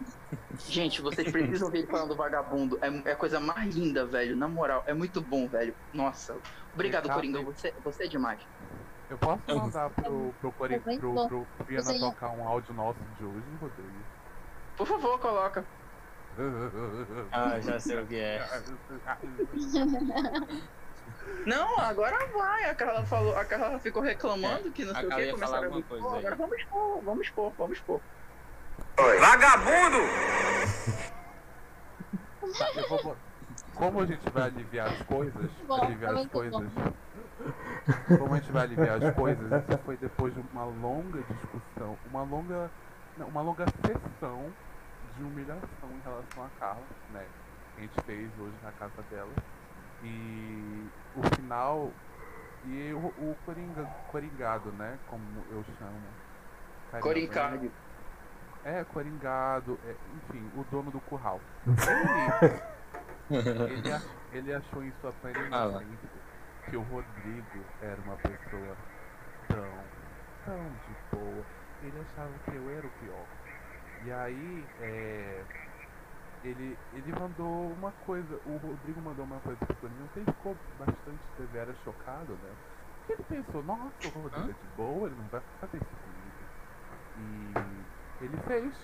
Gente, 0.68 1.00
vocês 1.02 1.30
precisam 1.30 1.66
ouvir 1.68 1.78
ele 1.78 1.86
falando 1.86 2.14
vagabundo. 2.14 2.78
É, 2.82 3.10
é 3.10 3.12
a 3.12 3.16
coisa 3.16 3.40
mais 3.40 3.74
linda, 3.74 4.04
velho. 4.06 4.36
Na 4.36 4.48
moral, 4.48 4.82
é 4.86 4.92
muito 4.94 5.20
bom, 5.20 5.48
velho. 5.48 5.74
Nossa. 5.92 6.36
Obrigado, 6.74 7.04
Ricardo, 7.04 7.20
Coringão. 7.20 7.44
Você, 7.44 7.74
você 7.82 8.04
é 8.04 8.06
demais. 8.08 8.40
Eu 9.08 9.18
posso 9.18 9.40
mandar 9.48 9.90
pro, 9.90 10.32
pro, 10.40 10.52
Cori- 10.52 10.74
É 10.74 10.78
pro, 10.78 11.26
pro 11.28 11.46
Viana 11.66 11.82
Você- 11.84 11.98
tocar 11.98 12.30
um 12.30 12.46
áudio 12.46 12.72
nosso 12.74 12.98
de 13.18 13.24
hoje, 13.24 13.42
Rodrigo? 13.60 13.90
Por 14.80 14.86
favor, 14.86 15.20
coloca. 15.20 15.62
Ah, 17.30 17.60
já 17.60 17.78
sei 17.78 18.00
o 18.00 18.06
que 18.06 18.18
é. 18.18 18.42
Não, 21.44 21.78
agora 21.78 22.26
vai. 22.28 22.64
A 22.64 22.74
Carla 22.74 23.04
falou, 23.04 23.36
a 23.36 23.44
Carla 23.44 23.78
ficou 23.78 24.00
reclamando 24.00 24.72
que 24.72 24.86
não 24.86 24.92
a 24.92 24.94
sei 25.00 25.06
o 25.06 25.16
que. 25.16 25.32
Começaram 25.32 25.64
a 25.64 25.66
alguma 25.66 25.82
coisa. 25.82 26.16
Agora 26.16 26.34
vamos 26.34 26.58
expor, 26.58 27.02
vamos 27.02 27.26
expor, 27.26 27.52
vamos 27.58 27.76
expor. 27.76 28.00
Tá, 28.96 29.02
eu 32.74 32.88
vou 32.88 33.14
Como 33.74 34.00
a 34.00 34.06
gente 34.06 34.30
vai 34.30 34.44
aliviar 34.44 34.86
as 34.86 35.02
coisas, 35.02 35.50
Bom, 35.66 35.82
aliviar 35.82 36.16
as 36.16 36.26
coisas. 36.28 36.70
Como 38.08 38.32
a 38.32 38.38
gente 38.38 38.50
vai 38.50 38.62
aliviar 38.62 39.04
as 39.04 39.14
coisas, 39.14 39.44
isso 39.44 39.78
foi 39.84 39.98
depois 39.98 40.32
de 40.32 40.40
uma 40.54 40.64
longa 40.64 41.20
discussão, 41.20 41.98
uma 42.10 42.22
longa. 42.22 42.70
não, 43.18 43.28
uma 43.28 43.42
longa 43.42 43.66
sessão 43.84 44.50
de 45.20 45.26
humilhação 45.26 45.90
em 45.90 46.00
relação 46.02 46.44
a 46.44 46.48
Carla, 46.58 46.82
né? 47.12 47.26
Que 47.74 47.80
a 47.80 47.82
gente 47.84 48.00
fez 48.02 48.30
hoje 48.38 48.54
na 48.62 48.72
casa 48.72 49.02
dela. 49.10 49.30
E 50.02 50.88
o 51.16 51.22
final. 51.36 51.90
E 52.64 52.92
o, 52.92 53.06
o 53.06 53.36
Coringa, 53.44 53.84
Coringado, 54.10 54.70
né? 54.72 54.98
Como 55.08 55.22
eu 55.50 55.62
chamo. 55.78 56.00
carinhosamente. 56.90 57.02
Corincardi. 57.02 57.70
É, 58.64 58.84
Coringado, 58.84 59.78
é, 59.86 59.94
enfim, 60.16 60.50
o 60.56 60.64
dono 60.70 60.90
do 60.90 61.00
curral. 61.00 61.40
Ele, 63.30 63.48
ele, 63.74 63.92
a- 63.92 64.02
ele 64.32 64.52
achou 64.52 64.82
em 64.82 64.92
sua 65.00 65.12
plena 65.12 65.38
que 66.68 66.76
o 66.76 66.82
Rodrigo 66.82 67.64
era 67.80 68.00
uma 68.02 68.16
pessoa 68.16 68.76
tão, 69.46 69.68
tão 70.44 70.64
de 70.64 71.16
boa. 71.16 71.44
Ele 71.82 71.94
achava 72.00 72.32
que 72.44 72.56
eu 72.56 72.70
era 72.76 72.84
o 72.86 72.90
pior. 72.90 73.24
E 74.04 74.12
aí, 74.12 74.64
é, 74.80 75.44
ele, 76.42 76.78
ele 76.94 77.12
mandou 77.12 77.72
uma 77.72 77.92
coisa, 77.92 78.40
o 78.46 78.56
Rodrigo 78.56 79.00
mandou 79.00 79.24
uma 79.24 79.40
coisa 79.40 79.58
pro 79.66 79.76
Coringa, 79.76 80.08
que 80.12 80.20
ele 80.20 80.32
ficou 80.32 80.56
bastante 80.78 81.20
severa 81.36 81.74
chocado, 81.84 82.32
né? 82.32 82.50
Porque 83.06 83.12
ele 83.32 83.42
pensou, 83.42 83.62
nossa, 83.62 84.06
o 84.06 84.08
Rodrigo 84.08 84.50
é 84.50 84.52
de 84.52 84.66
boa, 84.76 85.06
ele 85.06 85.16
não 85.16 85.28
vai 85.28 85.42
fazer 85.60 85.76
isso 85.76 85.96
comigo. 85.96 86.40
E 87.18 88.24
ele 88.24 88.36
fez. 88.46 88.74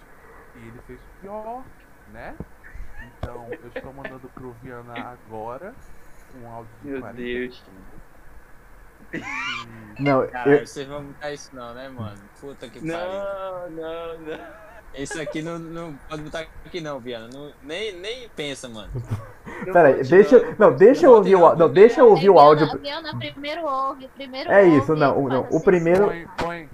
E 0.55 0.59
ele 0.59 0.81
fez 0.87 1.01
pior, 1.21 1.65
né? 2.13 2.37
Então 3.19 3.49
eu 3.51 3.69
estou 3.69 3.93
mandando 3.93 4.29
pro 4.31 4.53
Viana 4.63 4.95
agora 5.13 5.75
um 6.35 6.49
áudio 6.49 6.73
de 6.83 6.89
Meu 6.89 7.01
40 7.01 7.17
Deus. 7.17 7.65
segundos. 7.65 8.01
Não, 9.99 10.23
eu, 10.23 10.31
Caralho, 10.31 10.67
vocês 10.67 10.87
vão 10.89 11.05
botar 11.05 11.33
isso 11.33 11.55
não, 11.55 11.75
né, 11.75 11.89
mano? 11.89 12.21
Puta 12.41 12.69
que 12.69 12.81
pariu. 12.81 12.93
Não, 12.93 13.71
não, 13.71 14.19
não. 14.19 14.66
Isso 14.95 15.21
aqui 15.21 15.43
não, 15.43 15.59
não 15.59 15.99
pode 16.09 16.23
botar 16.23 16.47
aqui 16.65 16.81
não, 16.81 16.99
Viana. 16.99 17.29
Não, 17.33 17.53
nem, 17.63 17.93
nem 17.93 18.29
pensa, 18.35 18.67
mano. 18.69 18.91
peraí, 19.73 20.03
deixa, 20.03 20.39
não. 20.59 20.71
não, 20.71 20.77
deixa 20.77 21.07
eu 21.07 21.13
ouvir 21.13 21.37
o, 21.37 21.47
á- 21.47 21.55
não, 21.55 21.69
deixa 21.69 22.01
eu 22.01 22.09
ouvir 22.09 22.31
o 22.31 22.39
áudio. 22.39 22.67
Viana, 22.81 23.15
primeiro 23.19 23.63
ouve, 23.67 24.09
primeiro 24.17 24.51
É 24.51 24.63
ouve, 24.65 24.79
isso, 24.79 24.97
não, 24.97 25.19
o- 25.19 25.29
não, 25.29 25.47
o 25.51 25.61
primeiro- 25.61 26.07
põe, 26.07 26.27
põe, 26.39 26.69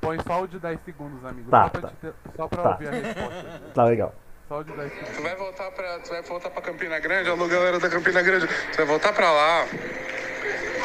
põe 0.00 0.18
só 0.26 0.42
o 0.42 0.48
de 0.48 0.58
10 0.58 0.80
segundos, 0.84 1.22
amigo. 1.24 1.50
Tá, 1.50 1.64
só 1.64 1.68
pra, 1.70 1.80
tá. 1.82 1.88
te 1.88 1.94
ter- 2.00 2.14
só 2.36 2.48
pra 2.48 2.62
Tá. 2.62 2.70
ouvir 2.70 2.88
a 2.88 2.90
resposta. 2.92 3.60
Tá 3.74 3.84
legal. 3.84 4.14
Só 4.48 4.58
o 4.60 4.64
de 4.64 4.72
10 4.72 4.90
segundos. 4.92 5.16
Tu 5.16 5.22
vai 5.22 5.36
voltar 5.36 5.70
pra, 5.72 5.98
tu 6.00 6.08
vai 6.10 6.22
voltar 6.22 6.50
pra 6.50 6.62
Campina 6.62 6.98
Grande? 6.98 7.28
Alô, 7.30 7.46
galera 7.46 7.78
da 7.78 7.88
Campina 7.90 8.22
Grande. 8.22 8.46
Tu 8.48 8.76
vai 8.78 8.86
voltar 8.86 9.12
pra 9.12 9.30
lá. 9.30 9.66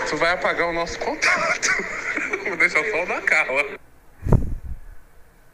Tu 0.10 0.18
vai 0.18 0.34
apagar 0.34 0.68
o 0.70 0.74
nosso 0.74 1.00
contato. 1.00 1.70
Vou 2.48 2.58
deixar 2.58 2.84
só 2.84 3.04
o 3.04 3.08
da 3.08 3.22
Carla. 3.22 3.64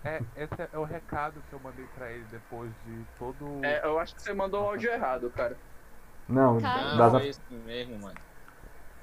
É, 0.03 0.19
esse 0.35 0.53
é 0.73 0.77
o 0.77 0.83
recado 0.83 1.35
que 1.47 1.53
eu 1.53 1.59
mandei 1.59 1.85
pra 1.95 2.09
ele 2.11 2.25
depois 2.31 2.71
de 2.85 3.05
todo. 3.19 3.63
É, 3.63 3.85
eu 3.85 3.99
acho 3.99 4.15
que 4.15 4.21
você 4.21 4.33
mandou 4.33 4.63
o 4.63 4.67
áudio 4.69 4.91
errado, 4.91 5.29
cara. 5.35 5.55
Não. 6.27 6.59
Não, 6.59 6.97
das- 6.97 7.11
foi 7.11 7.27
isso 7.29 7.41
mesmo, 7.65 7.99
mano. 7.99 8.17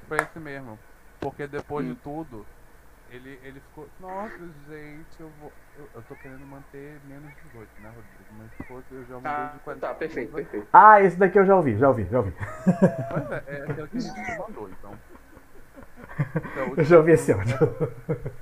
Foi 0.08 0.16
esse 0.18 0.38
mesmo. 0.40 0.78
Porque 1.20 1.46
depois 1.46 1.86
Hum. 1.86 1.90
de 1.90 1.94
tudo, 1.96 2.46
ele, 3.10 3.38
ele 3.42 3.60
ficou. 3.60 3.88
Nossa, 4.00 4.36
gente, 4.68 5.20
eu 5.20 5.30
vou. 5.40 5.52
Eu, 5.78 5.88
eu 5.94 6.02
tô 6.02 6.14
querendo 6.16 6.44
manter 6.46 6.98
menos 7.06 7.28
de 7.28 7.40
18, 7.42 7.68
né, 7.80 7.88
Rodrigo? 7.88 8.32
Mas 8.38 8.50
se 8.56 8.62
fosse, 8.64 8.86
eu 8.94 9.04
já 9.06 9.14
mudei 9.16 9.30
Ah, 9.30 9.52
de 9.54 9.58
40. 9.60 9.86
tá, 9.86 9.94
perfeito, 9.94 10.32
perfeito. 10.34 10.68
Ah, 10.72 11.00
esse 11.00 11.16
daqui 11.16 11.38
eu 11.38 11.46
já 11.46 11.54
ouvi, 11.54 11.76
já 11.78 11.88
ouvi, 11.88 12.04
já 12.06 12.18
ouvi. 12.18 12.32
Pois 12.32 13.30
é, 13.30 13.44
é 13.46 13.62
aquele 13.70 13.88
que 13.88 13.96
a 13.98 14.00
gente 14.00 14.24
te 14.24 14.38
mandou, 14.38 14.68
então. 14.68 14.98
Então, 16.36 16.74
Eu 16.76 16.84
já 16.84 16.96
ouvi 16.98 17.12
esse 17.12 17.32
áudio. 17.32 17.56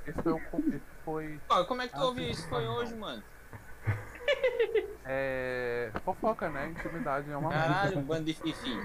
Esse 0.07 0.21
foi, 0.23 0.31
o 0.31 0.39
co- 0.51 0.57
esse 0.67 0.81
foi 1.07 1.39
Pô, 1.47 1.63
como 1.63 1.81
é 1.81 1.87
que 1.87 1.95
tu 1.95 2.01
ouviu 2.03 2.29
isso? 2.29 2.45
Foi 2.49 2.67
hoje, 2.67 2.93
mano. 2.93 3.23
é, 5.07 5.89
fofoca, 6.03 6.49
né? 6.49 6.67
Intimidade 6.67 7.31
é 7.31 7.37
uma 7.37 7.49
Caralho, 7.49 7.99
um 7.99 8.01
bando 8.01 8.25
de 8.25 8.33
fifi. 8.33 8.77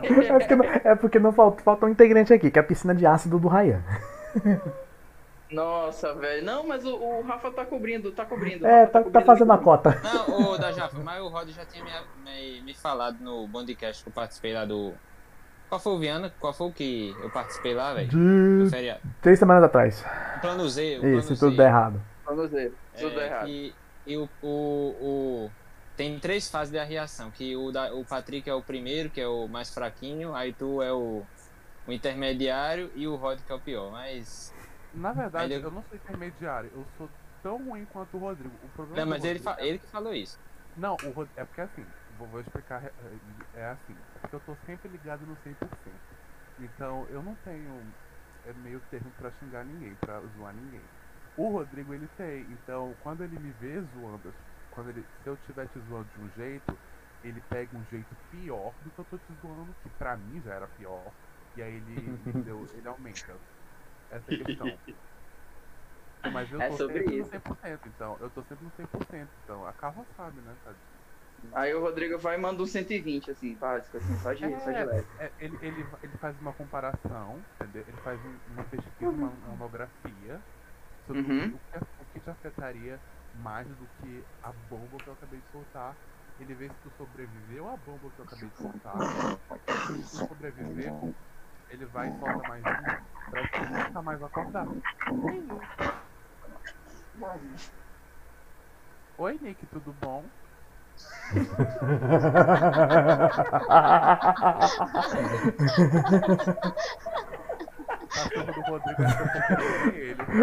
É 0.00 0.38
porque 0.38 0.54
não, 0.54 0.64
é 0.64 0.94
porque 0.94 1.18
não 1.18 1.32
falta, 1.32 1.62
falta 1.64 1.86
um 1.86 1.88
integrante 1.88 2.32
aqui, 2.32 2.52
que 2.52 2.58
é 2.58 2.62
a 2.62 2.64
piscina 2.64 2.94
de 2.94 3.04
ácido 3.04 3.36
do 3.36 3.48
Ryan. 3.48 3.82
Nossa, 5.50 6.14
velho. 6.14 6.46
Não, 6.46 6.68
mas 6.68 6.84
o, 6.84 6.94
o 6.94 7.22
Rafa 7.22 7.50
tá 7.50 7.66
cobrindo, 7.66 8.12
tá 8.12 8.24
cobrindo. 8.24 8.64
É, 8.64 8.82
Rafa 8.82 8.92
tá, 8.92 8.98
tá 9.00 9.04
cobrindo 9.04 9.26
fazendo 9.26 9.52
a 9.52 9.58
cota. 9.58 10.00
Não, 10.04 10.52
o 10.52 10.56
da 10.62 10.70
Jaffa, 10.70 11.00
mas 11.00 11.20
o 11.20 11.28
Rod 11.28 11.48
já 11.48 11.64
tinha 11.64 11.84
me, 11.84 11.90
me, 12.24 12.62
me 12.62 12.74
falado 12.74 13.18
no 13.20 13.48
Bondcast 13.48 14.04
que 14.04 14.08
eu 14.08 14.12
participei 14.12 14.54
lá 14.54 14.64
do. 14.64 14.94
Qual 15.72 15.80
foi 15.80 15.92
o 15.94 15.98
Viana? 15.98 16.30
Qual 16.38 16.52
foi 16.52 16.66
o 16.66 16.70
que 16.70 17.16
eu 17.22 17.30
participei 17.30 17.72
lá, 17.72 17.94
velho? 17.94 18.08
De 18.08 18.68
feriado. 18.68 19.00
três 19.22 19.38
semanas 19.38 19.64
atrás. 19.64 20.04
O 20.36 20.40
plano 20.42 20.68
Z. 20.68 20.98
O 20.98 21.00
plano 21.00 21.18
Isso, 21.18 21.28
se 21.28 21.34
Z. 21.36 21.40
tudo 21.46 21.56
der 21.56 21.68
errado. 21.68 21.98
Vamos 22.26 22.50
ver. 22.50 22.74
Tudo 22.98 23.18
É, 23.18 23.26
errado. 23.26 23.48
E, 23.48 23.74
e 24.06 24.16
o, 24.18 24.28
o, 24.42 24.46
o- 25.46 25.50
Tem 25.96 26.18
três 26.18 26.50
fases 26.50 26.70
da 26.70 26.84
reação. 26.84 27.30
Que 27.30 27.56
o, 27.56 27.72
da, 27.72 27.90
o 27.94 28.04
Patrick 28.04 28.50
é 28.50 28.52
o 28.52 28.60
primeiro, 28.60 29.08
que 29.08 29.18
é 29.18 29.26
o 29.26 29.48
mais 29.48 29.72
fraquinho. 29.72 30.34
Aí 30.34 30.52
tu 30.52 30.82
é 30.82 30.92
o, 30.92 31.22
o 31.88 31.92
intermediário 31.92 32.90
e 32.94 33.08
o 33.08 33.16
Rod 33.16 33.38
que 33.40 33.50
é 33.50 33.54
o 33.54 33.58
pior. 33.60 33.90
Mas. 33.90 34.52
Na 34.92 35.14
verdade, 35.14 35.54
Ele- 35.54 35.64
eu 35.64 35.70
não 35.70 35.82
sou 35.88 35.96
intermediário, 35.96 36.70
eu 36.74 36.84
sou 36.98 37.08
tão 37.42 37.56
ruim 37.66 37.86
quanto 37.90 38.14
o 38.18 38.20
Rodrigo. 38.20 38.54
O 38.62 38.68
problema 38.76 39.00
Não, 39.00 39.08
mas 39.08 39.24
ele, 39.24 39.38
Rodrigo 39.38 39.56
fa- 39.56 39.66
ele 39.66 39.78
que 39.78 39.86
falou 39.86 40.12
isso. 40.12 40.38
Não, 40.76 40.98
o 41.02 41.10
Rod... 41.12 41.28
é 41.34 41.46
porque 41.46 41.62
assim, 41.62 41.86
vou, 42.22 42.30
vou 42.30 42.40
explicar, 42.40 42.84
é, 42.86 42.92
é 43.52 43.66
assim, 43.66 44.04
porque 44.20 44.34
eu 44.34 44.40
tô 44.40 44.56
sempre 44.56 44.88
ligado 44.90 45.26
no 45.26 45.36
100%. 45.36 46.16
Então, 46.58 47.08
eu 47.08 47.22
não 47.22 47.36
tenho 47.36 47.96
é 48.44 48.52
meio 48.52 48.80
termo 48.82 49.12
pra 49.14 49.30
xingar 49.32 49.64
ninguém, 49.64 49.96
pra 49.96 50.20
zoar 50.26 50.54
ninguém. 50.54 50.90
O 51.36 51.48
Rodrigo, 51.50 51.94
ele 51.94 52.08
tem, 52.08 52.52
então, 52.52 52.96
quando 52.98 53.22
ele 53.24 53.38
me 53.38 53.52
vê 53.52 53.80
zoando, 53.82 54.36
quando 54.70 54.90
ele, 54.90 55.08
se 55.22 55.28
eu 55.28 55.34
estiver 55.34 55.68
te 55.68 55.78
zoando 55.80 56.10
de 56.10 56.20
um 56.20 56.28
jeito, 56.28 56.80
ele 57.22 57.40
pega 57.42 57.76
um 57.76 57.84
jeito 57.84 58.16
pior 58.28 58.76
do 58.82 58.92
que 58.92 59.00
eu 59.00 59.04
tô 59.06 59.18
te 59.18 59.32
zoando, 59.34 59.74
que 59.76 59.90
pra 59.90 60.16
mim 60.16 60.40
já 60.42 60.54
era 60.54 60.68
pior, 60.68 61.14
e 61.54 61.62
aí 61.62 61.74
ele, 61.74 62.20
entendeu? 62.22 62.68
ele 62.72 62.88
aumenta. 62.88 63.40
Essa 64.10 64.32
é 64.32 64.34
a 64.34 64.36
questão. 64.36 64.80
Mas 66.24 66.50
eu 66.52 66.60
É 66.60 66.66
tô 66.66 66.78
sempre 66.78 67.16
isso. 67.18 67.18
no 67.18 67.24
100%, 67.28 67.88
então. 67.88 68.16
Eu 68.20 68.30
tô 68.30 68.42
sempre 68.42 68.64
no 68.64 68.70
100%, 68.72 69.32
então. 69.38 69.64
A 69.64 69.72
Carla 69.74 70.04
sabe, 70.06 70.40
né, 70.42 70.56
tadinho? 70.62 70.91
Aí 71.54 71.74
o 71.74 71.80
Rodrigo 71.80 72.18
vai 72.18 72.36
e 72.36 72.40
manda 72.40 72.62
um 72.62 72.66
120, 72.66 73.30
assim, 73.30 73.56
básico, 73.58 73.96
assim, 73.96 74.16
só 74.18 74.32
de, 74.32 74.40
só 74.60 74.70
de 74.70 74.84
leve. 74.84 75.08
É, 75.18 75.32
ele, 75.38 75.58
ele, 75.60 75.84
ele 76.02 76.18
faz 76.18 76.38
uma 76.40 76.52
comparação, 76.54 77.44
entendeu? 77.60 77.82
Ele 77.86 77.96
faz 77.98 78.20
um- 78.20 78.40
uma 78.46 78.64
pesquisa, 78.64 79.10
uma 79.10 79.30
monografia 79.30 80.40
sobre 81.06 81.22
Uhum. 81.22 81.54
o, 81.56 81.58
que, 81.58 81.78
o 81.98 82.06
que 82.06 82.20
te 82.20 82.30
afetaria 82.30 83.00
mais 83.34 83.66
do 83.76 83.88
que 84.00 84.24
a 84.42 84.52
bomba 84.52 84.98
que 85.02 85.08
eu 85.08 85.14
acabei 85.14 85.40
de 85.40 85.48
soltar. 85.48 85.96
Ele 86.38 86.54
vê 86.54 86.68
se 86.70 86.80
tu 86.80 86.90
sobreviveu 86.96 87.68
à 87.68 87.76
bomba 87.76 88.10
que 88.12 88.20
eu 88.20 88.24
acabei 88.24 88.48
de 88.50 88.56
soltar. 88.56 88.98
Se 90.06 90.10
tu 90.10 90.26
sobreviver, 90.28 90.92
ele 91.68 91.86
vai 91.86 92.08
e 92.08 92.18
solta 92.20 92.46
mais 92.48 92.64
um 92.64 93.30
pra 93.30 93.42
tu 93.48 93.60
nunca 93.88 94.02
mais 94.02 94.22
acordar. 94.22 94.66
É. 97.14 97.72
Oi, 99.18 99.38
Nick, 99.40 99.66
tudo 99.66 99.92
bom? 99.92 100.30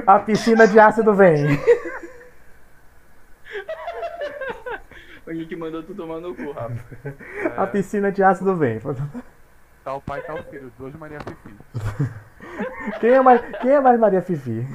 A 0.07 0.19
piscina 0.19 0.67
de 0.67 0.79
ácido 0.79 1.13
vem. 1.13 1.59
A 5.27 5.33
gente 5.33 5.55
mandou 5.55 5.83
tu 5.83 5.93
tomar 5.93 6.19
no 6.19 6.33
cu, 6.33 6.51
Rafa. 6.51 6.75
A 7.55 7.67
piscina 7.67 8.11
de 8.11 8.23
ácido 8.23 8.55
vem. 8.55 8.79
Tá 9.83 9.93
o 9.93 10.01
pai, 10.01 10.21
tá 10.21 10.33
o 10.33 10.43
filho, 10.43 10.71
dois 10.77 10.95
Maria 10.95 11.19
Fifi. 11.19 11.55
Quem 12.99 13.11
é 13.11 13.21
mais, 13.21 13.41
quem 13.61 13.71
é 13.71 13.79
mais 13.79 13.99
Maria 13.99 14.21
Fifi? 14.21 14.67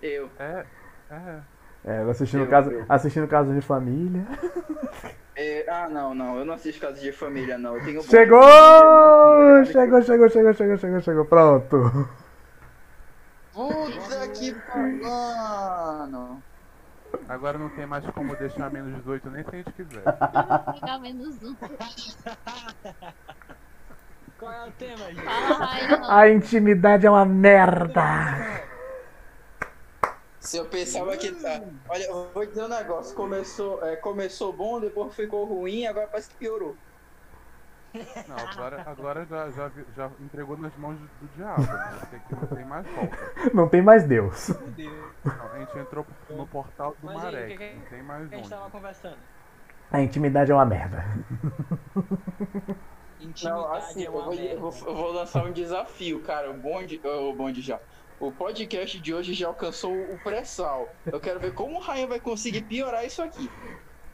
Eu. 0.00 0.30
É, 0.38 0.64
é. 1.10 1.40
É, 1.86 2.02
eu 2.02 2.10
assistindo, 2.10 2.42
Eu, 2.42 2.48
caso, 2.48 2.70
eu. 2.70 2.84
assistindo 2.88 3.28
Caso 3.28 3.54
de 3.54 3.60
Família. 3.60 4.26
É, 5.36 5.64
ah, 5.68 5.88
não, 5.88 6.14
não. 6.14 6.38
Eu 6.38 6.44
não 6.44 6.54
assisto 6.54 6.80
casos 6.80 7.00
de 7.00 7.12
família, 7.12 7.58
não. 7.58 7.76
Eu 7.76 7.84
tenho 7.84 8.02
Chegou! 8.02 8.42
Chegou! 9.66 10.02
Chegou, 10.02 10.02
chegou, 10.02 10.28
chegou, 10.30 10.54
chegou, 10.54 10.76
chegou, 10.78 11.00
chegou. 11.00 11.24
Pronto. 11.26 12.08
Puta 13.52 14.28
que 14.34 14.54
pariu! 14.54 16.42
Agora 17.28 17.58
não 17.58 17.68
tem 17.68 17.86
mais 17.86 18.04
como 18.06 18.34
deixar 18.36 18.70
menos 18.70 18.94
18 18.96 19.30
nem 19.30 19.44
se 19.44 19.48
a 19.50 19.58
gente 19.58 19.72
quiser. 19.72 20.02
Pegar 20.02 20.98
menos 20.98 21.42
um. 21.42 21.54
Qual 24.38 24.52
é 24.52 24.66
o 24.66 24.70
tema, 24.72 25.04
gente? 25.06 25.24
Raio. 25.24 26.04
A 26.10 26.28
intimidade 26.30 27.06
é 27.06 27.10
uma 27.10 27.24
merda. 27.24 28.02
Se 30.46 30.56
eu 30.58 30.68
pensava 30.70 31.16
que 31.18 31.32
tá. 31.42 31.60
Olha, 31.90 32.04
eu 32.04 32.32
vou 32.32 32.46
dizer 32.46 32.64
um 32.64 32.68
negócio. 32.68 33.14
Começou, 33.14 33.82
é, 33.84 33.96
começou 33.96 34.56
bom, 34.56 34.80
depois 34.80 35.14
ficou 35.14 35.44
ruim, 35.46 35.86
agora 35.86 36.08
parece 36.08 36.28
que 36.30 36.36
piorou. 36.38 36.78
Não, 38.26 38.36
agora, 38.36 38.82
agora 38.84 39.24
já, 39.26 39.50
já, 39.52 39.72
já 39.94 40.10
entregou 40.18 40.56
nas 40.56 40.74
mãos 40.76 40.98
do, 40.98 41.08
do 41.20 41.28
diabo. 41.28 41.62
Né? 41.62 41.96
Porque 42.00 42.16
aqui 42.16 42.34
não 42.34 42.46
tem 42.48 42.64
mais 42.64 42.86
volta. 42.88 43.16
Não 43.54 43.68
tem 43.68 43.82
mais 43.82 44.06
Deus. 44.06 44.48
Não, 45.24 45.52
a 45.52 45.58
gente 45.58 45.78
entrou 45.78 46.06
no 46.30 46.46
portal 46.48 46.96
do 47.00 47.06
Mas 47.06 47.16
Maré, 47.16 47.46
que 47.46 47.56
que- 47.58 47.76
não 47.76 47.84
tem 47.86 48.02
mais 48.02 48.30
A 48.30 48.36
gente 48.36 48.44
onde. 48.44 48.50
tava 48.50 48.70
conversando. 48.70 49.22
A 49.90 50.00
intimidade 50.00 50.50
é 50.50 50.54
uma 50.54 50.64
merda. 50.64 51.04
Intimidade 53.18 53.66
Não, 53.66 53.72
assim, 53.72 54.02
é 54.04 54.06
eu 54.06 54.12
uma 54.12 54.24
vou, 54.24 54.34
eu, 54.34 54.60
merda. 54.60 54.60
vou, 54.60 54.70
eu 54.88 54.94
vou 54.94 55.12
lançar 55.12 55.44
um 55.44 55.52
desafio, 55.52 56.22
cara. 56.22 56.50
O 56.50 56.60
bonde, 56.60 57.00
o 57.04 57.34
bonde 57.34 57.62
já. 57.62 57.80
O 58.18 58.32
podcast 58.32 58.98
de 58.98 59.12
hoje 59.12 59.34
já 59.34 59.46
alcançou 59.46 59.92
o 59.92 60.18
pré-sal. 60.24 60.88
Eu 61.04 61.20
quero 61.20 61.38
ver 61.38 61.52
como 61.52 61.76
o 61.76 61.80
Ryan 61.80 62.06
vai 62.06 62.18
conseguir 62.18 62.62
piorar 62.62 63.04
isso 63.04 63.20
aqui. 63.22 63.50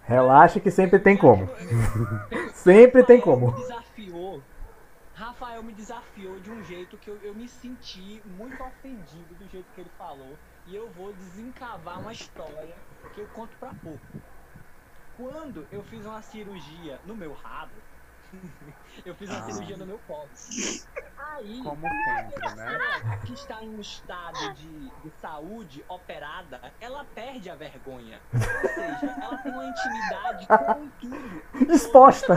Relaxa 0.03 0.59
que 0.59 0.73
sempre 0.73 0.99
tem 0.99 1.17
como. 1.17 1.49
Sempre 2.53 3.05
tem 3.05 3.21
como. 3.21 3.53
Desafiou. 3.53 4.43
Rafael 5.15 5.63
me 5.63 5.73
desafiou 5.73 6.41
de 6.41 6.51
um 6.51 6.65
jeito 6.65 6.97
que 6.97 7.09
eu, 7.09 7.17
eu 7.23 7.33
me 7.33 7.47
senti 7.47 8.21
muito 8.37 8.61
ofendido 8.61 9.35
do 9.39 9.49
jeito 9.49 9.67
que 9.73 9.81
ele 9.81 9.91
falou. 9.97 10.37
E 10.67 10.75
eu 10.75 10.91
vou 10.91 11.13
desencavar 11.13 12.01
uma 12.01 12.13
história 12.13 12.75
que 13.15 13.21
eu 13.21 13.29
conto 13.29 13.57
pra 13.59 13.73
pouco. 13.83 14.01
Quando 15.17 15.65
eu 15.71 15.83
fiz 15.85 16.05
uma 16.05 16.23
cirurgia 16.23 16.99
no 17.07 17.15
meu 17.15 17.33
rabo, 17.35 17.73
eu 19.05 19.15
fiz 19.15 19.29
uma 19.31 19.39
Ah. 19.39 19.43
cirurgia 19.51 19.77
no 19.77 19.87
meu 19.87 19.99
pó. 20.07 20.25
Aí, 21.35 21.63
Como 21.63 21.87
sempre, 22.05 22.55
né? 22.57 22.79
que 23.25 23.33
está 23.33 23.63
em 23.63 23.69
um 23.77 23.81
estado 23.81 24.55
de, 24.55 24.91
de 24.91 25.11
saúde 25.21 25.85
operada, 25.89 26.61
ela 26.81 27.05
perde 27.15 27.49
a 27.49 27.55
vergonha. 27.55 28.21
Ou 28.35 28.41
seja, 28.41 29.17
ela 29.23 29.39
tem 29.39 29.53
uma 29.53 29.65
intimidade 29.67 30.47
com 30.47 30.89
tudo. 31.01 31.43
Exposta. 31.73 32.35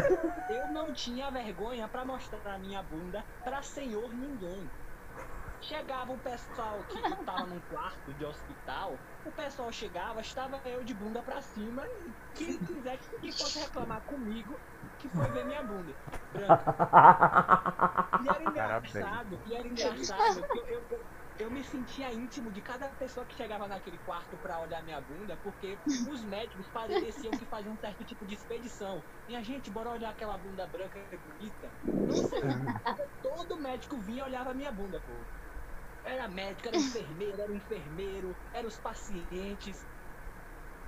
Eu 0.50 0.68
não 0.72 0.94
tinha 0.94 1.30
vergonha 1.32 1.88
pra 1.88 2.06
mostrar 2.06 2.54
a 2.54 2.58
minha 2.58 2.82
bunda 2.84 3.24
pra 3.44 3.62
senhor 3.62 4.14
ninguém. 4.14 4.70
Chegava 5.66 6.12
o 6.12 6.20
pessoal 6.20 6.84
que 6.84 6.94
tava 7.26 7.48
num 7.48 7.60
quarto 7.62 8.14
de 8.14 8.24
hospital, 8.24 9.00
o 9.24 9.32
pessoal 9.32 9.72
chegava, 9.72 10.22
estava 10.22 10.62
eu 10.66 10.84
de 10.84 10.94
bunda 10.94 11.24
pra 11.24 11.42
cima, 11.42 11.84
e 12.06 12.14
quem 12.36 12.60
quiser 12.60 13.00
que 13.00 13.34
fosse 13.34 13.58
reclamar 13.60 14.02
comigo, 14.04 14.62
que 15.00 15.10
foi 15.10 15.28
ver 15.32 15.44
minha 15.44 15.64
bunda. 15.64 15.96
Branca. 16.32 16.76
E 18.24 18.30
era 18.30 18.44
engraçado, 18.44 19.42
e 19.44 19.56
era 19.56 19.68
engraçado 19.68 20.44
que 20.48 20.60
eu, 20.60 20.68
eu, 20.68 20.88
eu, 20.92 21.06
eu 21.40 21.52
me 21.52 21.64
sentia 21.64 22.14
íntimo 22.14 22.52
de 22.52 22.62
cada 22.62 22.90
pessoa 22.90 23.26
que 23.26 23.36
chegava 23.36 23.68
naquele 23.68 23.98
quarto 23.98 24.38
pra 24.38 24.60
olhar 24.60 24.84
minha 24.84 25.02
bunda, 25.02 25.36
porque 25.42 25.80
os 26.08 26.24
médicos 26.24 26.70
pareciam 26.70 27.32
que 27.32 27.46
faziam 27.48 27.74
um 27.74 27.78
certo 27.78 28.06
tipo 28.06 28.24
de 28.24 28.36
expedição. 28.36 29.04
Minha 29.28 29.44
gente, 29.44 29.72
bora 29.72 29.90
olhar 29.90 30.12
aquela 30.12 30.38
bunda 30.38 30.68
branca 30.68 31.00
bonita. 31.24 31.74
Não 31.84 32.16
sei, 32.16 32.40
todo 33.22 33.60
médico 33.60 34.00
vinha 34.00 34.20
e 34.20 34.26
olhava 34.28 34.54
minha 34.54 34.72
bunda, 34.72 35.02
pô. 35.02 35.26
Era 36.06 36.28
médico, 36.30 36.68
era 36.70 36.78
enfermeiro, 36.78 37.42
era 37.42 37.54
enfermeiro, 37.54 38.38
eram 38.54 38.68
os 38.70 38.80
pacientes. 38.80 39.90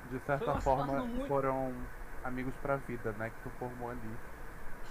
De 0.04 0.20
certa 0.20 0.62
forma, 0.62 1.06
muito- 1.06 1.28
foram 1.28 1.92
amigos 2.24 2.58
pra 2.58 2.78
vida, 2.78 3.14
né? 3.14 3.30
Que 3.32 3.40
tu 3.42 3.52
formou 3.52 3.90
ali. 3.90 4.20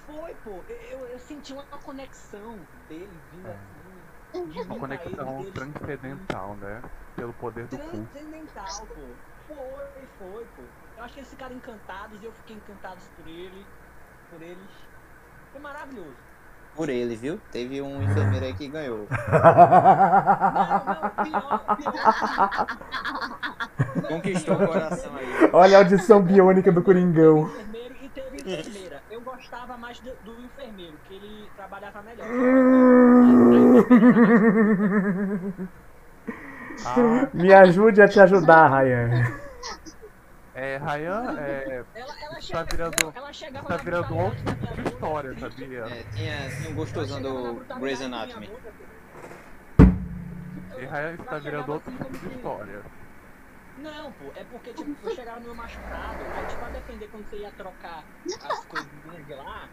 Foi, 0.05 0.35
pô, 0.37 0.65
eu, 0.69 1.07
eu 1.07 1.19
senti 1.19 1.53
uma 1.53 1.67
conexão 1.83 2.69
deles 2.73 3.29
vindo 3.29 3.49
É. 3.49 3.55
assim. 3.55 4.13
De 4.51 4.61
Uma 4.63 4.79
conexão 4.79 5.37
deles 5.39 5.47
mim. 5.47 5.53
transcendental, 5.53 6.57
né? 6.57 6.83
Pelo 7.15 7.35
poder 7.35 7.69
do 7.69 7.79
cu. 7.79 8.13
Transcendental, 8.13 8.87
pô. 8.89 9.23
Foi, 9.47 10.07
foi, 10.09 10.47
pô. 10.49 10.77
Eu 10.97 11.03
acho 11.05 11.15
que 11.15 11.21
eles 11.21 11.31
ficaram 11.31 11.55
encantados 11.55 12.21
e 12.21 12.25
eu 12.25 12.33
fiquei 12.33 12.57
encantado 12.57 13.03
por 13.15 13.27
ele, 13.27 13.77
por 14.29 14.43
eles. 14.43 14.91
Foi 15.53 15.61
maravilhoso. 15.61 16.26
Por 16.77 16.89
ele, 16.91 17.17
viu? 17.17 17.41
Teve 17.51 17.81
um 17.81 18.03
enfermeiro 18.03 18.45
aí 18.45 18.53
que 18.53 18.69
ganhou. 18.69 19.07
Conquistou 24.09 24.57
o 24.57 24.67
coração 24.67 25.11
aí. 25.17 25.49
Olha 25.55 25.79
a 25.79 25.81
audição 25.81 26.21
biônica 26.21 26.71
do 26.71 26.83
Coringão. 26.83 27.49
enfermeiro 27.49 27.95
e 28.03 28.09
teve 28.11 28.37
enfermeira. 28.37 29.01
Eu 29.11 29.23
gostava 29.23 29.79
mais 29.79 29.99
do, 30.01 30.11
do 30.25 30.33
enfermeiro, 30.45 30.93
que 31.09 31.15
ele 31.15 31.49
trabalhava 31.57 32.03
melhor. 32.03 32.27
Me 37.33 37.55
ajude 37.55 38.03
a 38.03 38.09
te 38.09 38.21
ajudar, 38.21 38.69
Ryan. 38.69 39.25
É, 40.57 40.79
Ryan, 40.79 41.39
é, 41.39 41.85
Ela, 41.95 42.21
ela 42.21 42.35
Tá 42.35 42.41
chega, 42.41 42.65
virando- 42.65 43.05
não, 43.05 43.13
ela 43.15 43.33
chegava 43.33 43.69
tá 43.69 43.77
virando 43.77 44.17
outro 44.17 44.45
tipo 44.45 44.75
de 44.75 44.89
história, 44.89 45.39
sabia? 45.39 45.81
É, 45.81 46.03
tinha, 46.15 46.49
tinha 46.57 46.71
um 46.71 46.75
gostosão 46.75 47.23
do 47.23 47.65
Grey's 47.79 48.01
Anatomy. 48.03 48.51
E 50.79 50.85
Ryan 50.85 51.15
está 51.15 51.39
virando 51.39 51.73
outro 51.73 51.93
tipo 51.93 52.19
de 52.19 52.35
história. 52.35 52.83
Não, 53.79 54.13
pô, 54.13 54.33
é 54.35 54.45
porque 54.45 54.73
tipo, 54.73 54.97
eu 55.07 55.15
chegava 55.15 55.39
no 55.39 55.47
meu 55.47 55.55
machucado, 55.55 56.25
aí 56.35 56.47
tipo, 56.47 56.65
a 56.65 56.71
depender 56.71 57.09
quando 57.09 57.29
você 57.29 57.37
ia 57.37 57.51
trocar 57.53 58.05
as 58.49 58.65
coisinhas 58.65 59.27
de 59.27 59.35
lá, 59.35 59.69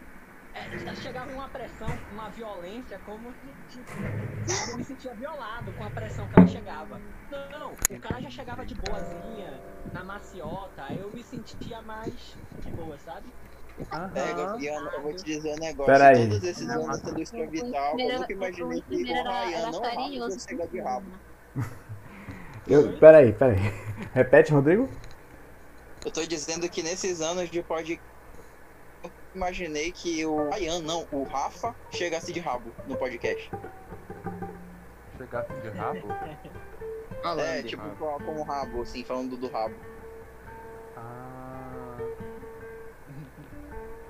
é, 0.54 0.94
chegava 0.94 1.30
uma 1.30 1.48
pressão, 1.48 2.00
uma 2.08 2.30
violência, 2.30 2.98
como 3.00 3.32
se, 3.34 3.52
tipo, 3.68 3.90
eu 4.68 4.76
me 4.76 4.84
sentia 4.84 5.14
violado 5.14 5.72
com 5.72 5.82
a 5.82 5.90
pressão 5.90 6.28
que 6.28 6.36
ela 6.36 6.46
chegava. 6.46 7.00
Não, 7.30 7.72
o 7.72 8.00
cara 8.00 8.20
já 8.20 8.30
chegava 8.30 8.64
de 8.64 8.74
boazinha, 8.74 9.60
na 9.92 10.04
maciota, 10.04 10.84
aí 10.84 11.00
eu 11.00 11.12
me 11.12 11.22
sentia 11.22 11.82
mais 11.82 12.38
de 12.60 12.70
boa, 12.70 12.98
sabe? 12.98 13.34
Pega, 14.12 14.44
Aham. 14.44 14.58
Fiana, 14.58 14.90
eu 14.94 15.02
vou 15.02 15.14
te 15.14 15.24
dizer 15.24 15.54
um 15.54 15.58
negócio. 15.58 15.92
Pera 15.92 16.08
aí. 16.08 16.28
Todos 16.28 16.44
esses 16.44 16.68
anos 16.68 17.00
sendo 17.00 17.20
escravo 17.20 17.50
vital, 17.50 17.98
eu 17.98 18.18
nunca 18.18 18.32
imaginei 18.32 18.82
que 18.82 18.94
o 18.94 19.22
Ryan 19.24 19.70
não 19.70 20.30
fosse 20.30 20.40
chegar 20.48 20.66
de 20.68 20.80
rabo. 20.80 21.20
Eu, 22.66 22.98
peraí, 22.98 23.30
peraí. 23.32 23.58
Repete, 24.14 24.50
Rodrigo? 24.50 24.88
Eu 26.02 26.10
tô 26.10 26.24
dizendo 26.26 26.68
que 26.68 26.82
nesses 26.82 27.20
anos 27.20 27.50
de 27.50 27.62
podcast, 27.62 28.02
imaginei 29.34 29.92
que 29.92 30.24
o 30.24 30.48
Ryan, 30.50 30.80
não, 30.80 31.06
o 31.10 31.24
Rafa, 31.24 31.74
chegasse 31.90 32.32
de 32.32 32.40
rabo 32.40 32.72
no 32.86 32.96
podcast. 32.96 33.50
Chegasse 35.16 35.52
de 35.60 35.68
rabo? 35.70 36.08
Falando 37.22 37.40
É, 37.40 37.62
tipo, 37.62 37.82
rabo. 37.82 38.30
o 38.32 38.42
rabo, 38.42 38.82
assim, 38.82 39.02
falando 39.02 39.34
do 39.36 39.48
rabo. 39.48 39.74
Ah. 40.94 41.96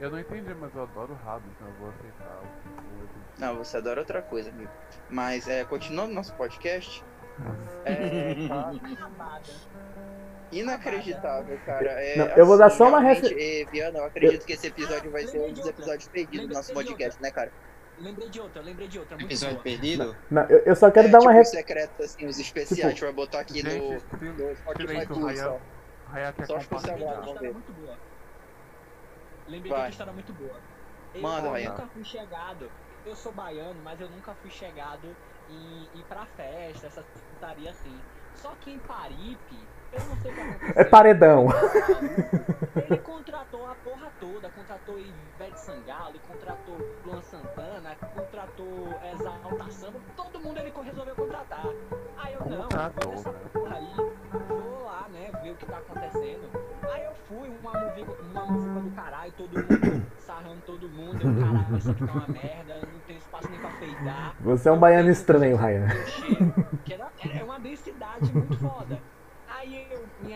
Eu 0.01 0.11
não 0.11 0.19
entendi, 0.19 0.53
mas 0.55 0.75
eu 0.75 0.83
adoro 0.83 1.15
rabo, 1.25 1.45
então 1.55 1.69
eu 1.69 1.75
vou 1.75 1.91
aceitar 1.91 2.41
o 2.43 3.41
Não, 3.41 3.57
você 3.57 3.77
adora 3.77 4.01
outra 4.01 4.21
coisa, 4.21 4.51
amigo. 4.51 4.71
Mas, 5.09 5.47
é, 5.47 5.65
continuando 5.65 6.13
nosso 6.13 6.35
podcast, 6.35 7.05
é, 7.87 8.35
tá 8.49 8.73
Rabada. 8.99 9.43
Inacreditável, 10.61 11.59
cara. 11.67 11.91
É, 12.03 12.17
Não, 12.17 12.27
eu 12.37 12.47
vou 12.47 12.57
dar 12.59 12.67
assim, 12.67 12.79
só 12.79 12.89
uma 12.89 13.01
refer- 13.01 13.37
é, 13.39 13.65
Viana, 13.71 13.99
eu 13.99 14.05
acredito 14.05 14.45
que 14.47 14.53
esse 14.53 14.67
episódio 14.67 15.11
vai 15.11 15.27
ser 15.27 15.41
um 15.41 15.53
dos 15.53 15.67
episódios 15.67 16.09
perdidos 16.09 16.49
do 16.49 16.55
nosso 16.55 16.69
Lembrei 16.69 16.85
de 16.85 16.91
podcast, 16.93 17.23
né, 17.23 17.31
cara? 17.31 17.53
Lembrei 17.99 18.29
de 18.29 18.41
outra, 18.41 18.61
lembrei 18.61 18.89
de 18.89 18.99
outra, 18.99 19.17
muito 19.17 19.29
Episódio 19.29 19.55
boa. 19.55 19.63
perdido? 19.63 20.17
Não, 20.31 20.43
eu, 20.51 20.59
eu 20.67 20.75
só 20.77 20.91
quero 20.91 21.07
é, 21.07 21.11
dar 21.11 21.21
uma 21.21 21.31
tipo, 21.31 21.39
ref... 21.39 21.47
secreto, 21.47 22.03
assim, 22.03 22.27
os 22.27 22.39
especiais, 22.41 22.77
Tipo, 22.77 22.87
a 22.87 22.91
gente 22.91 23.01
vai 23.05 23.13
botar 23.13 23.41
aqui 23.41 23.63
no, 23.63 23.71
Gente, 23.71 24.05
no 24.25 24.57
Spotify 24.57 25.07
Plus, 25.07 25.39
só. 25.39 25.61
Só 26.47 26.79
de 26.79 26.91
agora, 26.91 27.05
outra 27.05 27.15
vamos 27.15 27.27
história 27.29 27.41
ver. 27.41 27.53
muito 27.53 27.73
boa. 27.73 27.99
Lembrei 29.47 29.63
de 29.63 29.69
Vai. 29.69 29.79
outra 29.79 29.91
história 29.91 30.13
muito 30.13 30.33
boa. 30.33 30.61
Eu 31.15 31.21
Manda, 31.23 31.61
eu 31.61 31.71
nunca 31.71 31.87
fui 31.87 32.05
chegado. 32.05 32.71
Eu 33.07 33.15
sou 33.15 33.33
baiano, 33.33 33.81
mas 33.85 34.01
eu 34.01 34.09
nunca 34.09 34.35
fui 34.35 34.51
chegado 34.51 35.15
em 35.49 35.83
ir 35.99 36.05
pra 36.09 36.27
festa, 36.37 36.87
essa 36.87 37.03
putaria 37.03 37.71
assim. 37.71 38.01
Só 38.35 38.55
que 38.61 38.71
em 38.73 38.79
Paripe, 38.81 39.57
Eu 39.95 40.05
não 40.07 40.17
sei 40.17 40.31
o 40.31 40.35
que 40.35 40.41
aconteceu. 40.41 40.73
É 40.75 40.85
paredão. 40.85 41.47
Ele 42.77 42.99
contratou 42.99 43.67
a 43.67 43.75
porra 43.77 44.11
toda, 44.19 44.51
contratou 44.51 44.99
Ivete 44.99 45.61
Sangalo, 45.61 46.15
contratou 46.27 46.77
Luan 47.07 47.23
Santana, 47.23 47.95
contratou 48.15 48.89
Exalta 49.13 49.71
Samba, 49.71 50.01
todo 50.17 50.41
mundo 50.41 50.59
ele 50.59 50.73
resolveu 50.85 51.15
contratar. 51.15 51.65
Aí 52.19 52.35
eu 52.35 52.41
não, 52.41 52.63
Contratou, 52.63 53.05
vou 53.05 53.13
nessa 53.13 53.33
né? 53.33 53.39
porra 53.53 53.77
aí, 53.77 53.95
vou 54.49 54.85
lá, 54.85 55.07
né, 55.13 55.31
ver 55.43 55.51
o 55.53 55.55
que 55.57 55.67
tá 55.67 55.79
acontecendo. 55.79 56.51
Aí 56.93 57.05
eu 57.05 57.15
fui, 57.29 57.49
uma 57.61 57.73
muvuca, 57.73 58.23
uma 58.23 58.81
do 58.81 58.91
caralho, 58.91 59.33
todo 59.33 59.55
mundo 59.55 60.07
sarrando 60.19 60.63
todo 60.67 60.89
mundo, 60.89 61.15
eu, 61.15 61.47
caralho, 61.47 61.77
isso 61.77 61.91
aqui 61.91 62.07
tá 62.07 62.13
uma 62.13 62.29
merda, 62.29 62.75
não 62.93 63.01
tem 63.07 63.17
espaço 63.17 63.51
nem 63.51 63.61
pra 63.61 63.71
peidar. 63.71 64.35
Você 64.41 64.69
é 64.69 64.73
um 64.73 64.79
baiano 64.79 65.11
estranho, 65.11 65.57
Ryan. 65.57 65.87
Que 66.85 66.95
era, 66.95 67.11
é 67.33 67.45
uma 67.45 67.61
densidade 67.61 68.33
muito 68.33 68.59
foda. 68.59 68.99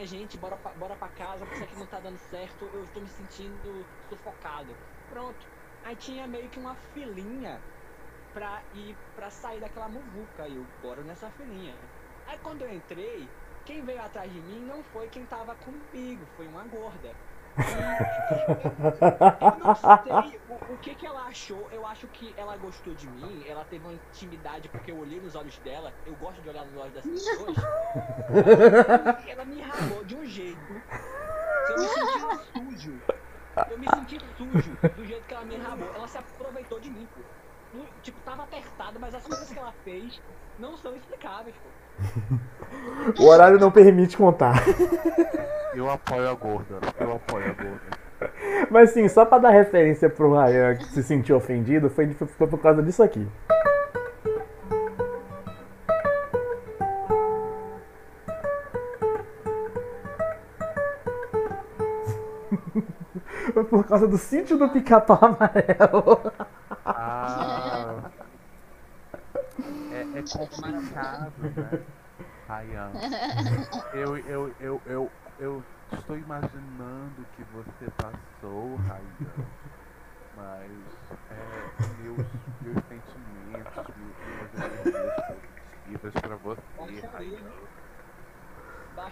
Gente, 0.09 0.39
bora 0.39 0.57
pra, 0.57 0.73
bora 0.75 0.97
pra 0.97 1.11
casa, 1.11 1.45
porque 1.45 1.57
isso 1.57 1.65
aqui 1.65 1.77
não 1.77 1.87
tá 1.87 2.01
dando 2.01 2.17
certo, 2.17 2.65
eu 2.75 2.89
tô 2.91 3.03
me 3.03 3.11
sentindo 3.11 3.87
sufocado. 4.09 4.75
Pronto. 5.07 5.47
Aí 5.83 5.97
tinha 5.97 6.27
meio 6.27 6.49
que 6.49 6.59
uma 6.59 6.75
filinha 6.75 7.63
pra 8.33 8.67
ir 8.73 8.99
pra 9.15 9.31
sair 9.31 9.61
daquela 9.61 9.87
muvuca. 9.87 10.49
E 10.49 10.55
eu, 10.55 10.65
bora 10.65 11.05
nessa 11.05 11.31
filinha. 11.31 11.79
Aí 12.25 12.39
quando 12.39 12.63
eu 12.63 12.71
entrei, 12.73 13.37
quem 13.67 13.85
veio 13.85 14.01
atrás 14.01 14.33
de 14.33 14.41
mim 14.41 14.65
não 14.65 14.83
foi 14.83 15.11
quem 15.11 15.27
tava 15.27 15.55
comigo, 15.55 16.27
foi 16.27 16.47
uma 16.47 16.67
gorda. 16.67 17.21
Eu 17.59 19.59
não 19.65 19.75
sei 19.75 20.41
o, 20.49 20.75
o 20.75 20.79
que 20.79 20.95
que 20.95 21.07
ela 21.07 21.27
achou. 21.27 21.69
Eu 21.73 21.85
acho 21.87 22.07
que 22.09 22.33
ela 22.37 22.57
gostou 22.57 22.95
de 22.95 23.09
mim. 23.09 23.45
Ela 23.47 23.65
teve 23.65 23.85
uma 23.85 23.95
intimidade 23.95 24.69
porque 24.69 24.93
eu 24.93 24.99
olhei 24.99 25.21
nos 25.21 25.35
olhos 25.35 25.59
dela. 25.59 25.93
Eu 26.07 26.15
gosto 26.17 26.41
de 26.41 26.49
olhar 26.49 26.65
nos 26.65 26.77
olhos 26.77 26.95
das 26.95 27.05
pessoas. 27.05 27.57
Ela, 27.59 29.23
ela 29.29 29.45
me 29.45 29.61
ralou 29.61 30.05
de 30.05 30.17
um 30.17 30.25
jeito. 30.25 30.59
Eu 31.71 31.79
me 31.79 31.89
senti 31.89 32.21
sujo. 32.53 33.03
Eu 33.71 33.79
me 33.79 33.89
senti 33.89 34.21
sujo 34.37 34.79
do 34.97 35.05
jeito 35.05 35.27
que 35.27 35.35
ela 35.35 35.45
me 35.45 35.57
rabou. 35.57 35.93
Ela 35.95 36.07
se 36.07 36.19
aproveitou 36.19 36.79
de 36.79 36.91
mim, 36.91 37.09
pô. 37.15 37.23
Tipo, 38.03 38.19
tava 38.21 38.45
apertado, 38.45 38.99
mas 38.99 39.15
as 39.15 39.27
coisas 39.27 39.51
que 39.51 39.59
ela 39.59 39.73
fez 39.85 40.23
não 40.59 40.77
são 40.77 40.97
explicáveis, 40.97 41.55
pô. 41.57 41.69
O 43.19 43.27
horário 43.27 43.59
não 43.59 43.71
permite 43.71 44.17
contar. 44.17 44.63
Eu 45.75 45.89
apoio 45.91 46.29
a 46.29 46.35
gorda. 46.35 46.79
Eu 46.99 47.13
apoio 47.13 47.45
a 47.45 47.63
gorda. 47.63 47.99
Mas 48.71 48.91
sim, 48.91 49.09
só 49.09 49.25
pra 49.25 49.39
dar 49.39 49.51
referência 49.51 50.11
pro 50.11 50.33
Ryan 50.33 50.77
que 50.77 50.87
se 50.87 51.03
sentiu 51.03 51.37
ofendido, 51.37 51.89
foi, 51.89 52.13
foi 52.13 52.47
por 52.47 52.59
causa 52.59 52.83
disso 52.83 53.03
aqui. 53.03 53.27
Foi 63.53 63.65
por 63.65 63.85
causa 63.87 64.07
do 64.07 64.19
sítio 64.19 64.59
do 64.59 64.69
pica-pau 64.69 65.19
amarelo. 65.21 66.21
Ah, 66.85 68.11
é, 70.19 70.23
complicado, 70.23 71.43
né? 71.43 71.87
Ryan. 72.49 72.93
Eu, 73.95 74.17
eu, 74.19 74.55
eu, 74.59 74.83
eu, 74.87 75.13
eu 75.39 75.65
estou 75.93 76.17
imaginando 76.17 77.23
o 77.23 77.27
que 77.27 77.43
você 77.45 77.87
passou, 77.97 78.77
Ryan. 78.77 79.17
Mas 80.35 80.71
é, 81.31 81.97
meus, 82.03 82.19
meus 82.61 82.85
sentimentos, 82.87 83.95
minhas 83.97 84.55
energias 84.55 85.15
positivas 85.27 86.13
pra 86.13 86.37
você, 86.37 87.01
Ryan. 87.17 87.51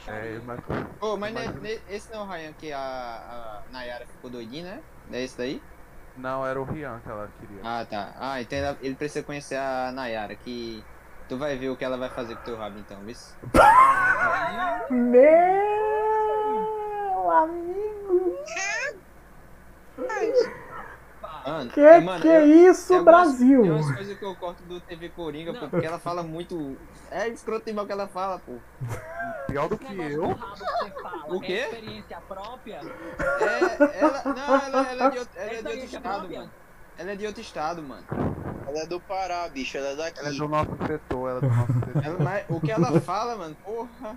É, 0.08 0.38
mas, 0.40 0.60
Ô, 1.00 1.16
mas 1.16 1.34
ne- 1.34 1.44
imagina- 1.44 1.60
ne- 1.60 1.82
esse 1.88 2.12
não 2.12 2.20
é 2.20 2.22
o 2.22 2.28
Ryan 2.28 2.52
que 2.52 2.72
a, 2.72 2.78
a 2.80 3.64
Nayara 3.70 4.06
ficou 4.06 4.30
doidinha, 4.30 4.64
né? 4.76 4.82
É 5.10 5.22
esse 5.22 5.36
daí? 5.36 5.62
Não, 6.16 6.46
era 6.46 6.60
o 6.60 6.64
Rian 6.64 7.00
que 7.00 7.08
ela 7.08 7.28
queria. 7.40 7.60
Ah, 7.62 7.84
tá. 7.84 8.14
Ah, 8.16 8.40
então 8.40 8.58
ele 8.80 8.94
precisa 8.94 9.24
conhecer 9.24 9.56
a 9.56 9.92
Nayara, 9.92 10.34
que 10.34 10.82
tu 11.28 11.36
vai 11.36 11.56
ver 11.56 11.70
o 11.70 11.76
que 11.76 11.84
ela 11.84 11.96
vai 11.96 12.08
fazer 12.10 12.36
com 12.36 12.42
teu 12.44 12.56
rabo 12.56 12.78
então, 12.78 12.98
viu? 13.00 13.14
Meu 16.36 17.30
amigo. 17.30 18.36
Mano, 21.46 21.70
Que 21.70 21.80
é, 21.80 22.00
mano, 22.00 22.20
que 22.20 22.26
eu- 22.28 22.32
é 22.32 22.44
isso, 22.44 22.88
tem 22.88 22.96
algumas- 22.98 23.28
Brasil? 23.28 23.62
Tem 23.62 23.70
umas 23.70 23.94
coisas 23.94 24.18
que 24.18 24.24
eu 24.24 24.34
corto 24.34 24.62
do 24.64 24.80
TV 24.80 25.08
Coringa, 25.10 25.54
pô, 25.54 25.68
porque 25.68 25.86
ela 25.86 25.98
fala 25.98 26.22
muito. 26.24 26.76
É 27.10 27.28
escroto 27.28 27.70
o 27.70 27.86
que 27.86 27.92
ela 27.92 28.08
fala, 28.08 28.40
pô. 28.40 28.54
Pior 29.46 29.68
do 29.68 29.78
que 29.78 29.96
eu. 29.96 30.36
O 31.28 31.40
quê? 31.40 31.52
É 31.52 31.64
experiência 31.66 32.20
própria? 32.28 32.80
É, 32.80 34.00
ela. 34.00 34.22
Não, 34.24 34.56
ela, 34.56 34.90
ela 34.90 35.04
é 35.06 35.10
de 35.10 35.18
outro, 35.20 35.32
ela 35.36 35.46
é 35.46 35.48
de 35.48 35.54
outro 35.56 35.68
Experiência 35.70 35.96
estado, 35.98 36.18
própria? 36.18 36.38
mano. 36.40 36.50
Ela 36.98 37.10
é 37.12 37.16
de 37.16 37.26
outro 37.26 37.40
estado, 37.40 37.82
mano. 37.82 38.04
Ela 38.66 38.80
é 38.80 38.86
do 38.86 39.00
Pará, 39.00 39.48
bicho, 39.48 39.76
ela 39.78 39.88
é 39.90 39.96
daqui. 39.96 40.18
Ela 40.20 40.28
é 40.28 40.32
do 40.32 40.48
nosso 40.48 40.70
setor, 40.86 41.30
ela 41.30 41.38
é 41.38 41.40
do 41.40 41.48
nosso 41.48 41.72
setor. 41.72 42.04
Ela- 42.04 42.18
mas 42.18 42.44
o 42.48 42.60
que 42.60 42.70
ela 42.72 43.00
fala, 43.00 43.36
mano, 43.36 43.56
porra. 43.64 44.16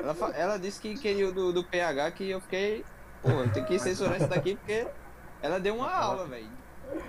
Ela, 0.00 0.14
fa- 0.14 0.32
ela 0.36 0.58
disse 0.58 0.80
que 0.80 0.94
queria 0.94 1.28
o 1.28 1.32
do, 1.32 1.52
do 1.52 1.64
PH 1.64 2.10
que 2.12 2.30
eu 2.30 2.40
fiquei. 2.40 2.84
Porra, 3.22 3.48
tem 3.48 3.64
que 3.64 3.78
censurar 3.78 4.16
isso 4.16 4.28
daqui 4.28 4.56
porque 4.56 4.86
ela 5.42 5.58
deu 5.58 5.76
uma 5.76 5.90
aula, 5.90 6.26
velho. 6.26 6.46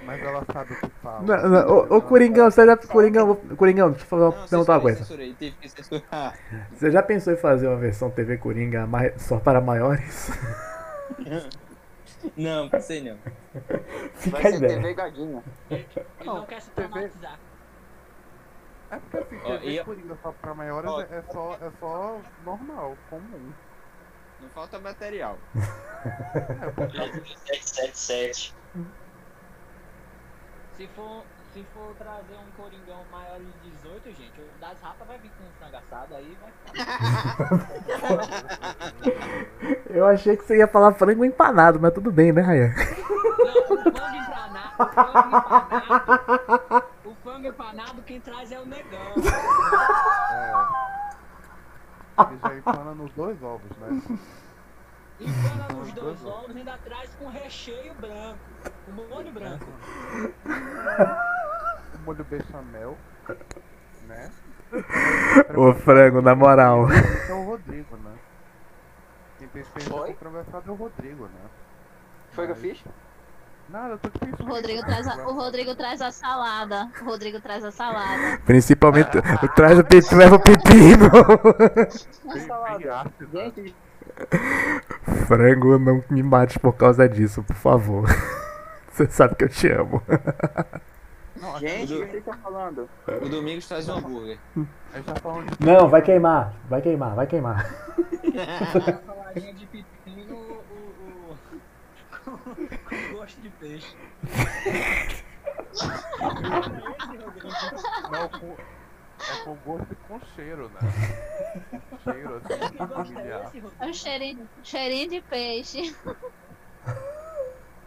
Mas 0.06 0.22
ela 0.24 0.44
sabe 0.52 0.74
o 0.74 0.80
que 0.80 0.90
fala. 1.04 1.22
Não, 1.22 1.50
não, 1.50 1.68
ô, 1.92 1.98
ô 1.98 2.02
Coringão, 2.02 2.50
você 2.50 2.66
já. 2.66 2.78
Coringão, 2.78 3.36
Coringão, 3.58 3.92
deixa 3.92 4.06
eu 4.10 4.18
uma- 4.18 4.26
Não, 4.32 4.48
perguntar 4.48 4.74
uma 4.74 4.82
coisa. 4.82 4.98
censurei, 5.00 5.34
tive 5.38 5.56
que 5.58 5.68
censurar. 5.70 6.34
Você 6.74 6.90
já 6.92 7.04
pensou 7.04 7.34
em 7.34 7.38
fazer 7.38 7.68
uma 7.68 7.76
versão 7.78 8.10
TV 8.10 8.38
Coringa 8.38 8.88
só 9.18 9.38
para 9.38 9.60
maiores? 9.60 10.32
Não, 12.38 12.70
pensei 12.70 13.02
não. 13.02 13.18
Fica 14.16 14.38
Vai 14.38 14.42
a 14.42 14.50
ser 14.52 14.58
ideia. 14.58 14.76
TV 14.82 14.94
Gadinha. 14.94 15.44
Ele 15.70 15.86
não 16.26 16.46
quer 16.46 16.62
se 16.62 16.70
traumatizar. 16.72 17.40
É 18.92 18.98
porque 19.00 19.18
assim, 19.18 19.38
Ó, 19.44 19.58
TV 19.58 19.72
e- 19.80 19.84
Coringa 19.84 20.18
só 20.22 20.32
pra 20.32 20.54
maiores 20.54 20.90
Ó. 20.92 21.02
é, 21.02 21.08
é 21.12 21.22
só, 21.32 21.54
é 21.62 21.72
só 21.80 22.22
normal, 22.44 22.96
comum. 23.10 23.52
Não 24.42 24.50
falta 24.50 24.78
material. 24.80 25.38
É, 25.56 26.70
porque 26.72 26.98
777. 26.98 28.54
Se 30.78 30.88
for, 30.88 31.24
se 31.56 31.64
for 31.74 31.96
trazer 31.98 32.36
um 32.36 32.52
coringão 32.62 33.02
maior 33.10 33.40
de 33.40 33.70
18, 33.70 34.10
gente, 34.10 34.42
o 34.42 34.60
das 34.60 34.78
rapas 34.82 35.08
vai 35.08 35.18
vir 35.20 35.32
com 35.38 35.46
um 35.46 35.52
frango 35.58 35.78
assado 35.78 36.14
aí, 36.14 36.38
vai 36.42 36.52
Eu 39.90 40.06
achei 40.06 40.36
que 40.36 40.44
você 40.44 40.58
ia 40.58 40.68
falar 40.68 40.94
frango 40.96 41.24
empanado, 41.24 41.80
mas 41.80 41.94
tudo 41.94 42.12
bem, 42.12 42.34
né, 42.34 42.42
Ryan? 42.42 42.74
Não, 43.38 43.62
o 43.64 43.78
frango 43.78 44.18
empanado, 44.18 44.84
o 44.84 44.86
frango 44.86 45.48
empanado, 45.88 46.86
o 47.06 47.16
frango 47.24 47.48
empanado 47.48 48.02
quem 48.02 48.20
traz 48.20 48.52
é 48.52 48.60
o 48.60 48.66
negão. 48.66 49.14
ele 52.20 52.40
já 52.44 52.56
empana 52.58 52.94
nos 52.96 53.14
dois 53.14 53.42
ovos, 53.42 53.72
né? 53.78 54.02
Empana 55.20 55.68
nos 55.74 55.94
dois 55.94 56.26
ovos, 56.26 56.56
ainda 56.56 56.78
traz 56.84 57.10
com 57.16 57.30
recheio 57.30 57.94
branco, 57.96 58.40
com 58.86 58.92
molho 58.92 59.32
branco. 59.32 59.66
O 61.94 61.98
molho 62.06 62.24
bechamel, 62.26 62.98
né? 64.08 64.32
Ô 65.56 65.74
frango, 65.74 66.22
na 66.22 66.36
moral. 66.36 66.92
Esse 66.92 67.32
é 67.32 67.34
o 67.34 67.46
Rodrigo, 67.46 67.96
né? 67.98 68.12
Quem 69.40 69.48
tem 69.48 69.62
experiência 69.62 70.40
assado 70.42 70.70
é 70.70 70.72
o 70.72 70.76
Rodrigo, 70.76 71.26
né? 71.26 71.50
Foi 72.32 72.44
o 72.44 72.48
que 72.48 72.54
eu 72.54 72.58
fiz? 72.58 72.84
Nada, 73.70 73.94
eu 73.94 73.98
tô 73.98 74.08
aqui 74.10 74.44
O 74.44 74.46
Rodrigo 74.46 74.86
traz 74.86 75.08
a, 75.08 75.28
o 75.28 75.34
Rodrigo 75.34 75.76
traz 75.76 76.02
a 76.02 76.12
salada. 76.12 76.92
O 77.02 77.06
Rodrigo 77.06 77.40
traz 77.40 77.64
a 77.64 77.72
salada. 77.72 78.38
Principalmente, 78.46 79.10
traz 79.56 79.80
o 79.80 79.84
pepino, 79.84 80.18
leva 80.18 80.36
o 80.36 80.40
pepino. 80.40 81.10
Né? 82.76 82.96
Gente, 83.32 83.76
Frango, 85.28 85.78
não 85.78 86.04
me 86.10 86.24
mate 86.24 86.60
por 86.60 86.74
causa 86.74 87.08
disso, 87.08 87.44
por 87.44 87.56
favor. 87.56 88.08
Você 88.92 89.08
sabe 89.08 89.36
que 89.36 89.44
eu 89.44 89.50
te 89.50 89.68
amo. 89.68 90.02
Não, 91.36 91.60
gente, 91.60 91.94
o 91.94 92.06
que 92.06 92.12
você 92.14 92.22
tá 92.22 92.38
falando? 92.38 92.90
O 93.22 93.28
Domingos 93.28 93.68
traz 93.68 93.90
um 93.90 93.98
hambúrguer. 93.98 94.38
tá 95.06 95.16
falando 95.16 95.52
de 95.52 95.66
Não, 95.66 95.90
vai 95.90 96.02
queimar, 96.02 96.54
vai 96.70 96.82
queimar, 96.82 97.14
vai 97.14 97.28
queimar. 97.28 97.66
De 99.36 99.66
pepino, 99.66 100.34
o, 100.34 101.34
o, 101.34 101.38
com, 102.24 102.38
com 102.38 103.18
gosto 103.18 103.42
de 103.42 103.50
peixe. 103.50 103.98
Não, 108.10 108.30
com, 108.30 108.56
é 109.20 109.44
com 109.44 109.56
gosto 109.56 109.92
e 109.92 109.96
com 110.08 110.20
cheiro, 110.36 110.70
né? 110.70 111.82
Cheiro 112.04 112.36
assim, 112.38 113.18
é? 113.18 113.52
É 113.80 113.86
um 113.88 113.94
cheirinho, 113.94 114.50
cheirinho 114.64 115.10
de 115.10 115.22
peixe. 115.22 115.96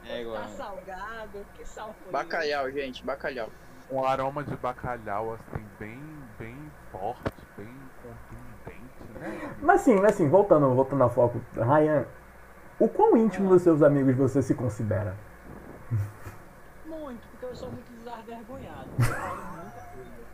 É 0.08 0.22
igual. 0.22 0.40
Tá 0.40 0.48
salgado, 0.48 1.46
que 1.54 1.64
sal 1.68 1.94
foi 2.02 2.12
Bacalhau, 2.12 2.70
gente, 2.70 3.04
bacalhau. 3.04 3.50
Um 3.90 4.04
aroma 4.04 4.42
de 4.42 4.56
bacalhau 4.56 5.34
assim, 5.34 5.64
bem, 5.78 6.02
bem 6.38 6.56
forte, 6.90 7.32
bem 7.56 7.74
contundente, 8.02 9.20
né? 9.20 9.54
Mas 9.60 9.82
assim, 9.82 9.94
mas 9.96 10.14
assim, 10.14 10.28
voltando, 10.28 10.74
voltando 10.74 11.02
ao 11.02 11.10
foco, 11.10 11.40
Ryan, 11.54 12.06
o 12.78 12.88
quão 12.88 13.16
íntimo 13.16 13.48
dos 13.48 13.62
seus 13.62 13.82
amigos 13.82 14.16
você 14.16 14.42
se 14.42 14.54
considera? 14.54 15.14
Muito, 16.86 17.26
porque 17.28 17.44
eu 17.44 17.54
sou 17.54 17.70
muito 17.70 17.90
desarvergonhado. 17.92 18.88
Eu 18.98 19.04
falo 19.04 19.42
muita 19.52 19.80
coisa. 19.92 20.28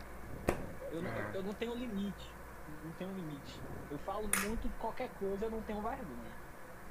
Eu 0.91 1.01
não, 1.01 1.11
eu 1.33 1.43
não 1.43 1.44
tenho 1.55 1.75
limite. 1.75 2.31
Não 2.83 2.91
tenho 2.93 3.11
limite. 3.11 3.59
Eu 3.91 3.97
falo 3.99 4.21
muito 4.45 4.61
de 4.67 4.73
qualquer 4.79 5.09
coisa, 5.19 5.45
eu 5.45 5.51
não 5.51 5.61
tenho 5.61 5.81
vergonha. 5.81 6.35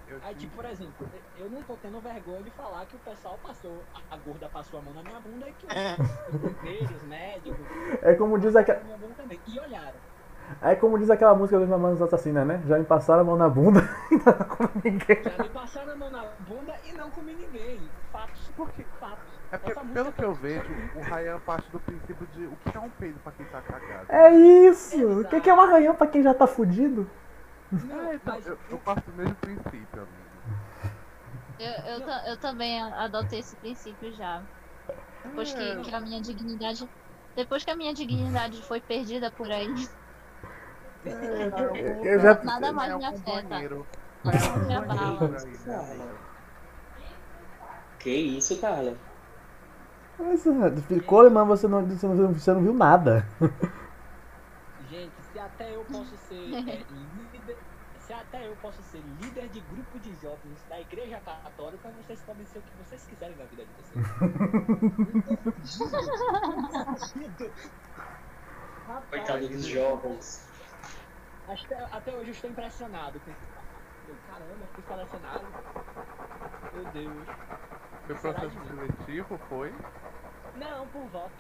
Eu 0.07 0.19
Aí, 0.23 0.35
tipo, 0.35 0.55
por 0.55 0.65
exemplo, 0.67 1.09
eu 1.39 1.49
não 1.49 1.63
tô 1.63 1.75
tendo 1.81 1.99
vergonha 2.01 2.43
de 2.43 2.51
falar 2.51 2.85
que 2.87 2.95
o 2.95 2.99
pessoal 2.99 3.39
passou, 3.43 3.83
a 4.11 4.17
gorda 4.19 4.49
passou 4.51 4.79
a 4.79 4.83
mão 4.83 4.93
na 4.93 5.03
minha 5.03 5.19
bunda 5.19 5.49
e 5.49 5.53
que 5.55 5.67
os 5.67 6.37
bombeiros, 6.41 6.91
os 6.91 7.03
médicos, 7.05 7.67
É 8.03 8.15
como 8.15 8.39
diz 8.39 8.55
aquela, 8.55 8.81
na 8.81 8.85
minha 8.85 8.99
bunda 8.99 9.15
também. 9.15 9.41
E 9.47 9.59
olharam. 9.59 9.99
é 10.61 10.75
como 10.75 10.99
diz 10.99 11.09
aquela 11.09 11.35
música 11.35 11.59
dos 11.59 11.69
Mamonas 11.69 12.03
Assassinas, 12.03 12.47
né? 12.47 12.63
Já 12.67 12.79
me 12.79 12.85
passaram 12.85 13.23
a 13.23 13.25
mão 13.25 13.37
na 13.37 13.49
bunda 13.49 13.81
e 14.13 14.17
não 14.17 14.47
com 14.47 14.69
ninguém. 14.85 15.23
Já 15.25 15.43
me 15.43 15.49
passaram 15.49 15.93
a 15.93 15.97
mão 15.97 16.11
na 16.11 16.25
bunda 16.41 16.75
e 16.85 16.93
não 16.93 17.11
comi 17.11 17.33
ninguém. 17.35 17.81
Fatos. 18.13 18.51
Porque- 18.55 18.85
Fatos. 18.85 18.94
É 19.55 19.59
porque, 19.59 19.81
pelo 19.93 20.13
que 20.13 20.25
eu 20.25 20.35
vejo, 20.35 20.69
o 20.97 21.01
Ryan 21.01 21.39
parte 21.39 21.71
do 21.71 21.79
princípio 21.79 22.27
de 22.35 22.47
o 22.47 22.57
que 22.57 22.77
é 22.77 22.81
um 22.81 22.91
peido 22.91 23.21
pra 23.21 23.31
quem 23.31 23.47
tá 23.47 23.61
cagado. 23.61 24.07
É 24.09 24.35
isso! 24.35 25.21
O 25.21 25.25
que 25.29 25.41
que 25.41 25.49
é 25.49 25.55
um 25.55 25.61
arranhão 25.61 25.95
pra 25.95 26.09
quem 26.09 26.25
já 26.25 26.35
tá 26.35 26.45
fudido? 26.45 27.09
Não, 27.71 28.11
É, 28.11 28.17
então, 28.17 28.35
mas 28.35 28.47
eu, 28.49 28.59
eu 28.69 28.79
parto 28.79 29.09
do 29.11 29.17
mesmo 29.17 29.35
princípio, 29.37 30.03
amigo. 30.03 30.25
Eu, 31.61 31.71
eu, 31.71 32.09
eu 32.33 32.37
também 32.39 32.83
adotei 32.83 33.39
esse 33.39 33.55
princípio 33.57 34.13
já. 34.13 34.43
Depois 35.25 35.55
que, 35.55 35.81
que 35.83 35.95
a 35.95 36.01
minha 36.01 36.21
dignidade. 36.21 36.89
Depois 37.37 37.65
que 37.65 37.71
a 37.71 37.77
minha 37.77 37.95
dignidade 37.95 38.61
foi 38.63 38.81
perdida 38.81 39.31
por 39.31 39.51
aí, 39.51 39.69
Eu, 41.05 41.13
eu 42.05 42.21
já. 42.21 42.43
nada 42.43 42.73
mais 42.73 42.93
É 42.93 42.97
me 42.97 43.05
afeta. 43.05 43.61
Não 44.25 44.33
É 44.33 44.81
né? 45.29 46.15
Que 48.01 48.11
isso, 48.11 48.61
cara? 48.61 48.95
Mas, 50.19 50.47
ah, 50.47 50.71
Coleman, 51.07 51.45
você 51.45 51.67
não, 51.67 51.85
você, 51.85 52.07
não, 52.07 52.33
você 52.33 52.53
não 52.53 52.63
viu 52.63 52.73
nada. 52.73 53.27
Gente, 54.89 55.13
se 55.33 55.39
até 55.39 55.75
eu 55.75 55.85
posso 55.85 56.17
ser 56.29 56.55
é, 56.55 56.85
líder, 57.33 57.57
se 57.99 58.13
até 58.13 58.47
eu 58.47 58.57
posso 58.57 58.81
ser 58.83 59.03
líder 59.21 59.49
de 59.49 59.61
grupo 59.61 59.99
de 59.99 60.15
jovens 60.23 60.65
da 60.69 60.81
igreja 60.81 61.21
católica, 61.21 61.91
vocês 62.03 62.21
podem 62.23 62.47
ser 62.47 62.59
o 62.59 62.63
que 62.63 62.71
vocês 62.85 63.05
quiserem 63.07 63.37
na 63.37 63.45
vida 63.45 63.65
de 63.65 63.71
vocês. 63.83 64.07
Coitado 69.11 69.49
dos 69.49 69.65
jovens. 69.65 70.47
Até, 71.49 71.77
até 71.93 72.15
hoje 72.15 72.29
eu 72.29 72.35
estou 72.35 72.51
impressionado 72.51 73.21
Caramba, 74.29 74.67
fui 74.75 74.83
selecionado. 74.87 75.45
Meu 76.75 76.85
Deus. 76.93 77.27
Foi 78.07 78.15
processo 78.17 78.57
seletivo, 78.69 79.39
foi? 79.49 79.73
Não, 80.57 80.87
por 80.89 81.07
voto. 81.09 81.33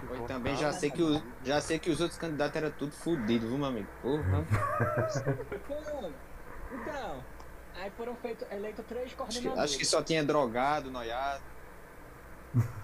Se 0.00 0.06
Foi 0.06 0.20
também 0.26 0.56
já 0.56 0.72
sei, 0.72 0.90
que 0.90 1.02
os, 1.02 1.22
já 1.44 1.60
sei 1.60 1.78
que 1.78 1.90
os 1.90 2.00
outros 2.00 2.18
candidatos 2.18 2.56
eram 2.56 2.70
tudo 2.72 2.92
fodidos, 2.92 3.48
viu, 3.48 3.58
meu 3.58 3.66
amigo? 3.68 3.88
Porra. 4.02 4.44
Então, 6.74 7.22
aí 7.76 7.90
foram 7.90 8.14
feitos, 8.16 8.50
eleitos 8.50 8.84
três 8.86 9.04
Acho 9.04 9.14
que, 9.14 9.18
coordenadores. 9.18 9.58
acho 9.70 9.78
que 9.78 9.84
só 9.84 10.02
tinha 10.02 10.24
drogado, 10.24 10.90
noiado. 10.90 11.42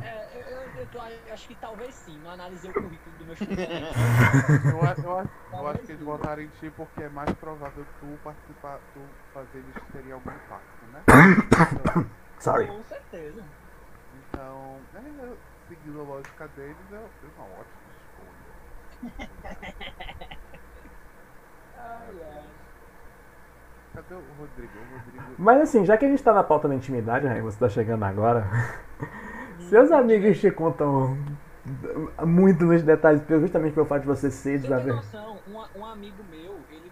É, 0.00 0.36
eu, 0.36 0.42
eu, 0.46 0.62
eu 0.82 0.86
tô- 0.86 1.00
acho 1.32 1.48
que 1.48 1.54
talvez 1.56 1.92
sim, 1.96 2.16
não 2.22 2.30
analisei 2.30 2.70
o 2.70 2.74
currículo 2.74 3.16
do 3.18 3.24
meu. 3.24 3.34
Eu, 4.70 4.70
eu, 4.70 4.82
acho- 4.86 5.28
eu 5.52 5.66
acho 5.66 5.78
que 5.80 5.92
eles 5.92 6.02
votaram 6.04 6.42
em 6.42 6.48
ti 6.60 6.70
porque 6.76 7.02
é 7.02 7.08
mais 7.08 7.32
provável 7.32 7.84
tu 7.98 8.06
participar, 8.22 8.78
tu 8.94 9.00
fazer 9.34 9.58
eles 9.58 9.74
terem 9.92 10.12
algum 10.12 10.30
impacto, 10.30 10.79
né? 10.92 11.02
Então, 11.80 12.06
Sorry. 12.38 12.66
Com 12.68 12.82
certeza. 12.84 13.42
então 14.28 14.76
é, 14.94 15.00
seguindo 15.68 16.00
a 16.00 16.04
lógica 16.04 16.48
deles, 16.56 16.76
é 16.92 16.96
é 16.96 17.28
uma 17.36 17.44
ótima 17.44 17.90
escolha. 17.98 19.30
Ai, 21.76 22.16
ai. 22.22 22.44
Cadê 23.94 24.14
o 24.14 24.22
Rodrigo? 24.38 24.72
O 24.78 24.96
Rodrigo. 24.98 25.34
Mas 25.38 25.60
assim, 25.62 25.84
já 25.84 25.96
que 25.98 26.04
a 26.06 26.08
gente 26.08 26.22
tá 26.22 26.32
na 26.32 26.44
pauta 26.44 26.68
da 26.68 26.74
intimidade, 26.74 27.26
Ryan, 27.26 27.42
você 27.42 27.58
tá 27.58 27.68
chegando 27.68 28.04
agora. 28.04 28.46
Seus 29.58 29.90
amigos 29.92 30.40
te 30.40 30.50
contam 30.50 31.16
muito 32.26 32.64
nos 32.64 32.82
detalhes, 32.82 33.22
justamente 33.28 33.74
pelo 33.74 33.86
fato 33.86 34.02
de 34.02 34.06
você 34.06 34.30
ser 34.30 34.58
Você 34.58 34.68
tem 34.68 34.78
desaver. 34.78 34.94
noção, 34.94 35.38
um, 35.46 35.78
um 35.80 35.84
amigo 35.86 36.22
meu, 36.30 36.58
ele, 36.70 36.90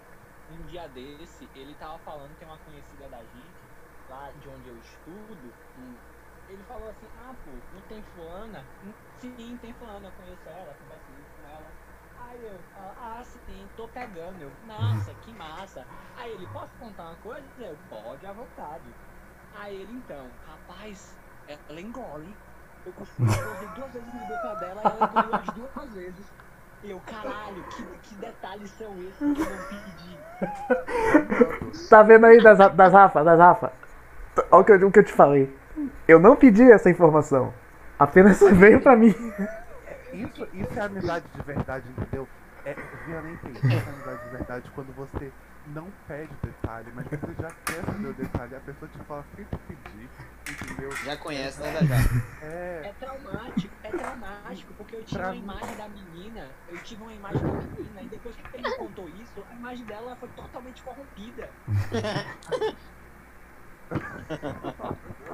um 0.52 0.66
dia 0.66 0.86
desse, 0.88 1.48
ele 1.54 1.74
tava 1.80 1.98
falando 2.00 2.36
que 2.38 2.44
é 2.44 2.46
uma 2.46 2.58
conhecida 2.58 3.08
da 3.08 3.18
gente, 3.18 3.56
lá 4.10 4.30
de 4.40 4.48
onde 4.48 4.68
eu 4.68 4.76
estudo, 4.76 5.52
hum, 5.78 5.94
ele 6.48 6.62
falou 6.68 6.88
assim, 6.90 7.06
ah 7.26 7.34
pô, 7.44 7.50
não 7.74 7.80
tem 7.88 8.02
fulana? 8.14 8.64
Hum, 8.84 8.92
Sim, 9.20 9.58
tem 9.60 9.72
fulana, 9.72 10.06
eu 10.06 10.12
conheço 10.12 10.48
ela, 10.48 10.74
converso 10.74 11.02
com 11.36 11.48
ela. 11.48 11.66
Aí 12.28 12.46
eu, 12.46 12.58
ah, 12.76 13.22
sim, 13.24 13.68
tô 13.76 13.88
pegando. 13.88 14.42
Eu, 14.42 14.50
nossa, 14.66 15.12
que 15.24 15.32
massa. 15.32 15.84
Aí 16.16 16.32
ele, 16.32 16.46
posso 16.52 16.72
contar 16.78 17.04
uma 17.04 17.16
coisa? 17.16 17.42
Eu, 17.58 17.76
pode, 17.88 18.26
à 18.26 18.32
vontade. 18.32 18.84
Aí 19.54 19.82
ele, 19.82 19.92
então, 19.92 20.30
rapaz, 20.46 21.16
ela 21.46 21.80
engole. 21.80 22.34
Eu 22.84 22.92
consegui 22.92 23.24
duas 23.74 23.92
vezes 23.92 24.14
na 24.14 24.24
boca 24.24 24.54
dela 24.56 24.82
ela 24.82 25.04
engoliu 25.04 25.34
as 25.34 25.54
duas 25.54 25.94
vezes. 25.94 26.26
Eu, 26.84 27.00
caralho, 27.00 27.64
que, 27.64 27.82
que 28.08 28.14
detalhes 28.14 28.70
são 28.70 28.94
esses 29.02 29.18
que 29.18 29.24
eu 29.24 29.32
não 29.34 29.64
pedi? 29.68 30.16
Tá 31.90 32.02
vendo 32.02 32.26
aí 32.26 32.40
das, 32.42 32.58
das 32.58 32.92
Rafa, 32.92 33.24
das 33.24 33.38
Rafa? 33.38 33.72
Olha 34.50 34.60
o 34.60 34.64
que, 34.64 34.72
eu, 34.72 34.88
o 34.88 34.92
que 34.92 34.98
eu 35.00 35.04
te 35.04 35.12
falei. 35.12 35.54
Eu 36.06 36.20
não 36.20 36.36
pedi 36.36 36.70
essa 36.70 36.88
informação. 36.88 37.52
Apenas 37.98 38.40
veio 38.52 38.80
pra 38.80 38.96
mim. 38.96 39.14
Isso, 40.12 40.48
isso 40.54 40.78
é 40.78 40.80
amizade 40.80 41.26
de 41.34 41.42
verdade, 41.42 41.84
entendeu? 41.96 42.28
É, 42.64 42.72
entende, 42.72 43.58
isso 43.58 43.66
é 43.66 43.90
amizade 43.90 44.24
de 44.24 44.30
verdade 44.30 44.70
quando 44.74 44.94
você 44.94 45.32
não 45.68 45.86
pede 46.06 46.32
detalhe, 46.42 46.90
mas 46.94 47.06
você 47.06 47.34
já 47.40 47.50
quer 47.64 47.84
saber 47.84 48.08
o 48.08 48.12
detalhe, 48.14 48.56
a 48.56 48.60
pessoa 48.60 48.90
te 48.90 48.98
fala 49.04 49.24
sem 49.34 49.44
tu 49.44 49.58
pedir, 49.68 50.08
entendeu? 50.48 50.90
Já 51.04 51.16
conhece, 51.16 51.60
né, 51.60 51.72
já? 51.86 52.46
É, 52.46 52.82
É 52.84 52.92
traumático, 52.98 53.74
é 53.82 53.90
traumático, 53.90 54.74
porque 54.74 54.96
eu 54.96 55.04
tinha 55.04 55.20
Pra 55.20 55.28
uma 55.30 55.36
imagem 55.36 55.76
da 55.76 55.88
menina, 55.88 56.46
eu 56.68 56.78
tive 56.78 57.02
uma 57.02 57.12
imagem 57.12 57.40
da 57.40 57.52
menina, 57.52 58.02
e 58.02 58.06
depois 58.06 58.34
que 58.34 58.56
ele 58.56 58.68
me 58.68 58.76
contou 58.76 59.08
isso, 59.08 59.44
a 59.50 59.54
imagem 59.54 59.84
dela 59.84 60.16
foi 60.16 60.28
totalmente 60.30 60.82
corrompida. 60.82 61.50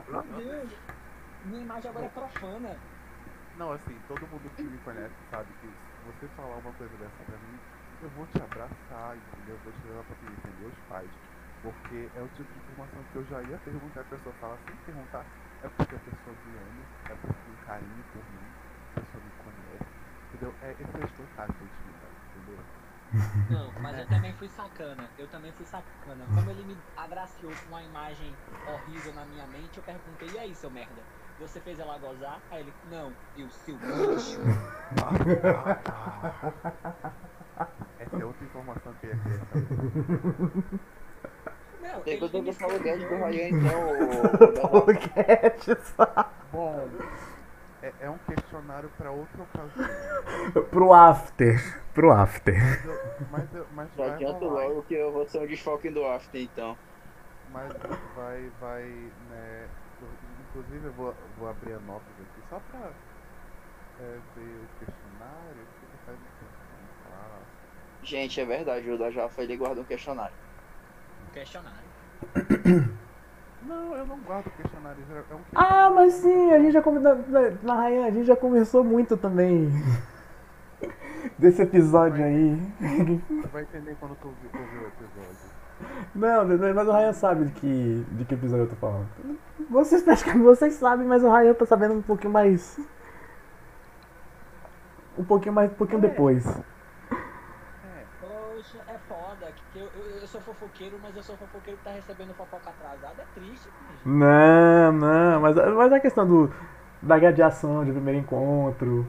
Meu 0.08 0.22
Deus, 0.22 0.70
minha 1.44 1.62
imagem 1.62 1.88
agora 1.90 2.06
é 2.06 2.10
profana. 2.10 2.84
não, 3.52 3.70
assim, 3.70 4.02
todo 4.02 4.28
mundo 4.28 4.50
que 4.52 4.68
me 4.68 4.80
conhece 4.80 5.22
sabe 5.24 5.54
que 5.54 5.76
se 5.86 6.02
você 6.02 6.28
falar 6.28 6.58
uma 6.58 6.74
coisa 6.74 6.98
dessa 6.98 7.24
pra 7.24 7.38
mim, 7.38 7.62
eu 8.00 8.10
vou 8.10 8.26
te 8.26 8.40
abraçar, 8.40 9.16
entendeu? 9.18 9.56
Eu 9.56 9.60
vou 9.62 9.72
te 9.72 9.86
levar 9.86 10.04
pra 10.04 10.16
conhecer 10.16 10.52
meus 10.52 10.80
pais. 10.82 11.20
Porque 11.60 12.10
é 12.12 12.22
o 12.22 12.28
tipo 12.28 12.52
de 12.52 12.58
informação 12.58 13.04
que 13.06 13.16
eu 13.16 13.24
já 13.24 13.42
ia 13.44 13.58
perguntar, 13.60 14.02
a 14.02 14.04
pessoa 14.06 14.34
fala 14.34 14.58
sem 14.58 14.76
perguntar, 14.76 15.26
é 15.62 15.68
porque 15.70 15.94
a 15.94 16.00
pessoa 16.00 16.36
me 16.42 16.56
ama, 16.56 16.90
é 17.08 17.14
porque 17.16 17.40
tem 17.42 17.56
carinho 17.56 18.04
por 18.04 18.28
mim, 18.28 18.54
a 18.84 19.00
pessoa 19.00 19.22
me 19.22 19.32
conhece, 19.32 19.96
entendeu? 20.28 20.56
É, 20.60 20.72
esse 20.82 20.98
é 20.98 21.00
o 21.02 21.04
espetáculo 21.04 21.68
de 21.68 21.76
intimidade, 21.76 22.16
entendeu? 22.22 22.68
Não, 23.46 23.74
mas 23.78 23.98
eu 23.98 24.08
também 24.08 24.32
fui 24.34 24.48
sacana, 24.48 25.12
eu 25.16 25.28
também 25.28 25.52
fui 25.52 25.66
sacana. 25.66 26.28
Como 26.28 26.50
ele 26.50 26.64
me 26.64 26.86
agraciou 26.96 27.58
com 27.58 27.68
uma 27.68 27.84
imagem 27.84 28.42
horrível 28.64 29.12
na 29.12 29.26
minha 29.26 29.46
mente, 29.46 29.76
eu 29.76 29.84
perguntei, 29.84 30.32
e 30.32 30.38
aí, 30.38 30.54
seu 30.56 30.70
merda? 30.70 31.10
Você 31.44 31.60
fez 31.60 31.78
ela 31.78 31.96
gozar? 31.98 32.40
Aí 32.50 32.60
ele, 32.60 32.72
não, 32.90 33.12
eu, 33.36 33.48
seu 33.50 33.76
lixo. 33.76 34.40
Essa 38.00 38.16
é 38.16 38.24
outra 38.24 38.44
informação 38.44 38.92
que 39.00 39.06
eu 39.06 39.10
ia 39.10 39.16
querer. 39.18 39.40
Não, 41.82 42.00
Tem 42.00 42.18
que 42.18 42.24
ele 42.24 42.36
eu 42.38 42.42
me 42.42 42.52
falar 42.52 42.74
o 42.74 42.78
falou- 42.78 42.84
Guedes 42.84 43.08
do 43.08 43.14
Ryan, 43.16 43.48
então. 43.48 43.80
ô, 44.72 44.86
Guedes. 44.86 45.94
Bom, 46.50 46.88
é, 47.82 47.92
é 48.00 48.10
um 48.10 48.16
questionário 48.18 48.88
pra 48.96 49.10
outra 49.10 49.42
ocasião. 49.42 49.88
Pro 50.70 50.92
after. 50.94 51.82
Pro 51.92 52.10
after. 52.10 52.54
Mas, 52.56 52.84
eu, 52.84 52.98
mas, 53.30 53.54
eu, 53.54 53.66
mas 53.74 53.88
Já 53.96 54.04
vai 54.04 54.14
adianto 54.14 54.44
logo 54.46 54.82
que 54.82 54.94
eu 54.94 55.12
vou 55.12 55.28
ser 55.28 55.38
um 55.40 55.46
desfoque 55.46 55.90
do 55.90 56.04
After, 56.06 56.40
então. 56.40 56.76
mas 57.52 57.70
vai, 58.16 58.50
vai, 58.60 58.82
né, 59.30 59.68
inclusive 60.48 60.86
eu 60.86 60.92
vou, 60.92 61.14
vou 61.38 61.48
abrir 61.48 61.74
a 61.74 61.80
nota 61.80 62.04
aqui 62.20 62.42
só 62.48 62.60
pra 62.70 62.90
é, 64.00 64.18
ver 64.36 64.42
o 64.42 64.84
questionário, 64.84 65.62
o 65.62 65.78
que 65.78 65.84
ele 65.84 65.98
faz 66.04 66.18
no 66.18 66.24
questionário. 66.38 67.46
Gente, 68.02 68.40
é 68.40 68.44
verdade, 68.44 68.90
o 68.90 68.98
da 68.98 69.10
Jafa 69.10 69.42
ele 69.42 69.56
guarda 69.56 69.80
um 69.80 69.84
questionário. 69.84 70.34
questionário. 71.32 71.84
Não, 73.62 73.96
eu 73.96 74.06
não 74.06 74.20
guardo 74.20 74.50
questionário, 74.58 75.02
é 75.10 75.34
um 75.34 75.38
questionário. 75.38 75.46
Ah, 75.54 75.88
mas 75.88 76.12
sim, 76.12 76.52
a 76.52 76.58
gente 76.58 76.72
já 76.72 76.82
conversou. 76.82 77.24
Na, 77.62 77.80
Ryan, 77.80 78.04
a 78.04 78.10
gente 78.10 78.26
já 78.26 78.36
conversou 78.36 78.84
muito 78.84 79.16
também. 79.16 79.70
desse 81.38 81.62
episódio 81.62 82.24
aí. 82.24 82.58
Tu 83.42 83.48
vai 83.48 83.62
entender 83.62 83.96
quando 83.98 84.16
tu 84.16 84.28
ouvir, 84.28 84.46
ouvir 84.52 84.78
o 84.78 84.88
episódio. 84.88 85.54
Não, 86.14 86.74
mas 86.74 86.88
o 86.88 86.92
Ryan 86.92 87.12
sabe 87.12 87.44
de 87.46 87.52
que, 87.52 88.06
de 88.12 88.24
que 88.24 88.34
episódio 88.34 88.64
eu 88.64 88.70
tô 88.70 88.76
falando. 88.76 89.08
Vocês 89.70 90.02
praticamente 90.02 90.44
vocês 90.44 90.74
sabem, 90.74 91.06
mas 91.06 91.22
o 91.22 91.30
Ryan 91.30 91.54
tá 91.54 91.66
sabendo 91.66 91.94
um 91.94 92.02
pouquinho 92.02 92.32
mais. 92.32 92.78
Um 95.18 95.24
pouquinho 95.24 95.54
mais, 95.54 95.70
um 95.70 95.74
pouquinho 95.74 96.00
depois. 96.00 96.44
Poxa, 96.44 96.64
é 98.88 98.98
foda. 99.08 99.52
Que 99.72 99.78
eu, 99.78 99.88
eu, 99.96 100.20
eu 100.20 100.26
sou 100.26 100.40
fofoqueiro, 100.40 100.98
mas 101.02 101.16
eu 101.16 101.22
sou 101.22 101.36
fofoqueiro 101.36 101.78
que 101.78 101.84
tá 101.84 101.90
recebendo 101.90 102.34
fofoca 102.34 102.70
atrasada. 102.70 103.22
É 103.22 103.26
triste, 103.34 103.64
gente. 103.64 104.08
Não, 104.08 104.92
não, 104.92 105.40
mas, 105.40 105.54
mas 105.54 105.92
a 105.92 106.00
questão 106.00 106.26
do. 106.26 106.52
Da 107.00 107.18
gadeação 107.18 107.84
de 107.84 107.92
primeiro 107.92 108.20
encontro. 108.20 109.06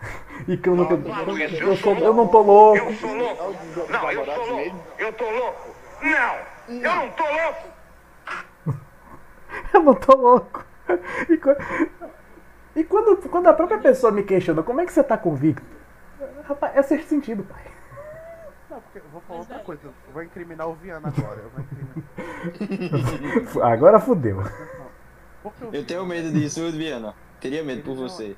E 0.48 0.56
que 0.56 0.70
eu 0.70 0.74
não, 0.74 0.90
eu, 0.90 1.38
eu, 1.38 1.76
sou, 1.76 1.94
eu 1.94 2.14
não 2.14 2.26
tô 2.26 2.40
louco. 2.40 2.78
Eu 2.78 2.94
sou 2.94 3.14
louco. 3.14 3.54
Não, 3.90 4.10
eu 4.10 4.24
sou 4.24 4.46
louco. 4.46 4.76
Eu 4.98 5.12
tô 5.12 5.30
louco. 5.30 5.68
Não, 6.02 6.76
eu 6.76 6.96
não 6.96 7.10
tô 7.10 7.24
louco. 7.24 7.68
eu 9.74 9.82
não 9.82 9.94
tô 9.94 10.16
louco. 10.16 10.64
E, 11.28 12.80
e 12.80 12.84
quando, 12.84 13.16
quando 13.28 13.46
a 13.46 13.52
própria 13.52 13.78
pessoa 13.78 14.12
me 14.12 14.22
questiona, 14.22 14.62
como 14.62 14.80
é 14.80 14.86
que 14.86 14.92
você 14.92 15.02
tá 15.02 15.16
convicto? 15.16 15.66
Rapaz, 16.44 16.76
é 16.76 16.82
sexto 16.82 17.08
sentido, 17.08 17.44
pai. 17.44 17.62
Não, 18.68 18.80
porque 18.80 18.98
eu 18.98 19.04
vou 19.12 19.20
falar 19.22 19.40
outra 19.40 19.58
coisa. 19.60 19.82
Eu 19.86 20.12
vou 20.12 20.22
incriminar 20.22 20.68
o 20.68 20.74
Viana 20.74 21.08
agora. 21.08 21.40
Eu 21.40 21.50
vou 21.50 21.60
incriminar. 21.60 22.02
Agora 23.72 23.98
fudeu. 24.00 24.42
Porque 25.42 25.64
o 25.64 25.74
Eu 25.74 25.84
tenho 25.86 26.06
medo 26.06 26.30
disso, 26.30 26.70
Viana. 26.70 27.14
Teria 27.40 27.64
medo 27.64 27.82
por 27.82 27.92
Ele 27.92 28.00
não- 28.00 28.08
você. 28.08 28.36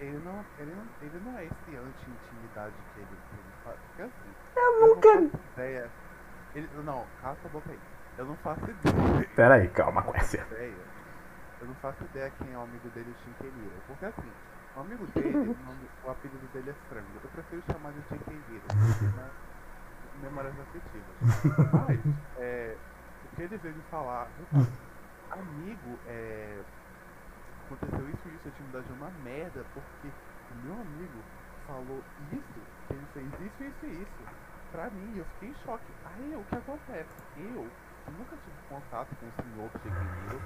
Ele 0.00 0.20
não, 0.24 0.44
ele, 0.58 0.74
não, 0.74 0.84
ele 1.08 1.20
não 1.24 1.38
é 1.38 1.44
esse 1.44 1.76
anti-intimidade 1.76 2.74
que 2.94 3.00
ele, 3.00 3.08
ele 3.32 3.52
faz. 3.64 3.76
Porque 3.88 4.02
assim. 4.02 4.30
Eu 4.56 4.80
não 4.80 4.88
nunca. 4.88 5.38
ideia. 5.54 5.90
Ele, 6.54 6.68
não, 6.84 7.04
cala 7.22 7.36
a 7.44 7.48
boca 7.48 7.70
aí. 7.70 7.78
Eu 8.16 8.26
não 8.26 8.36
faço 8.36 8.62
ideia. 8.64 9.28
Pera 9.34 9.54
aí, 9.54 9.68
calma, 9.68 10.04
ideia. 10.08 10.74
Eu 11.60 11.66
não 11.66 11.74
faço 11.76 12.04
ideia 12.04 12.30
quem 12.38 12.52
é 12.52 12.58
o 12.58 12.62
amigo 12.62 12.88
dele, 12.90 13.10
o 13.10 13.24
Chinqueira. 13.24 13.54
Porque 13.86 14.04
assim, 14.04 14.32
o 14.76 14.80
amigo 14.80 15.06
dele, 15.08 15.56
o, 16.04 16.10
apelido 16.10 16.46
dele 16.52 16.70
é 16.70 16.74
frango. 16.88 17.08
Eu 17.22 17.30
prefiro 17.30 17.62
chamar 17.70 17.92
de 17.92 18.02
Chinqueira. 18.08 18.64
Né? 19.16 19.30
Memórias 20.22 20.54
afetivas. 20.60 21.72
Mas, 21.72 22.00
é, 22.38 22.76
o 23.24 23.36
que 23.36 23.42
ele 23.42 23.56
veio 23.58 23.74
me 23.74 23.82
falar, 23.90 24.28
eu 24.38 24.66
amigo, 25.30 25.98
é, 26.06 26.60
aconteceu 27.66 28.08
isso 28.08 28.28
e 28.28 28.34
isso, 28.34 28.46
a 28.46 28.48
intimidade 28.48 28.86
é 28.88 28.92
uma 28.92 29.10
merda, 29.22 29.64
porque 29.74 30.08
o 30.08 30.66
meu 30.66 30.74
amigo 30.74 31.18
falou 31.66 32.02
isso, 32.32 32.60
que 32.86 32.94
ele 32.94 33.06
fez 33.12 33.26
isso, 33.40 33.64
isso 33.64 33.86
e 33.86 34.02
isso, 34.02 34.44
pra 34.70 34.90
mim, 34.90 35.14
eu 35.16 35.24
fiquei 35.24 35.48
em 35.50 35.54
choque. 35.64 35.92
Aí, 36.04 36.34
o 36.36 36.44
que 36.44 36.56
acontece? 36.56 37.10
Eu, 37.38 37.66
nunca 38.10 38.36
tive 38.36 38.56
contato 38.68 39.08
com 39.16 39.26
o 39.26 39.32
senhor 39.42 39.70
Chequinho, 39.72 40.40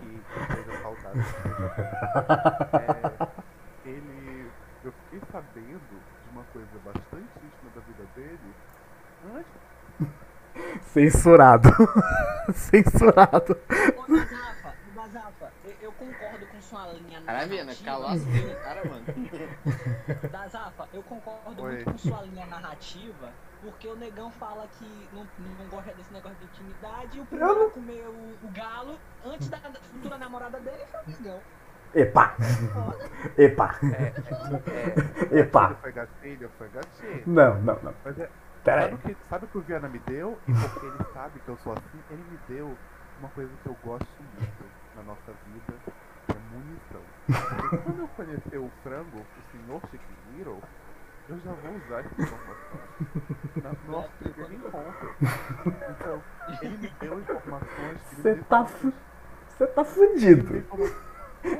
que 0.00 0.22
seja 0.54 0.72
saudável, 0.82 1.22
é, 3.84 3.88
ele, 3.88 4.50
eu 4.84 4.92
fiquei 4.92 5.20
sabendo 5.30 5.80
de 5.88 6.30
uma 6.30 6.44
coisa 6.52 6.78
bastante 6.84 7.14
íntima 7.14 7.70
da 7.74 7.80
vida 7.80 8.04
dele, 8.14 8.54
antes 9.36 9.52
Censurado. 10.82 11.68
Censurado. 12.54 13.56
Ô, 13.96 14.02
Bazafa, 14.06 14.68
ô, 14.68 14.92
Bazafa, 14.94 15.52
eu, 15.64 15.74
eu 15.82 15.92
concordo 15.92 16.46
com 16.46 16.60
sua 16.60 16.86
linha 16.92 17.20
Caralho, 17.22 17.56
narrativa. 17.56 17.84
calou 17.84 18.08
as 18.08 18.24
pernas, 18.24 18.58
cara, 18.62 18.84
mano. 18.88 19.04
Dazafa, 20.30 20.88
eu 20.92 21.02
concordo 21.02 21.62
Oi. 21.62 21.72
muito 21.72 21.90
com 21.92 21.98
sua 21.98 22.22
linha 22.22 22.46
narrativa, 22.46 23.32
porque 23.64 23.88
o 23.88 23.96
negão 23.96 24.30
fala 24.32 24.68
que 24.78 25.08
não, 25.14 25.26
não 25.58 25.66
gosta 25.70 25.92
desse 25.94 26.12
negócio 26.12 26.36
de 26.36 26.44
intimidade 26.44 27.16
e 27.16 27.20
o 27.20 27.24
primeiro 27.24 27.66
a 27.66 27.70
comer 27.70 28.06
o, 28.06 28.46
o 28.46 28.50
galo 28.52 28.98
antes 29.24 29.48
da 29.48 29.58
futura 29.58 30.18
namorada 30.18 30.60
dele 30.60 30.84
foi 30.90 31.00
o 31.00 31.08
negão. 31.08 31.40
Epa. 31.94 32.34
Epa. 33.38 33.78
É, 35.32 35.38
Epa. 35.40 35.66
Ele 35.66 35.74
foi 35.80 35.92
gatilho, 35.92 36.50
foi 36.58 36.68
gatilho. 36.68 37.22
Não, 37.26 37.54
não, 37.62 37.78
não. 37.82 37.94
Mas 38.04 38.18
é, 38.18 38.28
Pera 38.64 38.82
sabe, 38.82 38.92
aí. 38.92 38.94
o 38.94 38.98
que, 38.98 39.16
sabe 39.28 39.44
o 39.46 39.48
que 39.48 39.58
o 39.58 39.60
Viana 39.62 39.88
me 39.88 39.98
deu? 40.00 40.38
E 40.46 40.52
porque 40.52 40.86
ele 40.86 41.04
sabe 41.14 41.40
que 41.40 41.48
eu 41.48 41.56
sou 41.58 41.72
assim, 41.72 42.02
ele 42.10 42.24
me 42.30 42.38
deu 42.48 42.76
uma 43.18 43.28
coisa 43.30 43.50
que 43.62 43.68
eu 43.68 43.76
gosto 43.82 44.22
muito 44.36 44.64
na 44.96 45.02
nossa 45.04 45.32
vida, 45.46 45.74
que 46.26 46.32
é 46.32 46.40
munição. 46.52 47.80
Quando 47.84 48.00
eu 48.00 48.08
conhecer 48.08 48.58
o 48.58 48.70
frango, 48.82 49.18
o 49.20 49.52
senhor 49.52 49.80
Chiquiniro, 49.90 50.60
eu 51.28 51.38
já 51.38 51.52
vou 51.52 51.72
usar 51.76 52.00
essa 52.00 52.22
informação 52.22 52.78
na- 53.62 53.70
no 53.86 53.92
nosso 53.92 54.10
primeiro 54.20 54.54
encontro. 54.54 55.14
Então, 55.90 56.22
ele 56.62 56.76
me 56.78 56.88
deu 57.00 57.20
informações 57.20 57.98
que 58.10 58.16
Você 58.16 58.34
tá, 58.48 58.64
fu- 58.64 58.92
você 59.48 59.66
tá 59.66 59.84
fudido. 59.84 60.64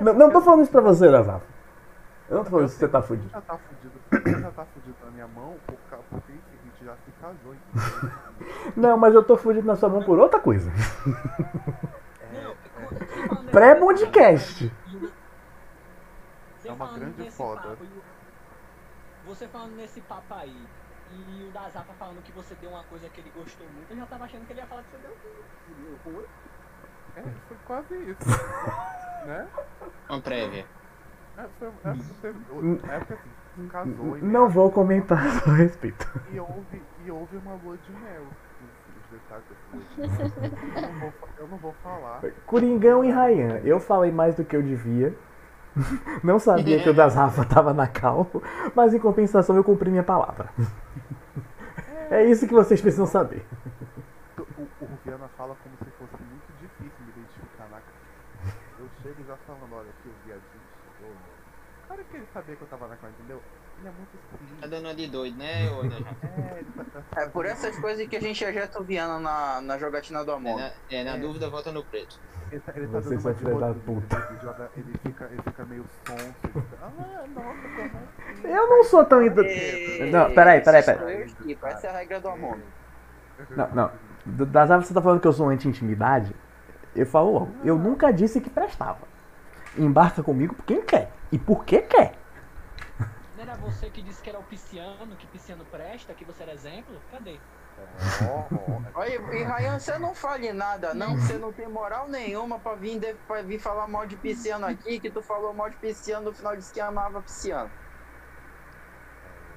Não, 0.00 0.12
não 0.14 0.30
tô 0.30 0.40
falando 0.40 0.62
isso 0.62 0.70
pra 0.72 0.80
você, 0.80 1.08
Nazafa. 1.10 1.46
Eu 2.28 2.36
não 2.38 2.44
tô 2.44 2.50
falando 2.50 2.66
isso 2.66 2.74
que 2.74 2.80
você 2.80 2.88
tá 2.88 3.02
fudido. 3.02 3.28
já 3.30 3.40
tá 3.40 3.58
fudido, 3.58 4.00
você 4.10 4.40
já 4.40 4.50
tá 4.50 4.64
fudido 4.64 4.96
na 5.04 5.10
minha 5.10 5.28
mão, 5.28 5.56
por 5.66 5.76
porque 6.10 6.32
a 6.32 6.64
gente 6.64 6.84
já 6.84 6.94
se 6.96 7.12
casou. 7.20 7.54
Então, 7.54 8.72
Não, 8.76 8.96
mas 8.96 9.14
eu 9.14 9.22
tô 9.22 9.36
fudido 9.36 9.66
na 9.66 9.76
sua 9.76 9.88
mão 9.90 10.02
por 10.02 10.18
outra 10.18 10.40
coisa. 10.40 10.70
é, 12.32 12.54
Pré-podcast. 13.50 14.72
Você 16.58 16.68
É 16.68 16.72
uma 16.72 16.86
grande 16.94 17.22
nesse 17.22 17.36
foda. 17.36 17.76
Você 19.26 19.48
falando 19.48 19.74
nesse 19.76 20.00
papo 20.02 20.34
aí, 20.34 20.66
e 21.12 21.44
o 21.48 21.52
Dazafa 21.52 21.92
falando 21.94 22.22
que 22.22 22.32
você 22.32 22.54
deu 22.56 22.70
uma 22.70 22.84
coisa 22.84 23.08
que 23.08 23.20
ele 23.20 23.30
gostou 23.36 23.66
muito, 23.68 23.90
eu 23.90 23.96
já 23.96 24.06
tava 24.06 24.24
achando 24.24 24.46
que 24.46 24.52
ele 24.52 24.60
ia 24.60 24.66
falar 24.66 24.82
que 24.82 24.90
você 24.90 24.98
deu 24.98 26.12
ruim. 26.12 26.24
É, 27.16 27.22
foi 27.48 27.56
quase 27.64 27.94
isso. 27.94 28.18
né? 29.26 29.48
Uma 30.08 30.20
prévia. 30.20 30.66
É, 31.36 31.46
foi, 31.58 31.68
é, 31.68 31.94
foi, 32.20 32.30
é 32.30 32.98
porque 33.00 33.14
assim, 33.14 33.68
casou 33.68 34.18
e, 34.18 34.22
Não 34.22 34.48
vou 34.48 34.70
comentar 34.70 35.18
a 35.18 35.52
respeito. 35.54 36.08
e, 36.32 36.38
houve, 36.38 36.82
e 37.04 37.10
houve 37.10 37.36
uma 37.36 37.54
lua 37.54 37.76
de 37.76 37.92
mel. 37.92 38.26
Mel. 39.14 39.42
Eu 40.74 40.82
não 40.82 41.00
vou, 41.00 41.12
eu 41.38 41.48
não 41.48 41.56
vou 41.58 41.72
falar. 41.74 42.20
Coringão 42.46 43.04
e 43.04 43.10
Rayan. 43.12 43.60
Eu 43.64 43.78
falei 43.78 44.10
mais 44.10 44.34
do 44.34 44.44
que 44.44 44.56
eu 44.56 44.62
devia. 44.62 45.16
Não 46.22 46.38
sabia 46.38 46.82
que 46.82 46.88
o 46.88 46.94
das 46.94 47.14
Rafa 47.14 47.44
tava 47.44 47.74
na 47.74 47.86
cal, 47.86 48.26
mas 48.74 48.94
em 48.94 48.98
compensação 48.98 49.56
eu 49.56 49.64
cumpri 49.64 49.90
minha 49.90 50.02
palavra. 50.02 50.48
É 52.10 52.24
isso 52.24 52.46
que 52.46 52.54
vocês 52.54 52.80
precisam 52.80 53.06
saber. 53.06 53.44
O, 54.38 54.42
o, 54.42 54.88
Viana 55.04 55.28
fala 55.36 55.56
como 55.62 55.74
se 55.78 55.90
fosse 55.98 56.22
muito 56.22 56.46
difícil 56.60 57.04
me 57.04 57.10
identificar 57.10 57.64
na 57.64 57.80
cara. 57.80 58.54
Eu 58.78 58.88
chego 59.02 59.24
já 59.26 59.36
falando, 59.46 59.72
olha 59.72 59.90
aqui 59.90 60.08
o 60.08 60.26
viadinho 60.26 60.64
chegou. 60.98 61.10
O 61.10 61.88
cara 61.88 62.04
que 62.04 62.16
ele 62.16 62.26
sabia 62.32 62.56
que 62.56 62.62
eu 62.62 62.68
tava 62.68 62.88
na 62.88 62.96
cara, 62.96 63.12
entendeu? 63.18 63.40
Ele 63.84 63.88
é 63.88 63.92
muito 63.92 64.60
Tá 64.60 64.66
dando 64.66 64.94
de 64.96 65.06
doido, 65.08 65.36
né, 65.36 65.68
ô? 65.70 65.82
É, 67.16 67.22
É 67.24 67.28
por 67.28 67.44
essas 67.46 67.78
coisas 67.78 68.06
que 68.08 68.16
a 68.16 68.20
gente 68.20 68.42
ejeta 68.42 68.80
o 68.80 68.84
Viana 68.84 69.18
na, 69.18 69.60
na 69.60 69.78
jogatina 69.78 70.24
do 70.24 70.30
É 70.30 70.34
amor. 70.34 70.58
na, 70.58 70.70
é, 70.90 71.04
na 71.04 71.16
dúvida, 71.16 71.48
volta 71.50 71.70
no 71.70 71.84
preto. 71.84 72.18
Ele 72.50 72.60
tá, 72.60 72.72
ele 72.76 72.86
tá 72.86 73.00
Você 73.00 73.10
dando 73.16 73.20
só 73.20 73.48
uma 73.50 73.60
da 73.60 73.74
puta. 73.80 74.16
Ele, 74.30 74.38
joga, 74.40 74.70
ele, 74.76 74.98
fica, 75.02 75.24
ele 75.30 75.42
fica 75.42 75.64
meio 75.64 75.84
sonso. 76.06 76.34
Fica, 76.42 76.62
ah, 76.82 77.24
nossa, 77.34 77.66
assim? 78.32 78.48
Eu 78.48 78.68
não 78.68 78.84
sou 78.84 79.04
tão. 79.04 79.22
indo- 79.22 79.42
Ei, 79.42 80.10
Não, 80.10 80.32
peraí, 80.32 80.60
peraí, 80.60 80.82
peraí. 80.82 81.26
Essa 81.64 81.86
é 81.86 81.90
a 81.90 81.92
regra 81.92 82.20
do 82.20 82.28
amor. 82.28 82.58
Não, 83.50 83.68
não. 83.74 83.90
Das 84.46 84.70
Rafa, 84.70 84.86
você 84.86 84.94
tá 84.94 85.02
falando 85.02 85.20
que 85.20 85.26
eu 85.28 85.32
sou 85.32 85.48
anti-intimidade? 85.48 86.34
Eu 86.94 87.06
falo. 87.06 87.48
Eu 87.64 87.76
nunca 87.76 88.12
disse 88.12 88.40
que 88.40 88.48
prestava. 88.48 89.06
Embarca 89.76 90.22
comigo 90.22 90.54
por 90.54 90.64
quem 90.64 90.80
quer. 90.82 91.10
E 91.32 91.38
por 91.38 91.64
que 91.64 91.82
quer. 91.82 92.12
Você 93.62 93.90
que 93.90 94.02
disse 94.02 94.22
que 94.22 94.28
era 94.30 94.38
o 94.38 94.42
pisciano, 94.44 95.16
que 95.16 95.26
pisciano 95.26 95.64
presta, 95.66 96.12
que 96.14 96.24
você 96.24 96.42
era 96.42 96.52
exemplo? 96.52 97.00
Cadê? 97.10 97.38
Ó, 98.30 98.44
Olha, 99.00 99.14
e 99.14 99.18
Ryan, 99.44 99.78
você 99.80 99.98
não 99.98 100.14
fale 100.14 100.52
nada, 100.52 100.94
não, 100.94 101.16
você 101.16 101.34
não 101.38 101.52
tem 101.52 101.68
moral 101.68 102.08
nenhuma 102.08 102.58
pra 102.58 102.74
vir, 102.76 103.00
de- 103.00 103.14
pra 103.26 103.42
vir 103.42 103.58
falar 103.58 103.88
mal 103.88 104.06
de 104.06 104.16
pisciano 104.16 104.64
aqui, 104.66 105.00
que 105.00 105.10
tu 105.10 105.20
falou 105.20 105.52
mal 105.52 105.68
de 105.68 105.76
pisciano 105.76 106.26
no 106.26 106.32
final 106.32 106.56
disse 106.56 106.72
que 106.72 106.80
amava 106.80 107.20
pisciano. 107.20 107.70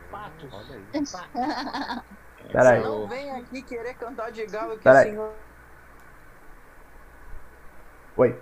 Patos. 0.09 0.51
olha 0.53 0.75
aí. 0.75 0.85
Patos. 0.93 2.03
Peraí. 2.51 2.81
Não 2.83 3.07
vem 3.07 3.31
aqui 3.31 3.61
querer 3.61 3.93
cantar 3.95 4.31
de 4.31 4.45
galo 4.47 4.77
que 4.77 4.83
Peraí. 4.83 5.07
o 5.07 5.11
senhor. 5.11 5.33
Oi. 8.17 8.41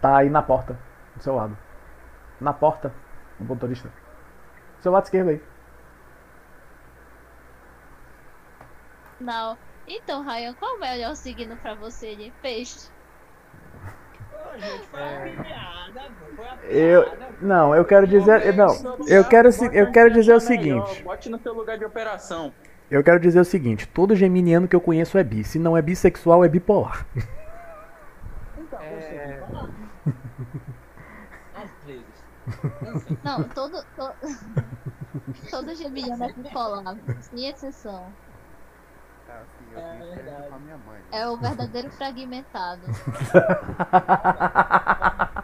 Tá 0.00 0.16
aí 0.18 0.30
na 0.30 0.42
porta. 0.42 0.78
Do 1.16 1.22
seu 1.22 1.34
lado. 1.36 1.56
Na 2.42 2.52
porta. 2.52 2.92
O 3.40 3.44
motorista. 3.44 3.88
Seu 4.80 4.92
lado 4.92 5.04
esquerdo 5.04 5.30
aí. 5.30 5.42
Não. 9.20 9.56
Então, 9.86 10.22
Ryan, 10.22 10.54
qual 10.54 10.72
é 10.72 10.76
o 10.76 10.80
melhor 10.80 11.14
signo 11.14 11.56
pra 11.56 11.74
você 11.74 12.14
de 12.16 12.32
peixe? 12.42 12.90
gente, 14.58 14.86
foi 14.88 15.00
a 15.00 15.42
piada, 15.42 16.10
pô, 16.18 16.36
foi 16.36 16.46
a 16.46 16.56
Eu, 16.64 17.06
não, 17.40 17.74
eu 17.74 17.84
quero 17.84 18.06
dizer, 18.06 18.54
não, 18.54 18.68
eu 19.06 19.24
quero, 19.24 19.48
eu 19.72 19.90
quero 19.90 20.10
dizer 20.12 20.34
o 20.34 20.40
seguinte. 20.40 21.02
Bote 21.02 21.30
no 21.30 21.38
seu 21.38 21.54
lugar 21.54 21.78
de 21.78 21.84
operação. 21.84 22.52
Eu 22.90 23.02
quero 23.02 23.18
dizer 23.18 23.40
o 23.40 23.44
seguinte, 23.44 23.88
todo 23.88 24.14
geminiano 24.14 24.68
que 24.68 24.76
eu 24.76 24.80
conheço 24.80 25.16
é 25.16 25.24
bi. 25.24 25.42
Se 25.44 25.58
não 25.58 25.76
é 25.76 25.80
bissexual, 25.82 26.44
é 26.44 26.48
bipolar. 26.48 27.06
Então, 28.58 28.80
É. 28.80 29.42
Não, 33.24 33.48
todo. 33.54 33.84
to- 33.96 34.16
todo 35.50 35.74
geminiano 35.74 36.24
é 36.24 36.32
bipolar, 36.32 36.96
sem 37.20 37.46
exceção. 37.48 38.16
É 39.28 39.32
assim, 39.32 39.64
eu 39.72 39.78
É 39.78 40.78
mãe. 40.78 41.02
É 41.12 41.28
o 41.28 41.36
verdadeiro 41.36 41.90
fragmentado. 41.92 42.86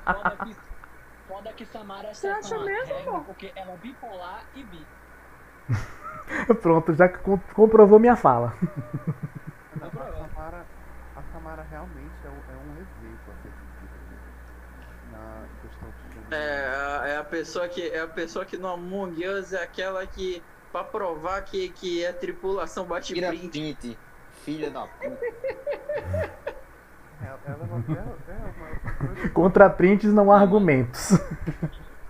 Foda 0.04 0.36
que, 0.36 0.56
foda 1.26 1.52
que 1.54 1.64
Samara 1.66 2.14
Você 2.14 2.26
acha 2.26 2.58
mesmo, 2.64 2.94
regra, 2.94 3.12
pô? 3.12 3.24
porque 3.26 3.52
ela 3.56 3.72
é 3.72 3.76
bipolar 3.76 4.46
e 4.54 4.64
bi. 4.64 4.88
Pronto, 6.62 6.92
já 6.94 7.08
com- 7.08 7.38
comprovou 7.54 7.98
minha 7.98 8.16
fala. 8.16 8.54
Não, 9.80 9.88
a 9.88 10.12
Samara, 10.12 10.66
a 11.14 11.22
Samara 11.24 11.62
realmente 11.62 12.26
é 12.26 12.30
um, 12.30 12.42
é 12.48 12.56
um 12.56 12.74
exemplo 12.76 13.32
a 13.32 13.36
ser 13.36 13.52
seguido 13.52 13.94
na 15.04 15.48
questão 15.60 15.90
de 15.92 16.12
gênero. 16.12 16.17
É, 16.30 16.66
a- 16.66 17.08
é 17.08 17.16
a 17.16 17.24
pessoa 17.24 17.68
que 17.68 17.88
é 17.88 18.00
a 18.00 18.06
pessoa 18.06 18.44
que 18.44 18.56
no 18.56 18.68
Among 18.68 19.26
Us 19.26 19.52
é 19.52 19.62
aquela 19.62 20.06
que 20.06 20.42
pra 20.72 20.84
provar 20.84 21.42
que, 21.42 21.70
que 21.70 22.04
é 22.04 22.12
tripulação 22.12 22.84
bate 22.84 23.14
Tira 23.14 23.28
print. 23.28 23.48
print, 23.48 23.98
filha 24.44 24.70
da 24.70 24.86
puta. 24.86 25.18
Ela, 27.20 27.40
ela 27.46 27.64
é 27.64 27.92
ela 27.92 28.16
é 28.28 29.06
coisa 29.06 29.30
Contra 29.30 29.70
prints 29.70 30.12
não 30.12 30.30
há 30.30 30.38
argumentos. 30.40 31.10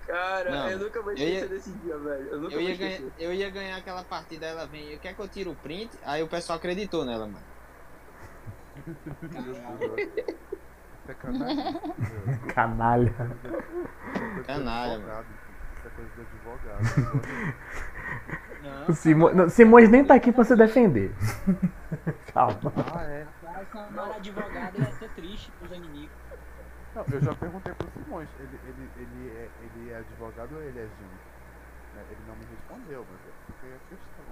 Cara, 0.06 0.50
Não, 0.50 0.70
eu 0.70 0.78
nunca 0.78 1.02
vou 1.02 1.12
eu 1.12 1.18
ia- 1.18 1.24
esquecer 1.34 1.48
desse 1.48 1.70
dia, 1.70 1.96
velho. 1.98 2.28
Eu 2.30 2.40
nunca 2.40 2.54
Eu 2.54 2.60
ia, 2.62 2.76
ganhar, 2.76 2.90
esquecer. 2.92 3.12
eu 3.18 3.32
ia 3.34 3.50
ganhar 3.50 3.76
aquela 3.76 4.02
partida, 4.02 4.46
ela 4.46 4.66
vem, 4.66 4.98
quer 4.98 5.14
que 5.14 5.20
eu 5.20 5.28
tire 5.28 5.48
o 5.50 5.54
print? 5.54 5.90
Aí 6.02 6.22
o 6.22 6.28
pessoal 6.28 6.56
acreditou 6.58 7.04
nela, 7.04 7.26
mano. 7.26 7.44
Isso 11.08 11.12
é 11.12 11.14
canalha. 11.14 11.80
Canalha. 12.54 13.14
Canalha, 14.46 14.98
mano. 14.98 15.24
Isso 15.72 15.86
é 15.86 15.90
coisa 15.90 16.10
de 16.14 16.20
advogado. 16.20 16.82
Não, 18.62 18.86
O 18.88 18.92
Simo- 18.92 19.30
não, 19.32 19.48
Simões 19.48 19.88
nem 19.88 20.04
tá 20.04 20.14
aqui 20.14 20.32
pra 20.32 20.44
se 20.44 20.54
defender. 20.56 21.12
Calma. 22.34 22.72
Ah, 22.94 23.02
é. 23.04 23.26
a 23.46 23.64
Samara 23.64 24.16
advogada 24.16 24.78
ia 24.78 24.92
ser 24.92 25.08
triste 25.10 25.50
pros 25.58 25.72
inimigos. 25.72 26.14
Não, 26.94 27.04
eu 27.12 27.20
já 27.20 27.34
perguntei 27.34 27.72
pro 27.74 27.88
Simões, 27.90 28.28
ele, 28.40 28.58
ele, 28.66 28.90
ele, 28.96 29.28
é, 29.36 29.48
ele 29.62 29.90
é 29.90 29.96
advogado 29.98 30.54
ou 30.54 30.62
ele 30.62 30.78
é 30.78 30.82
gênio? 30.82 31.18
Né, 31.94 32.02
Ele 32.10 32.20
não 32.26 32.34
me 32.36 32.44
respondeu, 32.50 33.06
mas 33.10 33.20
essa 33.20 33.52
foi 33.60 33.68
a 33.70 33.78
questão. 33.88 34.24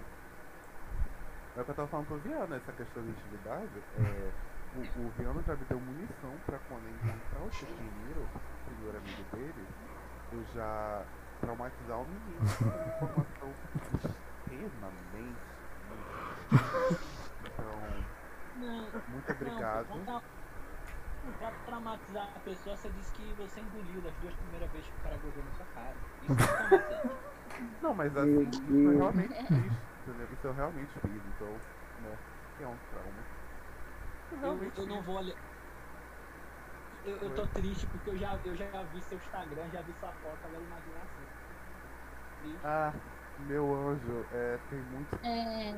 É 1.56 1.60
o 1.60 1.64
que 1.64 1.70
eu 1.70 1.74
tava 1.74 1.88
falando 1.88 2.06
pro 2.06 2.16
Viana, 2.18 2.56
essa 2.56 2.72
questão 2.72 3.02
de 3.02 3.08
intimidade, 3.10 3.68
é, 3.98 4.30
o, 4.76 4.80
o 5.00 5.42
já 5.42 5.54
me 5.54 5.64
deu 5.64 5.80
munição 5.80 6.32
pra 6.44 6.58
quando 6.68 6.84
eu 6.84 6.90
encontrar 6.90 7.40
o 7.40 7.50
Chiquinheiro, 7.50 8.20
o 8.22 8.64
primeiro 8.66 8.98
amigo 8.98 9.22
dele, 9.32 9.66
eu 10.32 10.44
já 10.54 11.04
traumatizar 11.40 11.98
o 11.98 12.04
menino 12.04 12.40
com 12.58 12.64
uma 12.64 12.86
informação 12.86 13.54
extremamente. 14.44 15.38
Então, 17.44 17.80
muito 19.08 19.32
obrigado. 19.32 19.88
Não, 19.88 20.04
pra, 20.04 20.22
pra 21.38 21.50
traumatizar 21.64 22.28
a 22.36 22.40
pessoa, 22.40 22.76
você 22.76 22.90
disse 22.90 23.12
que 23.12 23.34
você 23.34 23.60
engoliu 23.60 24.00
das 24.02 24.14
duas 24.16 24.34
primeiras 24.34 24.70
vezes 24.72 24.88
que 24.88 24.96
o 24.98 25.02
cara 25.02 25.16
gozou 25.16 25.44
na 25.44 25.50
sua 25.52 25.66
cara. 25.74 25.96
Isso 26.22 26.32
é. 26.74 27.26
Não, 27.80 27.94
mas 27.94 28.14
assim, 28.16 28.48
isso 28.50 28.70
eu 28.70 28.98
realmente 28.98 29.34
fiz, 29.34 29.72
entendeu? 30.06 30.28
Isso 30.32 30.46
eu 30.46 30.52
realmente 30.52 30.92
fiz, 31.00 31.22
então, 31.34 31.48
né, 32.02 32.18
é 32.60 32.66
um 32.66 32.76
trauma. 32.90 33.45
Eu 34.32 34.38
Eu, 34.42 34.72
eu 34.76 34.86
não 34.86 35.02
vou 35.02 35.16
olhar. 35.16 35.36
Eu, 37.04 37.16
eu 37.18 37.34
tô 37.34 37.46
triste 37.46 37.86
porque 37.86 38.10
eu 38.10 38.16
já, 38.18 38.38
eu 38.44 38.54
já 38.56 38.82
vi 38.82 39.00
seu 39.02 39.16
Instagram, 39.18 39.68
já 39.72 39.80
vi 39.82 39.92
sua 40.00 40.12
foto, 40.12 40.38
agora 40.44 40.62
imagina 40.62 40.96
assim. 40.98 41.26
Triste. 42.40 42.60
Ah, 42.64 42.92
meu 43.38 43.74
anjo, 43.88 44.24
é, 44.32 44.58
tem 44.70 44.80
muito... 44.82 45.14
É. 45.24 45.72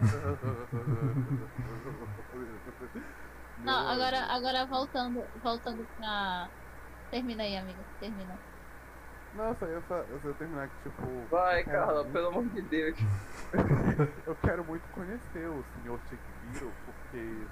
Não, 3.59 3.75
anjo. 3.79 3.89
agora, 3.91 4.19
agora 4.33 4.66
voltando, 4.66 5.23
voltando 5.43 5.87
pra. 5.97 6.49
Termina 7.11 7.43
aí, 7.43 7.57
amigo. 7.57 7.81
Termina. 8.01 8.39
Não, 9.35 9.55
só 9.57 9.66
ia, 9.66 9.81
fa- 9.83 10.07
eu 10.09 10.20
só 10.20 10.33
terminar 10.35 10.69
que, 10.69 10.89
tipo... 10.89 11.27
Vai, 11.31 11.61
eu 11.61 11.65
quero 11.65 11.79
Carla, 11.79 12.03
muito- 12.03 12.12
pelo 12.12 12.29
amor 12.29 12.45
de 12.49 12.62
Deus. 12.62 12.99
Eu 14.27 14.35
quero 14.37 14.65
muito 14.65 14.89
conhecer 14.93 15.49
o 15.49 15.62
senhor 15.75 15.99
Chiquiro, 16.09 16.73
porque 16.87 17.47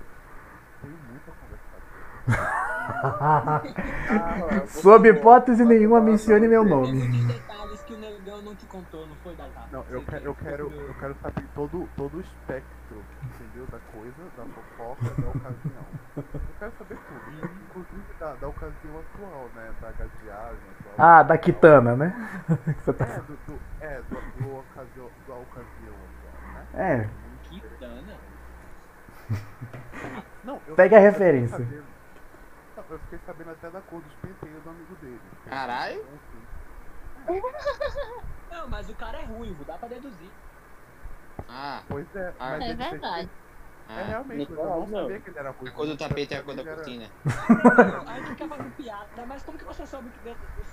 tenho 0.87 0.99
muito 1.11 1.31
a 1.31 1.35
conversar 1.43 1.79
com 1.83 1.87
ele. 4.57 4.67
Sob 4.69 5.09
hipótese 5.09 5.65
nenhuma, 5.65 6.01
mencione 6.01 6.47
meu 6.49 6.65
nome. 6.65 6.99
muitos 6.99 7.27
detalhes 7.27 7.83
que 7.83 7.95
o 7.95 7.99
negão 7.99 8.43
não 8.43 8.55
te 8.55 8.67
contou, 8.67 9.07
não 9.07 9.17
foi, 9.17 9.35
Dazar? 9.35 9.69
Não, 9.73 9.85
eu, 9.91 10.01
que- 10.03 10.15
eu 10.27 10.35
quero, 10.35 10.71
eu 10.73 10.95
quero 11.01 11.15
saber 11.23 11.45
todo, 11.55 11.89
todo 11.97 12.17
o 12.17 12.21
espectro, 12.21 13.03
entendeu? 13.23 13.67
Da 13.67 13.79
coisa, 13.93 14.23
da 14.37 14.45
fofoca, 14.45 15.11
da 15.21 15.29
ocasião. 15.31 15.87
Eu 16.17 16.25
quero 16.59 16.73
saber 16.79 16.99
tudo, 17.09 17.21
inclusive 17.67 18.03
da, 18.21 18.33
da 18.35 18.49
ocasião 18.49 18.99
atual, 19.01 19.51
né? 19.55 19.71
Da 19.81 19.91
gaseagem 19.93 20.59
atual. 20.81 20.95
Ah, 20.99 21.23
da 21.23 21.39
Kitana, 21.39 21.97
né? 21.97 22.13
Tá- 22.87 23.05
É, 23.05 23.19
do, 23.19 23.37
do, 23.47 23.61
é, 23.81 24.01
do, 24.01 24.21
do 24.41 24.57
ocasião, 24.59 25.11
da 25.27 25.35
ocasião 25.35 25.97
atual, 26.07 26.39
né? 26.55 26.63
É, 26.75 27.09
Não, 30.47 30.61
eu 30.67 30.75
Pega 30.77 30.97
a 30.97 31.01
referência. 31.01 31.59
sabendo- 31.59 31.85
não, 32.77 32.85
eu 32.91 32.99
fiquei 33.01 33.19
sabendo 33.27 33.51
até 33.51 33.69
da 33.69 33.81
cor 33.83 34.01
dos 34.01 34.13
penteios 34.23 34.63
do 34.63 34.71
amigo 34.71 34.95
dele. 35.03 35.21
Caralho. 35.49 36.05
Então, 37.29 37.43
Não, 38.53 38.69
mas 38.69 38.89
o 38.89 38.95
cara 38.95 39.19
é 39.19 39.25
ruivo, 39.25 39.65
dá 39.65 39.75
pra 39.75 39.89
deduzir. 39.89 40.31
Ah, 41.49 41.83
Pois 41.89 42.07
é, 42.15 42.33
Ah, 42.39 42.57
mas 42.59 42.71
É 42.71 42.75
verdade. 42.75 43.29
É 43.89 44.01
ah. 44.01 44.05
realmente, 44.05 44.51
eu 44.51 44.57
não 44.57 44.87
sabia 44.89 45.21
que 45.21 45.31
ele 45.31 45.39
era 45.39 45.51
ruim. 45.51 45.69
A 45.69 45.73
cor 45.73 45.87
do 45.87 45.97
tapete 45.97 46.35
é 46.35 46.39
a 46.39 46.43
cor 46.43 46.55
da 46.57 46.65
cortina. 46.65 47.07
Não, 48.05 48.09
a 48.13 48.17
gente 48.21 48.35
quer 48.35 48.49
fazer 48.49 48.71
piada, 48.77 49.27
mas 49.29 49.43
como 49.45 49.57
que 49.59 49.65
você 49.65 49.87
soube 49.87 50.11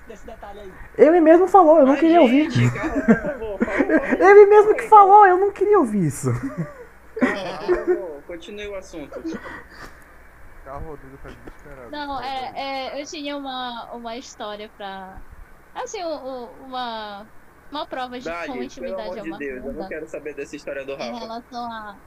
desse 0.07 0.25
detalhe 0.25 0.59
aí? 0.61 0.73
ele 0.97 1.19
mesmo 1.19 1.47
falou, 1.47 1.79
eu 1.79 1.85
não 1.85 1.93
Ai, 1.93 1.99
queria 1.99 2.21
ouvir. 2.21 2.49
gente, 2.49 2.73
Carla, 2.73 3.01
por 3.03 3.21
favor, 3.21 3.59
fala, 3.59 3.71
fala. 3.99 4.29
Ele 4.31 4.45
mesmo 4.47 4.75
que 4.75 4.87
falou, 4.89 5.27
eu 5.27 5.37
não 5.37 5.51
queria 5.51 5.79
ouvir 5.79 6.05
isso. 6.07 6.29
Por 7.19 7.27
favor, 7.27 8.12
continue 8.25 8.67
o 8.67 8.75
assunto. 8.75 9.21
Carro 10.63 10.89
Rodrigo 10.91 11.17
tá 11.17 11.29
desesperado. 11.29 11.91
Não, 11.91 12.21
é, 12.21 12.53
é, 12.95 13.01
eu 13.01 13.05
tinha 13.05 13.35
uma, 13.37 13.91
uma 13.93 14.17
história 14.17 14.69
pra. 14.77 15.17
Assim, 15.75 16.03
um- 16.03 16.07
um- 16.07 16.65
uma, 16.67 17.25
uma 17.71 17.85
prova 17.85 18.17
de 18.19 18.23
como 18.25 18.35
Dali, 18.35 18.51
pelo 18.53 18.63
intimidade 18.63 19.19
é 19.19 19.21
de 19.23 19.29
uma 19.29 19.37
Deus, 19.37 19.65
eu 19.65 19.73
não 19.73 19.87
quero 19.87 20.07
saber 20.07 20.35
dessa 20.35 20.55
história 20.55 20.85
do 20.85 20.91
em 20.93 20.97
Rafa. 20.97 21.19
relação 21.19 21.71
a. 21.71 21.97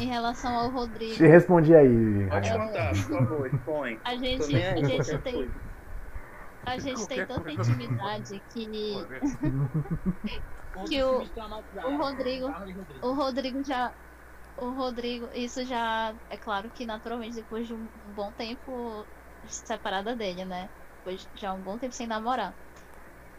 Em 0.00 0.06
relação 0.06 0.52
ao 0.54 0.70
Rodrigo. 0.70 1.14
Te 1.14 1.26
respondi 1.26 1.74
aí, 1.74 2.26
Pode 2.28 2.48
Rafael. 2.48 2.68
contar, 2.68 2.88
por 2.90 3.18
favor, 3.18 3.46
expõe. 3.54 4.00
A 4.04 4.16
gente, 4.16 4.56
a 4.56 4.76
gente 4.84 5.18
tem. 5.18 5.50
A 6.64 6.78
gente 6.78 7.06
tem 7.06 7.26
tanta 7.26 7.50
intimidade 7.52 8.42
que 8.50 8.66
Que 10.88 11.02
o- 11.04 11.20
o 11.20 11.96
Rodrigo. 11.96 12.48
o 13.02 13.12
Rodrigo 13.14 13.62
já. 13.64 13.92
O 14.56 14.70
Rodrigo, 14.70 15.30
isso 15.34 15.64
já. 15.64 16.14
É 16.30 16.36
claro 16.38 16.70
que 16.70 16.86
naturalmente 16.86 17.34
depois 17.36 17.66
de 17.66 17.74
um 17.74 17.88
bom 17.94 18.32
tempo 18.32 19.06
separada 19.46 20.16
dele, 20.16 20.44
né? 20.44 20.70
Depois 20.98 21.28
já 21.34 21.52
um 21.54 21.62
bom 21.62 21.78
tempo 21.78 21.94
sem 21.94 22.06
namorar. 22.06 22.56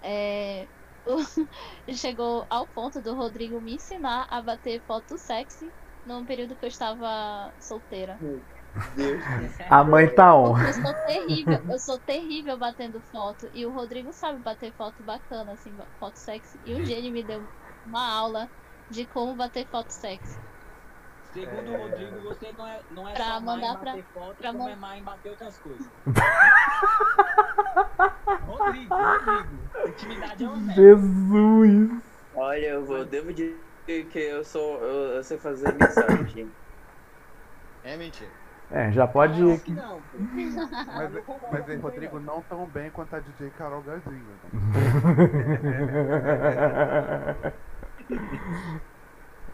É, 0.01 0.69
o- 1.05 1.17
chegou 1.95 2.45
ao 2.49 2.67
ponto 2.69 3.01
do 3.01 3.15
Rodrigo 3.15 3.61
me 3.61 3.75
ensinar 3.75 4.27
a 4.29 4.41
bater 4.41 4.83
foto 4.85 5.17
sexy 5.17 5.73
num 6.05 6.25
período 6.25 6.55
que 6.57 6.65
eu 6.65 6.69
estava 6.69 7.53
solteira. 7.59 8.19
Deus. 8.95 9.21
A 9.69 9.83
mãe 9.83 10.07
tá 10.09 10.35
on. 10.35 10.55
Eu 10.65 10.73
sou 10.73 10.93
terrível, 11.05 11.59
eu 11.69 11.79
sou 11.79 11.99
terrível 11.99 12.57
batendo 12.57 13.01
foto. 13.01 13.47
E 13.53 13.65
o 13.65 13.71
Rodrigo 13.71 14.11
sabe 14.13 14.41
bater 14.41 14.73
foto 14.75 15.03
bacana, 15.03 15.53
assim, 15.53 15.75
foto 15.99 16.17
sexy. 16.17 16.59
E 16.63 16.75
um 16.75 16.83
dia 16.83 16.97
ele 16.97 17.11
me 17.11 17.23
deu 17.23 17.49
uma 17.85 18.05
aula 18.07 18.51
de 18.89 19.05
como 19.07 19.35
bater 19.35 19.67
foto 19.69 19.91
sexy. 19.91 20.39
Segundo 21.39 21.71
o 21.71 21.77
Rodrigo, 21.77 22.19
você 22.21 22.51
não 22.57 22.67
é, 22.67 22.79
não 22.91 23.07
é 23.07 23.13
Pra 23.13 23.25
só 23.25 23.31
má 23.31 23.39
em 23.39 23.45
mandar 23.61 23.73
bater 23.77 24.03
pra- 24.03 24.21
foto, 24.21 24.35
pra 24.37 24.51
como 24.51 24.63
man- 24.63 24.71
é 24.71 24.75
má 24.75 24.97
em 24.97 25.03
bater 25.03 25.29
outras 25.29 25.57
coisas. 25.59 25.85
Rodrigo, 28.47 28.95
Rodrigo. 28.95 29.49
Intimidade 29.87 30.43
é 30.43 30.47
uma 30.47 30.57
merda. 30.57 30.81
Jesus. 30.81 31.91
Olha, 32.35 32.65
eu 32.65 32.85
vou, 32.85 33.05
devo 33.05 33.31
dizer 33.33 33.57
que 33.87 34.19
eu 34.19 34.43
sou. 34.43 34.79
Eu, 34.81 35.15
eu 35.17 35.23
sei 35.23 35.37
fazer 35.37 35.73
mensagem. 35.73 36.51
É 37.83 37.95
mentira. 37.97 38.31
É, 38.71 38.91
já 38.91 39.07
pode. 39.07 39.41
Acho 39.51 39.63
que 39.63 39.71
não. 39.71 40.01
Mas, 40.13 40.55
mas 41.51 41.69
aí, 41.69 41.77
Rodrigo, 41.77 42.19
não 42.19 42.41
tão 42.41 42.65
bem 42.65 42.89
quanto 42.89 43.15
a 43.15 43.19
DJ 43.19 43.49
Carol 43.51 43.81
Gazinho. 43.83 44.25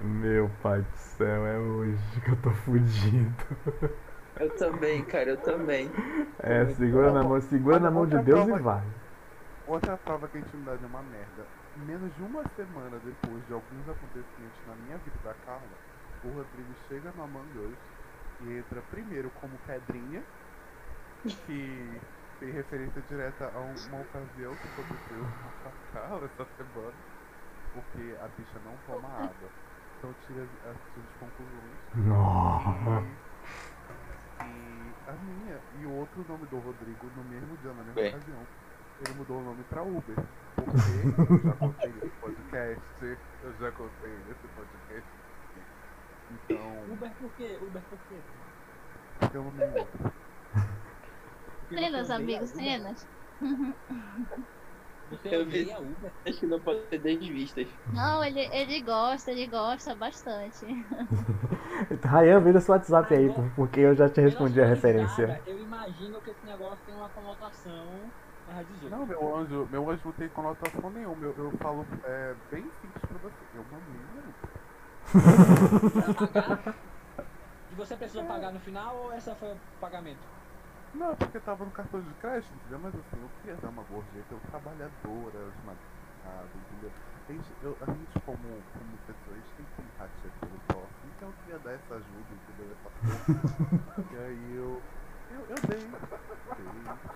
Meu 0.03 0.49
pai 0.61 0.81
do 0.83 0.95
céu, 0.95 1.47
é 1.47 1.57
hoje 1.59 2.21
que 2.21 2.29
eu 2.31 2.41
tô 2.41 2.51
fudido. 2.51 3.43
Eu 4.39 4.49
também, 4.55 5.03
cara, 5.05 5.29
eu 5.31 5.37
também. 5.41 5.91
É, 6.41 6.67
segura 6.67 7.11
na 7.11 7.23
mão, 7.23 7.39
segura 7.41 7.79
na 7.79 7.89
mão 7.91 8.05
de 8.07 8.19
Deus 8.19 8.47
e 8.47 8.53
vai. 8.53 8.83
Outra 9.65 9.97
prova 9.97 10.29
que 10.29 10.37
a 10.37 10.39
intimidade 10.39 10.83
é 10.83 10.87
uma 10.87 11.03
merda. 11.03 11.49
Menos 11.75 12.13
de 12.13 12.21
uma 12.23 12.45
semana 12.45 12.99
depois 12.99 13.45
de 13.45 13.51
alguns 13.53 13.87
acontecimentos 13.89 14.63
na 14.63 14.75
minha 14.75 14.97
vida 14.97 15.19
da 15.19 15.33
Carla, 15.35 15.79
o 16.21 16.29
Rodrigo 16.31 16.75
chega 16.75 17.11
no 17.11 17.21
Among 17.23 17.57
Us 17.57 17.79
e 18.39 18.49
entra 18.51 18.81
primeiro 18.83 19.31
como 19.31 19.59
pedrinha, 19.59 20.25
que 21.45 22.01
tem 22.39 22.51
referência 22.51 23.01
direta 23.01 23.47
a 23.49 23.61
um- 23.63 23.79
uma 23.85 23.99
ocasião 23.99 24.57
que 24.57 24.67
aconteceu 24.67 25.27
com 25.59 25.69
a 25.69 25.73
Carla 25.91 26.25
essa 26.27 26.45
semana, 26.55 27.03
porque 27.71 28.17
a 28.19 28.27
bicha 28.29 28.59
não 28.59 28.79
toma 28.79 29.09
água. 29.09 29.53
Então 30.03 30.13
tira 30.27 30.43
as, 30.43 30.49
as 30.69 30.77
suas 30.93 31.05
conclusões. 31.17 31.79
Nossa. 31.95 33.07
E, 34.41 34.43
e 34.43 35.09
a 35.09 35.13
minha 35.13 35.61
e 35.79 35.85
o 35.85 35.91
outro 35.97 36.25
nome 36.27 36.45
do 36.47 36.59
Rodrigo 36.59 37.07
no 37.15 37.23
mesmo 37.23 37.55
dia, 37.61 37.71
na 37.71 37.83
mesma 37.83 37.93
Bem. 37.93 38.13
ocasião. 38.13 38.47
Ele 38.99 39.13
mudou 39.17 39.37
o 39.39 39.43
nome 39.45 39.63
pra 39.69 39.81
Uber. 39.81 40.15
Porque 40.55 41.31
eu 41.31 41.39
já 41.39 41.53
contei 41.53 41.93
nesse 41.93 42.09
podcast. 42.19 43.17
Eu 43.43 43.53
já 43.61 43.71
contei 43.71 44.11
nesse 44.27 44.47
podcast. 44.57 45.09
Então, 46.31 46.83
Uber 46.91 47.11
por 47.11 47.31
quê? 47.37 47.57
Uber 47.61 47.81
por 47.83 47.99
quê? 48.09 48.17
pelo 49.31 49.51
menos. 49.53 49.87
Porque 51.61 51.77
Cenas, 51.77 52.07
você 52.07 52.13
odeia 52.13 52.39
amigos, 52.39 52.49
cenas. 52.49 53.07
Você 55.17 55.35
Eu 55.35 55.45
vi- 55.45 55.61
odeia 55.61 55.79
Uber? 55.79 56.11
Acho 56.27 56.39
que 56.39 56.45
não 56.45 56.59
pode 56.59 56.79
ter 56.81 56.99
desvistas. 56.99 57.67
Não, 57.93 58.23
ele, 58.23 58.41
ele 58.51 58.81
gosta, 58.81 59.31
ele 59.31 59.47
gosta 59.47 59.95
bastante. 59.95 60.65
Rayan, 62.03 62.39
vira 62.41 62.59
seu 62.59 62.73
WhatsApp 62.73 63.13
aí, 63.13 63.29
por- 63.31 63.49
porque 63.55 63.79
eu 63.79 63.95
já 63.95 64.09
te 64.09 64.21
respondi 64.21 64.61
a 64.61 64.65
referência. 64.65 65.41
Eu 65.45 65.59
imagino 65.59 66.19
que 66.21 66.31
esse 66.31 66.45
negócio 66.45 66.77
tem 66.85 66.95
uma 66.95 67.09
conotação 67.09 67.85
mais 68.51 68.67
18. 68.67 68.89
Não, 68.95 69.05
meu 69.05 69.35
anjo, 69.37 69.67
meu 69.71 69.89
anjo 69.89 70.01
não 70.05 70.11
tem 70.13 70.29
conotação 70.29 70.89
nenhuma. 70.89 71.25
Eu, 71.25 71.35
eu 71.37 71.51
falo 71.59 71.85
é, 72.03 72.33
bem 72.51 72.63
simples 72.81 73.05
pra 73.07 73.17
você. 73.19 73.35
Eu 73.55 73.65
mamei 73.71 74.03
pagar? 76.13 76.75
E 77.71 77.75
você 77.75 77.95
precisou 77.95 78.23
pagar 78.25 78.51
no 78.51 78.59
final 78.59 78.95
ou 78.95 79.11
essa 79.13 79.35
foi 79.35 79.49
o 79.51 79.57
pagamento? 79.79 80.19
Não, 80.93 81.15
porque 81.15 81.39
tava 81.39 81.65
no 81.65 81.71
cartão 81.71 82.01
de 82.01 82.13
crédito, 82.15 82.53
entendeu? 82.55 82.79
Mas 82.79 82.95
assim, 82.95 83.19
eu 83.19 83.29
queria 83.41 83.55
dar 83.57 83.69
uma 83.69 83.83
gorjeta, 83.83 84.33
eu 84.33 84.39
trabalhadora, 84.41 85.49
esmagada, 85.57 86.57
entendeu? 86.57 86.91
A 87.27 87.31
gente, 87.33 87.57
eu, 87.61 87.77
a 87.81 87.91
gente 87.93 88.19
como, 88.21 88.63
como 88.77 88.97
pessoa, 88.99 89.35
a 89.35 89.39
gente 89.39 89.53
tem 89.55 89.65
simpatia 89.75 90.31
pelo 90.39 90.59
próximo, 90.67 91.09
então 91.15 91.29
eu 91.29 91.33
queria 91.35 91.59
dar 91.59 91.73
essa 91.73 91.95
ajuda, 91.95 92.35
entendeu? 92.35 92.71
Essa 92.71 92.89
força. 92.91 94.13
e 94.13 94.17
aí 94.17 94.51
eu. 94.53 94.81
Eu, 95.29 95.41
eu 95.49 95.55
dei. 95.67 95.87
Dei. 96.57 97.13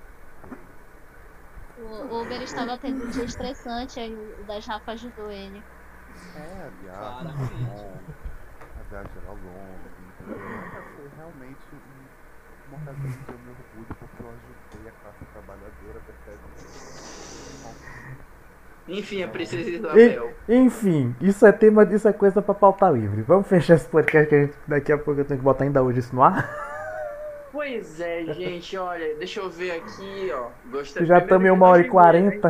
O 1.77 1.83
o 1.85 2.21
Uber 2.23 2.41
estava 2.41 2.77
tendo 2.77 3.05
um 3.05 3.09
dia 3.09 3.23
estressante, 3.25 3.99
aí 3.99 4.13
o 4.15 4.43
das 4.45 4.65
Rafa 4.65 4.91
ajudou 4.93 5.31
ele. 5.31 5.63
É, 6.35 6.61
a 6.63 6.69
viagem 6.69 7.27
era 7.29 7.43
Claramente. 7.43 7.53
longa, 7.65 8.13
a 8.79 8.83
viagem 8.83 9.11
era 9.17 9.31
longa, 9.31 9.89
entendeu? 9.97 10.39
Mas 10.73 10.85
Foi 10.95 11.07
realmente 11.09 11.67
eu 12.71 12.93
me 12.93 13.49
orgulho 13.51 13.95
porque 13.99 14.23
eu 14.23 14.27
ajudei 14.27 14.89
a 14.89 14.91
classe 15.01 15.25
trabalhadora? 15.33 16.01
Enfim, 18.89 19.21
a 19.23 19.27
Princesa 19.27 19.69
E- 19.69 19.75
Isabel. 19.75 20.31
enfim, 20.47 21.15
isso 21.19 21.45
é 21.45 21.51
tema, 21.51 21.83
isso 21.83 22.07
é 22.07 22.13
coisa 22.13 22.41
pra 22.41 22.53
pautar 22.53 22.93
livre. 22.93 23.21
Vamos 23.21 23.45
fechar 23.47 23.75
esse 23.75 23.87
podcast 23.87 24.29
que 24.29 24.35
a 24.35 24.41
gente, 24.45 24.53
daqui 24.65 24.91
a 24.93 24.97
pouco 24.97 25.19
eu 25.19 25.25
tenho 25.25 25.39
que 25.39 25.43
botar 25.43 25.65
ainda 25.65 25.83
hoje 25.83 25.99
isso 25.99 26.15
no 26.15 26.23
ar. 26.23 26.47
Pois 27.57 27.99
é, 27.99 28.23
gente, 28.35 28.77
olha, 28.77 29.15
deixa 29.15 29.39
eu 29.39 29.49
ver 29.49 29.71
aqui, 29.71 30.29
ó. 30.31 30.51
Gostei. 30.69 31.07
Já 31.07 31.17
estamos 31.17 31.47
em 31.47 31.49
uma 31.49 31.65
hora 31.69 31.79
e 31.79 31.85
nós, 31.85 31.91
quarenta. 31.91 32.49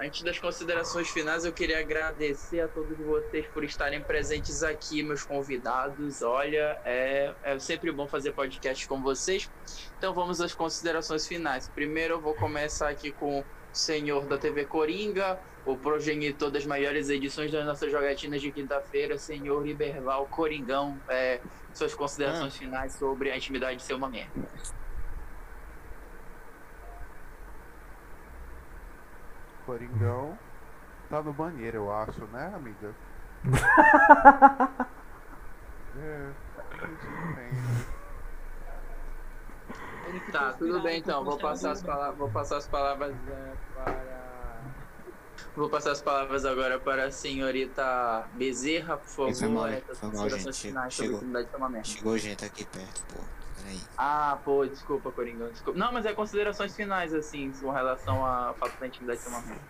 Antes 0.00 0.22
das 0.22 0.38
considerações 0.38 1.10
finais, 1.10 1.44
eu 1.44 1.52
queria 1.52 1.80
agradecer 1.80 2.60
a 2.60 2.68
todos 2.68 2.96
vocês 2.98 3.44
por 3.48 3.64
estarem 3.64 4.00
presentes 4.00 4.62
aqui, 4.62 5.02
meus 5.02 5.24
convidados. 5.24 6.22
Olha, 6.22 6.78
é, 6.84 7.32
é 7.42 7.58
sempre 7.58 7.90
bom 7.90 8.06
fazer 8.06 8.30
podcast 8.30 8.86
com 8.86 9.02
vocês. 9.02 9.50
Então 9.98 10.14
vamos 10.14 10.40
às 10.40 10.54
considerações 10.54 11.26
finais. 11.26 11.68
Primeiro 11.68 12.14
eu 12.14 12.20
vou 12.20 12.34
começar 12.34 12.90
aqui 12.90 13.10
com 13.10 13.40
o 13.40 13.44
senhor 13.72 14.24
da 14.26 14.38
TV 14.38 14.66
Coringa, 14.66 15.36
o 15.66 15.76
progenitor 15.76 16.48
das 16.48 16.64
maiores 16.64 17.08
edições 17.08 17.50
das 17.50 17.66
nossas 17.66 17.90
jogatinas 17.90 18.40
de 18.40 18.52
quinta-feira, 18.52 19.18
senhor 19.18 19.66
Liberval 19.66 20.26
Coringão. 20.30 20.96
É, 21.08 21.40
suas 21.78 21.94
considerações 21.94 22.56
finais 22.56 22.94
sobre 22.94 23.30
a 23.30 23.36
intimidade 23.36 23.76
de 23.76 23.82
ser 23.82 23.94
uma 23.94 24.08
merda. 24.08 24.32
Coringão 29.64 30.38
tá 31.08 31.22
no 31.22 31.32
banheiro, 31.32 31.76
eu 31.76 31.92
acho, 31.92 32.24
né, 32.26 32.52
amiga? 32.54 32.94
é, 35.96 36.30
a 36.80 36.86
gente 36.86 37.06
entende. 37.06 37.86
Ficou 40.12 40.30
Tá, 40.32 40.52
tudo 40.52 40.80
bem 40.80 40.98
então. 40.98 41.24
Vou 41.24 41.38
passar 41.38 41.72
as 41.72 41.82
palavras, 41.82 42.18
vou 42.18 42.30
passar 42.30 42.56
as 42.58 42.68
palavras 42.68 43.14
é, 43.28 43.54
para 43.74 44.21
Vou 45.54 45.68
passar 45.68 45.92
as 45.92 46.00
palavras 46.00 46.46
agora 46.46 46.78
para 46.78 47.04
a 47.04 47.10
senhorita 47.10 48.26
Bezerra, 48.34 48.96
por 48.96 49.08
favor. 49.08 49.34
Foi 49.34 49.48
mal, 49.48 49.66
é, 49.66 49.80
foi 49.80 50.08
mal, 50.08 50.10
considerações 50.10 50.56
gente. 50.56 50.90
Chegou. 50.90 51.20
de. 51.20 51.88
Chegou 51.88 52.18
gente 52.18 52.44
aqui 52.44 52.64
perto, 52.64 53.02
pô. 53.12 53.20
Peraí. 53.56 53.80
Ah, 53.98 54.38
pô, 54.42 54.64
desculpa, 54.64 55.12
Coringão. 55.12 55.48
Desculpa. 55.50 55.78
Não, 55.78 55.92
mas 55.92 56.06
é 56.06 56.14
considerações 56.14 56.74
finais, 56.74 57.12
assim, 57.12 57.52
com 57.60 57.70
relação 57.70 58.24
ao 58.24 58.54
fato 58.54 58.80
da 58.80 58.86
intimidade 58.86 59.20
uma 59.28 59.42
merda. 59.42 59.60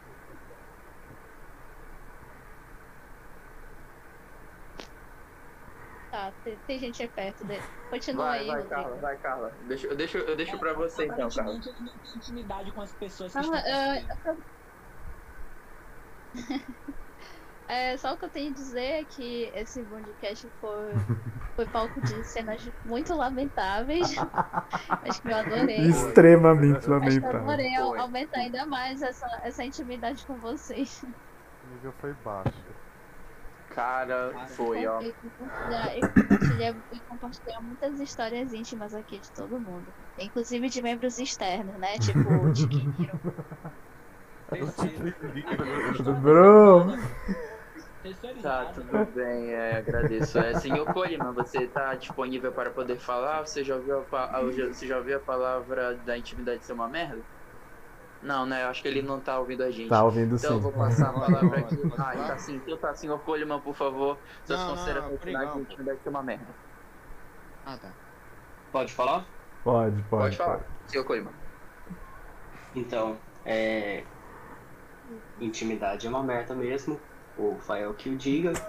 Tá, 6.13 6.31
tem, 6.45 6.57
tem 6.67 6.79
gente 6.79 7.03
aí 7.03 7.09
perto 7.09 7.43
dele. 7.45 7.63
Continua 7.89 8.27
Vai, 8.27 8.41
aí, 8.41 8.47
vai, 8.47 8.57
Rodrigo. 8.57 8.75
Carla, 8.75 8.97
vai, 8.97 9.17
Carla. 9.17 9.53
Deixa, 9.67 9.87
eu 9.87 9.97
deixo, 9.97 10.19
eu 10.19 10.37
deixo 10.37 10.59
pra 10.59 10.75
você 10.75 11.07
então, 11.07 11.29
Carla. 11.31 11.55
Ele 11.55 11.75
não 11.81 11.87
tem 11.87 12.17
intimidade 12.17 12.71
com 12.71 12.83
as 12.83 12.93
pessoas 12.93 13.33
que 13.33 13.39
Ah, 13.39 13.41
estão 13.41 13.57
é, 13.57 14.01
dele. 14.03 14.43
É, 17.69 17.97
só 17.97 18.13
o 18.13 18.19
que 18.19 18.27
eu 18.27 18.29
tenho 18.29 18.51
a 18.51 18.55
dizer 18.55 18.81
é 19.01 19.05
que 19.05 19.51
esse 19.55 19.83
podcast 19.85 20.47
foi, 20.61 20.93
foi 21.57 21.67
palco 21.67 22.03
de 22.03 22.23
cenas 22.25 22.71
muito 22.85 23.15
lamentáveis, 23.15 24.15
mas 25.03 25.19
que 25.19 25.29
eu 25.29 25.37
adorei. 25.37 25.79
Extremamente 25.79 26.81
que 26.81 26.87
eu 26.87 26.91
lamentável. 26.91 27.41
adorei 27.41 27.75
Foi. 27.75 27.99
aumentar 27.99 28.41
ainda 28.41 28.67
mais 28.67 29.01
essa, 29.01 29.27
essa 29.43 29.65
intimidade 29.65 30.27
com 30.27 30.39
vocês. 30.39 31.03
O 31.03 31.69
nível 31.69 31.93
foi 31.93 32.13
baixo. 32.13 32.77
Cara, 33.71 34.35
foi, 34.49 34.87
ó. 34.87 35.01
E 35.01 35.15
compartilhar, 35.15 35.97
e 35.97 36.01
compartilhar, 36.11 36.77
e 36.93 37.01
compartilhar 37.01 37.61
muitas 37.63 37.99
histórias 38.01 38.53
íntimas 38.53 38.95
aqui 38.95 39.19
de 39.19 39.33
todo 39.33 39.59
mundo. 39.59 39.95
Inclusive 40.19 40.69
de 40.69 40.83
membros 40.83 41.19
externos, 41.19 41.79
né? 41.79 41.99
Tipo 41.99 42.29
o 42.29 42.53
Tiquinho. 42.53 43.19
Bro! 46.21 46.87
Tá, 46.91 46.99
Terceirizado. 48.03 48.83
tudo 48.83 49.13
bem, 49.13 49.53
é, 49.53 49.77
agradeço. 49.77 50.37
É, 50.39 50.55
senhor 50.55 50.93
Coleman, 50.93 51.33
você 51.33 51.69
tá 51.69 51.95
disponível 51.95 52.53
para 52.53 52.71
poder 52.71 52.99
falar? 52.99 53.47
Você 53.47 53.63
já 53.63 53.77
ouviu 53.77 54.05
a, 54.13 54.41
você 54.43 54.87
já 54.89 54.99
ouviu 54.99 55.17
a 55.17 55.21
palavra 55.21 55.95
da 55.99 56.19
intimidade 56.19 56.65
ser 56.65 56.73
uma 56.73 56.89
merda? 56.89 57.23
Não, 58.21 58.45
né? 58.47 58.65
Eu 58.65 58.69
acho 58.69 58.83
que 58.83 58.89
ele 58.89 59.03
não 59.03 59.21
tá 59.21 59.39
ouvindo 59.39 59.63
a 59.63 59.71
gente. 59.71 59.89
Tá 59.89 60.05
ouvindo 60.05 60.35
Então 60.37 60.51
eu 60.51 60.57
sim. 60.57 60.63
vou 60.63 60.73
passar 60.73 61.11
a 61.11 61.13
palavra 61.13 61.49
Pode, 61.49 61.65
aqui. 61.65 61.77
pode 61.77 61.95
Ah, 62.03 62.13
tá 62.29 62.39
sim. 62.39 62.57
Então 62.57 62.77
tá, 62.79 62.95
senhor 62.95 63.19
Coleman, 63.21 63.61
por 63.61 63.75
favor. 63.75 64.19
Suas 64.45 64.63
considerações 64.65 65.21
pô. 65.53 65.59
intimidade 65.61 66.01
ser 66.03 66.09
uma 66.09 66.23
merda. 66.23 66.47
Ah, 67.65 67.77
tá. 67.77 67.93
Pode 68.73 68.93
falar? 68.93 69.27
Pode, 69.63 69.97
Pode, 70.03 70.09
pode. 70.09 70.37
falar, 70.37 70.61
senhor 70.87 71.05
Coleman. 71.05 71.33
Então, 72.75 73.17
é. 73.45 74.05
Intimidade 75.41 76.07
é 76.07 76.11
uma 76.11 76.23
merda 76.23 76.55
mesmo. 76.55 77.01
O 77.39 77.57
Fael 77.61 77.95
que 77.95 78.11
o 78.11 78.17
diga. 78.17 78.53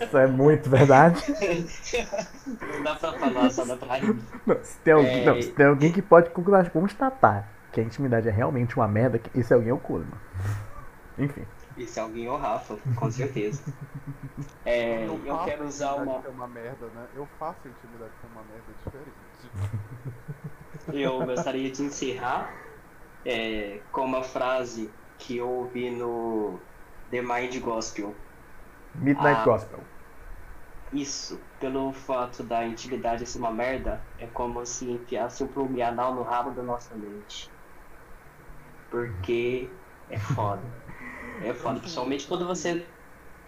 Isso 0.00 0.16
é 0.16 0.26
muito 0.26 0.70
verdade. 0.70 1.22
Não 2.46 2.82
dá 2.82 2.94
pra 2.94 3.12
falar, 3.12 3.50
só 3.50 3.64
dá 3.64 3.76
pra 3.76 3.96
rir. 3.96 4.16
Não, 4.46 4.56
se, 4.62 4.78
tem 4.78 4.94
alguém, 4.94 5.22
É. 5.22 5.24
não, 5.24 5.42
se 5.42 5.50
tem 5.50 5.66
alguém 5.66 5.92
que 5.92 6.00
pode 6.02 6.30
constatar 6.70 7.48
que 7.72 7.80
a 7.80 7.84
intimidade 7.84 8.28
é 8.28 8.30
realmente 8.30 8.76
uma 8.76 8.86
merda, 8.88 9.20
esse 9.34 9.52
alguém 9.52 9.70
é 9.70 9.74
o 9.74 9.78
Coleman. 9.78 10.12
Enfim. 11.18 11.44
Esse 11.76 11.98
alguém 12.00 12.26
é 12.26 12.30
o 12.30 12.36
Rafa, 12.36 12.76
com 12.96 13.10
certeza. 13.10 13.62
É, 14.64 15.04
Eu 15.04 15.20
eu 15.24 15.38
quero 15.38 15.64
usar 15.66 15.94
uma. 15.94 16.20
ser 16.22 16.28
uma 16.28 16.48
merda, 16.48 16.86
né? 16.94 17.06
Eu 17.14 17.26
faço 17.38 17.58
intimidade 17.68 18.10
ser 18.20 18.26
uma 18.32 18.42
merda 18.42 18.72
diferente. 18.84 19.16
Eu 20.92 21.24
gostaria 21.26 21.70
de 21.70 21.82
encerrar 21.82 22.50
é, 23.28 23.82
com 23.92 24.06
uma 24.06 24.22
frase 24.22 24.90
que 25.18 25.36
eu 25.36 25.46
ouvi 25.46 25.90
no 25.90 26.58
The 27.10 27.20
Mind 27.20 27.60
Gospel. 27.60 28.14
Midnight 28.94 29.40
Ah. 29.40 29.44
Gospel. 29.44 29.80
Isso, 30.94 31.38
pelo 31.60 31.92
fato 31.92 32.42
da 32.42 32.64
intimidade 32.64 33.26
ser 33.26 33.38
uma 33.38 33.50
merda, 33.50 34.00
é 34.18 34.26
como 34.28 34.64
se 34.64 34.90
enfiasse 34.90 35.44
um 35.44 35.46
plugue 35.46 35.82
anal 35.82 36.14
no 36.14 36.22
rabo 36.22 36.52
da 36.52 36.62
nossa 36.62 36.94
mente. 36.94 37.50
Porque 38.90 39.68
é 40.08 40.18
foda. 40.18 40.62
É 41.44 41.52
foda, 41.52 41.80
principalmente 41.80 42.26
quando 42.26 42.46
você 42.46 42.86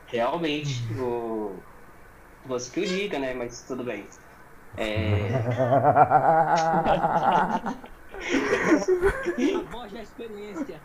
realmente. 0.08 0.82
O... 1.00 1.56
Você 2.44 2.70
que 2.70 2.80
o 2.80 2.86
diga, 2.86 3.18
né? 3.18 3.32
Mas 3.32 3.62
tudo 3.62 3.82
bem. 3.82 4.06
É. 4.76 5.30
A 8.20 9.70
voz 9.70 9.92
da 9.92 10.02
experiência. 10.02 10.80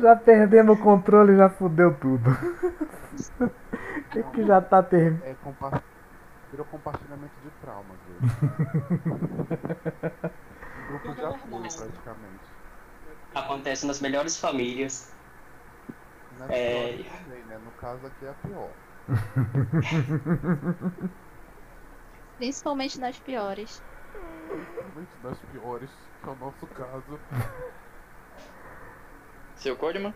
Já 0.00 0.16
perdemos 0.16 0.78
o 0.78 0.82
controle, 0.82 1.36
já 1.36 1.48
fudeu 1.48 1.94
tudo. 1.94 2.30
O 3.40 4.10
que, 4.10 4.22
que 4.22 4.44
já 4.46 4.60
tá 4.60 4.82
terminando? 4.82 5.24
É 5.24 5.34
compa... 5.42 5.82
Virou 6.50 6.66
compartilhamento 6.66 7.34
de 7.44 7.50
traumas. 7.60 7.98
viu? 8.08 9.14
Um 10.78 10.88
grupo 10.88 11.14
de 11.14 11.20
apoio, 11.20 11.62
praticamente. 11.62 12.44
Acontece 13.34 13.86
nas 13.86 14.00
melhores 14.00 14.38
famílias. 14.38 15.12
Nas 16.38 16.50
É. 16.50 17.04
também, 17.24 17.44
né? 17.44 17.58
No 17.64 17.70
caso 17.72 18.06
aqui 18.06 18.24
é 18.24 18.30
a 18.30 18.34
pior. 18.34 18.70
Principalmente 22.38 22.98
nas 23.00 23.18
piores. 23.18 23.82
Principalmente 24.48 25.10
das 25.22 25.38
piores, 25.52 25.90
é 26.26 26.30
o 26.30 26.34
nosso 26.36 26.66
caso. 26.68 27.18
Seu 29.56 29.76
Codeman? 29.76 30.14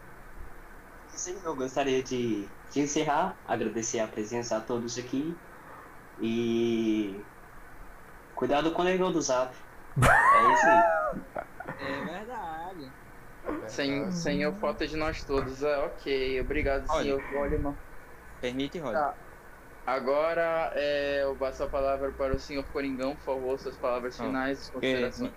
Sim, 1.08 1.38
eu 1.44 1.54
gostaria 1.54 2.02
de, 2.02 2.48
de 2.70 2.80
encerrar, 2.80 3.36
agradecer 3.46 4.00
a 4.00 4.06
presença 4.08 4.56
a 4.56 4.60
todos 4.60 4.98
aqui 4.98 5.36
e 6.20 7.20
cuidado 8.34 8.70
com 8.72 8.82
o 8.82 8.84
negão 8.84 9.12
do 9.12 9.20
zap. 9.20 9.54
É 9.98 10.52
isso 10.54 10.66
aí. 10.66 10.82
É 11.80 12.04
verdade. 12.04 12.92
Sem, 13.68 14.10
senhor 14.12 14.54
foto 14.54 14.86
de 14.86 14.96
nós 14.96 15.22
todos. 15.24 15.62
É, 15.62 15.78
ok, 15.78 16.40
obrigado, 16.40 16.86
Olha. 16.88 17.02
senhor 17.02 17.22
Coleman. 17.30 17.76
Permite, 18.40 18.78
Rod. 18.78 18.92
Tá. 18.94 19.14
Agora 19.84 20.70
é, 20.74 21.24
eu 21.24 21.34
passo 21.34 21.64
a 21.64 21.68
palavra 21.68 22.12
para 22.12 22.34
o 22.34 22.38
senhor 22.38 22.64
Coringão, 22.72 23.16
por 23.16 23.24
favor, 23.24 23.58
suas 23.58 23.76
palavras 23.76 24.18
Ah, 24.20 24.24
finais, 24.24 24.70
Porque 24.70 24.86
considerações. 24.86 25.32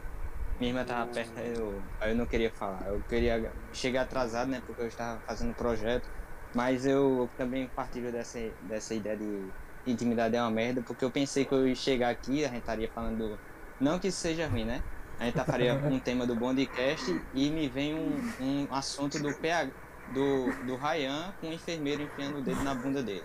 Minha 0.60 0.72
irmã 0.72 0.86
tava 0.86 1.12
perto, 1.12 1.38
aí 1.38 1.54
eu, 1.54 1.82
aí 2.00 2.12
eu 2.12 2.16
não 2.16 2.26
queria 2.26 2.52
falar. 2.52 2.88
Eu 2.88 3.02
queria. 3.10 3.52
Cheguei 3.74 4.00
atrasado, 4.00 4.50
né? 4.50 4.62
Porque 4.66 4.82
eu 4.82 4.88
estava 4.88 5.20
fazendo 5.22 5.54
projeto. 5.54 6.08
Mas 6.54 6.86
eu 6.86 7.30
também 7.38 7.68
partilho 7.68 8.12
dessa, 8.12 8.40
dessa 8.62 8.94
ideia 8.94 9.18
de 9.18 9.54
intimidade 9.86 10.36
é 10.36 10.42
uma 10.42 10.50
merda, 10.50 10.82
porque 10.82 11.04
eu 11.04 11.12
pensei 11.12 11.44
que 11.46 11.54
eu 11.54 11.68
ia 11.68 11.76
chegar 11.76 12.10
aqui, 12.10 12.46
a 12.46 12.48
gente 12.48 12.60
estaria 12.60 12.90
falando. 12.94 13.38
Não 13.80 14.00
que 14.00 14.08
isso 14.08 14.20
seja 14.20 14.48
ruim, 14.48 14.64
né? 14.64 14.82
A 15.20 15.26
gente 15.26 15.44
faria 15.44 15.74
um 15.86 16.00
tema 16.00 16.26
do 16.26 16.34
Bondcast 16.36 17.22
e 17.34 17.50
me 17.50 17.68
vem 17.68 17.94
um, 17.94 18.18
um 18.42 18.74
assunto 18.74 19.20
do 19.20 19.34
PH, 19.34 19.72
do, 20.14 20.46
do 20.66 20.76
Ryan 20.78 21.34
com 21.42 21.50
o 21.50 21.54
enfermeiro 21.54 22.04
enfiando 22.04 22.38
o 22.38 22.42
dedo 22.42 22.64
na 22.64 22.74
bunda 22.74 23.04
dele. 23.04 23.24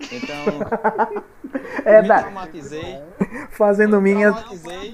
Então, 0.00 0.46
É, 1.84 2.02
me 2.02 2.08
da- 2.08 2.20
traumatizei. 2.22 2.98
Fazendo 3.50 4.00
minhas, 4.00 4.34
Traumatizei. 4.34 4.92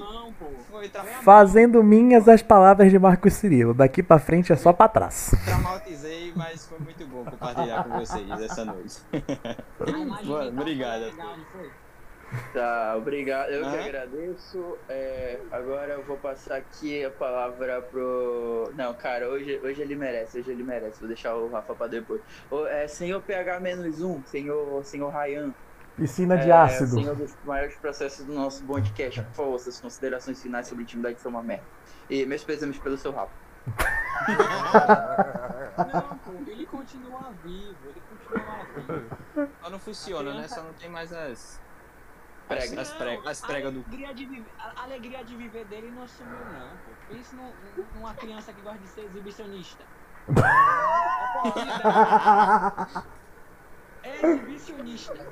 Fazendo 1.23 1.83
minhas 1.83 2.29
as 2.29 2.43
palavras 2.43 2.91
de 2.91 2.99
Marcos 2.99 3.35
Cirilo. 3.35 3.75
Daqui 3.75 4.03
pra 4.03 4.19
frente 4.19 4.53
é 4.53 4.57
só 4.57 4.73
pra 4.73 4.89
trás. 4.89 5.35
traumatizei, 5.45 6.33
mas 6.37 6.67
foi 6.67 6.79
muito 6.79 7.07
bom 7.07 7.25
compartilhar 7.25 7.85
com 7.85 7.99
vocês 7.99 8.31
essa 8.43 8.65
noite. 8.65 8.99
Mano, 10.25 10.49
obrigado. 10.49 11.13
Tá, 12.53 12.95
obrigado. 12.97 13.51
Eu 13.51 13.63
que 13.71 13.77
Hã? 13.77 13.85
agradeço. 13.85 14.77
É, 14.89 15.39
agora 15.51 15.95
eu 15.95 16.03
vou 16.03 16.17
passar 16.19 16.57
aqui 16.57 17.05
a 17.05 17.11
palavra 17.11 17.81
pro. 17.81 18.71
Não, 18.77 18.93
cara, 18.95 19.29
hoje, 19.29 19.59
hoje 19.63 19.81
ele 19.81 19.97
merece, 19.97 20.39
hoje 20.39 20.51
ele 20.51 20.63
merece. 20.63 20.99
Vou 20.99 21.09
deixar 21.09 21.35
o 21.35 21.49
Rafa 21.51 21.75
pra 21.75 21.87
depois. 21.87 22.21
Ô, 22.51 22.67
é, 22.67 22.87
senhor 22.87 23.23
PH-1, 23.23 24.27
senhor, 24.27 24.85
senhor 24.85 25.11
Ryan. 25.11 25.55
Piscina 25.99 26.39
de 26.39 26.49
é, 26.49 26.53
ácido. 26.53 26.95
Senhor 26.95 27.17
dos 27.17 27.37
maiores 27.45 27.75
processos 27.77 28.25
do 28.25 28.33
nosso 28.33 28.63
podcast. 28.65 29.21
Por 29.23 29.35
favor, 29.35 29.59
suas 29.59 29.81
considerações 29.81 30.41
finais 30.41 30.67
sobre 30.69 30.85
intimidade 30.85 31.21
são 31.21 31.31
uma 31.31 31.43
merda. 31.43 31.65
E 32.09 32.25
meus 32.25 32.45
pesames 32.45 32.79
pelo 32.79 32.97
seu 32.97 33.13
Rafa. 33.13 33.33
Não, 35.93 36.19
pô, 36.19 36.33
ele 36.47 36.65
continua 36.67 37.31
vivo, 37.45 37.77
ele 37.85 38.01
continua 38.09 38.65
vivo. 38.77 39.11
Só 39.63 39.71
não 39.71 39.79
funciona, 39.79 40.33
né? 40.35 40.49
Só 40.49 40.63
não 40.63 40.73
tem 40.75 40.89
mais 40.89 41.13
as. 41.13 41.61
Pregas. 42.47 42.73
As, 42.73 42.79
as, 42.79 42.93
prega- 42.97 43.31
as 43.31 43.45
a 43.45 43.47
pregas 43.47 43.73
do. 43.75 43.81
alegria 43.87 44.15
de 44.15 44.25
viver, 44.25 44.51
a 44.59 44.83
alegria 44.85 45.23
de 45.25 45.37
viver 45.37 45.65
dele 45.67 45.91
não 45.91 46.09
sumiu, 46.09 46.39
não, 46.39 46.71
pô. 46.71 46.91
Pense 47.11 47.35
num- 47.37 47.53
numa 47.97 48.15
criança 48.15 48.53
que 48.55 48.61
gosta 48.63 48.79
de 48.79 48.89
ser 48.89 49.03
exibicionista. 49.05 49.85
É 54.05 54.21
exibicionista. 54.25 55.27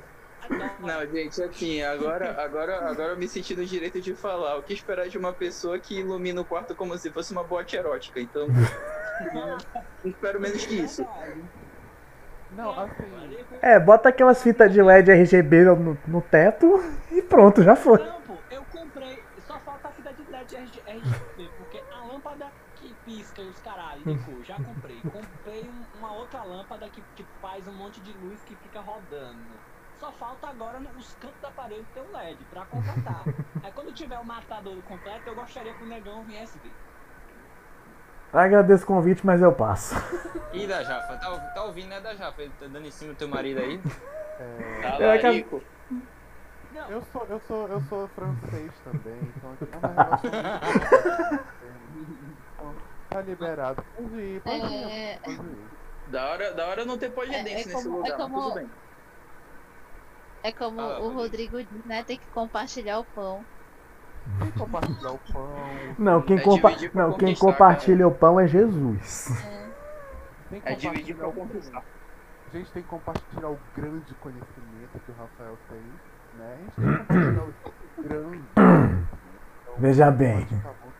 Não, 0.79 1.05
gente, 1.07 1.41
assim, 1.41 1.81
agora, 1.81 2.41
agora, 2.41 2.89
agora 2.89 3.13
eu 3.13 3.17
me 3.17 3.27
senti 3.27 3.55
no 3.55 3.65
direito 3.65 3.99
de 4.01 4.13
falar. 4.15 4.57
O 4.57 4.63
que 4.63 4.73
esperar 4.73 5.07
de 5.07 5.17
uma 5.17 5.33
pessoa 5.33 5.79
que 5.79 5.99
ilumina 5.99 6.41
o 6.41 6.45
quarto 6.45 6.75
como 6.75 6.97
se 6.97 7.11
fosse 7.11 7.31
uma 7.33 7.43
boate 7.43 7.75
erótica? 7.75 8.19
Então, 8.19 8.47
não 8.47 9.57
espero 10.05 10.39
menos 10.39 10.65
que 10.65 10.75
isso. 10.75 11.05
Não, 12.51 12.79
assim. 12.79 13.37
É, 13.61 13.79
bota 13.79 14.09
aquelas 14.09 14.41
fitas 14.41 14.71
de 14.71 14.81
LED 14.81 15.11
RGB 15.11 15.63
no, 15.65 15.97
no 16.07 16.21
teto 16.21 16.79
e 17.11 17.21
pronto, 17.21 17.61
já 17.61 17.75
foi. 17.75 17.97
Não, 18.03 18.21
pô, 18.21 18.35
eu 18.49 18.63
comprei, 18.71 19.21
só 19.45 19.59
falta 19.59 19.89
a 19.89 19.91
fita 19.91 20.13
de 20.13 20.23
LED 20.31 20.55
RG- 20.55 20.81
RGB, 20.87 21.49
porque 21.57 21.81
a 21.91 22.05
lâmpada 22.05 22.45
que 22.75 22.95
pisca 23.05 23.41
e 23.41 23.49
os 23.49 23.59
caralho 23.59 24.01
de 24.01 24.17
cor, 24.19 24.43
já 24.45 24.55
comprei. 24.55 25.01
Comprei 25.01 25.63
um- 25.63 25.97
uma 25.99 26.13
outra 26.13 26.41
lâmpada 26.43 26.87
que, 26.89 27.01
que 27.15 27.25
faz 27.41 27.67
um 27.67 27.73
monte 27.73 27.99
de 27.99 28.13
luz 28.13 28.39
que 28.43 28.55
fica 28.55 28.79
rodando. 28.79 29.35
Só 29.99 30.11
falta 30.13 30.47
agora 30.47 30.79
nos 30.79 31.13
cantos 31.15 31.39
da 31.41 31.49
parede 31.49 31.83
ter 31.93 32.01
um 32.01 32.11
LED 32.15 32.37
pra 32.51 32.65
completar. 32.65 33.23
Aí 33.63 33.71
quando 33.73 33.91
tiver 33.93 34.17
o 34.19 34.25
matador 34.25 34.75
completo, 34.83 35.27
eu 35.27 35.35
gostaria 35.35 35.73
que 35.73 35.83
o 35.83 35.87
negão 35.87 36.23
viesse 36.23 36.57
ver. 36.59 36.71
Agradeço 38.31 38.83
o 38.83 38.87
convite, 38.87 39.25
mas 39.25 39.41
eu 39.41 39.51
passo. 39.53 39.95
E 40.53 40.67
da 40.67 40.83
Jafa? 40.83 41.17
Tá, 41.17 41.39
tá 41.53 41.63
ouvindo, 41.63 41.87
né, 41.89 41.99
da 42.01 42.13
Jafa? 42.13 42.41
Ele 42.41 42.51
tá 42.59 42.67
dando 42.67 42.85
em 42.85 42.91
cima 42.91 43.13
do 43.13 43.17
teu 43.17 43.27
marido 43.27 43.59
aí? 43.59 43.79
Tá 44.81 44.99
Eu 44.99 45.07
lá, 45.07 45.13
acabo- 45.15 45.33
Rico. 45.33 45.63
Eu 46.89 47.01
sou, 47.11 47.25
eu 47.27 47.39
sou, 47.47 47.67
eu 47.69 47.81
sou 47.81 48.07
francês 48.09 48.71
também, 48.83 49.19
então 49.35 49.51
aqui 49.53 49.67
é 49.71 49.77
uma 49.77 50.03
relação 50.03 50.29
Então, 52.55 52.75
Tá 53.09 53.21
liberado. 53.21 53.83
Pode 53.95 54.15
ir, 54.19 54.41
pode 54.41 54.73
É. 54.75 55.13
ir, 55.15 55.19
pode 55.21 55.39
ir. 55.39 55.67
Da 56.09 56.25
hora, 56.29 56.53
da 56.53 56.67
hora 56.67 56.85
não 56.85 56.97
ter 56.97 57.09
polidense 57.09 57.47
É- 57.49 57.51
é 57.51 57.55
nesse 57.55 57.71
como- 57.73 57.97
lugar, 57.97 58.11
é 58.11 58.15
como- 58.17 58.41
tudo 58.43 58.55
bem. 58.55 58.69
É 60.47 60.51
como 60.53 60.79
Ah, 60.79 61.01
o 61.01 61.09
Rodrigo 61.09 61.61
diz, 61.61 61.85
né? 61.85 62.03
Tem 62.03 62.17
que 62.17 62.25
compartilhar 62.27 62.99
o 62.99 63.03
pão. 63.03 63.43
Quem 64.39 64.51
compartilhar 64.51 65.11
o 65.11 65.19
pão? 65.33 65.49
Não, 65.99 66.21
quem, 66.21 66.37
É 66.37 66.41
compa 66.41 66.69
não, 66.93 67.17
quem 67.17 67.35
compartilha 67.35 68.07
o 68.07 68.15
pão 68.15 68.39
é 68.39 68.47
Jesus. 68.47 69.27
Tem 70.49 70.61
É 70.63 70.73
dividir 70.73 71.17
pra 71.17 71.29
conquistar. 71.29 71.83
A 72.53 72.57
gente 72.57 72.71
tem 72.71 72.81
que 72.81 72.87
compartilhar 72.87 73.49
o 73.49 73.59
grande 73.75 74.13
conhecimento 74.21 74.99
que 75.05 75.11
o 75.11 75.15
Rafael 75.15 75.57
tem, 75.67 75.81
né? 76.37 76.57
A 76.77 76.81
gente 76.81 77.07
tem 77.07 77.17
que 77.17 77.33
compartilhar 77.35 77.43
o 77.43 78.03
grande. 78.03 78.43
Então, 78.53 79.75
Veja 79.79 80.11
bem. 80.11 80.47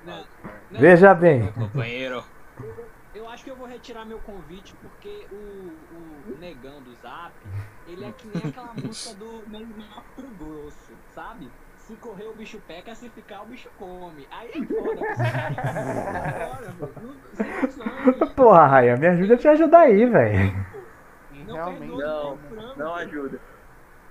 Não, 0.06 0.14
né? 0.14 0.26
não, 0.72 0.80
Veja 0.82 1.14
bem. 1.14 1.52
Companheiro. 1.53 2.22
Eu 3.15 3.30
acho 3.30 3.45
que 3.45 3.49
eu 3.49 3.56
vou 3.56 3.65
retirar 3.65 4.03
meu 4.03 4.19
convite 4.19 4.76
porque 4.82 5.26
o, 5.32 5.36
o 6.32 6.38
negão 6.38 6.82
do 6.82 6.94
Zap, 6.95 7.32
ele 7.88 8.05
é 8.05 8.11
que 8.11 8.27
nem 8.27 8.49
aquela 8.49 8.73
música 8.73 9.15
do 9.15 9.43
Neymar 9.49 10.03
pro 10.15 10.27
grosso, 10.27 10.93
sabe? 11.14 11.49
Se 11.77 11.95
correr 11.95 12.26
o 12.27 12.34
bicho 12.35 12.59
peca, 12.68 12.93
se 12.95 13.09
ficar 13.09 13.43
o 13.43 13.45
bicho 13.45 13.69
come. 13.80 14.27
Aí 14.30 14.49
é 14.49 14.65
foda, 14.65 15.07
Porra, 18.35 18.65
Raia, 18.68 18.97
me 18.97 19.07
ajuda 19.07 19.34
a 19.35 19.38
te 19.38 19.47
ajudar 19.47 19.80
aí, 19.81 20.05
velho. 20.05 20.65
Realmente, 21.45 21.95
Não, 21.95 22.38
não 22.76 22.95
ajuda. 22.95 23.39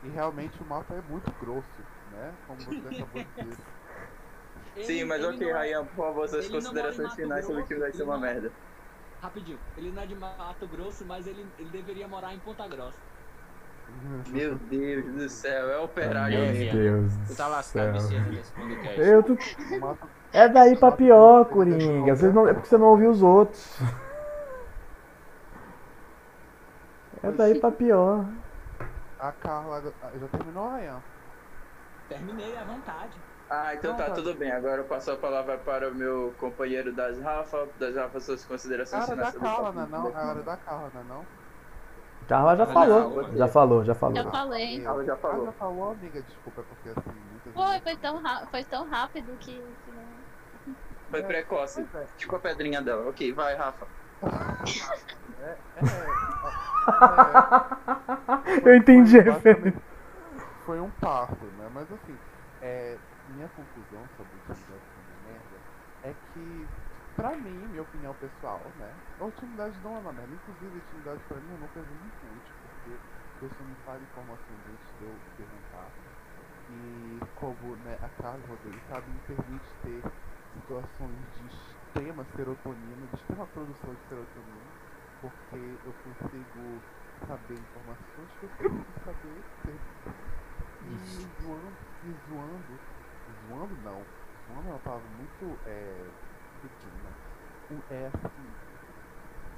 e 0.03 0.09
realmente 0.09 0.59
o 0.63 0.65
mapa 0.65 0.95
é 0.95 1.03
muito 1.11 1.31
grosso, 1.39 1.69
né? 2.13 2.33
Como 2.47 2.61
você 2.61 2.77
acabou 2.77 3.23
de 3.23 3.43
dizer. 3.45 3.65
Ele- 4.77 4.85
Sim, 4.85 5.05
mas 5.05 5.25
ok, 5.25 5.49
é- 5.51 5.53
Ryan, 5.59 5.85
por 5.87 6.05
favor, 6.05 6.29
suas 6.29 6.47
em 6.47 6.51
considerações 6.51 7.09
Mato 7.09 7.17
finais 7.17 7.47
sobre 7.47 7.63
o 7.63 7.65
que 7.67 7.75
vai 7.77 7.93
ser 7.93 8.03
uma 8.03 8.15
não- 8.15 8.21
merda. 8.21 8.53
rapidinho. 9.23 9.59
Ele 9.77 9.91
não 9.91 10.03
é 10.03 10.07
de 10.07 10.15
Mato 10.15 10.67
Grosso, 10.67 11.05
mas 11.07 11.27
ele, 11.27 11.47
ele 11.59 11.71
deveria 11.71 12.07
morar 12.07 12.35
em 12.35 12.39
Ponta 12.39 12.67
Grossa. 12.69 12.99
Meu 14.29 14.55
Deus 14.55 15.05
do 15.05 15.29
céu, 15.29 15.71
é 15.71 15.79
operário 15.79 16.39
Meu 16.39 16.53
mesmo. 16.53 16.73
Deus 16.79 17.13
Tu 17.29 17.37
tá 17.37 17.49
lascado 17.49 17.93
nesse 17.93 18.53
podcast. 18.53 19.01
Eu 19.01 19.23
tô... 19.23 19.37
É 20.33 20.49
daí 20.49 20.77
pra 20.77 20.93
pior, 20.93 21.45
Coringa. 21.47 22.15
Vocês 22.15 22.35
não... 22.35 22.47
É 22.47 22.53
porque 22.53 22.69
você 22.69 22.79
não 22.79 22.87
ouviu 22.87 23.11
os 23.11 23.23
outros. 23.23 23.79
É 27.23 27.31
daí 27.33 27.59
pra 27.59 27.73
pior. 27.73 28.25
A 29.19 29.33
Carla 29.33 29.83
ah, 30.03 30.11
já 30.21 30.29
terminou, 30.29 30.69
Ryan? 30.75 31.03
Terminei 32.09 32.57
à 32.57 32.65
vontade. 32.65 33.19
Ah, 33.49 33.75
então 33.75 33.93
Não, 33.93 33.99
tá, 33.99 34.05
cara. 34.05 34.15
tudo 34.15 34.35
bem. 34.35 34.51
Agora 34.53 34.83
eu 34.83 34.85
passo 34.85 35.11
a 35.13 35.17
palavra 35.17 35.57
para 35.59 35.89
o 35.89 35.95
meu 35.95 36.35
companheiro 36.39 36.93
das 36.93 37.19
Rafa. 37.21 37.67
Das 37.79 37.95
Rafa, 37.95 38.21
suas 38.21 38.45
A 38.45 38.49
considerações 38.49 39.05
hora 39.05 39.17
da 39.17 39.27
finais 39.31 39.35
sobre 39.35 39.49
o 39.49 39.51
Carla, 39.51 39.73
né? 39.73 39.89
tópico. 39.91 40.13
Não? 40.13 40.21
A 40.21 40.31
hora 40.31 40.43
da 40.43 40.57
Carla, 40.57 40.91
né? 40.95 41.05
Não? 41.09 41.27
Carla 42.27 42.57
já 42.57 42.67
falou. 42.67 43.11
você- 43.11 43.37
Já 43.37 43.49
falou, 43.49 43.85
já 43.85 43.95
falou. 43.95 44.17
Já 44.17 44.31
falei. 44.31 44.83
Carla 44.83 45.05
já 45.05 45.15
Ah, 45.15 45.17
falou. 45.17 45.47
já 45.47 45.53
falou, 45.53 45.91
amiga? 45.91 46.23
Desculpa, 46.23 46.61
é 46.61 46.65
porque 46.65 46.89
assim, 46.89 47.11
muitas 47.31 47.53
Foi, 47.55 47.81
foi 47.81 47.97
tão, 47.97 48.23
foi 48.51 48.65
tão 48.65 48.89
rápido 48.89 49.37
que. 49.39 49.63
Foi 51.11 51.23
precoce. 51.23 51.87
Ficou 52.19 52.39
a 52.39 52.41
pedrinha 52.43 52.83
dela. 52.83 53.09
Ok, 53.09 53.33
vai, 53.33 53.55
Rafa. 53.55 53.87
É, 55.39 55.59
é, 55.77 55.81
é, 55.85 56.07
Eu 58.69 58.75
entendi 58.75 59.19
foi 60.65 60.81
um 60.81 60.91
parto, 60.91 61.45
né? 61.53 61.69
Mas 61.73 61.91
assim, 61.93 62.19
é, 62.61 62.99
minha 63.29 63.49
conclusão 63.51 64.09
sobre 64.17 64.35
o 64.35 64.39
intimidade 64.39 64.83
como 64.95 65.07
merda 65.23 65.59
é 66.03 66.13
que, 66.33 66.69
pra 67.15 67.37
mim, 67.37 67.69
minha 67.69 67.83
opinião 67.83 68.15
pessoal, 68.15 68.73
né? 68.77 68.93
A 69.21 69.25
intimidade 69.27 69.79
não 69.81 69.97
é 69.97 70.01
uma 70.01 70.13
merda. 70.13 70.35
Inclusive, 70.35 70.75
a 70.75 70.79
intimidade 70.79 71.21
pra 71.29 71.41
mim 71.41 71.53
é 71.53 71.55
uma 71.55 71.69
coisa 71.69 71.89
muito 73.41 73.67
útil, 73.67 73.85
porque 73.87 74.07
a 74.07 74.09
pessoa 74.09 74.31
me 74.31 74.39
fala 74.39 74.39
informações 74.39 74.67
antes 74.67 74.97
de 74.97 75.05
eu 75.05 75.23
perguntar. 75.37 75.95
E 76.69 77.19
como 77.35 77.77
né, 77.77 77.97
a 78.01 78.11
Carla 78.11 78.47
Rodrigues 78.47 78.85
sabe, 78.87 79.11
me 79.11 79.21
permite 79.21 79.79
ter 79.81 80.03
situações 80.53 81.29
de 81.35 81.47
extrema 81.47 82.25
serotonina, 82.37 83.09
de 83.09 83.17
extrema 83.17 83.49
produção 83.49 83.95
de 83.97 84.03
serotonina, 84.09 84.75
porque 85.21 85.81
eu 85.85 85.95
consigo 85.95 86.85
saber 87.27 87.61
informações 87.61 88.35
que 88.37 88.45
eu 88.45 88.51
preciso 88.51 88.93
saber 89.05 89.47
ter. 89.65 89.83
E 90.81 91.27
zoando, 91.41 91.79
zoando, 92.27 92.83
zoando 93.31 93.77
não, 93.77 94.09
zoando 94.47 94.69
é 94.69 94.73
uma 94.73 94.81
palavra 94.81 95.09
muito 95.09 95.61
é, 95.67 96.15
pequena, 96.61 97.17
O- 97.69 97.85
é 97.89 98.07
assim, 98.09 98.57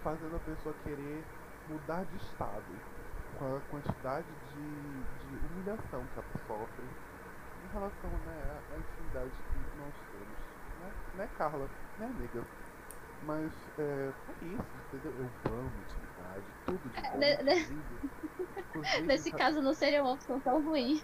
fazendo 0.03 0.37
a 0.37 0.41
pessoa 0.41 0.75
querer 0.79 1.29
mudar 1.67 2.05
de 2.05 2.17
estado 2.17 2.83
com 3.35 3.45
a 3.57 3.63
quantidade 3.63 4.35
de, 4.37 5.07
de 5.19 5.37
humilhação 5.39 6.09
que 6.09 6.19
ela 6.19 6.29
sofre 6.47 6.97
em 7.59 7.69
relação 7.69 8.19
né, 8.21 8.43
à, 8.69 8.75
à 8.75 8.81
intimidade 8.81 9.43
que 9.45 9.59
nós 9.75 9.97
temos. 10.11 10.39
Né, 10.77 10.95
né 11.13 11.29
Carla? 11.29 11.71
Né, 11.97 12.07
amiga? 12.07 12.49
Mas 13.21 13.53
é, 13.79 14.15
é 14.33 14.45
isso, 14.45 14.77
entendeu? 14.79 15.15
Eu 15.19 15.33
amo 15.45 15.81
intimidade, 15.81 16.55
tudo 16.65 16.91
de 16.91 17.03
bom. 17.03 17.19
ne- 17.19 17.43
ne- 17.43 17.67
inclusive- 17.67 18.03
inclusive, 18.57 19.05
Nesse 19.09 19.31
sabe- 19.31 19.39
caso 19.39 19.61
não 19.63 19.75
seria 19.75 20.03
uma 20.03 20.15
opção 20.15 20.41
tão 20.41 20.63
ruim. 20.63 21.01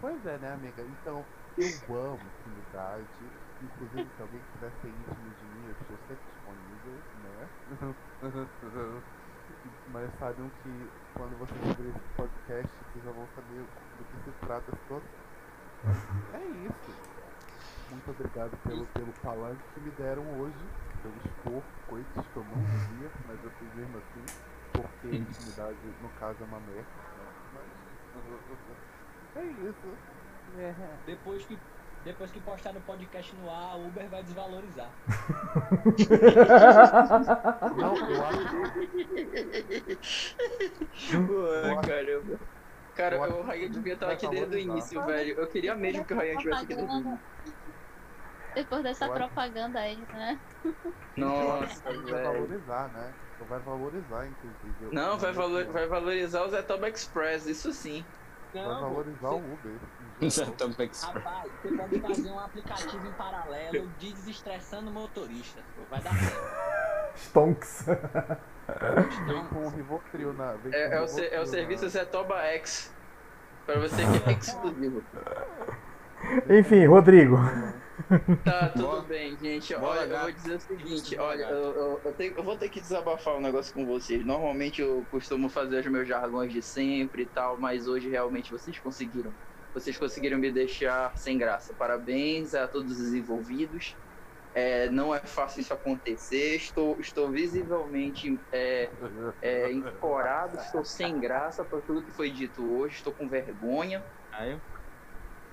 Pois 0.00 0.24
é, 0.24 0.38
né, 0.38 0.50
amiga? 0.52 0.86
Então, 0.86 1.28
eu 1.56 1.94
amo 1.94 2.26
intimidade. 2.28 3.30
Inclusive, 3.60 4.10
se 4.10 4.22
alguém 4.22 4.44
quiser 4.44 4.72
ser 4.80 4.90
íntimo 4.90 5.32
de 5.34 5.46
mim, 5.46 5.64
eu 5.66 5.72
estou 5.74 5.98
sempre 5.98 6.26
disponível, 6.26 7.06
né? 7.12 7.50
Mas 9.92 10.10
saibam 10.18 10.48
que 10.62 10.88
quando 11.14 11.36
vocês 11.38 11.60
ouvirem 11.66 11.90
esse 11.90 12.08
podcast, 12.16 12.72
vocês 12.92 13.04
já 13.04 13.10
vão 13.10 13.26
saber 13.34 13.60
do 13.98 14.04
que 14.04 14.24
se 14.24 14.30
trata 14.40 14.72
a 14.72 14.76
situação. 14.76 15.20
É 16.34 16.44
isso. 16.66 17.10
Muito 17.90 18.10
obrigado 18.10 18.56
pelo, 18.62 18.86
pelo 18.86 19.12
palanque 19.14 19.62
que 19.74 19.80
me 19.80 19.90
deram 19.92 20.22
hoje, 20.38 20.64
pelo 21.02 21.16
expor 21.16 21.62
coisas 21.88 22.26
que 22.28 22.36
eu 22.36 22.44
não 22.44 22.62
dizia, 22.62 23.10
mas 23.26 23.42
eu 23.42 23.50
fiz 23.50 23.74
mesmo 23.74 23.98
assim, 23.98 24.24
porque 24.72 25.16
intimidade, 25.16 25.76
no 26.00 26.08
caso, 26.20 26.36
é 26.40 26.44
uma 26.44 26.60
merda. 26.60 26.82
Né? 26.82 27.26
Mas. 27.54 27.66
É 29.36 29.44
isso. 29.44 29.96
É. 30.56 30.74
Depois 31.06 31.44
que, 31.46 31.58
depois 32.04 32.30
que 32.30 32.40
postar 32.40 32.74
o 32.76 32.80
podcast 32.80 33.34
no 33.36 33.50
ar, 33.50 33.76
o 33.76 33.86
Uber 33.88 34.08
vai 34.08 34.22
desvalorizar. 34.22 34.90
Não, 37.76 37.96
eu 37.96 38.24
acho 38.26 38.40
Ué, 41.32 41.80
caramba. 41.86 42.40
Cara, 42.94 43.18
o 43.20 43.42
Ryan 43.42 43.70
devia 43.70 43.94
estar 43.94 44.06
vai 44.06 44.14
aqui 44.14 44.28
desde 44.28 44.56
o 44.56 44.58
início, 44.58 45.04
velho. 45.06 45.34
Eu 45.38 45.46
queria 45.46 45.74
mesmo 45.74 46.04
que 46.04 46.12
o 46.12 46.18
Ryan 46.18 46.34
estivesse 46.34 46.64
aqui 46.64 46.74
desde 46.74 46.94
o 46.94 46.98
início. 47.00 47.20
Depois 48.54 48.82
dessa 48.82 49.04
acho- 49.06 49.14
propaganda 49.14 49.78
aí, 49.78 49.96
né? 50.12 50.38
Nossa, 51.16 51.82
vai 51.84 51.98
velho. 51.98 52.24
valorizar, 52.32 52.88
né? 52.88 53.14
Vai 53.48 53.60
valorizar, 53.60 54.26
inclusive. 54.26 54.94
Não, 54.94 55.16
vai, 55.18 55.32
valor, 55.32 55.64
vai 55.66 55.86
valorizar 55.86 56.42
o 56.44 56.48
Zetoba 56.50 56.88
Express, 56.88 57.46
isso 57.46 57.72
sim. 57.72 58.04
Vai 58.52 58.62
valorizar 58.64 59.28
o 59.30 59.36
Uber. 59.38 59.72
rapaz, 60.20 61.52
você 61.62 61.76
pode 61.76 62.00
fazer 62.00 62.30
um 62.30 62.38
aplicativo 62.40 63.06
em 63.06 63.12
paralelo 63.12 63.88
de 63.98 64.12
desestressando 64.12 64.90
motorista. 64.90 65.60
Vai 65.90 66.00
dar 66.00 66.12
certo. 66.14 66.50
Stonks. 67.16 67.86
Vem 69.26 69.44
com 69.46 69.66
o 69.66 69.68
Rivotril 69.70 70.32
na. 70.34 70.54
É, 70.72 70.96
é 70.96 71.00
o, 71.00 71.08
se- 71.08 71.26
é 71.26 71.40
o 71.40 71.46
serviço 71.46 71.84
na- 71.84 71.90
Zetoba 71.90 72.38
X. 72.42 72.92
Pra 73.66 73.78
você 73.78 73.96
que 74.22 74.30
é 74.30 74.32
exclusivo. 74.32 75.02
Enfim, 76.48 76.86
Rodrigo. 76.86 77.36
Tá, 78.42 78.70
tudo 78.74 79.02
Boa. 79.02 79.06
bem, 79.06 79.36
gente. 79.38 79.74
Boa, 79.74 79.86
Olha, 80.00 80.12
eu 80.14 80.18
vou 80.20 80.32
dizer 80.32 80.56
o 80.56 80.60
seguinte, 80.60 81.16
olha, 81.18 81.44
eu, 81.44 81.76
eu- 81.76 82.02
eu 82.06 82.14
tenho- 82.14 82.34
eu 82.36 82.42
vou 82.44 82.56
ter 82.58 82.70
que 82.70 82.80
desabafar 82.80 83.36
um 83.36 83.40
negócio 83.40 83.72
com 83.72 83.84
vocês. 83.86 84.24
Normalmente 84.24 84.80
eu 84.80 85.06
costumo 85.06 85.48
fazer 85.50 85.80
os 85.80 85.86
meus 85.92 86.08
jargões 86.08 86.52
de 86.52 86.62
sempre 86.62 87.22
e 87.24 87.26
tal, 87.26 87.60
mas 87.60 87.86
hoje 87.86 88.08
realmente 88.08 88.50
vocês 88.50 88.78
conseguiram. 88.80 89.36
Vocês 89.74 89.96
conseguiram 89.98 90.38
me 90.38 90.50
deixar 90.52 91.16
sem 91.16 91.36
graça. 91.38 91.74
Parabéns 91.74 92.54
a 92.54 92.66
todos 92.66 92.98
os 92.98 93.12
envolvidos. 93.12 93.98
É, 94.54 94.90
não 94.90 95.14
é 95.14 95.20
fácil 95.26 95.60
isso 95.62 95.74
acontecer. 95.74 96.56
Estou, 96.56 97.00
estou 97.00 97.30
visivelmente 97.32 98.44
é, 98.52 98.92
é, 99.40 99.72
encorado, 99.72 100.56
estou 100.56 100.84
sem 100.84 101.20
graça 101.20 101.64
por 101.64 101.82
tudo 101.82 102.04
que 102.04 102.12
foi 102.12 102.30
dito 102.32 102.68
hoje. 102.70 102.96
Estou 102.96 103.14
com 103.14 103.28
vergonha. 103.28 104.04
Aí, 104.32 104.60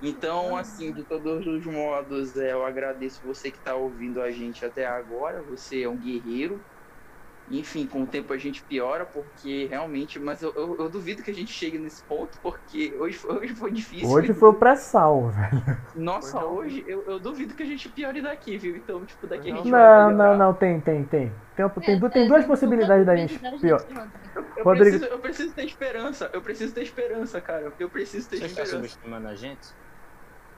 Então, 0.00 0.56
assim, 0.56 0.92
de 0.92 1.04
todos 1.04 1.46
os 1.46 1.66
modos, 1.66 2.36
é, 2.36 2.52
eu 2.52 2.64
agradeço 2.64 3.20
você 3.22 3.50
que 3.50 3.58
está 3.58 3.74
ouvindo 3.76 4.20
a 4.22 4.30
gente 4.30 4.64
até 4.64 4.86
agora. 4.86 5.42
Você 5.44 5.82
é 5.82 5.88
um 5.88 5.98
guerreiro. 5.98 6.64
Enfim, 7.50 7.86
com 7.86 8.02
o 8.02 8.06
tempo 8.06 8.32
a 8.32 8.38
gente 8.38 8.62
piora, 8.64 9.06
porque 9.06 9.66
realmente. 9.66 10.18
Mas 10.18 10.42
eu, 10.42 10.52
eu- 10.54 10.76
eu 10.80 10.90
duvido 10.90 11.22
que 11.22 11.30
a 11.30 11.34
gente 11.34 11.50
chegue 11.50 11.78
nesse 11.78 12.04
ponto, 12.06 12.38
porque 12.42 12.94
hoje, 12.98 13.16
foi- 13.16 13.36
hoje 13.38 13.54
foi 13.54 13.72
difícil. 13.72 14.08
Hoje 14.08 14.34
foi 14.34 14.50
o 14.50 14.54
pré-sal, 14.54 15.28
velho. 15.32 15.78
Nossa, 15.96 16.44
hoje 16.44 16.84
eu, 16.86 17.04
eu 17.08 17.18
duvido 17.18 17.54
que 17.54 17.62
a 17.62 17.66
gente 17.66 17.88
piore 17.88 18.20
daqui, 18.20 18.58
viu? 18.58 18.76
Então, 18.76 19.04
tipo, 19.04 19.26
daqui 19.26 19.48
a 19.50 19.54
gente 19.54 19.70
Não, 19.70 20.10
vai. 20.10 20.14
não, 20.14 20.36
não, 20.38 20.54
tem, 20.54 20.80
tem, 20.80 21.04
tem. 21.04 21.32
Tem, 21.56 21.68
tem, 21.84 21.98
du- 21.98 22.10
tem 22.10 22.28
duas 22.28 22.44
possibilidades 22.44 23.04
da 23.06 23.16
gente 23.16 23.38
pior. 23.60 23.80
Eu, 24.56 24.64
Rodrigo- 24.64 24.90
preciso, 24.90 25.04
eu 25.06 25.20
preciso 25.20 25.54
ter 25.54 25.64
esperança. 25.64 26.30
Eu 26.34 26.42
preciso 26.42 26.74
ter 26.74 26.82
esperança, 26.82 27.40
cara. 27.40 27.74
Eu 27.78 27.90
preciso 27.90 28.28
ter 28.28 28.36
você 28.36 28.44
está 28.44 28.62
esperança. 28.62 28.76
subestimando 28.76 29.28
a 29.28 29.34
gente? 29.34 29.68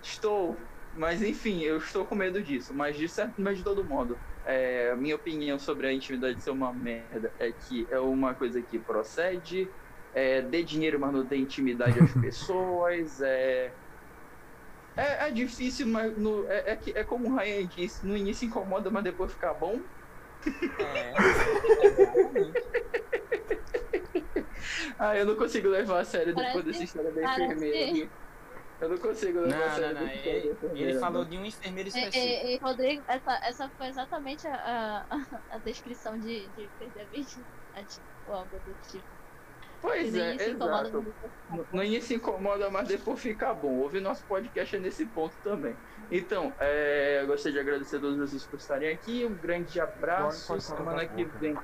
Estou, 0.02 0.58
mas 0.92 1.22
enfim, 1.22 1.62
eu 1.62 1.76
estou 1.78 2.06
com 2.06 2.14
medo 2.14 2.42
disso. 2.42 2.74
Mas 2.74 2.96
de, 2.96 3.08
certo, 3.08 3.34
mas 3.38 3.58
de 3.58 3.64
todo 3.64 3.84
modo, 3.84 4.20
é, 4.44 4.90
a 4.90 4.96
minha 4.96 5.14
opinião 5.16 5.58
sobre 5.58 5.86
a 5.86 5.92
intimidade 5.92 6.42
ser 6.42 6.50
uma 6.50 6.72
merda 6.74 7.34
é 7.38 7.52
que 7.52 7.86
é 7.90 8.00
uma 8.00 8.34
coisa 8.34 8.62
que 8.62 8.78
procede, 8.78 9.70
é, 10.12 10.42
dê 10.42 10.62
dinheiro, 10.62 10.98
mas 10.98 11.12
não 11.12 11.24
dê 11.24 11.36
intimidade 11.36 11.98
às 12.00 12.12
pessoas. 12.20 13.20
É, 13.20 13.76
é, 14.96 15.28
é 15.28 15.30
difícil, 15.30 15.86
mas 15.86 16.16
no, 16.16 16.48
é, 16.50 16.70
é, 16.72 16.76
que- 16.76 16.92
é 16.96 17.04
como 17.04 17.30
o 17.30 17.36
Ryan 17.36 17.66
disse: 17.66 18.06
no 18.06 18.16
início 18.16 18.46
incomoda, 18.46 18.90
mas 18.90 19.04
depois 19.04 19.32
fica 19.32 19.52
bom. 19.54 19.84
É, 20.78 21.12
exatamente. 21.92 22.60
Ah, 24.98 25.16
eu 25.16 25.24
não 25.26 25.36
consigo 25.36 25.68
levar 25.68 26.00
a 26.00 26.04
sério 26.04 26.34
depois 26.34 26.64
Parece- 26.64 26.70
dessa 26.70 26.84
história 26.84 27.12
da 27.12 27.22
enfermeira. 27.22 28.10
Eu 28.80 28.88
não 28.88 28.98
consigo 28.98 29.40
Não, 29.40 29.48
não, 29.48 29.92
não. 29.94 30.08
Ele, 30.08 30.56
ele 30.74 30.98
falou 30.98 31.24
de 31.24 31.36
um 31.36 31.44
enfermeiro 31.44 31.88
E, 31.88 31.90
específico. 31.90 32.46
e- 32.46 32.54
e, 32.54 32.58
Rodrigo, 32.58 33.02
essa, 33.08 33.32
essa 33.46 33.68
foi 33.76 33.88
exatamente 33.88 34.46
a, 34.48 35.04
a, 35.10 35.16
a 35.54 35.58
descrição 35.58 36.18
de, 36.18 36.46
de 36.48 36.68
perder 36.78 37.02
a 37.02 37.04
virgindade 37.04 38.00
ou 38.26 38.34
algo 38.34 38.58
do 38.64 38.74
tipo. 38.90 39.04
Pois 39.82 40.14
é, 40.14 40.34
exato. 40.34 41.04
No- 41.72 41.82
início 41.82 42.14
incomoda, 42.16 42.68
mas 42.70 42.86
depois 42.88 43.18
fica 43.18 43.54
bom. 43.54 43.78
Ouvir 43.78 44.00
nosso 44.00 44.22
podcast 44.24 44.76
é 44.76 44.78
nesse 44.78 45.06
ponto 45.06 45.34
também. 45.42 45.74
Então, 46.10 46.52
é, 46.60 47.20
eu 47.22 47.26
gostaria 47.26 47.52
de 47.54 47.60
agradecer 47.68 47.96
a 47.96 48.00
todos 48.00 48.18
vocês 48.18 48.44
por 48.46 48.56
estarem 48.58 48.90
aqui. 48.92 49.24
Um 49.24 49.34
grande 49.34 49.80
abraço. 49.80 50.60
Semana 50.60 51.06
que 51.06 51.24
boca. 51.24 51.38
vem. 51.38 51.58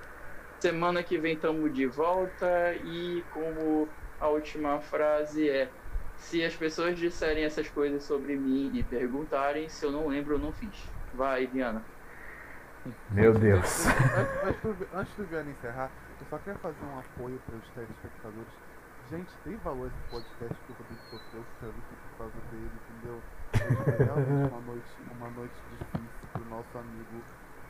Semana 0.60 1.02
que 1.02 1.18
vem 1.18 1.34
estamos 1.34 1.72
de 1.74 1.84
volta. 1.86 2.74
E 2.84 3.22
como 3.34 3.86
a 4.18 4.28
última 4.28 4.80
frase 4.80 5.50
é: 5.50 5.68
se 6.16 6.44
as 6.44 6.54
pessoas 6.54 6.98
disserem 6.98 7.44
essas 7.44 7.68
coisas 7.68 8.02
sobre 8.02 8.36
mim 8.36 8.70
e 8.74 8.82
perguntarem 8.82 9.68
se 9.68 9.84
eu 9.84 9.92
não 9.92 10.08
lembro, 10.08 10.34
eu 10.34 10.38
não 10.38 10.52
fiz. 10.52 10.88
Vai, 11.14 11.46
Diana. 11.46 11.82
Meu 13.10 13.32
Deus. 13.34 13.86
Antes, 14.44 14.88
antes 14.94 15.14
do- 15.16 15.24
Viana 15.24 15.50
encerrar, 15.50 15.90
eu 16.20 16.26
só 16.30 16.38
queria 16.38 16.58
fazer 16.60 16.84
um 16.84 16.98
apoio 16.98 17.40
para 17.46 17.56
os 17.56 17.68
telespectadores. 17.70 18.52
Gente, 19.10 19.30
tem 19.44 19.56
valor 19.58 19.86
esse 19.88 20.10
podcast 20.10 20.54
que 20.66 20.72
o 20.72 20.76
Rodrigo 20.76 21.02
sofreu 21.10 21.44
tanto 21.60 21.74
por 21.74 22.18
causa 22.18 22.34
dele, 22.50 22.70
entendeu? 22.90 23.22
Foi 23.84 24.04
realmente 24.04 24.52
uma 24.52 24.60
noite, 24.66 24.86
uma 25.16 25.30
noite 25.30 25.54
difícil 25.70 26.28
pro 26.32 26.44
nosso 26.46 26.78
amigo 26.78 27.22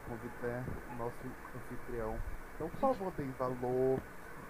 convidar, 0.09 0.65
nosso 0.99 1.17
anfitrião. 1.57 2.17
Então, 2.55 2.69
por 2.71 2.79
favor, 2.81 3.13
deem 3.19 3.31
valor, 3.39 4.01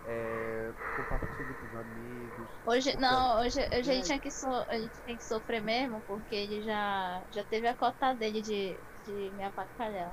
é, 0.09 0.71
compartilhe 0.97 1.55
com 1.55 1.67
os 1.67 1.75
amigos. 1.81 2.49
Hoje, 2.67 2.97
não, 2.99 3.41
hoje, 3.41 3.61
hoje 3.61 3.75
a, 3.75 3.83
gente 3.83 4.07
tinha 4.07 4.19
que 4.21 4.31
so, 4.31 4.49
a 4.49 4.79
gente 4.79 5.01
tem 5.03 5.17
que 5.17 5.25
sofrer 5.25 5.61
mesmo, 5.61 6.01
porque 6.07 6.35
ele 6.35 6.63
já, 6.63 7.23
já 7.33 7.45
teve 7.45 7.67
a 7.67 7.75
cota 7.75 8.15
dele 8.15 8.41
de, 8.43 8.77
de 9.05 9.31
me 9.37 9.45
apacalhar. 9.45 10.13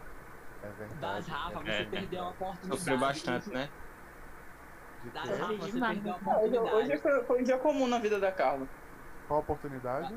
É 0.64 0.70
verdade. 0.70 1.00
Das 1.02 1.28
Rafa, 1.28 1.60
você 1.60 1.72
É. 1.72 1.86
perdeu 1.86 2.24
a 2.24 2.30
oportunidade. 2.30 2.78
Sofreu 2.80 2.98
bastante, 2.98 3.50
né? 3.50 3.70
De 5.04 5.10
Das 5.12 5.30
Rafa, 5.40 5.54
você 5.58 5.72
demais. 5.72 6.00
perdeu 6.00 6.14
a 6.14 6.18
Hoje, 6.18 6.48
hoje 6.48 6.58
oportunidade. 6.58 7.02
foi, 7.02 7.24
foi 7.26 7.42
um 7.42 7.44
dia 7.44 7.58
comum 7.58 7.88
na 7.88 8.00
vida 8.00 8.20
da 8.20 8.32
Carla. 8.32 8.68
Qual 9.28 9.40
a 9.40 9.44
oportunidade? 9.44 10.16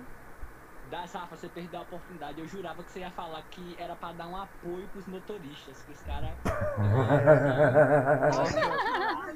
Das 0.91 1.13
Rafa, 1.13 1.37
você 1.37 1.49
perdeu 1.49 1.81
a 1.81 1.83
oportunidade. 1.83 2.41
Eu 2.41 2.47
jurava 2.47 2.83
que 2.83 2.93
você 2.93 3.01
ia 3.01 3.11
falar 3.11 3.43
que 3.51 3.77
era 3.79 3.97
pra 3.97 4.13
dar 4.13 4.29
um 4.29 4.37
apoio 4.37 4.87
pros 4.89 5.07
motoristas, 5.07 5.83
que 5.83 5.93
os 5.93 6.01
caras. 6.03 6.31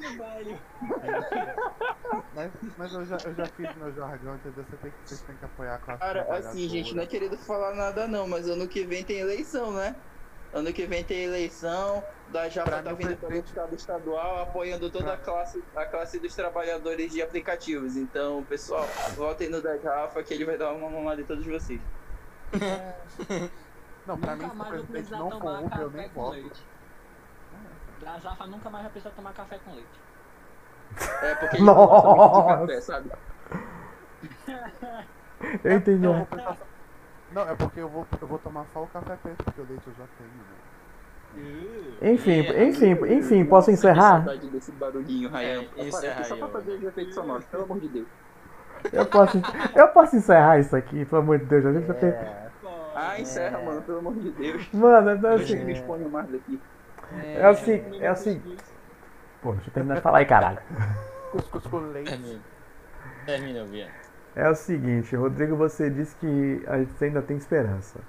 Mas, 2.35 2.51
mas 2.77 2.93
eu, 2.93 3.05
já, 3.05 3.17
eu 3.25 3.35
já 3.35 3.47
fiz 3.47 3.77
meu 3.77 3.93
jargão, 3.93 4.35
entendeu? 4.37 4.65
Você 4.65 4.77
tem 4.77 4.91
que, 4.91 4.97
vocês 5.05 5.21
têm 5.23 5.37
que 5.37 5.45
apoiar 5.45 5.75
a 5.75 5.79
classe 5.79 6.01
Cara, 6.01 6.39
assim, 6.39 6.69
gente, 6.69 6.95
não 6.95 7.03
é 7.03 7.07
querendo 7.07 7.37
falar 7.39 7.75
nada 7.75 8.09
não, 8.09 8.27
mas 8.27 8.49
ano 8.49 8.67
que 8.67 8.85
vem 8.85 9.05
tem 9.05 9.19
eleição, 9.19 9.73
né? 9.73 9.95
Ano 10.53 10.73
que 10.73 10.85
vem 10.85 11.05
tem 11.05 11.25
eleição, 11.25 12.03
da 12.29 12.49
Japa 12.49 12.71
tá 12.83 12.91
mim, 12.91 12.97
vindo 12.97 13.17
pelo 13.17 13.17
presidente- 13.19 13.49
estado 13.49 13.75
estadual, 13.75 14.43
apoiando 14.43 14.91
toda 14.91 15.13
a 15.13 15.17
classe, 15.17 15.63
a 15.77 15.85
classe 15.87 16.19
dos 16.19 16.35
trabalhadores 16.35 17.13
de 17.13 17.23
aplicativos. 17.23 17.97
Então, 17.97 18.43
pessoal, 18.49 18.85
votem 19.15 19.49
no 19.49 19.63
da 19.63 19.77
Japa 19.79 20.23
que 20.25 20.35
ele 20.35 20.45
vai 20.45 20.59
dar 20.59 20.73
uma 20.73 20.91
mamada 20.91 21.21
em 21.21 21.25
todos 21.25 21.47
vocês. 21.47 21.81
Não, 24.07 24.19
pra 24.19 24.35
mim, 24.35 24.43
Nunca 24.43 24.55
se 24.55 24.55
o 24.55 24.59
mais 24.59 24.75
vou 24.75 24.85
presidente 24.87 25.11
não 25.13 25.31
for 25.31 25.61
Uber, 25.61 25.79
eu 25.81 25.91
nem 25.91 26.09
com 26.09 26.21
voto. 26.23 26.53
Das 28.01 28.25
Rafa 28.25 28.47
nunca 28.47 28.71
mais 28.71 28.83
vai 28.85 28.93
precisar 28.93 29.15
tomar 29.15 29.33
café 29.35 29.59
com 29.65 29.73
leite. 29.73 29.89
É 31.23 31.35
porque 31.37 31.57
ele 31.57 31.65
não 31.65 31.75
gosta 31.87 32.09
muito 32.17 32.67
de 32.67 32.81
café, 32.81 32.81
sabe? 32.81 33.11
Eu 35.63 35.73
entendi. 35.77 35.99
Não, 36.03 36.13
eu 36.13 36.17
vou 36.19 36.27
pensar 36.27 36.57
não, 37.33 37.49
é 37.49 37.55
porque 37.55 37.81
eu 37.81 37.89
vou, 37.89 38.07
eu 38.21 38.27
vou 38.27 38.39
tomar 38.39 38.65
só 38.73 38.83
o 38.83 38.87
café 38.89 39.17
preto, 39.23 39.45
porque 39.45 39.61
o 39.61 39.67
leite 39.69 39.87
eu 39.87 39.95
já 39.95 40.05
tenho, 40.19 40.31
né? 40.31 40.71
Enfim, 42.03 42.41
enfim, 42.41 43.15
enfim, 43.15 43.45
posso 43.45 43.71
encerrar? 43.71 44.25
Desse 44.51 44.73
barulhinho, 44.73 45.31
Ryan. 45.31 45.65
É, 45.77 45.87
encerra 45.87 46.25
só 46.25 46.35
aí, 46.35 46.41
pra 46.41 46.49
fazer 46.49 46.73
os 46.73 46.83
efeitos 46.83 47.15
sonoros, 47.15 47.45
pelo 47.47 47.63
amor 47.65 47.79
de 47.81 47.89
Deus. 47.89 48.07
Eu 48.93 49.07
posso, 49.07 49.41
eu 49.77 49.89
posso 49.89 50.17
encerrar 50.17 50.59
isso 50.59 50.75
aqui, 50.75 51.05
pelo 51.05 51.23
amor 51.23 51.39
de 51.39 51.45
Deus. 51.45 51.67
A 51.67 51.73
gente 51.73 51.87
já 51.87 51.95
tem... 51.95 52.15
Ah, 52.97 53.21
encerra, 53.21 53.61
mano, 53.61 53.81
pelo 53.83 53.99
amor 53.99 54.15
de 54.15 54.31
Deus. 54.31 54.69
Mano, 54.73 55.13
então 55.13 55.31
Eu 55.31 55.37
assim. 55.37 55.65
me 55.65 55.73
exponho 55.73 56.11
mais 56.11 56.29
daqui. 56.29 56.61
É 57.23 57.47
assim, 57.47 57.85
é 58.01 58.09
assim. 58.09 58.43
Pô, 59.41 59.53
deixa 59.53 59.69
eu 59.69 59.75
terminar 59.75 59.97
de 59.97 60.01
falar 60.01 60.19
aí, 60.19 60.27
caralho. 60.27 60.59
Cuscuz 61.31 61.67
com 61.67 61.79
leite. 61.79 62.11
Termina. 62.11 62.41
Termina, 63.25 63.65
Viana. 63.65 63.93
É 64.35 64.49
o 64.49 64.55
seguinte, 64.55 65.15
Rodrigo, 65.17 65.57
você 65.57 65.91
disse 65.91 66.15
que 66.17 66.63
a 66.67 66.79
gente 66.79 67.05
ainda 67.05 67.23
tem 67.23 67.37
esperança. 67.37 68.01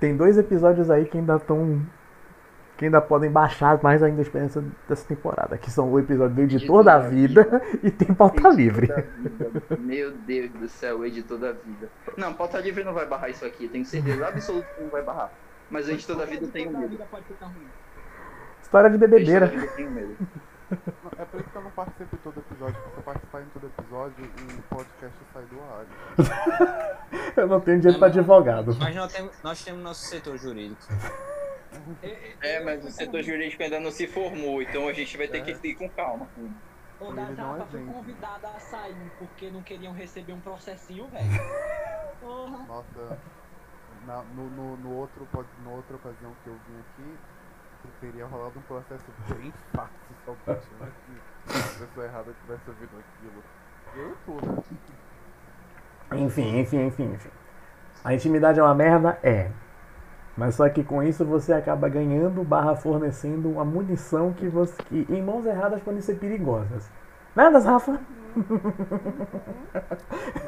Tem 0.00 0.16
dois 0.16 0.38
episódios 0.38 0.90
aí 0.90 1.06
que 1.06 1.18
ainda 1.18 1.36
estão. 1.36 1.86
que 2.76 2.84
ainda 2.86 3.00
podem 3.00 3.30
baixar 3.30 3.80
mais 3.82 4.02
ainda 4.02 4.20
a 4.20 4.22
esperança 4.22 4.64
dessa 4.88 5.06
temporada, 5.06 5.58
que 5.58 5.70
são 5.70 5.92
o 5.92 5.98
episódio 6.00 6.34
do 6.36 6.42
editor 6.42 6.82
da 6.84 6.98
vida 6.98 7.62
e 7.82 7.90
tem 7.90 8.14
pauta 8.14 8.48
livre. 8.48 8.94
Meu 9.78 10.12
Deus 10.12 10.50
do 10.52 10.68
céu, 10.68 11.00
o 11.00 11.04
editor 11.06 11.38
da 11.38 11.52
vida. 11.52 11.92
Não, 12.16 12.34
pauta 12.34 12.58
livre 12.60 12.84
não 12.84 12.94
vai 12.94 13.06
barrar 13.06 13.30
isso 13.30 13.44
aqui, 13.46 13.68
tenho 13.68 13.84
certeza 13.84 14.26
absoluta 14.26 14.68
que 14.74 14.82
não 14.82 14.90
vai 14.90 15.02
barrar. 15.02 15.32
Mas 15.70 15.86
o 15.88 15.92
editor 15.92 16.16
da 16.16 16.26
vida 16.26 16.48
Toda 16.48 16.68
a 16.68 16.72
medo. 16.72 16.88
vida 16.88 17.06
pode 17.06 17.26
ser 17.26 17.34
tão 17.34 17.48
ruim. 17.52 17.72
História 18.60 18.90
de 18.90 18.98
O 19.12 19.18
editor 19.18 19.48
da 19.48 19.56
bebedeira. 19.56 20.20
É 21.18 21.24
por 21.24 21.40
isso 21.40 21.50
que 21.50 21.56
eu 21.56 21.62
não 21.62 21.70
participo 21.70 22.16
de 22.16 22.22
todo 22.22 22.40
episódio, 22.40 22.74
porque 22.74 22.90
se 22.90 22.96
eu 22.96 23.02
participar 23.02 23.42
em 23.42 23.46
todo 23.46 23.66
episódio, 23.66 24.24
o 24.24 24.62
podcast 24.74 25.18
sai 25.32 25.44
do 25.44 25.60
ar. 25.60 25.86
Eu 27.36 27.46
não 27.48 27.60
tenho 27.60 27.78
dinheiro 27.78 27.98
pra 27.98 28.08
advogado. 28.08 28.76
Mas 28.78 28.94
nós 28.94 29.12
temos, 29.12 29.42
nós 29.42 29.64
temos 29.64 29.82
nosso 29.82 30.04
setor 30.06 30.38
jurídico. 30.38 30.82
É, 32.40 32.62
mas 32.62 32.84
o 32.84 32.90
setor 32.90 33.22
jurídico 33.22 33.62
ainda 33.62 33.80
não 33.80 33.90
se 33.90 34.06
formou, 34.06 34.62
então 34.62 34.88
a 34.88 34.92
gente 34.92 35.16
vai 35.16 35.28
ter 35.28 35.42
que 35.42 35.68
ir 35.68 35.74
com 35.74 35.88
calma. 35.90 36.28
Das 37.00 37.36
não 37.36 37.56
é 37.56 37.66
foi 37.66 37.80
gente. 37.80 37.92
convidada 37.92 38.48
a 38.48 38.60
sair 38.60 39.12
porque 39.18 39.50
não 39.50 39.62
queriam 39.62 39.92
receber 39.92 40.32
um 40.32 40.40
processinho, 40.40 41.06
velho. 41.08 41.26
Nossa, 42.68 43.18
na, 44.06 44.22
no, 44.22 44.48
no, 44.50 44.76
no 44.76 44.96
outro, 44.96 45.28
no 45.62 45.72
outra 45.72 45.96
ocasião 45.96 46.32
que 46.42 46.48
eu 46.48 46.54
vim 46.54 46.80
aqui, 46.80 47.18
teria 48.00 48.26
rolado 48.26 48.58
um 48.58 48.62
processo 48.62 49.04
bem 49.28 49.52
fácil 49.72 49.94
só 50.24 50.34
que 50.44 50.52
a 51.48 51.86
pessoa 51.86 52.06
errada 52.06 52.32
tivesse 52.42 52.68
ouvido 52.68 52.90
aquilo. 52.98 53.42
E 53.94 53.98
eu 53.98 54.16
tô, 54.26 54.34
né? 54.46 54.62
Enfim, 56.12 56.60
enfim, 56.60 56.86
enfim, 56.86 57.12
enfim. 57.12 57.30
A 58.04 58.14
intimidade 58.14 58.60
é 58.60 58.62
uma 58.62 58.74
merda? 58.74 59.18
É. 59.22 59.50
Mas 60.36 60.56
só 60.56 60.68
que 60.68 60.82
com 60.82 61.02
isso 61.02 61.24
você 61.24 61.52
acaba 61.52 61.88
ganhando 61.88 62.42
barra 62.42 62.74
fornecendo 62.74 63.48
uma 63.50 63.64
munição 63.64 64.32
que, 64.32 64.48
você, 64.48 64.74
que 64.84 65.06
em 65.08 65.22
mãos 65.22 65.46
erradas 65.46 65.80
podem 65.82 66.00
ser 66.00 66.16
perigosas. 66.16 66.90
Nada, 67.34 67.58
Rafa? 67.58 68.00
E 68.36 68.42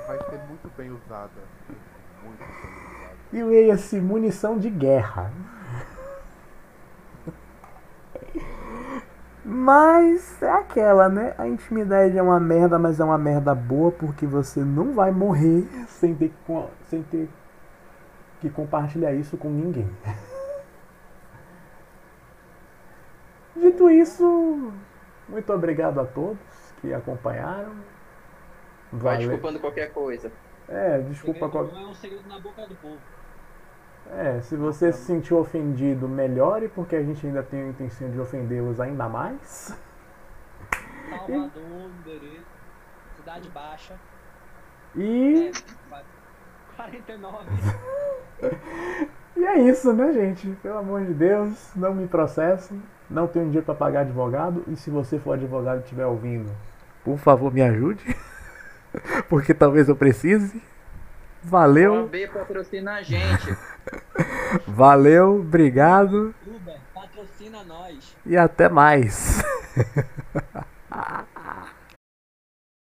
vai 0.07 0.19
ser 0.31 0.41
muito 0.49 0.71
bem 0.77 0.91
usada. 0.91 1.31
Muito 2.25 2.39
bem 2.39 2.49
usada. 2.49 3.17
E 3.33 3.43
leia-se 3.43 4.01
munição 4.01 4.59
de 4.59 4.69
guerra. 4.71 5.31
Mas 9.49 10.43
é 10.43 10.51
aquela, 10.51 11.09
né? 11.09 11.33
A 11.39 11.47
intimidade 11.47 12.19
é 12.19 12.23
uma 12.23 12.41
merda, 12.41 12.81
mas 12.81 12.99
é 12.99 13.05
uma 13.05 13.17
merda 13.17 13.55
boa 13.55 13.93
porque 13.93 14.27
você 14.27 14.59
não 14.59 14.93
vai 14.93 15.13
morrer 15.13 15.69
sem 15.87 16.17
ter, 16.17 16.31
que 16.31 16.35
sem 16.87 17.01
ter 17.05 17.29
que 18.41 18.51
compartilhar 18.51 19.13
isso 19.13 19.37
com 19.37 19.49
ninguém. 19.49 19.89
Dito 23.55 23.89
isso, 23.89 24.73
muito 25.29 25.53
obrigado 25.53 26.01
a 26.01 26.05
todos 26.05 26.41
que 26.81 26.93
acompanharam. 26.93 27.77
Vai 28.93 29.19
desculpando 29.19 29.61
qualquer 29.61 29.93
coisa. 29.93 30.33
É, 30.69 30.99
desculpa 31.03 31.49
qualquer. 31.49 31.73
não 31.73 31.83
é 31.83 31.87
um 31.87 31.95
segredo 31.95 32.29
na 32.29 32.41
boca 32.41 32.67
do 32.67 32.75
povo. 32.75 32.99
É, 34.13 34.41
se 34.41 34.57
você 34.57 34.93
se 34.93 35.05
sentiu 35.05 35.39
ofendido, 35.39 36.09
melhore, 36.09 36.69
porque 36.69 36.97
a 36.97 37.03
gente 37.03 37.27
ainda 37.27 37.43
tem 37.43 37.63
a 37.63 37.69
intenção 37.69 38.11
de 38.11 38.21
ofendê-los 38.21 38.81
ainda 38.81 39.09
mais. 39.09 39.77
Salvador, 41.09 41.91
Iberê, 42.01 42.41
Cidade 43.17 43.49
Baixa, 43.51 43.95
E, 44.95 45.49
é, 45.49 46.03
49. 46.77 47.47
e 49.37 49.45
é 49.45 49.59
isso, 49.61 49.93
né, 49.93 50.13
gente? 50.13 50.49
Pelo 50.63 50.79
amor 50.79 51.05
de 51.05 51.15
Deus, 51.15 51.71
não 51.75 51.95
me 51.95 52.07
processem. 52.07 52.83
Não 53.09 53.27
tenho 53.27 53.47
dinheiro 53.47 53.65
para 53.65 53.75
pagar 53.75 54.01
advogado. 54.01 54.65
E 54.69 54.77
se 54.77 54.91
você 54.91 55.19
for 55.19 55.33
advogado 55.33 55.79
e 55.79 55.83
estiver 55.83 56.07
ouvindo, 56.07 56.51
por 57.05 57.19
favor, 57.19 57.53
me 57.53 57.63
ajude. 57.63 58.17
Porque 59.29 59.55
talvez 59.55 59.89
eu 59.89 59.97
precise. 59.97 60.63
Valeu, 61.49 62.07
AB 62.07 62.27
patrocina 62.27 62.95
a 62.95 63.03
gente. 63.03 63.57
valeu, 64.67 65.39
obrigado 65.39 66.35
Uber, 66.45 66.77
patrocina 66.93 67.63
nós. 67.63 68.17
e 68.27 68.37
até 68.37 68.69
mais. 68.69 69.45